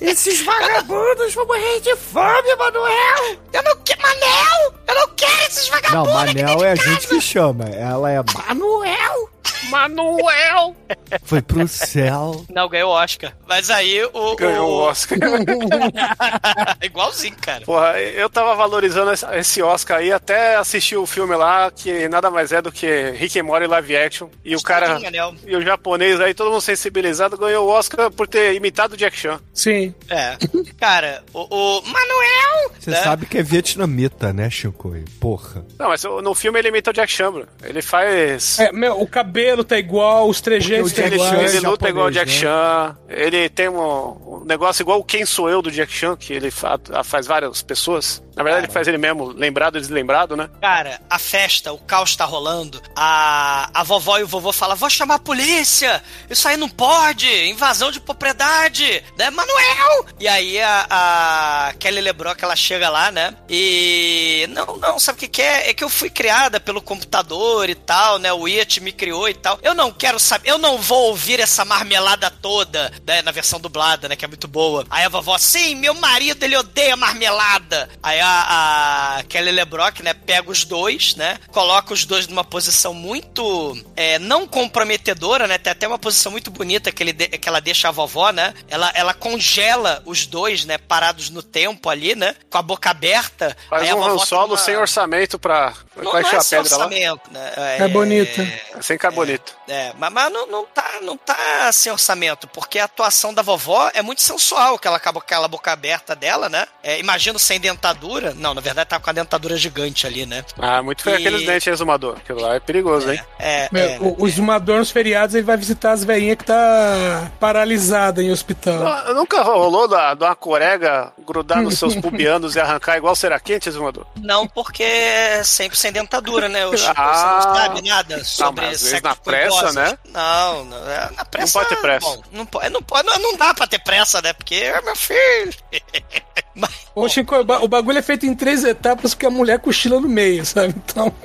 Esses 0.00 0.44
vagabundos 0.44 1.34
vão 1.34 1.46
morrer 1.46 1.80
de 1.80 1.94
fome, 1.96 2.54
Manuel! 2.56 3.38
Eu 3.52 3.62
não 3.62 3.76
quero. 3.84 4.02
Manel! 4.02 4.74
Eu 4.86 4.94
não 4.94 5.08
quero 5.14 5.42
esses 5.48 5.68
Não, 5.68 5.80
vagabundos! 5.80 6.22
aqui 6.22 6.42
Manel 6.42 6.64
é 6.64 6.72
a 6.72 6.74
gente 6.74 7.06
que 7.08 7.20
chama. 7.20 7.64
Ela 7.64 8.10
é. 8.12 8.22
Manuel! 8.48 9.30
Manuel! 9.70 10.76
Foi 11.24 11.40
pro 11.40 11.66
céu. 11.66 12.44
Não, 12.52 12.68
ganhou 12.68 12.90
o 12.90 12.94
Oscar. 12.94 13.32
Mas 13.46 13.70
aí 13.70 14.04
o. 14.12 14.36
Ganhou 14.36 14.68
o 14.68 14.78
Oscar. 14.82 15.18
Igualzinho, 16.82 17.36
cara. 17.40 17.64
Porra, 17.64 18.00
eu 18.00 18.28
tava 18.28 18.54
valorizando 18.54 19.12
esse- 19.12 19.62
Oscar 19.62 19.98
aí 19.98 20.12
até 20.12 20.56
assistir 20.56 20.96
o 20.96 21.06
filme 21.06 21.34
lá, 21.36 21.70
que 21.70 22.08
nada 22.08 22.30
mais 22.30 22.52
é 22.52 22.60
do 22.60 22.72
que 22.72 23.10
Rick 23.12 23.38
and 23.38 23.44
Morty 23.44 23.66
live 23.66 23.96
action. 23.96 24.28
E 24.44 24.56
o 24.56 24.62
cara. 24.62 24.98
Manel. 24.98 25.34
E 25.46 25.56
o 25.56 25.62
japonês 25.62 26.20
aí, 26.20 26.34
todo 26.34 26.50
mundo 26.50 26.60
sensibilizado, 26.60 27.36
ganhou 27.38 27.66
o 27.66 27.70
Oscar 27.70 28.10
por 28.10 28.26
ter 28.26 28.54
imitado 28.54 28.94
o 28.94 28.96
Jack 28.96 29.16
Chan. 29.16 29.40
Sim. 29.54 29.94
É. 30.08 30.36
Cara, 30.78 31.22
o, 31.32 31.40
o 31.40 31.82
Manuel! 31.82 32.72
Você 32.78 32.90
né? 32.90 33.02
sabe 33.02 33.26
que 33.26 33.38
é 33.38 33.42
vietnamita, 33.42 34.32
né, 34.32 34.50
Shinkoi? 34.50 35.04
Porra. 35.20 35.64
Não, 35.78 35.88
mas 35.88 36.02
no 36.02 36.34
filme 36.34 36.58
ele 36.58 36.68
imita 36.68 36.90
o 36.90 36.92
Jack 36.92 37.12
Chan, 37.12 37.32
bro. 37.32 37.46
Ele 37.62 37.80
faz. 37.80 38.58
É, 38.58 38.72
meu, 38.72 39.00
o 39.00 39.06
cabelo 39.06 39.31
tá 39.64 39.78
igual, 39.78 40.28
os 40.28 40.40
trejeitos 40.40 40.92
tá 40.92 41.02
ele, 41.06 41.14
iguais, 41.16 41.54
ele 41.54 41.66
luta 41.66 41.88
igual 41.88 42.06
o 42.06 42.10
Jack 42.10 42.30
né? 42.30 42.36
Chan. 42.38 42.96
Ele 43.08 43.48
tem 43.48 43.68
um, 43.68 44.40
um 44.40 44.44
negócio 44.44 44.82
igual 44.82 44.98
o 44.98 45.04
Quem 45.04 45.24
Sou 45.24 45.48
Eu 45.48 45.62
do 45.62 45.70
Jack 45.70 45.92
Chan, 45.92 46.16
que 46.16 46.32
ele 46.32 46.50
fa- 46.50 46.78
faz 47.04 47.26
várias 47.26 47.62
pessoas. 47.62 48.22
Na 48.34 48.42
verdade, 48.42 48.66
ele 48.66 48.72
faz 48.72 48.88
ele 48.88 48.98
mesmo, 48.98 49.26
lembrado 49.26 49.76
e 49.76 49.80
deslembrado, 49.80 50.36
né? 50.36 50.48
Cara, 50.60 51.00
a 51.08 51.18
festa, 51.18 51.72
o 51.72 51.78
caos 51.78 52.16
tá 52.16 52.24
rolando. 52.24 52.82
A, 52.96 53.68
a 53.74 53.82
vovó 53.82 54.18
e 54.18 54.22
o 54.22 54.26
vovô 54.26 54.52
falam: 54.52 54.76
vou 54.76 54.88
chamar 54.88 55.16
a 55.16 55.18
polícia. 55.18 56.02
Isso 56.30 56.48
aí 56.48 56.56
não 56.56 56.68
pode. 56.68 57.28
Invasão 57.48 57.90
de 57.90 58.00
propriedade. 58.00 59.04
Né, 59.18 59.30
Manuel? 59.30 60.06
E 60.18 60.26
aí 60.26 60.60
a, 60.60 60.86
a 60.90 61.74
Kelly 61.78 62.00
LeBrock, 62.00 62.42
ela 62.42 62.56
chega 62.56 62.88
lá, 62.88 63.10
né? 63.10 63.36
E. 63.48 64.46
Não, 64.50 64.76
não, 64.78 64.98
sabe 64.98 65.16
o 65.16 65.20
que, 65.20 65.28
que 65.28 65.42
é? 65.42 65.70
É 65.70 65.74
que 65.74 65.84
eu 65.84 65.90
fui 65.90 66.08
criada 66.08 66.58
pelo 66.58 66.80
computador 66.80 67.68
e 67.68 67.74
tal, 67.74 68.18
né? 68.18 68.32
O 68.32 68.46
It 68.46 68.80
me 68.80 68.92
criou 68.92 69.28
e 69.28 69.34
tal. 69.34 69.58
Eu 69.62 69.74
não 69.74 69.92
quero 69.92 70.18
saber. 70.18 70.48
Eu 70.48 70.58
não 70.58 70.78
vou 70.78 71.08
ouvir 71.08 71.38
essa 71.38 71.64
marmelada 71.64 72.30
toda, 72.30 72.90
né? 73.06 73.20
Na 73.20 73.30
versão 73.30 73.60
dublada, 73.60 74.08
né? 74.08 74.16
Que 74.16 74.24
é 74.24 74.28
muito 74.28 74.48
boa. 74.48 74.86
Aí 74.88 75.04
a 75.04 75.08
vovó, 75.08 75.36
sim, 75.36 75.74
meu 75.74 75.94
marido, 75.94 76.42
ele 76.42 76.56
odeia 76.56 76.96
marmelada. 76.96 77.90
Aí 78.02 78.21
a, 78.22 79.16
a 79.18 79.22
Kelly 79.24 79.50
LeBrock, 79.52 80.02
né? 80.02 80.14
Pega 80.14 80.50
os 80.50 80.64
dois, 80.64 81.14
né? 81.16 81.38
Coloca 81.50 81.92
os 81.92 82.04
dois 82.04 82.26
numa 82.28 82.44
posição 82.44 82.94
muito 82.94 83.76
é, 83.96 84.18
não 84.18 84.46
comprometedora, 84.46 85.46
né? 85.46 85.58
Tem 85.58 85.70
até 85.70 85.86
uma 85.86 85.98
posição 85.98 86.32
muito 86.32 86.50
bonita 86.50 86.90
que, 86.92 87.02
ele 87.02 87.12
de- 87.12 87.28
que 87.28 87.48
ela 87.48 87.60
deixa 87.60 87.88
a 87.88 87.90
vovó, 87.90 88.30
né? 88.30 88.54
Ela, 88.68 88.90
ela 88.94 89.14
congela 89.14 90.02
os 90.06 90.26
dois, 90.26 90.64
né? 90.64 90.78
Parados 90.78 91.30
no 91.30 91.42
tempo 91.42 91.88
ali, 91.88 92.14
né? 92.14 92.34
Com 92.50 92.58
a 92.58 92.62
boca 92.62 92.90
aberta. 92.90 93.56
Faz 93.68 93.82
um 93.94 94.18
Solo 94.26 94.52
uma- 94.52 94.58
sem 94.58 94.76
orçamento 94.76 95.38
pra 95.38 95.74
Não, 95.96 96.04
não 96.04 96.18
é 96.18 96.40
sem 96.40 96.62
pedra 96.62 96.76
lá. 96.76 96.84
orçamento, 96.86 97.30
né? 97.32 97.52
É 97.78 97.88
bonita. 97.88 98.46
Sem 98.80 98.96
carbonito. 98.98 99.54
É, 99.68 99.92
mas, 99.98 100.12
mas 100.12 100.32
não, 100.32 100.46
não, 100.46 100.64
tá, 100.64 100.84
não 101.02 101.16
tá 101.16 101.70
sem 101.72 101.90
orçamento, 101.92 102.46
porque 102.48 102.78
a 102.78 102.84
atuação 102.84 103.32
da 103.32 103.42
vovó 103.42 103.90
é 103.94 104.02
muito 104.02 104.22
sensual, 104.22 104.78
que 104.78 104.86
ela 104.88 104.96
acaba 104.96 105.20
com 105.20 105.24
aquela 105.26 105.48
boca 105.48 105.70
aberta 105.72 106.14
dela, 106.16 106.48
né? 106.48 106.66
É, 106.82 106.98
imagino 106.98 107.38
sem 107.38 107.58
dentadura. 107.60 108.34
Não, 108.34 108.54
na 108.54 108.60
verdade 108.60 108.88
tá 108.88 108.98
com 108.98 109.08
a 109.10 109.12
dentadura 109.12 109.56
gigante 109.56 110.06
ali, 110.06 110.26
né? 110.26 110.44
Ah, 110.58 110.82
muito 110.82 111.02
feio 111.02 111.16
E- 111.16 111.20
aqueles 111.26 111.46
dentes 111.46 111.66
exumador. 111.68 112.16
Aquilo 112.16 112.40
lá 112.40 112.54
é 112.54 112.60
perigoso, 112.60 113.10
hein? 113.10 113.20
É, 113.38 113.68
Meu, 113.72 113.84
é, 113.88 113.98
o, 114.00 114.22
o 114.22 114.28
exumador 114.28 114.78
nos 114.78 114.90
feriados 114.90 115.34
ele 115.34 115.44
vai 115.44 115.56
visitar 115.56 115.92
as 115.92 116.04
velhinhas 116.04 116.36
que 116.38 116.44
tá 116.44 117.30
paralisada 117.38 118.22
em 118.22 118.30
hospital. 118.30 118.78
Nu- 119.06 119.14
Nunca 119.14 119.42
rolou 119.42 119.86
da, 119.86 120.14
de 120.14 120.24
uma 120.24 120.34
corega 120.34 121.12
grudar 121.18 121.62
nos 121.62 121.78
seus 121.78 121.94
pubianos 122.00 122.56
e 122.56 122.60
arrancar 122.60 122.96
igual 122.96 123.14
será 123.14 123.38
quente, 123.38 123.68
exumador? 123.68 124.06
Não, 124.16 124.46
porque 124.48 124.82
é 124.82 125.42
sempre 125.44 125.78
sem 125.82 125.92
dentadura, 125.92 126.48
né? 126.48 126.64
O 126.66 126.76
Chico, 126.76 126.92
Ah. 126.96 127.40
você 127.40 127.46
não 127.48 127.54
sabe 127.56 127.88
nada 127.88 128.24
sobre 128.24 128.62
mas 128.62 128.74
às 128.74 128.80
vezes 128.82 128.90
sexo 128.90 129.04
na 129.08 129.16
pressa, 129.16 129.72
né? 129.72 129.98
Não, 130.08 130.64
não, 130.64 130.88
é, 130.90 131.10
na 131.16 131.24
pressa. 131.24 131.58
pode 131.58 131.68
ter 131.70 131.76
pressa. 131.76 132.06
bom, 132.06 132.22
não, 132.32 132.46
pode, 132.46 132.68
não, 132.70 132.82
pode, 132.82 133.06
não, 133.06 133.18
não 133.18 133.36
dá 133.36 133.52
pra 133.52 133.66
ter 133.66 133.78
pressa, 133.80 134.22
né? 134.22 134.32
Porque 134.32 134.54
é 134.54 134.80
meu 134.80 134.96
filho. 134.96 135.52
Mas, 136.54 136.70
Ô, 136.94 137.08
Chico, 137.08 137.34
o 137.36 137.44
ba- 137.44 137.60
o 137.60 137.68
bagulho 137.68 137.98
é 137.98 138.02
feito 138.02 138.26
em 138.26 138.34
três 138.34 138.62
etapas 138.62 139.14
porque 139.14 139.24
a 139.26 139.30
mulher 139.30 139.58
cochila 139.58 139.98
no 140.00 140.08
meio, 140.08 140.44
sabe? 140.44 140.74
Então. 140.76 141.12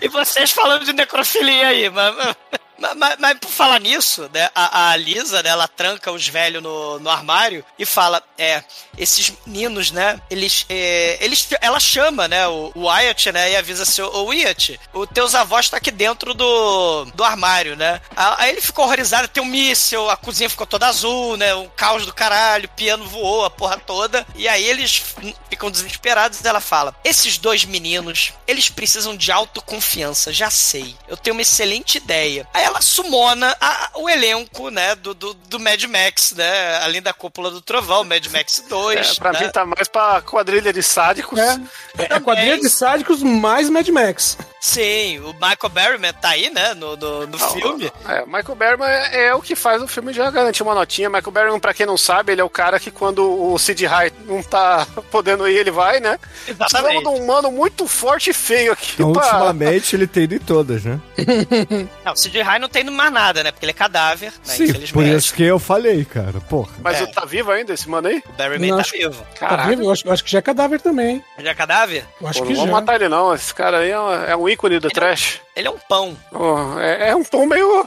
E 0.00 0.08
vocês 0.08 0.50
falando 0.50 0.84
de 0.84 0.92
necrofilia 0.92 1.68
aí, 1.68 1.88
mas, 1.90 2.36
mas, 2.78 2.96
mas- 2.96 3.16
mas 3.18 3.38
por 3.38 3.50
falar 3.50 3.80
nisso, 3.80 4.28
né, 4.32 4.48
a, 4.54 4.90
a 4.90 4.96
Lisa, 4.96 5.42
né, 5.42 5.50
ela 5.50 5.68
tranca 5.68 6.10
os 6.12 6.26
velhos 6.28 6.62
no, 6.62 6.98
no 6.98 7.10
armário 7.10 7.64
e 7.78 7.84
fala, 7.86 8.22
é, 8.38 8.62
esses 8.98 9.32
meninos, 9.46 9.90
né, 9.90 10.20
eles, 10.30 10.64
é, 10.68 11.18
eles 11.20 11.46
ela 11.60 11.80
chama, 11.80 12.28
né, 12.28 12.46
o, 12.48 12.72
o 12.74 12.86
Wyatt, 12.86 13.32
né, 13.32 13.50
e 13.52 13.56
avisa 13.56 13.82
assim, 13.84 14.02
ô 14.02 14.24
Wyatt, 14.24 14.78
os 14.92 15.08
teus 15.10 15.34
avós 15.34 15.68
tá 15.68 15.76
aqui 15.76 15.90
dentro 15.90 16.34
do, 16.34 17.04
do 17.14 17.24
armário, 17.24 17.76
né. 17.76 18.00
Aí 18.14 18.50
ele 18.50 18.60
ficou 18.60 18.84
horrorizado, 18.84 19.28
tem 19.28 19.42
um 19.42 19.46
míssil, 19.46 20.08
a 20.10 20.16
cozinha 20.16 20.50
ficou 20.50 20.66
toda 20.66 20.86
azul, 20.86 21.36
né, 21.36 21.54
um 21.54 21.68
caos 21.68 22.04
do 22.06 22.12
caralho, 22.14 22.66
o 22.66 22.76
piano 22.76 23.06
voou, 23.06 23.44
a 23.44 23.50
porra 23.50 23.76
toda, 23.78 24.26
e 24.34 24.48
aí 24.48 24.64
eles 24.64 25.02
ficam 25.50 25.70
desesperados 25.70 26.40
e 26.40 26.46
ela 26.46 26.60
fala, 26.60 26.94
esses 27.04 27.38
dois 27.38 27.64
meninos, 27.64 28.32
eles 28.46 28.68
precisam 28.68 29.16
de 29.16 29.30
autoconfiança, 29.32 30.32
já 30.32 30.50
sei, 30.50 30.96
eu 31.08 31.16
tenho 31.16 31.34
uma 31.34 31.42
excelente 31.42 31.96
ideia. 31.98 32.46
Aí 32.52 32.65
ela 32.66 32.80
sumona 32.80 33.56
a- 33.60 33.90
o 33.96 34.08
elenco, 34.08 34.70
né, 34.70 34.94
do, 34.96 35.14
do, 35.14 35.34
do 35.34 35.58
Mad 35.60 35.82
Max, 35.84 36.32
né, 36.36 36.78
além 36.82 37.00
da 37.00 37.12
cúpula 37.12 37.50
do 37.50 37.60
trovão, 37.60 38.04
Mad 38.04 38.26
Max 38.28 38.64
2, 38.68 39.10
É, 39.12 39.14
pra 39.14 39.32
né? 39.32 39.40
mim 39.40 39.50
tá 39.50 39.64
mais 39.64 39.88
pra 39.88 40.20
quadrilha 40.22 40.72
de 40.72 40.82
sádicos. 40.82 41.38
É, 41.38 41.58
é 41.98 42.14
a 42.14 42.20
quadrilha 42.20 42.58
de 42.58 42.68
sádicos 42.68 43.22
mais 43.22 43.70
Mad 43.70 43.88
Max. 43.88 44.36
Sim, 44.60 45.20
o 45.20 45.32
Michael 45.34 45.68
Berryman 45.72 46.12
tá 46.12 46.30
aí, 46.30 46.50
né, 46.50 46.74
no, 46.74 46.96
no, 46.96 47.26
no 47.26 47.38
filme. 47.38 47.90
É, 48.08 48.26
Michael 48.26 48.54
Berryman 48.56 48.88
é, 48.88 49.26
é 49.26 49.34
o 49.34 49.40
que 49.40 49.54
faz 49.54 49.80
o 49.80 49.86
filme 49.86 50.12
já 50.12 50.28
garantir 50.30 50.62
uma 50.64 50.74
notinha. 50.74 51.08
Michael 51.08 51.30
Berryman, 51.30 51.60
pra 51.60 51.72
quem 51.72 51.86
não 51.86 51.96
sabe, 51.96 52.32
ele 52.32 52.40
é 52.40 52.44
o 52.44 52.50
cara 52.50 52.80
que 52.80 52.90
quando 52.90 53.22
o 53.52 53.56
Sid 53.58 53.86
High 53.86 54.12
não 54.26 54.42
tá 54.42 54.84
podendo 55.10 55.48
ir, 55.48 55.56
ele 55.58 55.70
vai, 55.70 56.00
né? 56.00 56.18
Precisamos 56.58 57.00
de 57.02 57.08
um 57.08 57.26
mano 57.26 57.52
muito 57.52 57.86
forte 57.86 58.30
e 58.30 58.32
feio 58.34 58.72
aqui 58.72 58.94
Então, 58.94 59.12
pra... 59.12 59.22
ultimamente, 59.24 59.94
ele 59.94 60.06
tem 60.08 60.24
ido 60.24 60.34
em 60.34 60.38
todas, 60.40 60.84
né? 60.84 60.98
Não, 62.04 62.12
o 62.12 62.16
Sid 62.16 62.40
High 62.56 62.60
não 62.60 62.68
tem 62.68 62.84
mais 62.84 63.12
nada, 63.12 63.42
né, 63.44 63.52
porque 63.52 63.64
ele 63.64 63.70
é 63.70 63.74
cadáver, 63.74 64.32
né, 64.46 64.54
Sim, 64.54 64.72
por 64.92 65.04
isso 65.04 65.34
que 65.34 65.42
eu 65.42 65.58
falei, 65.58 66.04
cara. 66.04 66.40
Porra. 66.48 66.72
Mas 66.82 66.98
É. 66.98 67.02
ele 67.02 67.12
tá 67.12 67.24
vivo 67.24 67.50
ainda, 67.50 67.72
esse 67.74 67.88
mano 67.88 68.08
aí? 68.08 68.22
O 68.26 68.32
Berryman 68.32 68.70
Não, 68.70 68.76
tá 68.76 68.80
acho- 68.82 68.92
vivo. 68.92 69.26
Tá 69.38 69.56
vivo? 69.68 69.82
Eu 69.82 69.90
acho, 69.92 70.06
eu 70.06 70.12
acho 70.12 70.24
que 70.24 70.30
já 70.30 70.38
é 70.38 70.42
cadáver 70.42 70.80
também. 70.80 71.22
Ele 71.38 71.48
é 71.48 71.54
cadáver? 71.54 72.04
Eu 72.20 72.28
acho 72.28 72.38
Pô, 72.40 72.46
que 72.46 72.52
não 72.52 72.56
já. 72.60 72.62
vamos 72.66 72.80
matar 72.80 72.94
ele 72.96 73.08
não, 73.08 73.34
esse 73.34 73.54
cara 73.54 73.78
aí 73.78 73.90
é 73.90 74.00
um, 74.00 74.12
é 74.12 74.36
um 74.36 74.48
ícone 74.48 74.78
do 74.78 74.88
trash. 74.90 75.40
Ele 75.56 75.68
é 75.68 75.70
um 75.70 75.78
pão. 75.88 76.14
Pô, 76.30 76.78
é, 76.78 77.08
é 77.08 77.16
um 77.16 77.24
tom 77.24 77.46
meio... 77.46 77.86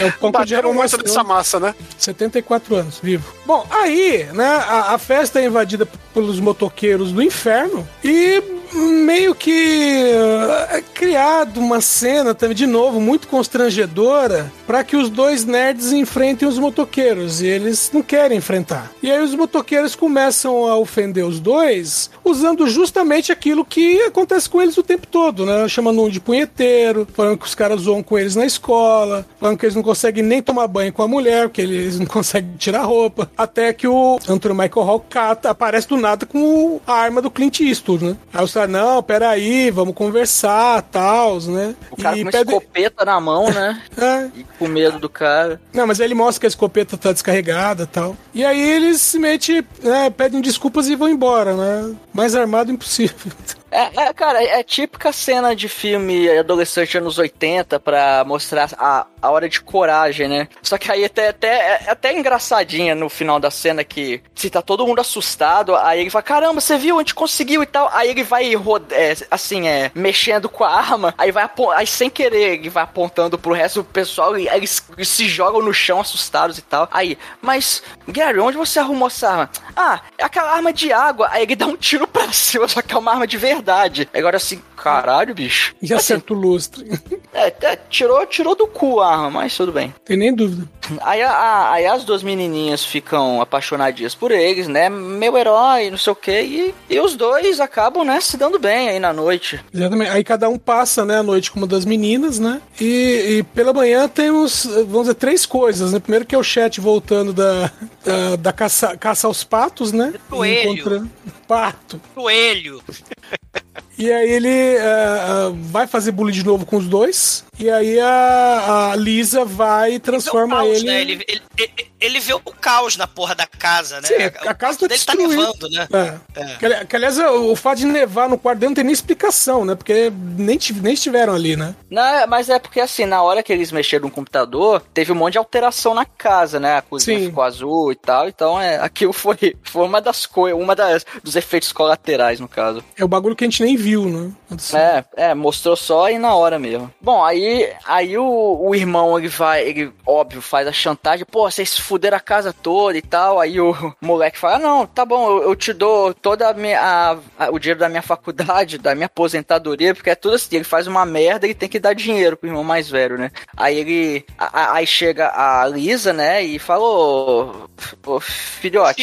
É 0.00 0.06
o 0.06 0.12
pão 0.12 0.32
que 0.32 0.46
gera 0.46 0.62
Bateram 0.62 0.70
uma 0.70 0.80
muito 0.80 0.98
nessa 0.98 1.22
massa, 1.22 1.60
né? 1.60 1.74
74 1.96 2.74
anos, 2.74 2.98
vivo. 3.00 3.32
Bom, 3.46 3.64
aí, 3.70 4.24
né, 4.32 4.44
a, 4.44 4.94
a 4.94 4.98
festa 4.98 5.38
é 5.40 5.44
invadida 5.44 5.86
pelos 6.12 6.40
motoqueiros 6.40 7.12
do 7.12 7.22
inferno 7.22 7.86
e 8.02 8.42
meio 8.74 9.34
que 9.34 9.50
uh, 9.50 10.74
é 10.74 10.82
criado 10.82 11.58
uma 11.58 11.80
cena 11.80 12.34
também, 12.34 12.56
de 12.56 12.66
novo, 12.66 13.00
muito 13.00 13.28
constrangedora 13.28 14.52
para 14.66 14.82
que 14.82 14.96
os 14.96 15.08
dois 15.08 15.44
nerds 15.44 15.92
enfrentem 15.92 16.48
os 16.48 16.58
motoqueiros 16.58 17.40
e 17.40 17.46
eles 17.46 17.90
não 17.92 18.02
querem 18.02 18.38
enfrentar. 18.38 18.90
E 19.02 19.10
aí 19.10 19.22
os 19.22 19.34
motoqueiros 19.34 19.94
começam 19.94 20.66
a 20.66 20.76
ofender 20.76 21.24
os 21.24 21.38
dois 21.38 22.10
usando 22.24 22.68
justamente 22.68 23.30
aquilo 23.30 23.64
que 23.64 24.00
acontece 24.02 24.48
com 24.48 24.60
eles 24.60 24.76
o 24.76 24.82
tempo 24.82 25.06
todo, 25.06 25.46
né? 25.46 25.68
Chamando 25.68 26.02
um 26.02 26.08
de 26.08 26.20
punheteiro, 26.64 27.06
falando 27.14 27.38
que 27.38 27.46
os 27.46 27.54
caras 27.54 27.80
zoam 27.82 28.02
com 28.02 28.18
eles 28.18 28.34
na 28.36 28.46
escola, 28.46 29.26
falando 29.38 29.58
que 29.58 29.66
eles 29.66 29.74
não 29.74 29.82
conseguem 29.82 30.22
nem 30.22 30.40
tomar 30.42 30.66
banho 30.68 30.92
com 30.92 31.02
a 31.02 31.08
mulher, 31.08 31.48
porque 31.48 31.60
eles 31.60 31.98
não 31.98 32.06
conseguem 32.06 32.52
tirar 32.56 32.82
roupa. 32.82 33.30
Até 33.36 33.72
que 33.72 33.86
o 33.88 34.18
Antônio 34.28 34.56
Michael 34.56 34.86
Hall 34.86 35.00
cata, 35.00 35.50
aparece 35.50 35.88
do 35.88 35.96
nada 35.96 36.24
com 36.26 36.80
a 36.86 36.92
arma 36.94 37.20
do 37.20 37.30
Clint 37.30 37.60
Eastwood, 37.60 38.04
né? 38.04 38.16
Aí 38.32 38.44
os 38.44 38.52
caras, 38.52 38.70
não, 38.70 39.02
peraí, 39.02 39.70
vamos 39.70 39.94
conversar, 39.94 40.82
tal, 40.82 41.40
né? 41.40 41.74
O 41.90 41.96
cara 41.96 42.16
com 42.16 42.22
uma 42.22 42.30
pede- 42.30 42.50
escopeta 42.50 43.04
na 43.04 43.20
mão, 43.20 43.50
né? 43.50 43.80
É, 43.96 44.28
E 44.38 44.44
com 44.58 44.66
medo 44.68 44.98
do 44.98 45.08
cara. 45.08 45.60
não, 45.72 45.86
mas 45.86 46.00
aí 46.00 46.06
ele 46.06 46.14
mostra 46.14 46.40
que 46.40 46.46
a 46.46 46.48
escopeta 46.48 46.96
tá 46.96 47.12
descarregada 47.12 47.84
e 47.84 47.86
tal. 47.86 48.16
E 48.34 48.44
aí 48.44 48.60
eles 48.60 49.00
simplesmente 49.00 49.64
né, 49.82 50.10
pedem 50.10 50.40
desculpas 50.40 50.88
e 50.88 50.94
vão 50.96 51.08
embora, 51.08 51.54
né? 51.54 51.94
Mais 52.12 52.34
armado 52.34 52.70
impossível. 52.72 53.14
É, 53.74 54.02
é, 54.02 54.12
cara, 54.12 54.40
é 54.40 54.62
típica 54.62 55.12
cena 55.12 55.52
de 55.52 55.68
filme 55.68 56.30
adolescente 56.38 56.96
anos 56.96 57.18
80 57.18 57.80
pra 57.80 58.22
mostrar 58.24 58.70
a, 58.78 59.04
a 59.24 59.30
hora 59.30 59.48
de 59.48 59.60
coragem, 59.60 60.28
né? 60.28 60.48
Só 60.62 60.76
que 60.76 60.92
aí 60.92 61.02
até, 61.02 61.28
até, 61.28 61.48
é 61.86 61.90
até 61.90 62.12
engraçadinha 62.12 62.94
no 62.94 63.08
final 63.08 63.40
da 63.40 63.50
cena 63.50 63.82
que 63.82 64.20
se 64.34 64.50
tá 64.50 64.60
todo 64.60 64.86
mundo 64.86 65.00
assustado, 65.00 65.74
aí 65.76 66.00
ele 66.02 66.10
fala, 66.10 66.22
caramba, 66.22 66.60
você 66.60 66.76
viu, 66.76 66.96
a 66.96 66.98
gente 67.00 67.14
conseguiu 67.14 67.62
e 67.62 67.66
tal. 67.66 67.88
Aí 67.94 68.10
ele 68.10 68.22
vai, 68.22 68.52
é, 68.90 69.16
assim, 69.30 69.66
é, 69.66 69.90
mexendo 69.94 70.46
com 70.46 70.62
a 70.62 70.70
arma, 70.70 71.14
aí 71.16 71.32
vai, 71.32 71.48
aí 71.74 71.86
sem 71.86 72.10
querer, 72.10 72.58
ele 72.58 72.68
vai 72.68 72.84
apontando 72.84 73.38
pro 73.38 73.54
resto 73.54 73.82
do 73.82 73.88
pessoal 73.88 74.38
e 74.38 74.46
eles, 74.46 74.84
eles 74.94 75.08
se 75.08 75.26
jogam 75.26 75.62
no 75.62 75.72
chão 75.72 76.00
assustados 76.00 76.58
e 76.58 76.62
tal. 76.62 76.86
Aí, 76.90 77.16
mas, 77.40 77.82
Gary, 78.06 78.38
onde 78.40 78.58
você 78.58 78.78
arrumou 78.78 79.08
essa 79.08 79.30
arma? 79.30 79.50
Ah, 79.74 80.00
é 80.18 80.24
aquela 80.24 80.52
arma 80.52 80.70
de 80.70 80.92
água. 80.92 81.28
Aí 81.30 81.44
ele 81.44 81.56
dá 81.56 81.66
um 81.66 81.76
tiro 81.76 82.06
pra 82.06 82.30
cima, 82.32 82.68
só 82.68 82.82
que 82.82 82.94
é 82.94 82.98
uma 82.98 83.12
arma 83.12 83.26
de 83.26 83.38
verdade. 83.38 84.06
Agora 84.12 84.36
assim, 84.36 84.62
caralho, 84.84 85.34
bicho. 85.34 85.74
E 85.80 85.92
acerta 85.94 86.32
o 86.32 86.36
lustre. 86.36 86.84
É, 87.36 87.52
é, 87.62 87.76
tirou, 87.90 88.24
tirou 88.26 88.54
do 88.54 88.64
cu 88.68 89.00
a 89.00 89.10
arma, 89.10 89.28
mas 89.28 89.56
tudo 89.56 89.72
bem. 89.72 89.92
Tem 90.04 90.16
nem 90.16 90.32
dúvida. 90.32 90.68
Aí, 91.00 91.20
a- 91.20 91.32
a- 91.32 91.72
aí 91.72 91.84
as 91.84 92.04
duas 92.04 92.22
menininhas 92.22 92.84
ficam 92.84 93.40
apaixonadinhas 93.40 94.14
por 94.14 94.30
eles, 94.30 94.68
né? 94.68 94.88
Meu 94.88 95.36
herói, 95.36 95.90
não 95.90 95.98
sei 95.98 96.12
o 96.12 96.16
quê. 96.16 96.42
E, 96.88 96.94
e 96.94 97.00
os 97.00 97.16
dois 97.16 97.58
acabam, 97.58 98.04
né, 98.04 98.20
se 98.20 98.36
dando 98.36 98.56
bem 98.56 98.88
aí 98.88 99.00
na 99.00 99.12
noite. 99.12 99.58
Exatamente. 99.74 100.12
Aí 100.12 100.22
cada 100.22 100.48
um 100.48 100.56
passa, 100.56 101.04
né, 101.04 101.18
a 101.18 101.22
noite 101.24 101.50
com 101.50 101.58
uma 101.58 101.66
das 101.66 101.84
meninas, 101.84 102.38
né? 102.38 102.62
E, 102.80 103.38
e 103.38 103.42
pela 103.52 103.72
manhã 103.72 104.06
temos, 104.06 104.64
vamos 104.64 105.00
dizer, 105.02 105.14
três 105.14 105.44
coisas, 105.44 105.90
né? 105.92 105.98
Primeiro 105.98 106.24
que 106.24 106.36
é 106.36 106.38
o 106.38 106.42
chat 106.44 106.80
voltando 106.80 107.32
da, 107.32 107.68
da, 108.04 108.36
da 108.36 108.52
caça, 108.52 108.96
caça 108.96 109.26
aos 109.26 109.42
patos, 109.42 109.90
né? 109.90 110.14
Coelho. 110.30 110.70
Encontrando- 110.72 111.10
Pato. 111.48 112.00
Coelho. 112.14 112.80
E 113.96 114.12
aí 114.12 114.30
ele 114.30 114.48
é, 114.48 114.76
é, 114.76 115.52
vai 115.54 115.86
fazer 115.86 116.12
bullying 116.12 116.32
de 116.32 116.44
novo 116.44 116.66
com 116.66 116.76
os 116.76 116.86
dois. 116.86 117.44
E 117.58 117.70
aí 117.70 117.98
a, 118.00 118.90
a 118.92 118.96
Lisa 118.96 119.44
vai 119.44 119.94
e 119.94 119.98
transforma 120.00 120.56
caos, 120.56 120.78
ele. 120.78 120.86
Né? 120.86 121.00
Ele, 121.00 121.12
ele, 121.28 121.42
ele, 121.56 121.93
ele 122.04 122.20
vê 122.20 122.34
o 122.34 122.40
caos 122.40 122.96
na 122.96 123.06
porra 123.06 123.34
da 123.34 123.46
casa, 123.46 124.00
né? 124.00 124.08
Sim, 124.08 124.14
a 124.46 124.54
casa 124.54 124.78
tá 124.78 124.86
dele 124.86 125.00
tá 125.00 125.14
destruída. 125.14 125.36
nevando, 125.36 125.70
né? 125.70 125.88
É. 126.34 126.56
Que, 126.56 126.84
que, 126.86 126.96
aliás, 126.96 127.18
o 127.18 127.56
fato 127.56 127.78
de 127.78 127.86
nevar 127.86 128.28
no 128.28 128.38
quarto 128.38 128.58
dele 128.58 128.70
não 128.70 128.74
tem 128.74 128.84
nem 128.84 128.92
explicação, 128.92 129.64
né? 129.64 129.74
Porque 129.74 130.12
nem, 130.36 130.58
nem 130.82 130.94
estiveram 130.94 131.34
ali, 131.34 131.56
né? 131.56 131.74
Não, 131.90 132.26
mas 132.26 132.48
é 132.48 132.58
porque 132.58 132.80
assim, 132.80 133.04
na 133.04 133.22
hora 133.22 133.42
que 133.42 133.52
eles 133.52 133.72
mexeram 133.72 134.06
no 134.06 134.10
computador, 134.10 134.82
teve 134.92 135.12
um 135.12 135.14
monte 135.14 135.32
de 135.32 135.38
alteração 135.38 135.94
na 135.94 136.04
casa, 136.04 136.60
né? 136.60 136.76
A 136.76 136.82
cozinha 136.82 137.18
Sim. 137.18 137.26
ficou 137.26 137.42
azul 137.42 137.92
e 137.92 137.94
tal. 137.94 138.28
Então, 138.28 138.60
é, 138.60 138.76
aquilo 138.76 139.12
foi, 139.12 139.56
foi 139.62 139.84
uma 139.84 140.00
das 140.00 140.26
coisas, 140.26 140.60
uma 140.60 140.74
das, 140.74 141.04
dos 141.22 141.36
efeitos 141.36 141.72
colaterais, 141.72 142.40
no 142.40 142.48
caso. 142.48 142.84
É 142.96 143.04
o 143.04 143.08
bagulho 143.08 143.36
que 143.36 143.44
a 143.44 143.48
gente 143.48 143.62
nem 143.62 143.76
viu, 143.76 144.06
né? 144.06 144.32
É, 144.74 145.04
é, 145.28 145.34
mostrou 145.34 145.76
só 145.76 146.06
aí 146.06 146.18
na 146.18 146.34
hora 146.34 146.58
mesmo. 146.58 146.92
Bom, 147.00 147.24
aí, 147.24 147.72
aí 147.86 148.16
o, 148.16 148.58
o 148.60 148.74
irmão, 148.74 149.18
ele 149.18 149.28
vai, 149.28 149.66
ele, 149.66 149.92
óbvio, 150.06 150.40
faz 150.40 150.66
a 150.66 150.72
chantagem, 150.72 151.24
pô, 151.24 151.50
vocês 151.50 151.78
fuderam 151.94 152.16
a 152.16 152.20
casa 152.20 152.52
toda 152.52 152.98
e 152.98 153.02
tal. 153.02 153.38
Aí 153.40 153.60
o 153.60 153.72
moleque 154.02 154.38
fala, 154.38 154.56
ah, 154.56 154.58
não, 154.58 154.86
tá 154.86 155.04
bom, 155.04 155.28
eu, 155.30 155.42
eu 155.44 155.56
te 155.56 155.72
dou 155.72 156.12
toda 156.12 156.48
a 156.48 156.54
minha, 156.54 156.80
a- 156.80 157.16
a- 157.38 157.50
o 157.50 157.58
dinheiro 157.58 157.78
da 157.78 157.88
minha 157.88 158.02
faculdade, 158.02 158.78
da 158.78 158.94
minha 158.94 159.06
aposentadoria, 159.06 159.94
porque 159.94 160.10
é 160.10 160.14
tudo 160.14 160.34
assim, 160.34 160.56
ele 160.56 160.64
faz 160.64 160.86
uma 160.86 161.06
merda 161.06 161.46
e 161.46 161.54
tem 161.54 161.68
que 161.68 161.78
dar 161.78 161.94
dinheiro 161.94 162.36
pro 162.36 162.48
irmão 162.48 162.64
mais 162.64 162.88
velho, 162.90 163.16
né? 163.16 163.30
Aí 163.56 163.78
ele, 163.78 164.24
a- 164.38 164.74
aí 164.74 164.86
chega 164.86 165.28
a 165.28 165.66
Lisa, 165.68 166.12
né, 166.12 166.42
e 166.42 166.58
falou, 166.58 167.68
ô, 168.06 168.20
filhote, 168.20 169.02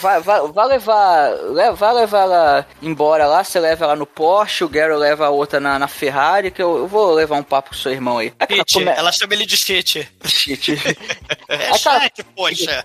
vai, 0.00 0.20
vai, 0.20 0.40
vai 0.48 0.66
levar, 0.68 1.30
le- 1.30 1.72
vai 1.72 1.94
levar 1.94 2.20
ela 2.20 2.66
embora 2.82 3.26
lá, 3.26 3.42
você 3.42 3.58
leva 3.58 3.84
ela 3.86 3.96
no 3.96 4.06
Porsche, 4.06 4.64
o 4.64 4.68
Gary 4.68 4.94
leva 4.94 5.26
a 5.26 5.30
outra 5.30 5.58
na, 5.60 5.78
na 5.78 5.88
Ferrari, 5.88 6.50
que 6.50 6.62
eu, 6.62 6.76
eu 6.78 6.86
vou 6.86 7.12
levar 7.14 7.36
um 7.36 7.42
papo 7.42 7.70
com 7.70 7.76
seu 7.76 7.92
irmão 7.92 8.18
aí. 8.18 8.32
Come- 8.72 8.90
Ela 8.98 9.12
chama 9.12 9.34
ele 9.34 9.46
de 9.46 9.56
shit. 9.56 10.08
Shit. 10.24 10.72
É 11.48 11.78
cara, 11.78 12.01
chat, 12.02 12.24
poxa. 12.36 12.84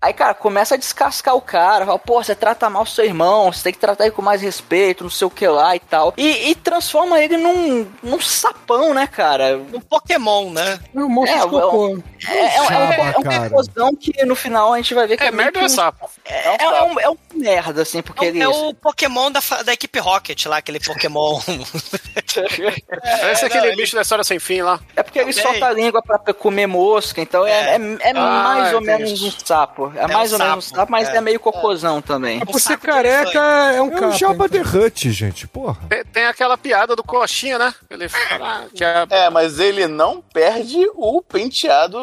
Aí, 0.00 0.12
cara, 0.12 0.34
começa 0.34 0.74
a 0.74 0.78
descascar 0.78 1.34
o 1.34 1.40
cara. 1.40 1.86
Fala, 1.86 1.98
pô, 1.98 2.22
você 2.22 2.34
trata 2.34 2.68
mal 2.68 2.84
seu 2.84 3.04
irmão, 3.04 3.50
você 3.52 3.64
tem 3.64 3.72
que 3.72 3.78
tratar 3.78 4.04
ele 4.04 4.14
com 4.14 4.22
mais 4.22 4.42
respeito, 4.42 5.02
não 5.02 5.10
sei 5.10 5.26
o 5.26 5.30
que 5.30 5.48
lá 5.48 5.74
e 5.74 5.80
tal. 5.80 6.12
E, 6.16 6.50
e 6.50 6.54
transforma 6.54 7.20
ele 7.20 7.36
num, 7.36 7.90
num 8.02 8.20
sapão, 8.20 8.92
né, 8.92 9.06
cara? 9.06 9.58
Um 9.58 9.80
Pokémon, 9.80 10.50
né? 10.50 10.78
É 10.94 10.98
um 11.00 11.08
monstro 11.08 11.38
É, 11.38 11.42
de 11.42 11.48
cocô. 11.48 11.98
É, 12.28 12.38
é, 12.38 12.56
é 12.56 12.62
um, 12.62 12.66
Chapa, 12.66 12.94
é 12.94 13.18
um 13.18 13.22
cara. 13.22 13.50
cocôzão 13.50 13.94
que 13.96 14.24
no 14.24 14.34
final 14.34 14.72
a 14.72 14.76
gente 14.78 14.94
vai 14.94 15.06
ver 15.06 15.16
que 15.16 15.22
É 15.22 15.30
meio 15.30 15.36
merda 15.36 15.52
que 15.52 15.58
ou 15.58 15.62
é 15.62 15.66
um- 15.66 15.74
sapo? 15.74 16.10
É, 16.24 16.48
é, 16.48 16.64
é 16.64 16.82
um, 16.82 17.00
é 17.00 17.10
um 17.10 17.16
merda, 17.34 17.82
assim, 17.82 18.02
porque 18.02 18.24
É, 18.24 18.28
ele. 18.28 18.42
é 18.42 18.48
o 18.48 18.74
Pokémon 18.74 19.30
da, 19.30 19.40
da 19.64 19.72
equipe 19.72 19.98
Rocket 19.98 20.46
lá, 20.46 20.56
aquele 20.58 20.80
Pokémon. 20.80 21.40
Parece 22.30 23.42
não, 23.42 23.46
aquele 23.48 23.66
ele- 23.68 23.76
bicho 23.76 23.94
da 23.94 24.02
história 24.02 24.24
sem 24.24 24.38
fim 24.38 24.62
lá. 24.62 24.80
É 24.94 25.02
porque 25.02 25.18
ele 25.18 25.32
Também. 25.32 25.50
solta 25.52 25.66
a 25.66 25.72
língua 25.72 26.02
pra 26.02 26.18
comer 26.34 26.66
mosca, 26.66 27.20
então 27.20 27.46
é, 27.46 27.76
é, 27.76 27.78
é 28.00 28.10
Ah, 28.14 28.14
mais 28.14 28.74
ou 28.74 28.80
menos 28.80 29.22
um 29.22 29.30
sapo. 29.44 29.92
É, 29.96 30.06
mais 30.06 30.32
um 30.32 30.36
ou 30.36 30.38
menos 30.42 30.72
um 30.72 30.74
sapo, 30.76 30.90
mas 30.90 31.08
é, 31.08 31.16
é. 31.16 31.20
meio 31.20 31.40
cocôzão 31.40 32.00
também. 32.02 32.40
Por 32.40 32.60
ser 32.60 32.78
careca, 32.78 33.38
é 33.38 33.80
um 33.80 33.86
É 33.92 33.96
o 33.96 34.00
capa. 34.00 34.10
Jabba 34.12 34.46
então. 34.46 34.62
the 34.64 34.78
Hutt, 34.78 35.10
gente, 35.10 35.46
porra. 35.46 35.76
Tem, 35.88 36.04
tem 36.04 36.24
aquela 36.26 36.56
piada 36.58 36.94
do 36.96 37.02
Coxinha, 37.02 37.58
né? 37.58 37.74
Ele 37.90 38.08
fala 38.08 38.66
que 38.74 38.84
é 38.84 39.06
É, 39.10 39.30
mas 39.30 39.58
ele 39.58 39.86
não 39.86 40.20
perde 40.20 40.78
o 40.94 41.22
penteado 41.22 41.98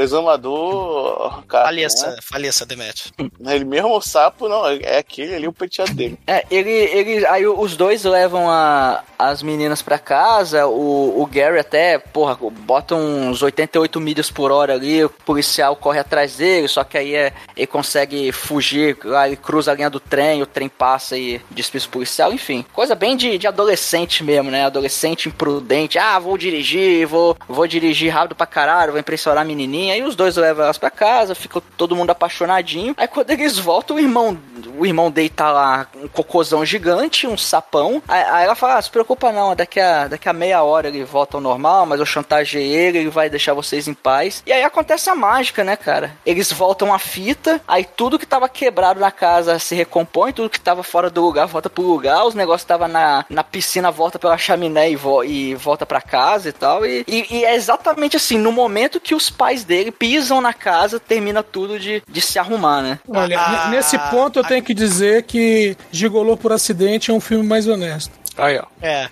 exumador. 0.00 1.42
Cara, 1.46 1.64
faleça, 1.66 2.16
faleça, 2.22 2.66
Demet. 2.66 3.12
né? 3.38 3.56
Ele 3.56 3.64
mesmo 3.64 3.96
o 3.96 4.00
sapo, 4.00 4.48
não, 4.48 4.66
é 4.66 4.98
aquele 4.98 5.34
ali 5.34 5.48
o 5.48 5.52
penteado 5.52 5.92
dele. 5.94 6.18
É, 6.26 6.44
ele, 6.50 6.70
ele, 6.70 7.26
aí 7.26 7.46
os 7.46 7.76
dois 7.76 8.04
levam 8.04 8.50
a, 8.50 9.02
as 9.18 9.42
meninas 9.42 9.82
pra 9.82 9.98
casa, 9.98 10.66
o, 10.66 11.20
o 11.22 11.26
Gary 11.26 11.58
até, 11.58 11.98
porra, 11.98 12.36
bota 12.50 12.94
uns 12.94 13.42
88 13.42 14.00
milhas 14.00 14.30
por 14.30 14.50
hora 14.50 14.74
ali, 14.74 15.04
o 15.04 15.10
policial 15.10 15.76
corre 15.76 15.98
atrás 15.98 16.36
dele, 16.36 16.68
só 16.68 16.84
que 16.84 16.98
aí 16.98 17.14
é, 17.14 17.32
ele 17.56 17.66
consegue 17.66 18.32
fugir, 18.32 18.96
lá 19.04 19.26
ele 19.26 19.36
cruza 19.36 19.70
a 19.70 19.74
linha 19.74 19.90
do 19.90 20.00
trem, 20.00 20.42
o 20.42 20.46
trem 20.46 20.68
passa 20.68 21.16
e 21.16 21.40
despisa 21.50 21.86
o 21.86 21.90
policial, 21.90 22.32
enfim. 22.32 22.64
Coisa 22.72 22.94
bem 22.94 23.16
de, 23.16 23.38
de 23.38 23.46
adolescente 23.46 24.24
mesmo, 24.24 24.50
né? 24.50 24.64
Adolescente 24.64 25.28
imprudente, 25.28 25.98
ah, 25.98 26.18
vou 26.18 26.36
dirigir, 26.36 27.06
vou, 27.06 27.36
vou 27.48 27.66
dirigir 27.66 28.12
rápido 28.12 28.34
pra 28.34 28.46
caralho, 28.46 28.92
vou 28.92 29.00
impressionar 29.00 29.31
a 29.40 29.44
menininha, 29.44 29.96
e 29.96 30.02
os 30.02 30.14
dois 30.14 30.36
levam 30.36 30.64
elas 30.64 30.78
pra 30.78 30.90
casa, 30.90 31.34
fica 31.34 31.60
todo 31.76 31.96
mundo 31.96 32.10
apaixonadinho, 32.10 32.94
aí 32.96 33.08
quando 33.08 33.30
eles 33.30 33.58
voltam, 33.58 33.96
o 33.96 34.00
irmão, 34.00 34.38
o 34.78 34.84
irmão 34.86 35.10
dele 35.10 35.28
tá 35.28 35.50
lá, 35.50 35.86
um 35.96 36.08
cocôzão 36.08 36.64
gigante, 36.64 37.26
um 37.26 37.36
sapão, 37.36 38.02
aí, 38.08 38.22
aí 38.24 38.44
ela 38.44 38.54
fala, 38.54 38.76
ah, 38.78 38.82
se 38.82 38.90
preocupa 38.90 39.32
não, 39.32 39.54
daqui 39.54 39.80
a, 39.80 40.08
daqui 40.08 40.28
a 40.28 40.32
meia 40.32 40.62
hora 40.62 40.88
ele 40.88 41.04
volta 41.04 41.36
ao 41.36 41.40
normal, 41.40 41.86
mas 41.86 42.00
eu 42.00 42.06
chantageei 42.06 42.68
ele, 42.72 42.98
ele 42.98 43.10
vai 43.10 43.28
deixar 43.30 43.54
vocês 43.54 43.86
em 43.88 43.94
paz. 43.94 44.42
E 44.46 44.52
aí 44.52 44.62
acontece 44.62 45.08
a 45.10 45.14
mágica, 45.14 45.62
né, 45.64 45.76
cara? 45.76 46.12
Eles 46.24 46.52
voltam 46.52 46.92
a 46.92 46.98
fita, 46.98 47.60
aí 47.66 47.84
tudo 47.84 48.18
que 48.18 48.26
tava 48.26 48.48
quebrado 48.48 49.00
na 49.00 49.10
casa 49.10 49.58
se 49.58 49.74
recompõe, 49.74 50.32
tudo 50.32 50.50
que 50.50 50.60
tava 50.60 50.82
fora 50.82 51.10
do 51.10 51.22
lugar 51.22 51.46
volta 51.46 51.68
pro 51.70 51.82
lugar, 51.82 52.24
os 52.24 52.34
negócios 52.34 52.66
tava 52.66 52.88
na, 52.88 53.24
na 53.28 53.44
piscina 53.44 53.90
volta 53.90 54.18
pela 54.18 54.36
chaminé 54.38 54.90
e, 54.90 54.96
vo- 54.96 55.24
e 55.24 55.54
volta 55.54 55.84
pra 55.86 56.00
casa 56.00 56.48
e 56.48 56.52
tal. 56.52 56.84
E, 56.86 57.04
e- 57.06 57.26
e 57.30 57.44
é 57.44 57.54
exatamente 57.54 58.16
assim, 58.16 58.38
no 58.38 58.52
momento 58.52 59.00
que 59.00 59.14
os 59.22 59.30
pais 59.30 59.64
dele 59.64 59.90
pisam 59.92 60.40
na 60.40 60.52
casa, 60.52 60.98
termina 60.98 61.42
tudo 61.42 61.78
de, 61.78 62.02
de 62.08 62.20
se 62.20 62.38
arrumar, 62.38 62.82
né? 62.82 62.98
Olha, 63.08 63.38
Ah, 63.38 63.68
nesse 63.70 63.98
ponto 64.10 64.38
eu 64.38 64.44
tenho 64.44 64.62
que 64.62 64.74
dizer 64.74 65.22
que 65.24 65.76
Gigolô 65.90 66.36
por 66.36 66.52
Acidente 66.52 67.10
é 67.10 67.14
um 67.14 67.20
filme 67.20 67.46
mais 67.46 67.66
honesto. 67.68 68.12
Aí, 68.36 68.58
ó. 68.58 68.64
É. 68.80 69.08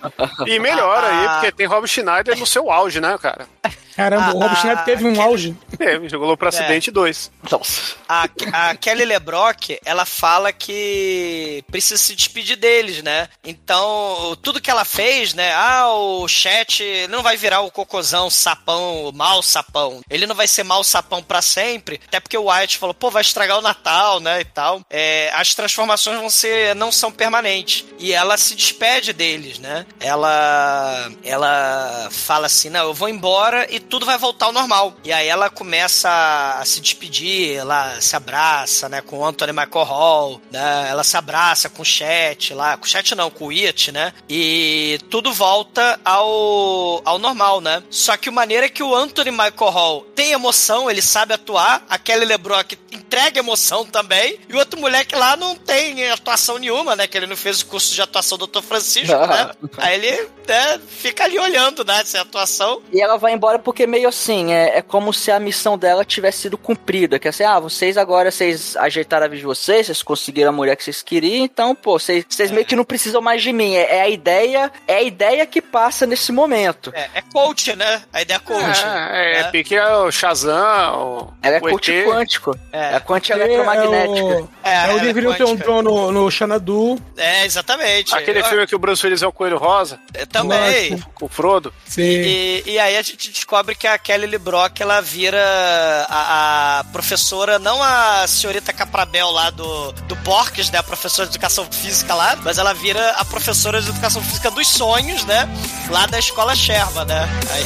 E 0.47 0.59
melhor 0.59 1.03
aí, 1.03 1.25
Ah. 1.27 1.33
porque 1.35 1.51
tem 1.51 1.65
Rob 1.67 1.87
Schneider 1.87 2.37
no 2.37 2.45
seu 2.45 2.71
auge, 2.71 2.99
né, 2.99 3.17
cara? 3.21 3.47
Caramba, 3.95 4.33
o 4.33 4.39
Rob 4.39 4.51
Ah, 4.53 4.55
Schneider 4.55 4.85
teve 4.85 5.05
um 5.05 5.21
auge. 5.21 5.55
Teve, 5.77 6.07
jogou 6.09 6.35
pro 6.37 6.47
acidente 6.47 6.89
2. 6.89 7.29
Nossa. 7.51 7.95
A, 8.07 8.27
a 8.53 8.75
Kelly 8.75 9.03
LeBrock, 9.05 9.79
ela 9.85 10.05
fala 10.05 10.51
que 10.53 11.63
precisa 11.69 11.97
se 11.97 12.15
despedir 12.15 12.55
deles, 12.55 13.03
né? 13.03 13.27
Então, 13.43 14.35
tudo 14.41 14.61
que 14.61 14.71
ela 14.71 14.85
fez, 14.85 15.33
né? 15.33 15.53
Ah, 15.53 15.87
o 15.93 16.27
chat 16.27 16.83
não 17.09 17.21
vai 17.21 17.35
virar 17.35 17.61
o 17.61 17.71
cocôzão, 17.71 18.29
sapão, 18.29 19.05
o 19.05 19.11
mau 19.13 19.43
sapão. 19.43 20.01
Ele 20.09 20.25
não 20.25 20.35
vai 20.35 20.47
ser 20.47 20.63
mau 20.63 20.83
sapão 20.83 21.21
pra 21.21 21.41
sempre. 21.41 21.99
Até 22.07 22.19
porque 22.19 22.37
o 22.37 22.45
Wyatt 22.45 22.77
falou, 22.77 22.93
pô, 22.93 23.11
vai 23.11 23.21
estragar 23.21 23.57
o 23.59 23.61
Natal, 23.61 24.19
né? 24.19 24.41
E 24.41 24.45
tal. 24.45 24.81
É, 24.89 25.31
as 25.35 25.53
transformações 25.53 26.17
vão 26.19 26.29
ser, 26.29 26.75
não 26.75 26.91
são 26.91 27.11
permanentes. 27.11 27.83
E 27.99 28.13
ela 28.13 28.37
se 28.37 28.55
despede 28.55 29.10
deles, 29.13 29.59
né? 29.59 29.85
Ela, 29.99 31.11
ela 31.23 32.09
fala 32.11 32.47
assim, 32.47 32.69
não, 32.69 32.81
eu 32.81 32.93
vou 32.93 33.09
embora 33.09 33.67
e 33.69 33.79
tudo 33.79 34.05
vai 34.05 34.17
voltar 34.17 34.47
ao 34.47 34.53
normal. 34.53 34.95
E 35.03 35.11
aí 35.11 35.27
ela 35.27 35.49
começa 35.49 36.09
a 36.59 36.65
se 36.65 36.79
despedir, 36.79 37.55
ela 37.55 37.99
se 38.01 38.15
abraça, 38.15 38.89
né, 38.89 39.01
com 39.01 39.19
o 39.19 39.25
Anthony 39.25 39.51
Michael 39.51 39.85
Hall, 39.85 40.41
né, 40.51 40.87
ela 40.89 41.03
se 41.03 41.17
abraça 41.17 41.69
com 41.69 41.81
o 41.81 41.85
Chat 41.85 42.53
lá, 42.53 42.77
com 42.77 42.85
o 42.85 42.87
Chat 42.87 43.15
não, 43.15 43.29
com 43.29 43.47
o 43.47 43.49
It, 43.51 43.91
né, 43.91 44.13
e 44.29 44.99
tudo 45.09 45.33
volta 45.33 45.99
ao, 46.03 47.01
ao 47.05 47.19
normal, 47.19 47.61
né. 47.61 47.83
Só 47.89 48.17
que 48.17 48.29
a 48.29 48.31
maneira 48.31 48.69
que 48.69 48.83
o 48.83 48.95
Anthony 48.95 49.31
Michael 49.31 49.71
Hall 49.71 50.01
tem 50.15 50.31
emoção, 50.31 50.89
ele 50.89 51.01
sabe 51.01 51.33
atuar, 51.33 51.83
a 51.89 51.97
Kelly 51.97 52.25
LeBrock 52.25 52.77
entrega 52.91 53.39
emoção 53.39 53.85
também, 53.85 54.39
e 54.47 54.53
o 54.53 54.57
outro 54.57 54.79
moleque 54.79 55.15
lá 55.15 55.35
não 55.35 55.55
tem 55.55 56.09
atuação 56.09 56.57
nenhuma, 56.57 56.95
né, 56.95 57.07
que 57.07 57.17
ele 57.17 57.27
não 57.27 57.37
fez 57.37 57.61
o 57.61 57.65
curso 57.65 57.93
de 57.93 58.01
atuação 58.01 58.37
do 58.37 58.47
Dr. 58.47 58.61
Francisco, 58.61 59.00
né, 59.07 59.51
aí 59.77 59.95
ele 59.95 60.27
né, 60.47 60.79
fica 60.87 61.23
ali 61.23 61.37
olhando, 61.39 61.83
né, 61.85 61.99
essa 62.01 62.21
atuação, 62.21 62.81
E 62.91 63.01
ela 63.01 63.17
vai 63.17 63.33
embora 63.33 63.59
porque 63.59 63.85
meio 63.87 64.07
assim, 64.09 64.51
é, 64.53 64.77
é 64.77 64.81
como 64.81 65.13
se 65.13 65.31
a 65.31 65.39
missão 65.39 65.77
dela 65.77 66.03
tivesse 66.05 66.39
sido 66.39 66.57
cumprida. 66.57 67.19
Que 67.19 67.27
é 67.27 67.29
assim, 67.29 67.43
ah, 67.43 67.59
vocês 67.59 67.97
agora, 67.97 68.31
vocês 68.31 68.75
ajeitaram 68.77 69.25
a 69.25 69.29
vida 69.29 69.39
de 69.39 69.45
vocês, 69.45 69.85
vocês 69.85 70.01
conseguiram 70.03 70.49
a 70.49 70.53
mulher 70.53 70.75
que 70.75 70.83
vocês 70.83 71.01
queriam, 71.01 71.43
então, 71.45 71.73
pô, 71.75 71.97
vocês, 71.99 72.25
vocês 72.27 72.51
meio 72.51 72.65
que 72.65 72.75
não 72.75 72.83
precisam 72.83 73.21
mais 73.21 73.41
de 73.41 73.51
mim. 73.53 73.75
É, 73.75 73.97
é 73.97 74.01
a 74.01 74.09
ideia, 74.09 74.71
é 74.87 74.95
a 74.95 75.01
ideia 75.01 75.45
que 75.45 75.61
passa 75.61 76.05
nesse 76.05 76.31
momento. 76.31 76.91
É, 76.95 77.09
é 77.15 77.21
coach, 77.33 77.75
né? 77.75 78.01
A 78.11 78.21
ideia 78.21 78.37
é 78.37 78.39
coach. 78.39 78.83
É, 78.85 79.39
é, 79.39 79.43
né? 79.43 79.51
pique 79.51 79.75
é 79.75 79.87
o 79.95 80.11
Shazam, 80.11 80.95
o, 80.95 81.33
Ela 81.41 81.55
é 81.55 81.59
o 81.59 81.61
coach 81.61 81.91
ET. 81.91 82.05
quântico. 82.07 82.57
É. 82.71 82.95
É, 82.95 82.99
quântica 82.99 83.37
É, 83.37 83.43
eletromagnética. 83.43 84.25
o- 84.25 84.49
É, 84.63 84.89
é, 84.89 84.93
o 84.93 84.97
é 84.97 84.99
deveriam 85.01 85.33
ter 85.33 85.43
um. 85.45 85.55
John 85.55 85.81
no, 85.81 86.11
no 86.11 86.31
Xanadu. 86.31 86.99
É, 87.15 87.45
exatamente. 87.45 88.13
Aquele 88.15 88.39
Eu- 88.39 88.45
filme 88.45 88.67
que 88.67 88.75
o 88.75 88.79
Bruce 88.91 89.05
Willis 89.05 89.21
é 89.21 89.27
o 89.27 89.31
Coelho 89.31 89.57
Rosa, 89.57 89.97
eu 90.13 90.27
também. 90.27 90.91
Nossa. 90.91 91.05
com 91.15 91.25
o 91.25 91.29
Frodo. 91.29 91.73
Sim. 91.85 92.01
E, 92.01 92.63
e 92.65 92.77
aí 92.77 92.97
a 92.97 93.01
gente 93.01 93.31
descobre 93.31 93.73
que 93.73 93.87
a 93.87 93.97
Kelly 93.97 94.27
LeBrock, 94.27 94.81
ela 94.81 94.99
vira 94.99 95.41
a, 96.09 96.79
a 96.79 96.83
professora, 96.91 97.57
não 97.57 97.81
a 97.81 98.27
senhorita 98.27 98.73
Caprabel 98.73 99.31
lá 99.31 99.49
do, 99.49 99.93
do 99.93 100.15
Porques, 100.17 100.69
né? 100.71 100.79
A 100.79 100.83
professora 100.83 101.29
de 101.29 101.35
educação 101.35 101.65
física 101.71 102.13
lá, 102.13 102.37
mas 102.43 102.57
ela 102.57 102.73
vira 102.73 103.11
a 103.11 103.23
professora 103.23 103.81
de 103.81 103.87
educação 103.87 104.21
física 104.21 104.51
dos 104.51 104.67
sonhos, 104.67 105.23
né? 105.23 105.47
Lá 105.89 106.05
da 106.05 106.19
escola 106.19 106.53
Sherma, 106.53 107.05
né? 107.05 107.29
Aí, 107.49 107.63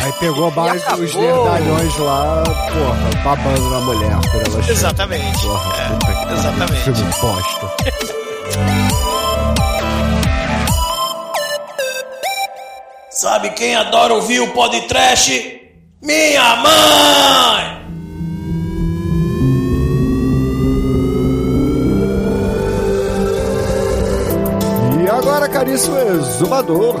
Aí 0.04 0.12
pegou 0.20 0.50
mais 0.52 0.82
os 0.86 1.14
nerdalhões 1.14 1.96
lá, 1.98 2.42
porra, 2.44 3.10
babando 3.22 3.70
na 3.70 3.80
mulher 3.80 4.16
por 4.32 4.54
ela 4.54 4.70
exatamente. 4.70 5.42
Porra, 5.42 5.88
puta 5.90 6.06
que 6.06 6.12
pariu, 6.14 6.38
exatamente. 6.38 6.84
Filme 6.84 7.10
bosta. 7.20 8.18
Sabe 13.20 13.50
quem 13.50 13.74
adora 13.74 14.14
ouvir 14.14 14.38
o 14.38 14.52
podcast? 14.52 15.60
Minha 16.00 16.54
mãe! 16.54 17.84
E 25.04 25.10
agora, 25.10 25.48
caríssimo 25.48 25.98
exumador, 25.98 26.94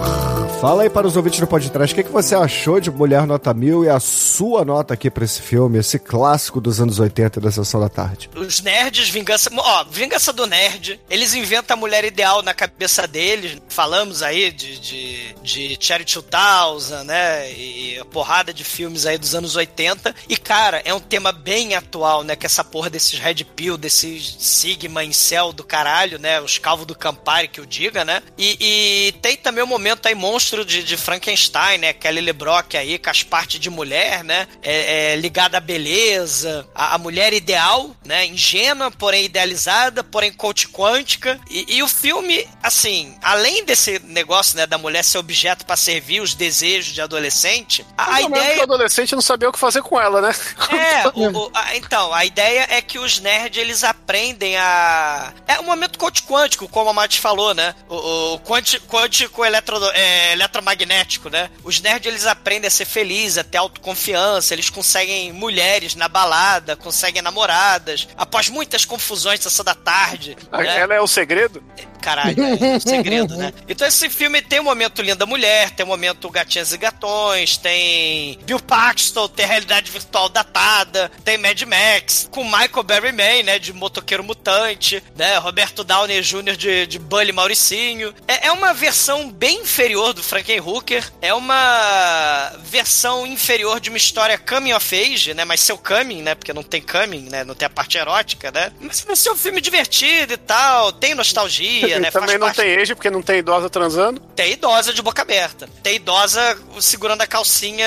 fala 0.60 0.82
aí 0.82 0.90
para 0.90 1.06
os 1.06 1.16
ouvintes 1.16 1.38
do 1.38 1.46
podcast, 1.46 1.92
o 1.92 1.96
que, 1.96 2.02
que 2.02 2.12
você 2.12 2.34
achou 2.34 2.80
de 2.80 2.90
Mulher 2.90 3.28
Nota 3.28 3.54
Mil 3.54 3.84
e 3.84 3.88
a 3.88 4.00
sua 4.00 4.64
nota 4.64 4.94
aqui 4.94 5.08
para 5.08 5.24
esse 5.24 5.40
filme, 5.40 5.78
esse 5.78 6.00
clássico 6.00 6.60
dos 6.60 6.80
anos 6.80 6.98
80 6.98 7.40
da 7.40 7.50
Sessão 7.52 7.80
da 7.80 7.88
Tarde? 7.88 8.28
Os 8.34 8.60
nerds, 8.60 9.08
vingança. 9.08 9.50
Ó, 9.56 9.84
vingança 9.84 10.32
do 10.32 10.48
nerd. 10.48 11.00
Eles 11.08 11.32
inventam 11.34 11.76
a 11.76 11.78
mulher 11.78 12.04
ideal 12.04 12.42
na 12.42 12.52
cabeça 12.52 13.06
deles. 13.06 13.58
Falamos 13.68 14.20
aí 14.20 14.50
de, 14.50 14.80
de, 14.80 15.34
de 15.44 15.78
Cherry 15.78 16.04
2000, 16.04 17.04
né? 17.04 17.52
E 17.52 17.96
a 18.00 18.04
porrada 18.04 18.52
de 18.52 18.64
filmes 18.64 19.06
aí 19.06 19.16
dos 19.16 19.36
anos 19.36 19.54
80. 19.54 20.12
E, 20.28 20.36
cara, 20.36 20.82
é 20.84 20.92
um 20.92 21.00
tema 21.00 21.30
bem 21.30 21.76
atual, 21.76 22.24
né? 22.24 22.34
Que 22.34 22.46
essa 22.46 22.64
porra 22.64 22.90
desses 22.90 23.16
Red 23.16 23.44
Pill, 23.54 23.76
desses 23.76 24.36
Sigma 24.40 25.02
céu 25.12 25.52
do 25.52 25.62
caralho, 25.62 26.18
né? 26.18 26.40
Os 26.40 26.58
calvos 26.58 26.84
do 26.86 26.96
Campari, 26.96 27.46
que 27.46 27.60
eu 27.60 27.66
diga, 27.66 28.04
né? 28.04 28.22
E, 28.36 28.56
e 28.60 29.12
tem 29.22 29.36
também 29.36 29.62
o 29.62 29.66
momento 29.66 30.06
aí 30.06 30.14
monstro 30.16 30.47
de, 30.64 30.82
de 30.82 30.96
Frankenstein, 30.96 31.78
né? 31.78 31.92
Kelly 31.92 32.20
LeBrock 32.20 32.76
aí, 32.76 32.98
com 32.98 33.10
as 33.10 33.22
partes 33.22 33.58
de 33.60 33.70
mulher, 33.70 34.22
né? 34.24 34.46
É, 34.62 35.12
é, 35.12 35.16
ligada 35.16 35.58
à 35.58 35.60
beleza, 35.60 36.66
a, 36.74 36.94
a 36.94 36.98
mulher 36.98 37.32
ideal, 37.32 37.94
né? 38.04 38.26
Ingênua, 38.26 38.90
porém 38.90 39.24
idealizada, 39.24 40.02
porém 40.04 40.32
coach 40.32 40.68
quântica. 40.68 41.38
E, 41.50 41.76
e 41.76 41.82
o 41.82 41.88
filme, 41.88 42.46
assim, 42.62 43.16
além 43.22 43.64
desse 43.64 43.98
negócio, 44.00 44.56
né, 44.56 44.66
da 44.66 44.78
mulher 44.78 45.02
ser 45.04 45.18
objeto 45.18 45.64
para 45.66 45.76
servir 45.76 46.20
os 46.20 46.34
desejos 46.34 46.92
de 46.94 47.00
adolescente, 47.00 47.84
a, 47.96 48.14
a 48.14 48.18
que 48.18 48.24
ideia. 48.26 48.58
o 48.60 48.62
adolescente 48.62 49.14
não 49.14 49.22
sabia 49.22 49.48
o 49.48 49.52
que 49.52 49.58
fazer 49.58 49.82
com 49.82 50.00
ela, 50.00 50.20
né? 50.20 50.34
É, 50.70 51.08
o- 51.14 51.30
o- 51.46 51.50
a- 51.54 51.76
então, 51.76 52.12
a 52.14 52.24
ideia 52.24 52.66
é 52.70 52.80
que 52.82 52.98
os 52.98 53.18
nerds 53.18 53.60
eles 53.60 53.84
aprendem 53.84 54.56
a. 54.56 55.32
É 55.46 55.60
um 55.60 55.64
momento 55.64 55.98
coach 55.98 56.22
quântico, 56.22 56.68
como 56.68 56.90
a 56.90 56.92
Mate 56.92 57.20
falou, 57.20 57.54
né? 57.54 57.74
O, 57.88 58.34
o 58.34 58.38
quanti- 58.40 58.80
quântico 58.80 59.44
eletro, 59.44 59.76
é, 59.94 60.32
eletromagnético, 60.38 61.28
né? 61.28 61.50
Os 61.64 61.80
nerds 61.80 62.06
eles 62.06 62.26
aprendem 62.26 62.68
a 62.68 62.70
ser 62.70 62.84
felizes, 62.84 63.38
a 63.38 63.44
ter 63.44 63.58
autoconfiança, 63.58 64.54
eles 64.54 64.70
conseguem 64.70 65.32
mulheres 65.32 65.94
na 65.94 66.08
balada, 66.08 66.76
conseguem 66.76 67.22
namoradas, 67.22 68.08
após 68.16 68.48
muitas 68.48 68.84
confusões 68.84 69.40
dessa 69.40 69.64
da 69.64 69.74
tarde. 69.74 70.36
né? 70.52 70.78
Ela 70.78 70.94
é 70.94 71.00
o 71.00 71.06
segredo? 71.06 71.62
Caralho, 72.00 72.42
é 72.42 72.76
um 72.76 72.80
segredo, 72.80 73.36
né? 73.36 73.52
Então 73.68 73.86
esse 73.86 74.08
filme 74.08 74.40
tem 74.40 74.60
o 74.60 74.64
momento 74.64 75.02
Linda 75.02 75.26
Mulher, 75.26 75.70
tem 75.70 75.84
o 75.84 75.88
momento 75.88 76.30
Gatinhas 76.30 76.72
e 76.72 76.78
Gatões, 76.78 77.56
tem 77.56 78.38
Bill 78.44 78.60
Paxton, 78.60 79.28
tem 79.28 79.46
realidade 79.46 79.90
virtual 79.90 80.28
datada, 80.28 81.10
tem 81.24 81.38
Mad 81.38 81.60
Max, 81.62 82.28
com 82.30 82.44
Michael 82.44 82.82
Berryman, 82.82 83.42
né, 83.42 83.58
de 83.58 83.72
motoqueiro 83.72 84.22
mutante, 84.24 85.02
né, 85.16 85.38
Roberto 85.38 85.84
Downey 85.84 86.20
Jr. 86.22 86.56
de, 86.56 86.86
de 86.86 86.98
Bully 86.98 87.32
Mauricinho. 87.32 88.14
É, 88.26 88.48
é 88.48 88.52
uma 88.52 88.72
versão 88.72 89.30
bem 89.30 89.62
inferior 89.62 90.12
do 90.12 90.22
Frankenhooker, 90.22 91.04
é 91.20 91.32
uma 91.34 92.52
versão 92.64 93.26
inferior 93.26 93.80
de 93.80 93.88
uma 93.88 93.98
história 93.98 94.38
coming 94.38 94.72
of 94.72 94.94
age, 94.94 95.34
né, 95.34 95.44
mas 95.44 95.60
seu 95.60 95.78
coming, 95.78 96.22
né, 96.22 96.34
porque 96.34 96.52
não 96.52 96.62
tem 96.62 96.80
coming, 96.80 97.28
né, 97.28 97.44
não 97.44 97.54
tem 97.54 97.66
a 97.66 97.70
parte 97.70 97.98
erótica, 97.98 98.50
né, 98.50 98.72
mas 98.80 99.00
vai 99.02 99.16
ser 99.16 99.30
um 99.30 99.36
filme 99.36 99.60
divertido 99.60 100.34
e 100.34 100.36
tal, 100.36 100.92
tem 100.92 101.14
nostalgia, 101.14 101.87
né, 101.98 102.10
Também 102.10 102.28
faz 102.28 102.40
não 102.40 102.46
parte- 102.48 102.56
tem 102.62 102.76
age, 102.76 102.94
porque 102.94 103.10
não 103.10 103.22
tem 103.22 103.38
idosa 103.38 103.68
transando. 103.70 104.20
tem 104.34 104.52
idosa 104.52 104.92
de 104.92 105.02
boca 105.02 105.22
aberta. 105.22 105.68
Tem 105.82 105.96
idosa 105.96 106.58
segurando 106.80 107.22
a 107.22 107.26
calcinha 107.26 107.86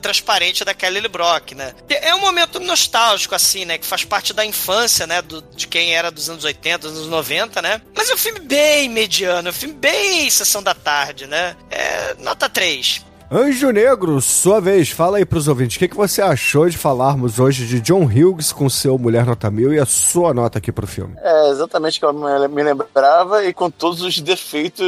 transparente 0.00 0.64
da 0.64 0.74
Kelly 0.74 1.00
LeBrock, 1.00 1.54
né? 1.54 1.74
É 1.88 2.14
um 2.14 2.20
momento 2.20 2.58
nostálgico, 2.60 3.34
assim, 3.34 3.64
né? 3.64 3.78
Que 3.78 3.86
faz 3.86 4.04
parte 4.04 4.32
da 4.32 4.44
infância, 4.44 5.06
né? 5.06 5.22
Do, 5.22 5.42
de 5.42 5.66
quem 5.66 5.94
era 5.94 6.10
dos 6.10 6.28
anos 6.28 6.44
80, 6.44 6.88
dos 6.88 6.96
anos 6.98 7.08
90, 7.08 7.60
né? 7.62 7.80
Mas 7.94 8.10
é 8.10 8.14
um 8.14 8.18
filme 8.18 8.40
bem 8.40 8.88
mediano, 8.88 9.48
é 9.48 9.50
um 9.50 9.54
filme 9.54 9.74
bem 9.74 10.28
sessão 10.30 10.62
da 10.62 10.74
tarde, 10.74 11.26
né? 11.26 11.56
É 11.70 12.14
nota 12.18 12.48
3. 12.48 13.04
Anjo 13.32 13.70
Negro, 13.70 14.20
sua 14.20 14.60
vez, 14.60 14.90
fala 14.90 15.18
aí 15.18 15.24
pros 15.24 15.46
ouvintes, 15.46 15.76
o 15.76 15.78
que, 15.78 15.86
que 15.86 15.96
você 15.96 16.20
achou 16.20 16.68
de 16.68 16.76
falarmos 16.76 17.38
hoje 17.38 17.64
de 17.64 17.80
John 17.80 18.02
Hughes 18.02 18.52
com 18.52 18.68
seu 18.68 18.98
Mulher 18.98 19.24
Nota 19.24 19.48
Mil 19.48 19.72
e 19.72 19.78
a 19.78 19.86
sua 19.86 20.34
nota 20.34 20.58
aqui 20.58 20.72
pro 20.72 20.84
filme? 20.84 21.14
É 21.16 21.48
exatamente 21.50 21.98
o 21.98 22.00
que 22.00 22.06
eu 22.06 22.48
me 22.48 22.62
lembrava 22.64 23.44
e 23.44 23.54
com 23.54 23.70
todos 23.70 24.02
os 24.02 24.18
defeitos 24.18 24.84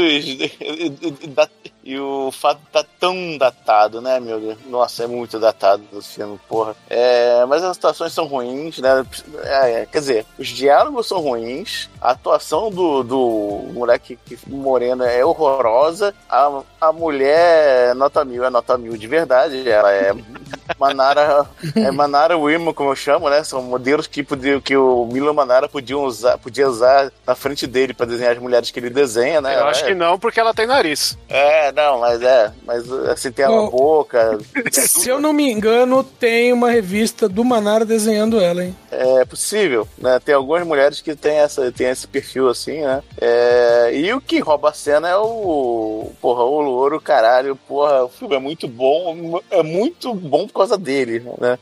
e, 1.84 1.98
o 2.00 2.32
fato 2.32 2.60
tá 2.72 2.84
tão 2.98 3.38
datado, 3.38 4.00
né, 4.00 4.18
meu 4.18 4.40
Deus? 4.40 4.58
Nossa, 4.66 5.04
é 5.04 5.06
muito 5.06 5.38
datado 5.38 5.84
esse 5.96 6.14
filme, 6.14 6.36
porra. 6.48 6.74
É, 6.90 7.44
mas 7.46 7.62
as 7.62 7.76
situações 7.76 8.12
são 8.12 8.26
ruins, 8.26 8.78
né? 8.78 9.06
É, 9.44 9.86
quer 9.86 9.98
dizer, 10.00 10.26
os 10.36 10.48
diálogos 10.48 11.06
são 11.06 11.20
ruins, 11.20 11.88
a 12.02 12.10
atuação 12.10 12.70
do, 12.70 13.02
do 13.02 13.70
moleque 13.72 14.18
que, 14.24 14.36
moreno 14.48 15.04
é 15.04 15.24
horrorosa, 15.24 16.12
a, 16.28 16.62
a 16.80 16.92
mulher 16.92 17.94
nota 17.94 18.24
mil 18.24 18.44
é 18.44 18.50
nota 18.50 18.76
mil 18.76 18.96
de 18.96 19.06
verdade, 19.06 19.68
ela 19.68 19.92
é 19.92 20.12
Manara, 20.78 21.46
é 21.76 21.90
Manara 21.90 22.36
Wilma, 22.36 22.74
como 22.74 22.90
eu 22.90 22.96
chamo, 22.96 23.30
né? 23.30 23.44
São 23.44 23.62
modelos 23.62 24.06
que, 24.06 24.22
podia, 24.22 24.60
que 24.60 24.76
o 24.76 25.06
Milo 25.06 25.32
Manara 25.32 25.68
podia 25.68 25.96
usar, 25.98 26.38
podia 26.38 26.68
usar 26.68 27.12
na 27.26 27.34
frente 27.34 27.66
dele 27.66 27.94
pra 27.94 28.06
desenhar 28.06 28.32
as 28.32 28.38
mulheres 28.38 28.70
que 28.70 28.80
ele 28.80 28.90
desenha, 28.90 29.40
né? 29.40 29.58
Eu 29.58 29.66
acho 29.66 29.84
é, 29.84 29.88
que 29.88 29.94
não, 29.94 30.18
porque 30.18 30.40
ela 30.40 30.52
tem 30.52 30.66
nariz. 30.66 31.16
É, 31.28 31.70
não, 31.72 32.00
mas 32.00 32.20
é. 32.22 32.52
Mas 32.64 32.90
assim, 32.90 33.30
tem 33.30 33.44
a 33.44 33.48
Bom, 33.48 33.70
boca. 33.70 34.38
Se 34.72 35.08
eu 35.08 35.20
não 35.20 35.32
me 35.32 35.50
engano, 35.50 36.02
tem 36.02 36.52
uma 36.52 36.70
revista 36.70 37.28
do 37.28 37.44
Manara 37.44 37.84
desenhando 37.84 38.40
ela, 38.40 38.64
hein? 38.64 38.76
É 38.90 39.24
possível, 39.24 39.86
né? 39.98 40.20
Tem 40.24 40.34
algumas 40.34 40.66
mulheres 40.66 41.00
que 41.00 41.14
tem, 41.14 41.36
essa, 41.36 41.70
tem 41.70 41.91
esse 41.92 42.06
perfil 42.06 42.48
assim, 42.48 42.80
né? 42.80 43.02
É, 43.20 43.90
e 43.94 44.12
o 44.12 44.20
que 44.20 44.38
rouba 44.40 44.70
a 44.70 44.72
cena 44.72 45.08
é 45.08 45.16
o. 45.16 46.10
Porra, 46.20 46.42
o 46.44 46.60
louro, 46.60 47.00
caralho. 47.00 47.56
Porra, 47.68 48.04
o 48.04 48.08
filme 48.08 48.34
é 48.34 48.38
muito 48.38 48.66
bom. 48.68 49.40
É 49.50 49.62
muito 49.62 50.14
bom 50.14 50.46
por 50.46 50.54
causa 50.54 50.76
dele, 50.78 51.24
né? 51.38 51.58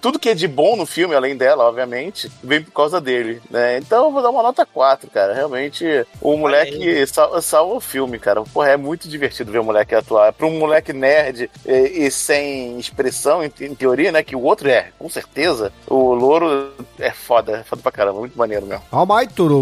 Tudo 0.00 0.18
que 0.18 0.28
é 0.30 0.34
de 0.34 0.48
bom 0.48 0.76
no 0.76 0.86
filme, 0.86 1.14
além 1.14 1.36
dela, 1.36 1.64
obviamente, 1.64 2.30
vem 2.42 2.62
por 2.62 2.72
causa 2.72 3.00
dele, 3.00 3.40
né? 3.50 3.78
Então 3.78 4.06
eu 4.06 4.12
vou 4.12 4.22
dar 4.22 4.30
uma 4.30 4.42
nota 4.42 4.64
4, 4.66 5.10
cara. 5.10 5.34
Realmente, 5.34 6.06
o 6.20 6.36
moleque 6.36 7.06
sal- 7.06 7.40
salva 7.42 7.74
o 7.74 7.80
filme, 7.80 8.18
cara. 8.18 8.42
Porra, 8.42 8.70
é 8.70 8.76
muito 8.76 9.08
divertido 9.08 9.52
ver 9.52 9.58
o 9.58 9.64
moleque 9.64 9.94
atuar. 9.94 10.32
Pra 10.32 10.46
um 10.46 10.58
moleque 10.58 10.92
nerd 10.92 11.50
e, 11.64 12.06
e 12.06 12.10
sem 12.10 12.78
expressão, 12.78 13.42
em, 13.44 13.50
em 13.60 13.74
teoria, 13.74 14.12
né? 14.12 14.22
Que 14.22 14.36
o 14.36 14.42
outro 14.42 14.68
é, 14.68 14.88
com 14.98 15.08
certeza. 15.08 15.72
O 15.86 16.14
louro 16.14 16.72
é 16.98 17.10
foda, 17.10 17.58
é 17.58 17.62
foda 17.64 17.82
pra 17.82 17.92
caramba, 17.92 18.20
muito 18.20 18.36
maneiro 18.38 18.66
mesmo. 18.66 18.82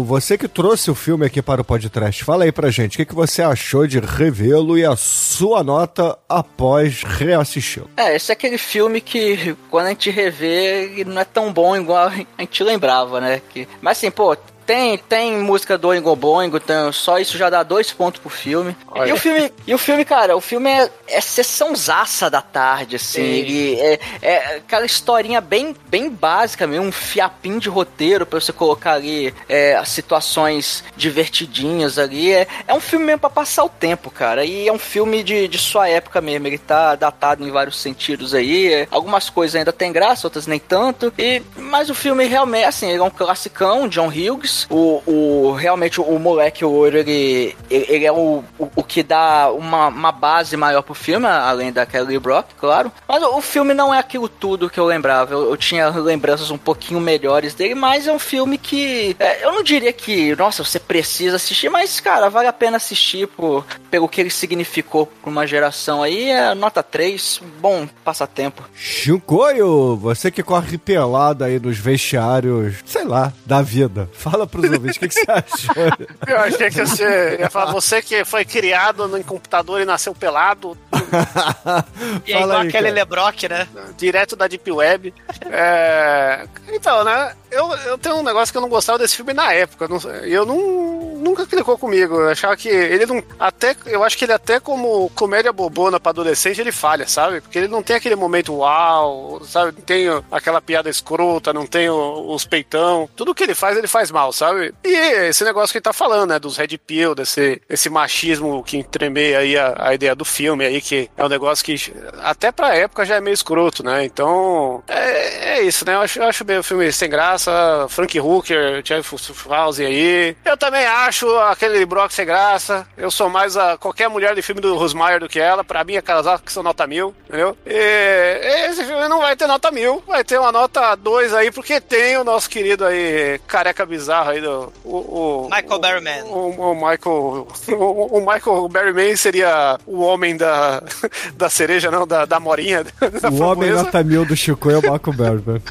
Você 0.03 0.37
que 0.37 0.47
trouxe 0.47 0.89
o 0.91 0.95
filme 0.95 1.25
aqui 1.25 1.41
para 1.41 1.61
o 1.61 1.65
podcast, 1.65 2.23
fala 2.23 2.43
aí 2.43 2.51
pra 2.51 2.71
gente, 2.71 2.95
o 2.95 2.97
que, 2.97 3.05
que 3.05 3.15
você 3.15 3.41
achou 3.41 3.87
de 3.87 3.99
revê-lo 3.99 4.77
e 4.77 4.85
a 4.85 4.95
sua 4.95 5.63
nota 5.63 6.17
após 6.27 7.03
reassisti-lo? 7.03 7.89
É, 7.97 8.15
esse 8.15 8.31
é 8.31 8.33
aquele 8.33 8.57
filme 8.57 9.01
que 9.01 9.55
quando 9.69 9.87
a 9.87 9.89
gente 9.89 10.09
revê, 10.09 10.91
ele 10.99 11.05
não 11.05 11.21
é 11.21 11.25
tão 11.25 11.51
bom 11.51 11.75
igual 11.75 12.07
a 12.07 12.41
gente 12.41 12.63
lembrava, 12.63 13.21
né? 13.21 13.41
Que, 13.49 13.67
mas 13.81 13.97
assim, 13.97 14.11
pô, 14.11 14.35
tem, 14.65 14.97
tem 14.97 15.37
música 15.37 15.77
do 15.77 15.89
Oingo 15.89 16.15
Boingo, 16.15 16.57
então 16.57 16.91
só 16.91 17.19
isso 17.19 17.37
já 17.37 17.49
dá 17.49 17.63
dois 17.63 17.91
pontos 17.91 18.19
pro 18.19 18.29
filme. 18.29 18.75
E 19.05 19.11
o 19.11 19.17
filme, 19.17 19.51
e 19.67 19.73
o 19.73 19.77
filme, 19.77 20.03
cara, 20.03 20.35
o 20.35 20.41
filme 20.41 20.69
é, 20.69 20.89
é 21.07 21.21
sessãozaça 21.21 22.29
da 22.29 22.41
tarde, 22.41 22.95
assim. 22.95 23.21
Ele 23.21 23.79
é, 23.79 23.99
é 24.21 24.55
aquela 24.57 24.85
historinha 24.85 25.39
bem, 25.39 25.75
bem 25.87 26.09
básica 26.09 26.65
mesmo, 26.65 26.87
um 26.87 26.91
fiapinho 26.91 27.59
de 27.59 27.69
roteiro 27.69 28.25
pra 28.25 28.39
você 28.39 28.51
colocar 28.51 28.93
ali 28.93 29.33
é, 29.47 29.75
as 29.75 29.89
situações 29.89 30.83
divertidinhas 30.95 31.99
ali. 31.99 32.31
É, 32.31 32.47
é 32.67 32.73
um 32.73 32.79
filme 32.79 33.05
mesmo 33.05 33.19
pra 33.19 33.29
passar 33.29 33.63
o 33.63 33.69
tempo, 33.69 34.09
cara. 34.09 34.45
E 34.45 34.67
é 34.67 34.73
um 34.73 34.79
filme 34.79 35.23
de, 35.23 35.47
de 35.47 35.57
sua 35.57 35.87
época 35.87 36.21
mesmo. 36.21 36.47
Ele 36.47 36.57
tá 36.57 36.95
datado 36.95 37.45
em 37.47 37.51
vários 37.51 37.79
sentidos 37.79 38.33
aí. 38.33 38.73
É, 38.73 38.87
algumas 38.89 39.29
coisas 39.29 39.55
ainda 39.55 39.73
tem 39.73 39.91
graça, 39.91 40.25
outras 40.27 40.47
nem 40.47 40.59
tanto. 40.59 41.13
E, 41.17 41.41
mas 41.55 41.89
o 41.89 41.95
filme 41.95 42.25
realmente, 42.25 42.65
assim, 42.65 42.89
ele 42.89 42.99
é 42.99 43.03
um 43.03 43.09
classicão, 43.09 43.87
John 43.87 44.07
Hughes. 44.07 44.54
O, 44.69 45.01
o, 45.05 45.53
realmente 45.53 45.99
o, 45.99 46.19
moleque, 46.19 46.63
o 46.63 46.85
ele, 46.85 47.55
ele, 47.69 47.85
ele 47.89 48.05
é 48.05 48.11
o, 48.11 48.43
o, 48.57 48.69
o 48.75 48.83
que 48.83 49.03
dá 49.03 49.51
uma, 49.51 49.87
uma 49.87 50.11
base 50.11 50.55
maior 50.55 50.81
pro 50.81 50.93
filme, 50.93 51.25
além 51.25 51.71
da 51.71 51.85
Kelly 51.85 52.19
Brock, 52.19 52.47
claro. 52.57 52.91
Mas 53.07 53.21
o, 53.23 53.37
o 53.37 53.41
filme 53.41 53.73
não 53.73 53.93
é 53.93 53.99
aquilo 53.99 54.29
tudo 54.29 54.69
que 54.69 54.79
eu 54.79 54.85
lembrava. 54.85 55.33
Eu, 55.33 55.49
eu 55.49 55.57
tinha 55.57 55.89
lembranças 55.89 56.51
um 56.51 56.57
pouquinho 56.57 56.99
melhores 56.99 57.53
dele, 57.53 57.75
mas 57.75 58.07
é 58.07 58.13
um 58.13 58.19
filme 58.19 58.57
que. 58.57 59.15
é, 59.19 59.45
eu 59.45 59.51
não 59.51 59.63
diria 59.63 59.91
que, 59.91 60.35
nossa, 60.35 60.63
você 60.63 60.79
precisa 60.79 61.35
assistir, 61.35 61.69
mas, 61.69 61.99
cara, 61.99 62.29
vale 62.29 62.47
a 62.47 62.53
pena 62.53 62.77
assistir 62.77 63.27
por, 63.27 63.65
pelo 63.89 64.07
que 64.07 64.21
ele 64.21 64.29
significou 64.29 65.05
pra 65.05 65.29
uma 65.29 65.47
geração 65.47 66.03
aí. 66.03 66.29
É 66.29 66.53
nota 66.55 66.81
3, 66.81 67.41
um 67.43 67.59
bom 67.59 67.87
passatempo. 68.03 68.63
Chincoio, 68.75 69.95
você 69.95 70.31
que 70.31 70.43
corre 70.43 70.77
pelado 70.77 71.43
aí 71.43 71.59
nos 71.59 71.77
vestiários, 71.77 72.77
sei 72.85 73.03
lá, 73.03 73.33
da 73.45 73.61
vida. 73.61 74.09
Fala 74.13 74.44
Fala 74.45 74.47
pros 74.47 74.71
ouvintes, 74.71 74.97
o 74.97 74.99
que, 74.99 75.07
que 75.07 75.13
você 75.13 75.25
achou? 75.31 75.75
Eu 76.27 76.39
achei 76.39 76.69
que 76.69 76.85
você 76.85 77.37
ia 77.39 77.49
falar, 77.49 77.71
você 77.71 78.01
que 78.01 78.23
foi 78.25 78.45
criado 78.45 79.07
no 79.07 79.23
computador 79.23 79.81
e 79.81 79.85
nasceu 79.85 80.13
pelado, 80.13 80.77
E 82.25 82.33
é 82.33 82.41
igual 82.41 82.61
aquele 82.61 82.91
Lebrock, 82.91 83.47
né? 83.47 83.67
direto 83.97 84.35
da 84.35 84.47
Deep 84.47 84.69
Web. 84.71 85.13
É, 85.49 86.45
Então, 86.69 87.03
né? 87.03 87.33
Eu, 87.55 87.71
eu 87.87 87.97
tenho 87.97 88.15
um 88.17 88.23
negócio 88.23 88.51
que 88.51 88.57
eu 88.57 88.61
não 88.61 88.69
gostava 88.69 88.99
desse 88.99 89.15
filme 89.15 89.33
na 89.33 89.53
época. 89.53 89.87
não- 89.87 89.99
Eu 90.23 90.45
não. 90.45 91.15
Nunca 91.25 91.45
clicou 91.47 91.77
comigo. 91.77 92.15
Eu 92.19 92.29
achava 92.29 92.55
que 92.55 92.67
ele 92.69 93.05
não. 93.05 93.23
Até, 93.39 93.75
eu 93.87 94.03
acho 94.03 94.17
que 94.17 94.25
ele, 94.25 94.33
até 94.33 94.59
como 94.59 95.09
comédia 95.15 95.51
bobona 95.51 95.99
pra 95.99 96.11
adolescente, 96.11 96.61
ele 96.61 96.71
falha, 96.71 97.07
sabe? 97.07 97.41
Porque 97.41 97.57
ele 97.57 97.67
não 97.67 97.81
tem 97.81 97.95
aquele 97.95 98.15
momento 98.15 98.53
uau, 98.53 99.41
sabe? 99.43 99.71
Não 99.75 99.81
tem 99.81 100.05
aquela 100.31 100.61
piada 100.61 100.89
escrota, 100.89 101.51
não 101.53 101.65
tem 101.65 101.89
os 101.89 102.45
peitão. 102.45 103.09
Tudo 103.15 103.33
que 103.33 103.43
ele 103.43 103.55
faz, 103.55 103.75
ele 103.77 103.87
faz 103.87 104.11
mal, 104.11 104.31
sabe? 104.31 104.73
E 104.83 104.93
esse 105.27 105.43
negócio 105.43 105.71
que 105.71 105.77
ele 105.77 105.83
tá 105.83 105.93
falando, 105.93 106.29
né? 106.29 106.37
Dos 106.39 106.57
Red 106.57 106.77
Pill, 106.77 107.15
desse 107.15 107.61
esse 107.67 107.89
machismo 107.89 108.63
que 108.63 108.77
entremeia 108.77 109.39
aí 109.39 109.57
a, 109.57 109.73
a 109.79 109.93
ideia 109.95 110.13
do 110.15 110.25
filme 110.25 110.63
aí, 110.65 110.79
que 110.81 111.09
é 111.17 111.25
um 111.25 111.29
negócio 111.29 111.65
que 111.65 111.75
até 112.21 112.51
pra 112.51 112.75
época 112.75 113.05
já 113.05 113.15
é 113.15 113.21
meio 113.21 113.33
escroto, 113.33 113.83
né? 113.83 114.03
Então, 114.05 114.83
é, 114.87 115.57
é 115.57 115.61
isso, 115.63 115.85
né? 115.85 115.95
Eu 115.95 116.01
acho, 116.01 116.19
eu 116.19 116.25
acho 116.27 116.43
bem 116.43 116.59
o 116.59 116.63
filme 116.63 116.91
sem 116.91 117.09
graça. 117.09 117.44
Frank 117.89 118.19
Hooker, 118.19 118.81
Jeff 118.83 119.15
House 119.49 119.79
aí. 119.79 120.35
Eu 120.45 120.57
também 120.57 120.85
acho 120.85 121.29
aquele 121.39 121.85
Brock 121.85 122.11
sem 122.11 122.25
graça. 122.25 122.87
Eu 122.97 123.09
sou 123.11 123.29
mais 123.29 123.55
a 123.57 123.77
qualquer 123.77 124.09
mulher 124.09 124.35
de 124.35 124.41
filme 124.41 124.61
do 124.61 124.75
Rosmaier 124.77 125.19
do 125.19 125.27
que 125.29 125.39
ela. 125.39 125.63
Pra 125.63 125.83
mim 125.83 125.95
é 125.95 126.01
casar 126.01 126.39
que 126.41 126.51
são 126.51 126.63
nota 126.63 126.85
mil, 126.87 127.13
entendeu? 127.27 127.57
E 127.65 128.65
esse 128.69 128.83
filme 128.83 129.07
não 129.07 129.19
vai 129.19 129.35
ter 129.35 129.47
nota 129.47 129.71
mil, 129.71 130.03
vai 130.07 130.23
ter 130.23 130.39
uma 130.39 130.51
nota 130.51 130.95
2 130.95 131.33
aí, 131.33 131.51
porque 131.51 131.79
tem 131.81 132.17
o 132.17 132.23
nosso 132.23 132.49
querido 132.49 132.85
aí, 132.85 133.39
careca 133.47 133.85
bizarro 133.85 134.31
aí 134.31 134.41
do. 134.41 134.71
O, 134.83 134.97
o, 135.45 135.49
Michael 135.49 135.79
Berryman. 135.79 136.23
o, 136.25 136.71
o 136.71 136.75
Michael. 136.75 137.47
O, 137.75 138.19
o 138.19 138.19
Michael 138.19 138.67
Berryman 138.69 139.15
seria 139.15 139.77
o 139.85 140.01
homem 140.01 140.37
da, 140.37 140.81
da 141.35 141.49
cereja, 141.49 141.91
não, 141.91 142.05
da, 142.07 142.25
da 142.25 142.39
morinha. 142.39 142.83
Da 143.21 143.29
O 143.29 143.33
homem 143.33 143.37
framboesa. 143.69 143.83
nota 143.83 144.03
mil 144.03 144.25
do 144.25 144.35
Chico 144.35 144.69
é 144.71 144.77
o 144.77 144.81
Marco 144.89 145.11
Berber. 145.13 145.61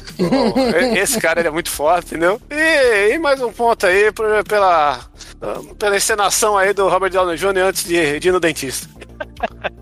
Esse 0.97 1.19
cara 1.19 1.39
ele 1.39 1.47
é 1.47 1.51
muito 1.55 1.69
forte, 1.71 2.07
entendeu? 2.07 2.39
E, 2.51 3.13
e 3.13 3.17
mais 3.17 3.41
um 3.41 3.51
ponto 3.51 3.85
aí 3.87 4.11
por- 4.11 4.43
pela, 4.43 4.99
pela 5.79 5.95
encenação 5.97 6.57
aí 6.57 6.73
do 6.73 6.87
Robert 6.89 7.09
Downey 7.11 7.37
Jr. 7.37 7.57
antes 7.67 7.83
de, 7.85 8.19
de 8.19 8.27
ir 8.27 8.31
no 8.31 8.39
dentista. 8.39 8.87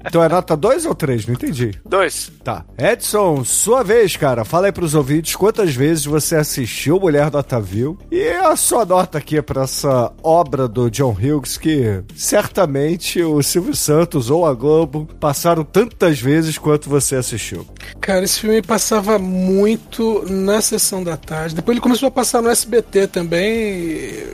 Então 0.05 0.23
é 0.23 0.29
nota 0.29 0.55
2 0.55 0.85
ou 0.85 0.93
3? 0.93 1.25
Não 1.25 1.33
entendi. 1.33 1.79
Dois. 1.85 2.31
Tá. 2.43 2.65
Edson, 2.77 3.43
sua 3.43 3.83
vez, 3.83 4.15
cara. 4.15 4.43
Fala 4.45 4.67
aí 4.67 4.71
pros 4.71 4.95
ouvintes 4.95 5.35
quantas 5.35 5.73
vezes 5.73 6.05
você 6.05 6.35
assistiu 6.35 6.99
Mulher 6.99 7.29
do 7.29 7.37
Otavio 7.37 7.97
e 8.11 8.29
a 8.29 8.55
sua 8.55 8.85
nota 8.85 9.17
aqui 9.17 9.41
pra 9.41 9.63
essa 9.63 10.11
obra 10.21 10.67
do 10.67 10.89
John 10.89 11.11
Hughes 11.19 11.57
que 11.57 12.03
certamente 12.15 13.21
o 13.21 13.41
Silvio 13.41 13.75
Santos 13.75 14.29
ou 14.29 14.45
a 14.45 14.53
Globo 14.53 15.07
passaram 15.19 15.63
tantas 15.63 16.19
vezes 16.19 16.57
quanto 16.57 16.89
você 16.89 17.15
assistiu. 17.15 17.65
Cara, 17.99 18.23
esse 18.23 18.39
filme 18.39 18.61
passava 18.61 19.17
muito 19.17 20.25
na 20.29 20.61
sessão 20.61 21.03
da 21.03 21.17
tarde. 21.17 21.55
Depois 21.55 21.75
ele 21.75 21.81
começou 21.81 22.07
a 22.07 22.11
passar 22.11 22.41
no 22.41 22.49
SBT 22.49 23.07
também. 23.07 23.43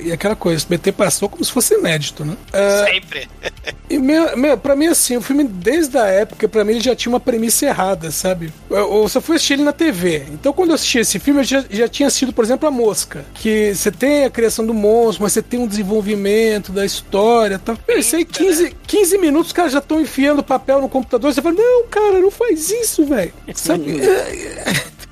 E, 0.01 0.11
aquela 0.11 0.35
coisa, 0.35 0.55
o 0.55 0.59
SBT 0.59 0.91
passou 0.91 1.29
como 1.29 1.43
se 1.43 1.51
fosse 1.51 1.75
inédito, 1.75 2.25
né? 2.25 2.35
É, 2.51 2.85
Sempre. 2.85 3.29
E 3.89 3.97
meu, 3.97 4.37
meu, 4.37 4.57
pra 4.57 4.75
mim, 4.75 4.87
assim, 4.87 5.08
o 5.17 5.21
filme, 5.21 5.43
desde 5.43 5.97
a 5.97 6.05
época, 6.05 6.47
pra 6.47 6.63
mim, 6.63 6.71
ele 6.71 6.81
já 6.81 6.95
tinha 6.95 7.11
uma 7.11 7.19
premissa 7.19 7.65
errada, 7.65 8.11
sabe? 8.11 8.51
Eu, 8.69 9.01
eu 9.01 9.09
só 9.09 9.19
fui 9.21 9.35
assistir 9.35 9.53
ele 9.53 9.63
na 9.63 9.73
TV. 9.73 10.25
Então, 10.31 10.53
quando 10.53 10.69
eu 10.69 10.75
assisti 10.75 10.99
esse 10.99 11.19
filme, 11.19 11.41
eu 11.41 11.43
já, 11.43 11.63
já 11.69 11.87
tinha 11.87 12.07
assistido, 12.07 12.33
por 12.33 12.43
exemplo, 12.43 12.67
A 12.67 12.71
Mosca. 12.71 13.25
Que 13.33 13.73
você 13.73 13.91
tem 13.91 14.25
a 14.25 14.29
criação 14.29 14.65
do 14.65 14.73
monstro, 14.73 15.23
mas 15.23 15.33
você 15.33 15.41
tem 15.41 15.59
um 15.59 15.67
desenvolvimento 15.67 16.71
da 16.71 16.85
história 16.85 17.55
e 17.55 17.59
tal. 17.59 17.77
Aí, 17.87 18.25
15, 18.25 18.75
15 18.87 19.17
minutos, 19.17 19.47
os 19.47 19.53
caras 19.53 19.71
já 19.71 19.79
estão 19.79 19.99
enfiando 20.01 20.43
papel 20.43 20.81
no 20.81 20.89
computador. 20.89 21.33
Você 21.33 21.41
fala, 21.41 21.55
não, 21.55 21.87
cara, 21.87 22.19
não 22.19 22.31
faz 22.31 22.69
isso, 22.69 23.05
velho. 23.05 23.33
Sabe? 23.55 23.99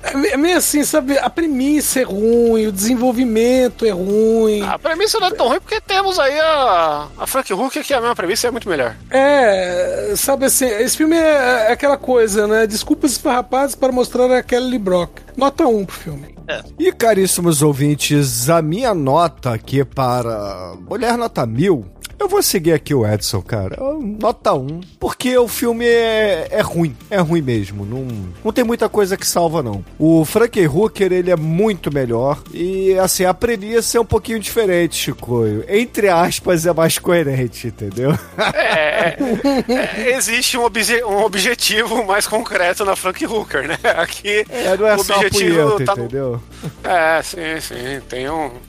É, 0.02 0.32
é 0.32 0.36
meio 0.36 0.56
assim, 0.56 0.84
sabe? 0.84 1.18
A 1.18 1.28
premissa 1.28 2.00
é 2.00 2.04
ruim, 2.04 2.66
o 2.66 2.72
desenvolvimento 2.72 3.84
é 3.84 3.90
ruim. 3.90 4.62
A 4.62 4.78
premissa 4.78 5.18
não 5.18 5.28
é 5.28 5.30
tão 5.32 5.48
ruim 5.48 5.60
porque 5.60 5.80
temos 5.80 6.18
aí 6.18 6.38
a, 6.38 7.08
a 7.18 7.26
Frank 7.26 7.52
Hooker, 7.52 7.84
que 7.84 7.92
é 7.92 7.96
a 7.96 8.00
mesma 8.00 8.16
premissa 8.16 8.48
é 8.48 8.50
muito 8.50 8.68
melhor. 8.68 8.96
É, 9.10 10.12
sabe 10.16 10.46
assim, 10.46 10.66
esse 10.66 10.96
filme 10.96 11.16
é, 11.16 11.68
é 11.68 11.72
aquela 11.72 11.96
coisa, 11.96 12.46
né? 12.46 12.66
Desculpas 12.66 13.12
esfarrapadas 13.12 13.74
para 13.74 13.92
mostrar 13.92 14.30
a 14.30 14.42
Kelly 14.42 14.78
Brock. 14.78 15.20
Nota 15.36 15.66
1 15.66 15.84
pro 15.84 15.96
filme. 15.96 16.38
E 16.78 16.90
caríssimos 16.92 17.60
ouvintes, 17.60 18.48
a 18.48 18.62
minha 18.62 18.94
nota 18.94 19.52
aqui 19.52 19.84
para 19.84 20.74
Mulher 20.88 21.18
Nota 21.18 21.44
Mil. 21.44 21.84
Eu 22.18 22.28
vou 22.28 22.42
seguir 22.42 22.72
aqui 22.72 22.92
o 22.94 23.06
Edson, 23.06 23.40
cara. 23.40 23.76
Nota 24.20 24.52
1. 24.52 24.80
Porque 24.98 25.36
o 25.38 25.46
filme 25.46 25.86
é, 25.86 26.48
é 26.50 26.60
ruim. 26.60 26.96
É 27.08 27.18
ruim 27.18 27.40
mesmo. 27.40 27.86
Não, 27.86 28.06
não 28.44 28.52
tem 28.52 28.64
muita 28.64 28.88
coisa 28.88 29.16
que 29.16 29.26
salva, 29.26 29.62
não. 29.62 29.84
O 29.98 30.24
Frank 30.24 30.60
Hooker, 30.66 31.12
ele 31.12 31.30
é 31.30 31.36
muito 31.36 31.92
melhor. 31.94 32.42
E, 32.52 32.98
assim, 32.98 33.24
a 33.24 33.32
premissa 33.32 33.98
é 33.98 34.00
um 34.00 34.04
pouquinho 34.04 34.40
diferente, 34.40 34.96
Chicoio. 34.96 35.64
Entre 35.68 36.08
aspas, 36.08 36.66
é 36.66 36.72
mais 36.72 36.98
coerente, 36.98 37.68
entendeu? 37.68 38.10
É, 38.36 39.16
é, 39.16 40.10
existe 40.16 40.58
um, 40.58 40.64
obje- 40.64 41.04
um 41.04 41.22
objetivo 41.22 42.04
mais 42.04 42.26
concreto 42.26 42.84
na 42.84 42.96
Frank 42.96 43.24
Hooker, 43.24 43.68
né? 43.68 43.78
Aqui 43.96 44.44
É, 44.48 44.76
não 44.76 44.86
é 44.86 44.96
o 44.96 45.04
só 45.04 45.16
objetivo 45.16 45.70
punheta, 45.76 45.84
tá 45.84 45.94
no, 45.96 46.04
entendeu? 46.04 46.42
É, 46.82 47.22
sim, 47.22 47.60
sim. 47.60 48.00
Tem 48.08 48.28
um. 48.28 48.50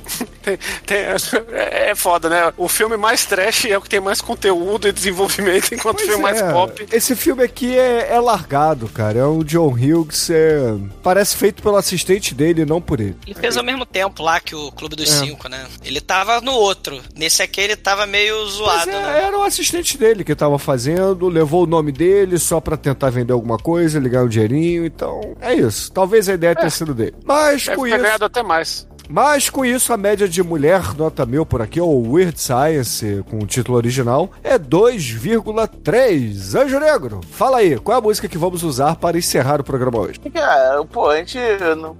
Tem, 0.42 0.58
tem- 0.86 1.00
é 1.60 1.94
foda, 1.96 2.30
né? 2.30 2.54
O 2.58 2.68
filme 2.70 2.96
mais 2.96 3.26
trash 3.40 3.66
é 3.66 3.78
o 3.78 3.82
que 3.82 3.90
tem 3.90 3.99
mais 3.99 4.20
conteúdo 4.22 4.88
e 4.88 4.91
desenvolvimento, 4.91 5.74
enquanto 5.74 5.95
o 5.95 5.99
Pois 5.99 6.10
filme 6.10 6.24
mais 6.24 6.41
é. 6.41 6.52
pop. 6.52 6.88
Esse 6.91 7.16
filme 7.16 7.44
aqui 7.44 7.78
é, 7.78 8.14
é 8.14 8.20
largado, 8.20 8.88
cara. 8.90 9.20
É 9.20 9.26
o 9.26 9.44
John 9.44 9.72
Hughes, 9.74 10.30
é... 10.30 10.76
parece 11.02 11.38
feito 11.38 11.64
pelo 11.64 11.78
assistente 11.78 12.36
dele, 12.36 12.66
não 12.66 12.82
por 12.82 12.99
ele. 12.99 13.16
Ele 13.26 13.36
fez 13.36 13.56
ao 13.56 13.64
mesmo 13.64 13.86
tempo 13.86 14.22
lá 14.22 14.40
que 14.40 14.56
o 14.56 14.72
Clube 14.72 14.95
dos 14.95 15.10
É. 15.10 15.20
Cinco, 15.20 15.48
né? 15.48 15.66
Ele 15.84 16.02
tava 16.02 16.41
no 16.41 16.53
outro. 16.53 17.02
Nesse 17.16 17.41
aqui 17.41 17.61
ele 17.61 17.76
tava 17.76 18.06
meio 18.06 18.45
zoado, 18.48 18.90
é, 18.90 18.94
né? 18.94 19.24
era 19.24 19.38
o 19.38 19.44
assistente 19.44 19.98
dele 19.98 20.24
que 20.24 20.36
tava 20.36 20.57
fazendo, 20.60 21.28
levou 21.28 21.64
o 21.64 21.68
nome 21.68 21.91
dele 21.91 22.38
só 22.38 22.60
pra 22.60 22.78
tentar 22.78 23.10
vender 23.10 23.34
alguma 23.34 23.57
coisa, 23.57 23.99
ligar 23.99 24.24
um 24.24 24.28
dinheirinho, 24.28 24.86
então 24.86 25.36
é 25.41 25.53
isso. 25.53 25.91
Talvez 25.91 26.28
a 26.30 26.34
ideia 26.34 26.56
tenha 26.56 26.70
sido 26.70 26.94
dele. 26.94 27.16
Mas 27.24 27.66
Deve 27.66 27.78
com 27.78 27.84
ter 27.84 27.90
isso, 27.90 28.03
ganhado 28.03 28.26
até 28.26 28.44
mais. 28.44 28.89
Mas 29.10 29.49
com 29.49 29.65
isso 29.65 29.91
a 29.91 29.98
média 29.98 30.27
de 30.27 30.44
mulher 30.44 30.94
nota 30.95 31.26
mil 31.26 31.45
por 31.45 31.61
aqui, 31.61 31.81
ou 31.81 32.14
Weird 32.14 32.40
Science, 32.40 33.23
com 33.30 33.40
o 33.40 33.48
título 33.48 33.77
original, 33.77 34.30
é 34.44 34.57
2,3. 34.57 36.56
Anjo 36.56 36.80
Negro, 36.80 37.22
fala 37.31 37.57
aí, 37.57 37.77
qual 37.80 37.95
é 37.95 37.99
a 37.99 38.03
música 38.03 38.27
que 38.27 38.38
vamos 38.38 38.64
usar 38.64 38.95
para 38.95 39.18
encerrar 39.18 39.60
o 39.60 39.64
programa 39.64 39.98
hoje? 39.99 40.19
Cara, 40.31 40.86
pô, 40.86 41.10
a 41.10 41.18
gente 41.18 41.40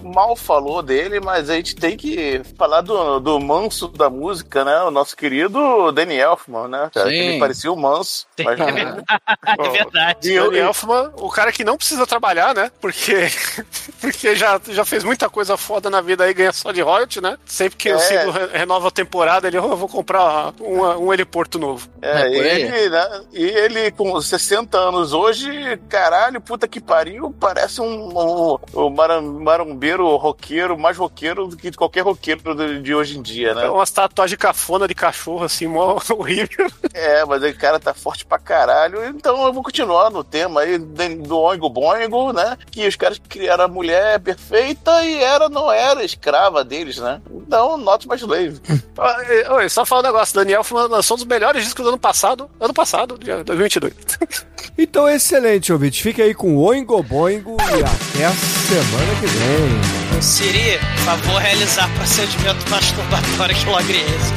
mal 0.04 0.36
falou 0.36 0.84
dele, 0.84 1.20
mas 1.20 1.50
a 1.50 1.56
gente 1.56 1.76
tem 1.76 1.98
que 1.98 2.42
falar 2.58 2.82
do, 2.82 3.20
do 3.20 3.40
manso 3.40 3.88
da 3.88 4.10
música, 4.10 4.64
né? 4.64 4.82
O 4.82 4.92
nosso 4.92 5.18
querido 5.18 5.92
Danny 5.92 6.16
Elfman, 6.16 6.68
né? 6.68 6.92
Sim. 6.94 7.04
que 7.04 7.10
ele 7.10 7.40
parecia 7.40 7.72
o 7.72 7.76
manso. 7.76 8.28
Mas, 8.44 8.60
É 8.60 8.72
verdade. 8.72 9.04
É 9.48 9.70
verdade. 9.70 10.32
E 10.32 10.40
Danny 10.40 10.58
Elfman, 10.60 11.12
o 11.18 11.30
cara 11.30 11.52
que 11.52 11.64
não 11.64 11.78
precisa 11.78 12.06
trabalhar, 12.06 12.54
né? 12.54 12.72
Porque, 12.80 13.28
porque 14.00 14.36
já, 14.36 14.62
já 14.70 14.86
fez 14.86 15.04
muita 15.04 15.30
coisa 15.30 15.58
foda 15.58 15.90
na 15.90 16.02
vida 16.02 16.24
aí, 16.24 16.34
ganha 16.34 16.54
só 16.54 16.72
de 16.72 16.82
royalty, 17.00 17.22
né? 17.22 17.38
Sempre 17.46 17.78
que 17.78 17.92
o 17.92 17.96
É. 17.96 18.00
Ciclo 18.00 18.32
re- 18.32 18.58
renova 18.58 18.88
a 18.88 18.92
temporada, 18.92 19.48
ele, 19.48 19.58
"Oh, 19.58 19.70
eu 19.72 19.78
vou 19.78 19.88
comprar 19.90 20.54
um, 20.60 20.82
um 21.08 21.14
heliporto 21.14 21.58
novo. 21.58 21.88
É, 22.02 22.10
É, 22.10 22.24
aí. 22.24 22.36
ele, 22.36 22.90
né? 22.90 23.22
E 23.34 23.44
ele 23.44 23.92
com 23.92 24.20
60 24.22 24.78
anos 24.78 25.14
hoje, 25.14 25.50
caralho, 25.90 26.40
puta 26.42 26.68
que 26.68 26.80
pariu, 26.80 27.34
parece 27.40 27.82
um, 27.82 28.10
um, 28.10 28.58
um 28.76 29.40
marombeiro 29.44 30.16
roqueiro, 30.18 30.78
mais 30.78 30.98
roqueiro 30.98 31.48
do 31.48 31.58
que 31.58 31.72
qualquer 31.72 32.02
roqueiro 32.02 32.56
de, 32.56 32.82
de 32.82 32.94
hoje 32.96 33.18
em 33.18 33.22
dia, 33.22 33.54
né? 33.54 33.66
É 33.66 33.70
umas 33.70 33.92
tatuagens 33.92 34.38
cafona 34.40 34.88
de 34.88 34.96
cachorro, 34.96 35.44
assim, 35.46 35.68
mó 35.68 36.00
horrível. 36.12 36.68
É, 36.94 37.24
mas 37.26 37.44
o 37.44 37.54
cara 37.58 37.80
tá 37.80 37.94
forte 37.94 38.26
pra 38.26 38.38
caralho. 38.40 39.04
Então 39.06 39.46
eu 39.46 39.54
vou 39.54 39.64
continuar 39.64 40.10
no 40.12 40.24
tema 40.24 40.62
aí 40.62 40.78
do 40.78 41.38
Oingo 41.40 41.70
Boingo, 41.70 42.34
né? 42.34 42.58
Que 42.72 42.88
os 42.88 42.96
caras 42.96 43.20
criaram 43.30 43.66
a 43.66 43.68
mulher 43.68 44.20
perfeita 44.20 45.04
e 45.04 45.22
era, 45.22 45.50
não 45.50 45.72
era 45.72 46.04
escrava 46.04 46.64
deles, 46.90 46.98
né? 46.98 47.22
Então, 47.32 47.78
not 47.78 48.08
my 48.08 48.16
slave. 48.16 48.60
Ah, 49.02 49.54
Oi, 49.56 49.70
só 49.70 49.86
falar 49.86 50.02
um 50.02 50.06
negócio, 50.12 50.36
Daniel 50.36 50.62
lançou 50.90 51.16
um 51.16 51.20
dos 51.20 51.26
melhores 51.26 51.64
discos 51.64 51.84
do 51.84 51.90
ano 51.90 51.98
passado, 51.98 52.50
ano 52.60 52.74
passado, 52.74 53.18
dia 53.18 53.44
2022. 53.46 53.94
Então, 54.78 55.10
excelente, 55.10 55.74
ouvinte. 55.74 56.02
Fique 56.02 56.22
aí 56.22 56.34
com 56.34 56.56
o 56.56 56.62
Oingo 56.62 57.02
Boingo 57.04 57.58
e 57.60 57.84
até 57.84 58.26
a 58.26 58.32
semana 58.32 59.16
que 59.20 59.26
vem. 59.26 60.22
Siri, 60.22 60.80
por 60.96 61.04
favor, 61.04 61.42
realizar 61.42 61.94
procedimento 61.96 62.70
masturbatório 62.70 63.56
que 63.56 63.66
logre 63.66 64.00
esse. 64.00 64.34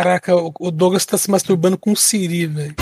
Caraca, 0.05 0.35
o 0.35 0.53
o 0.59 0.69
Douglas 0.69 1.03
tá 1.03 1.17
se 1.17 1.31
masturbando 1.31 1.79
com 1.79 1.91
um 1.91 1.95
Siri, 1.95 2.45
velho. 2.45 2.75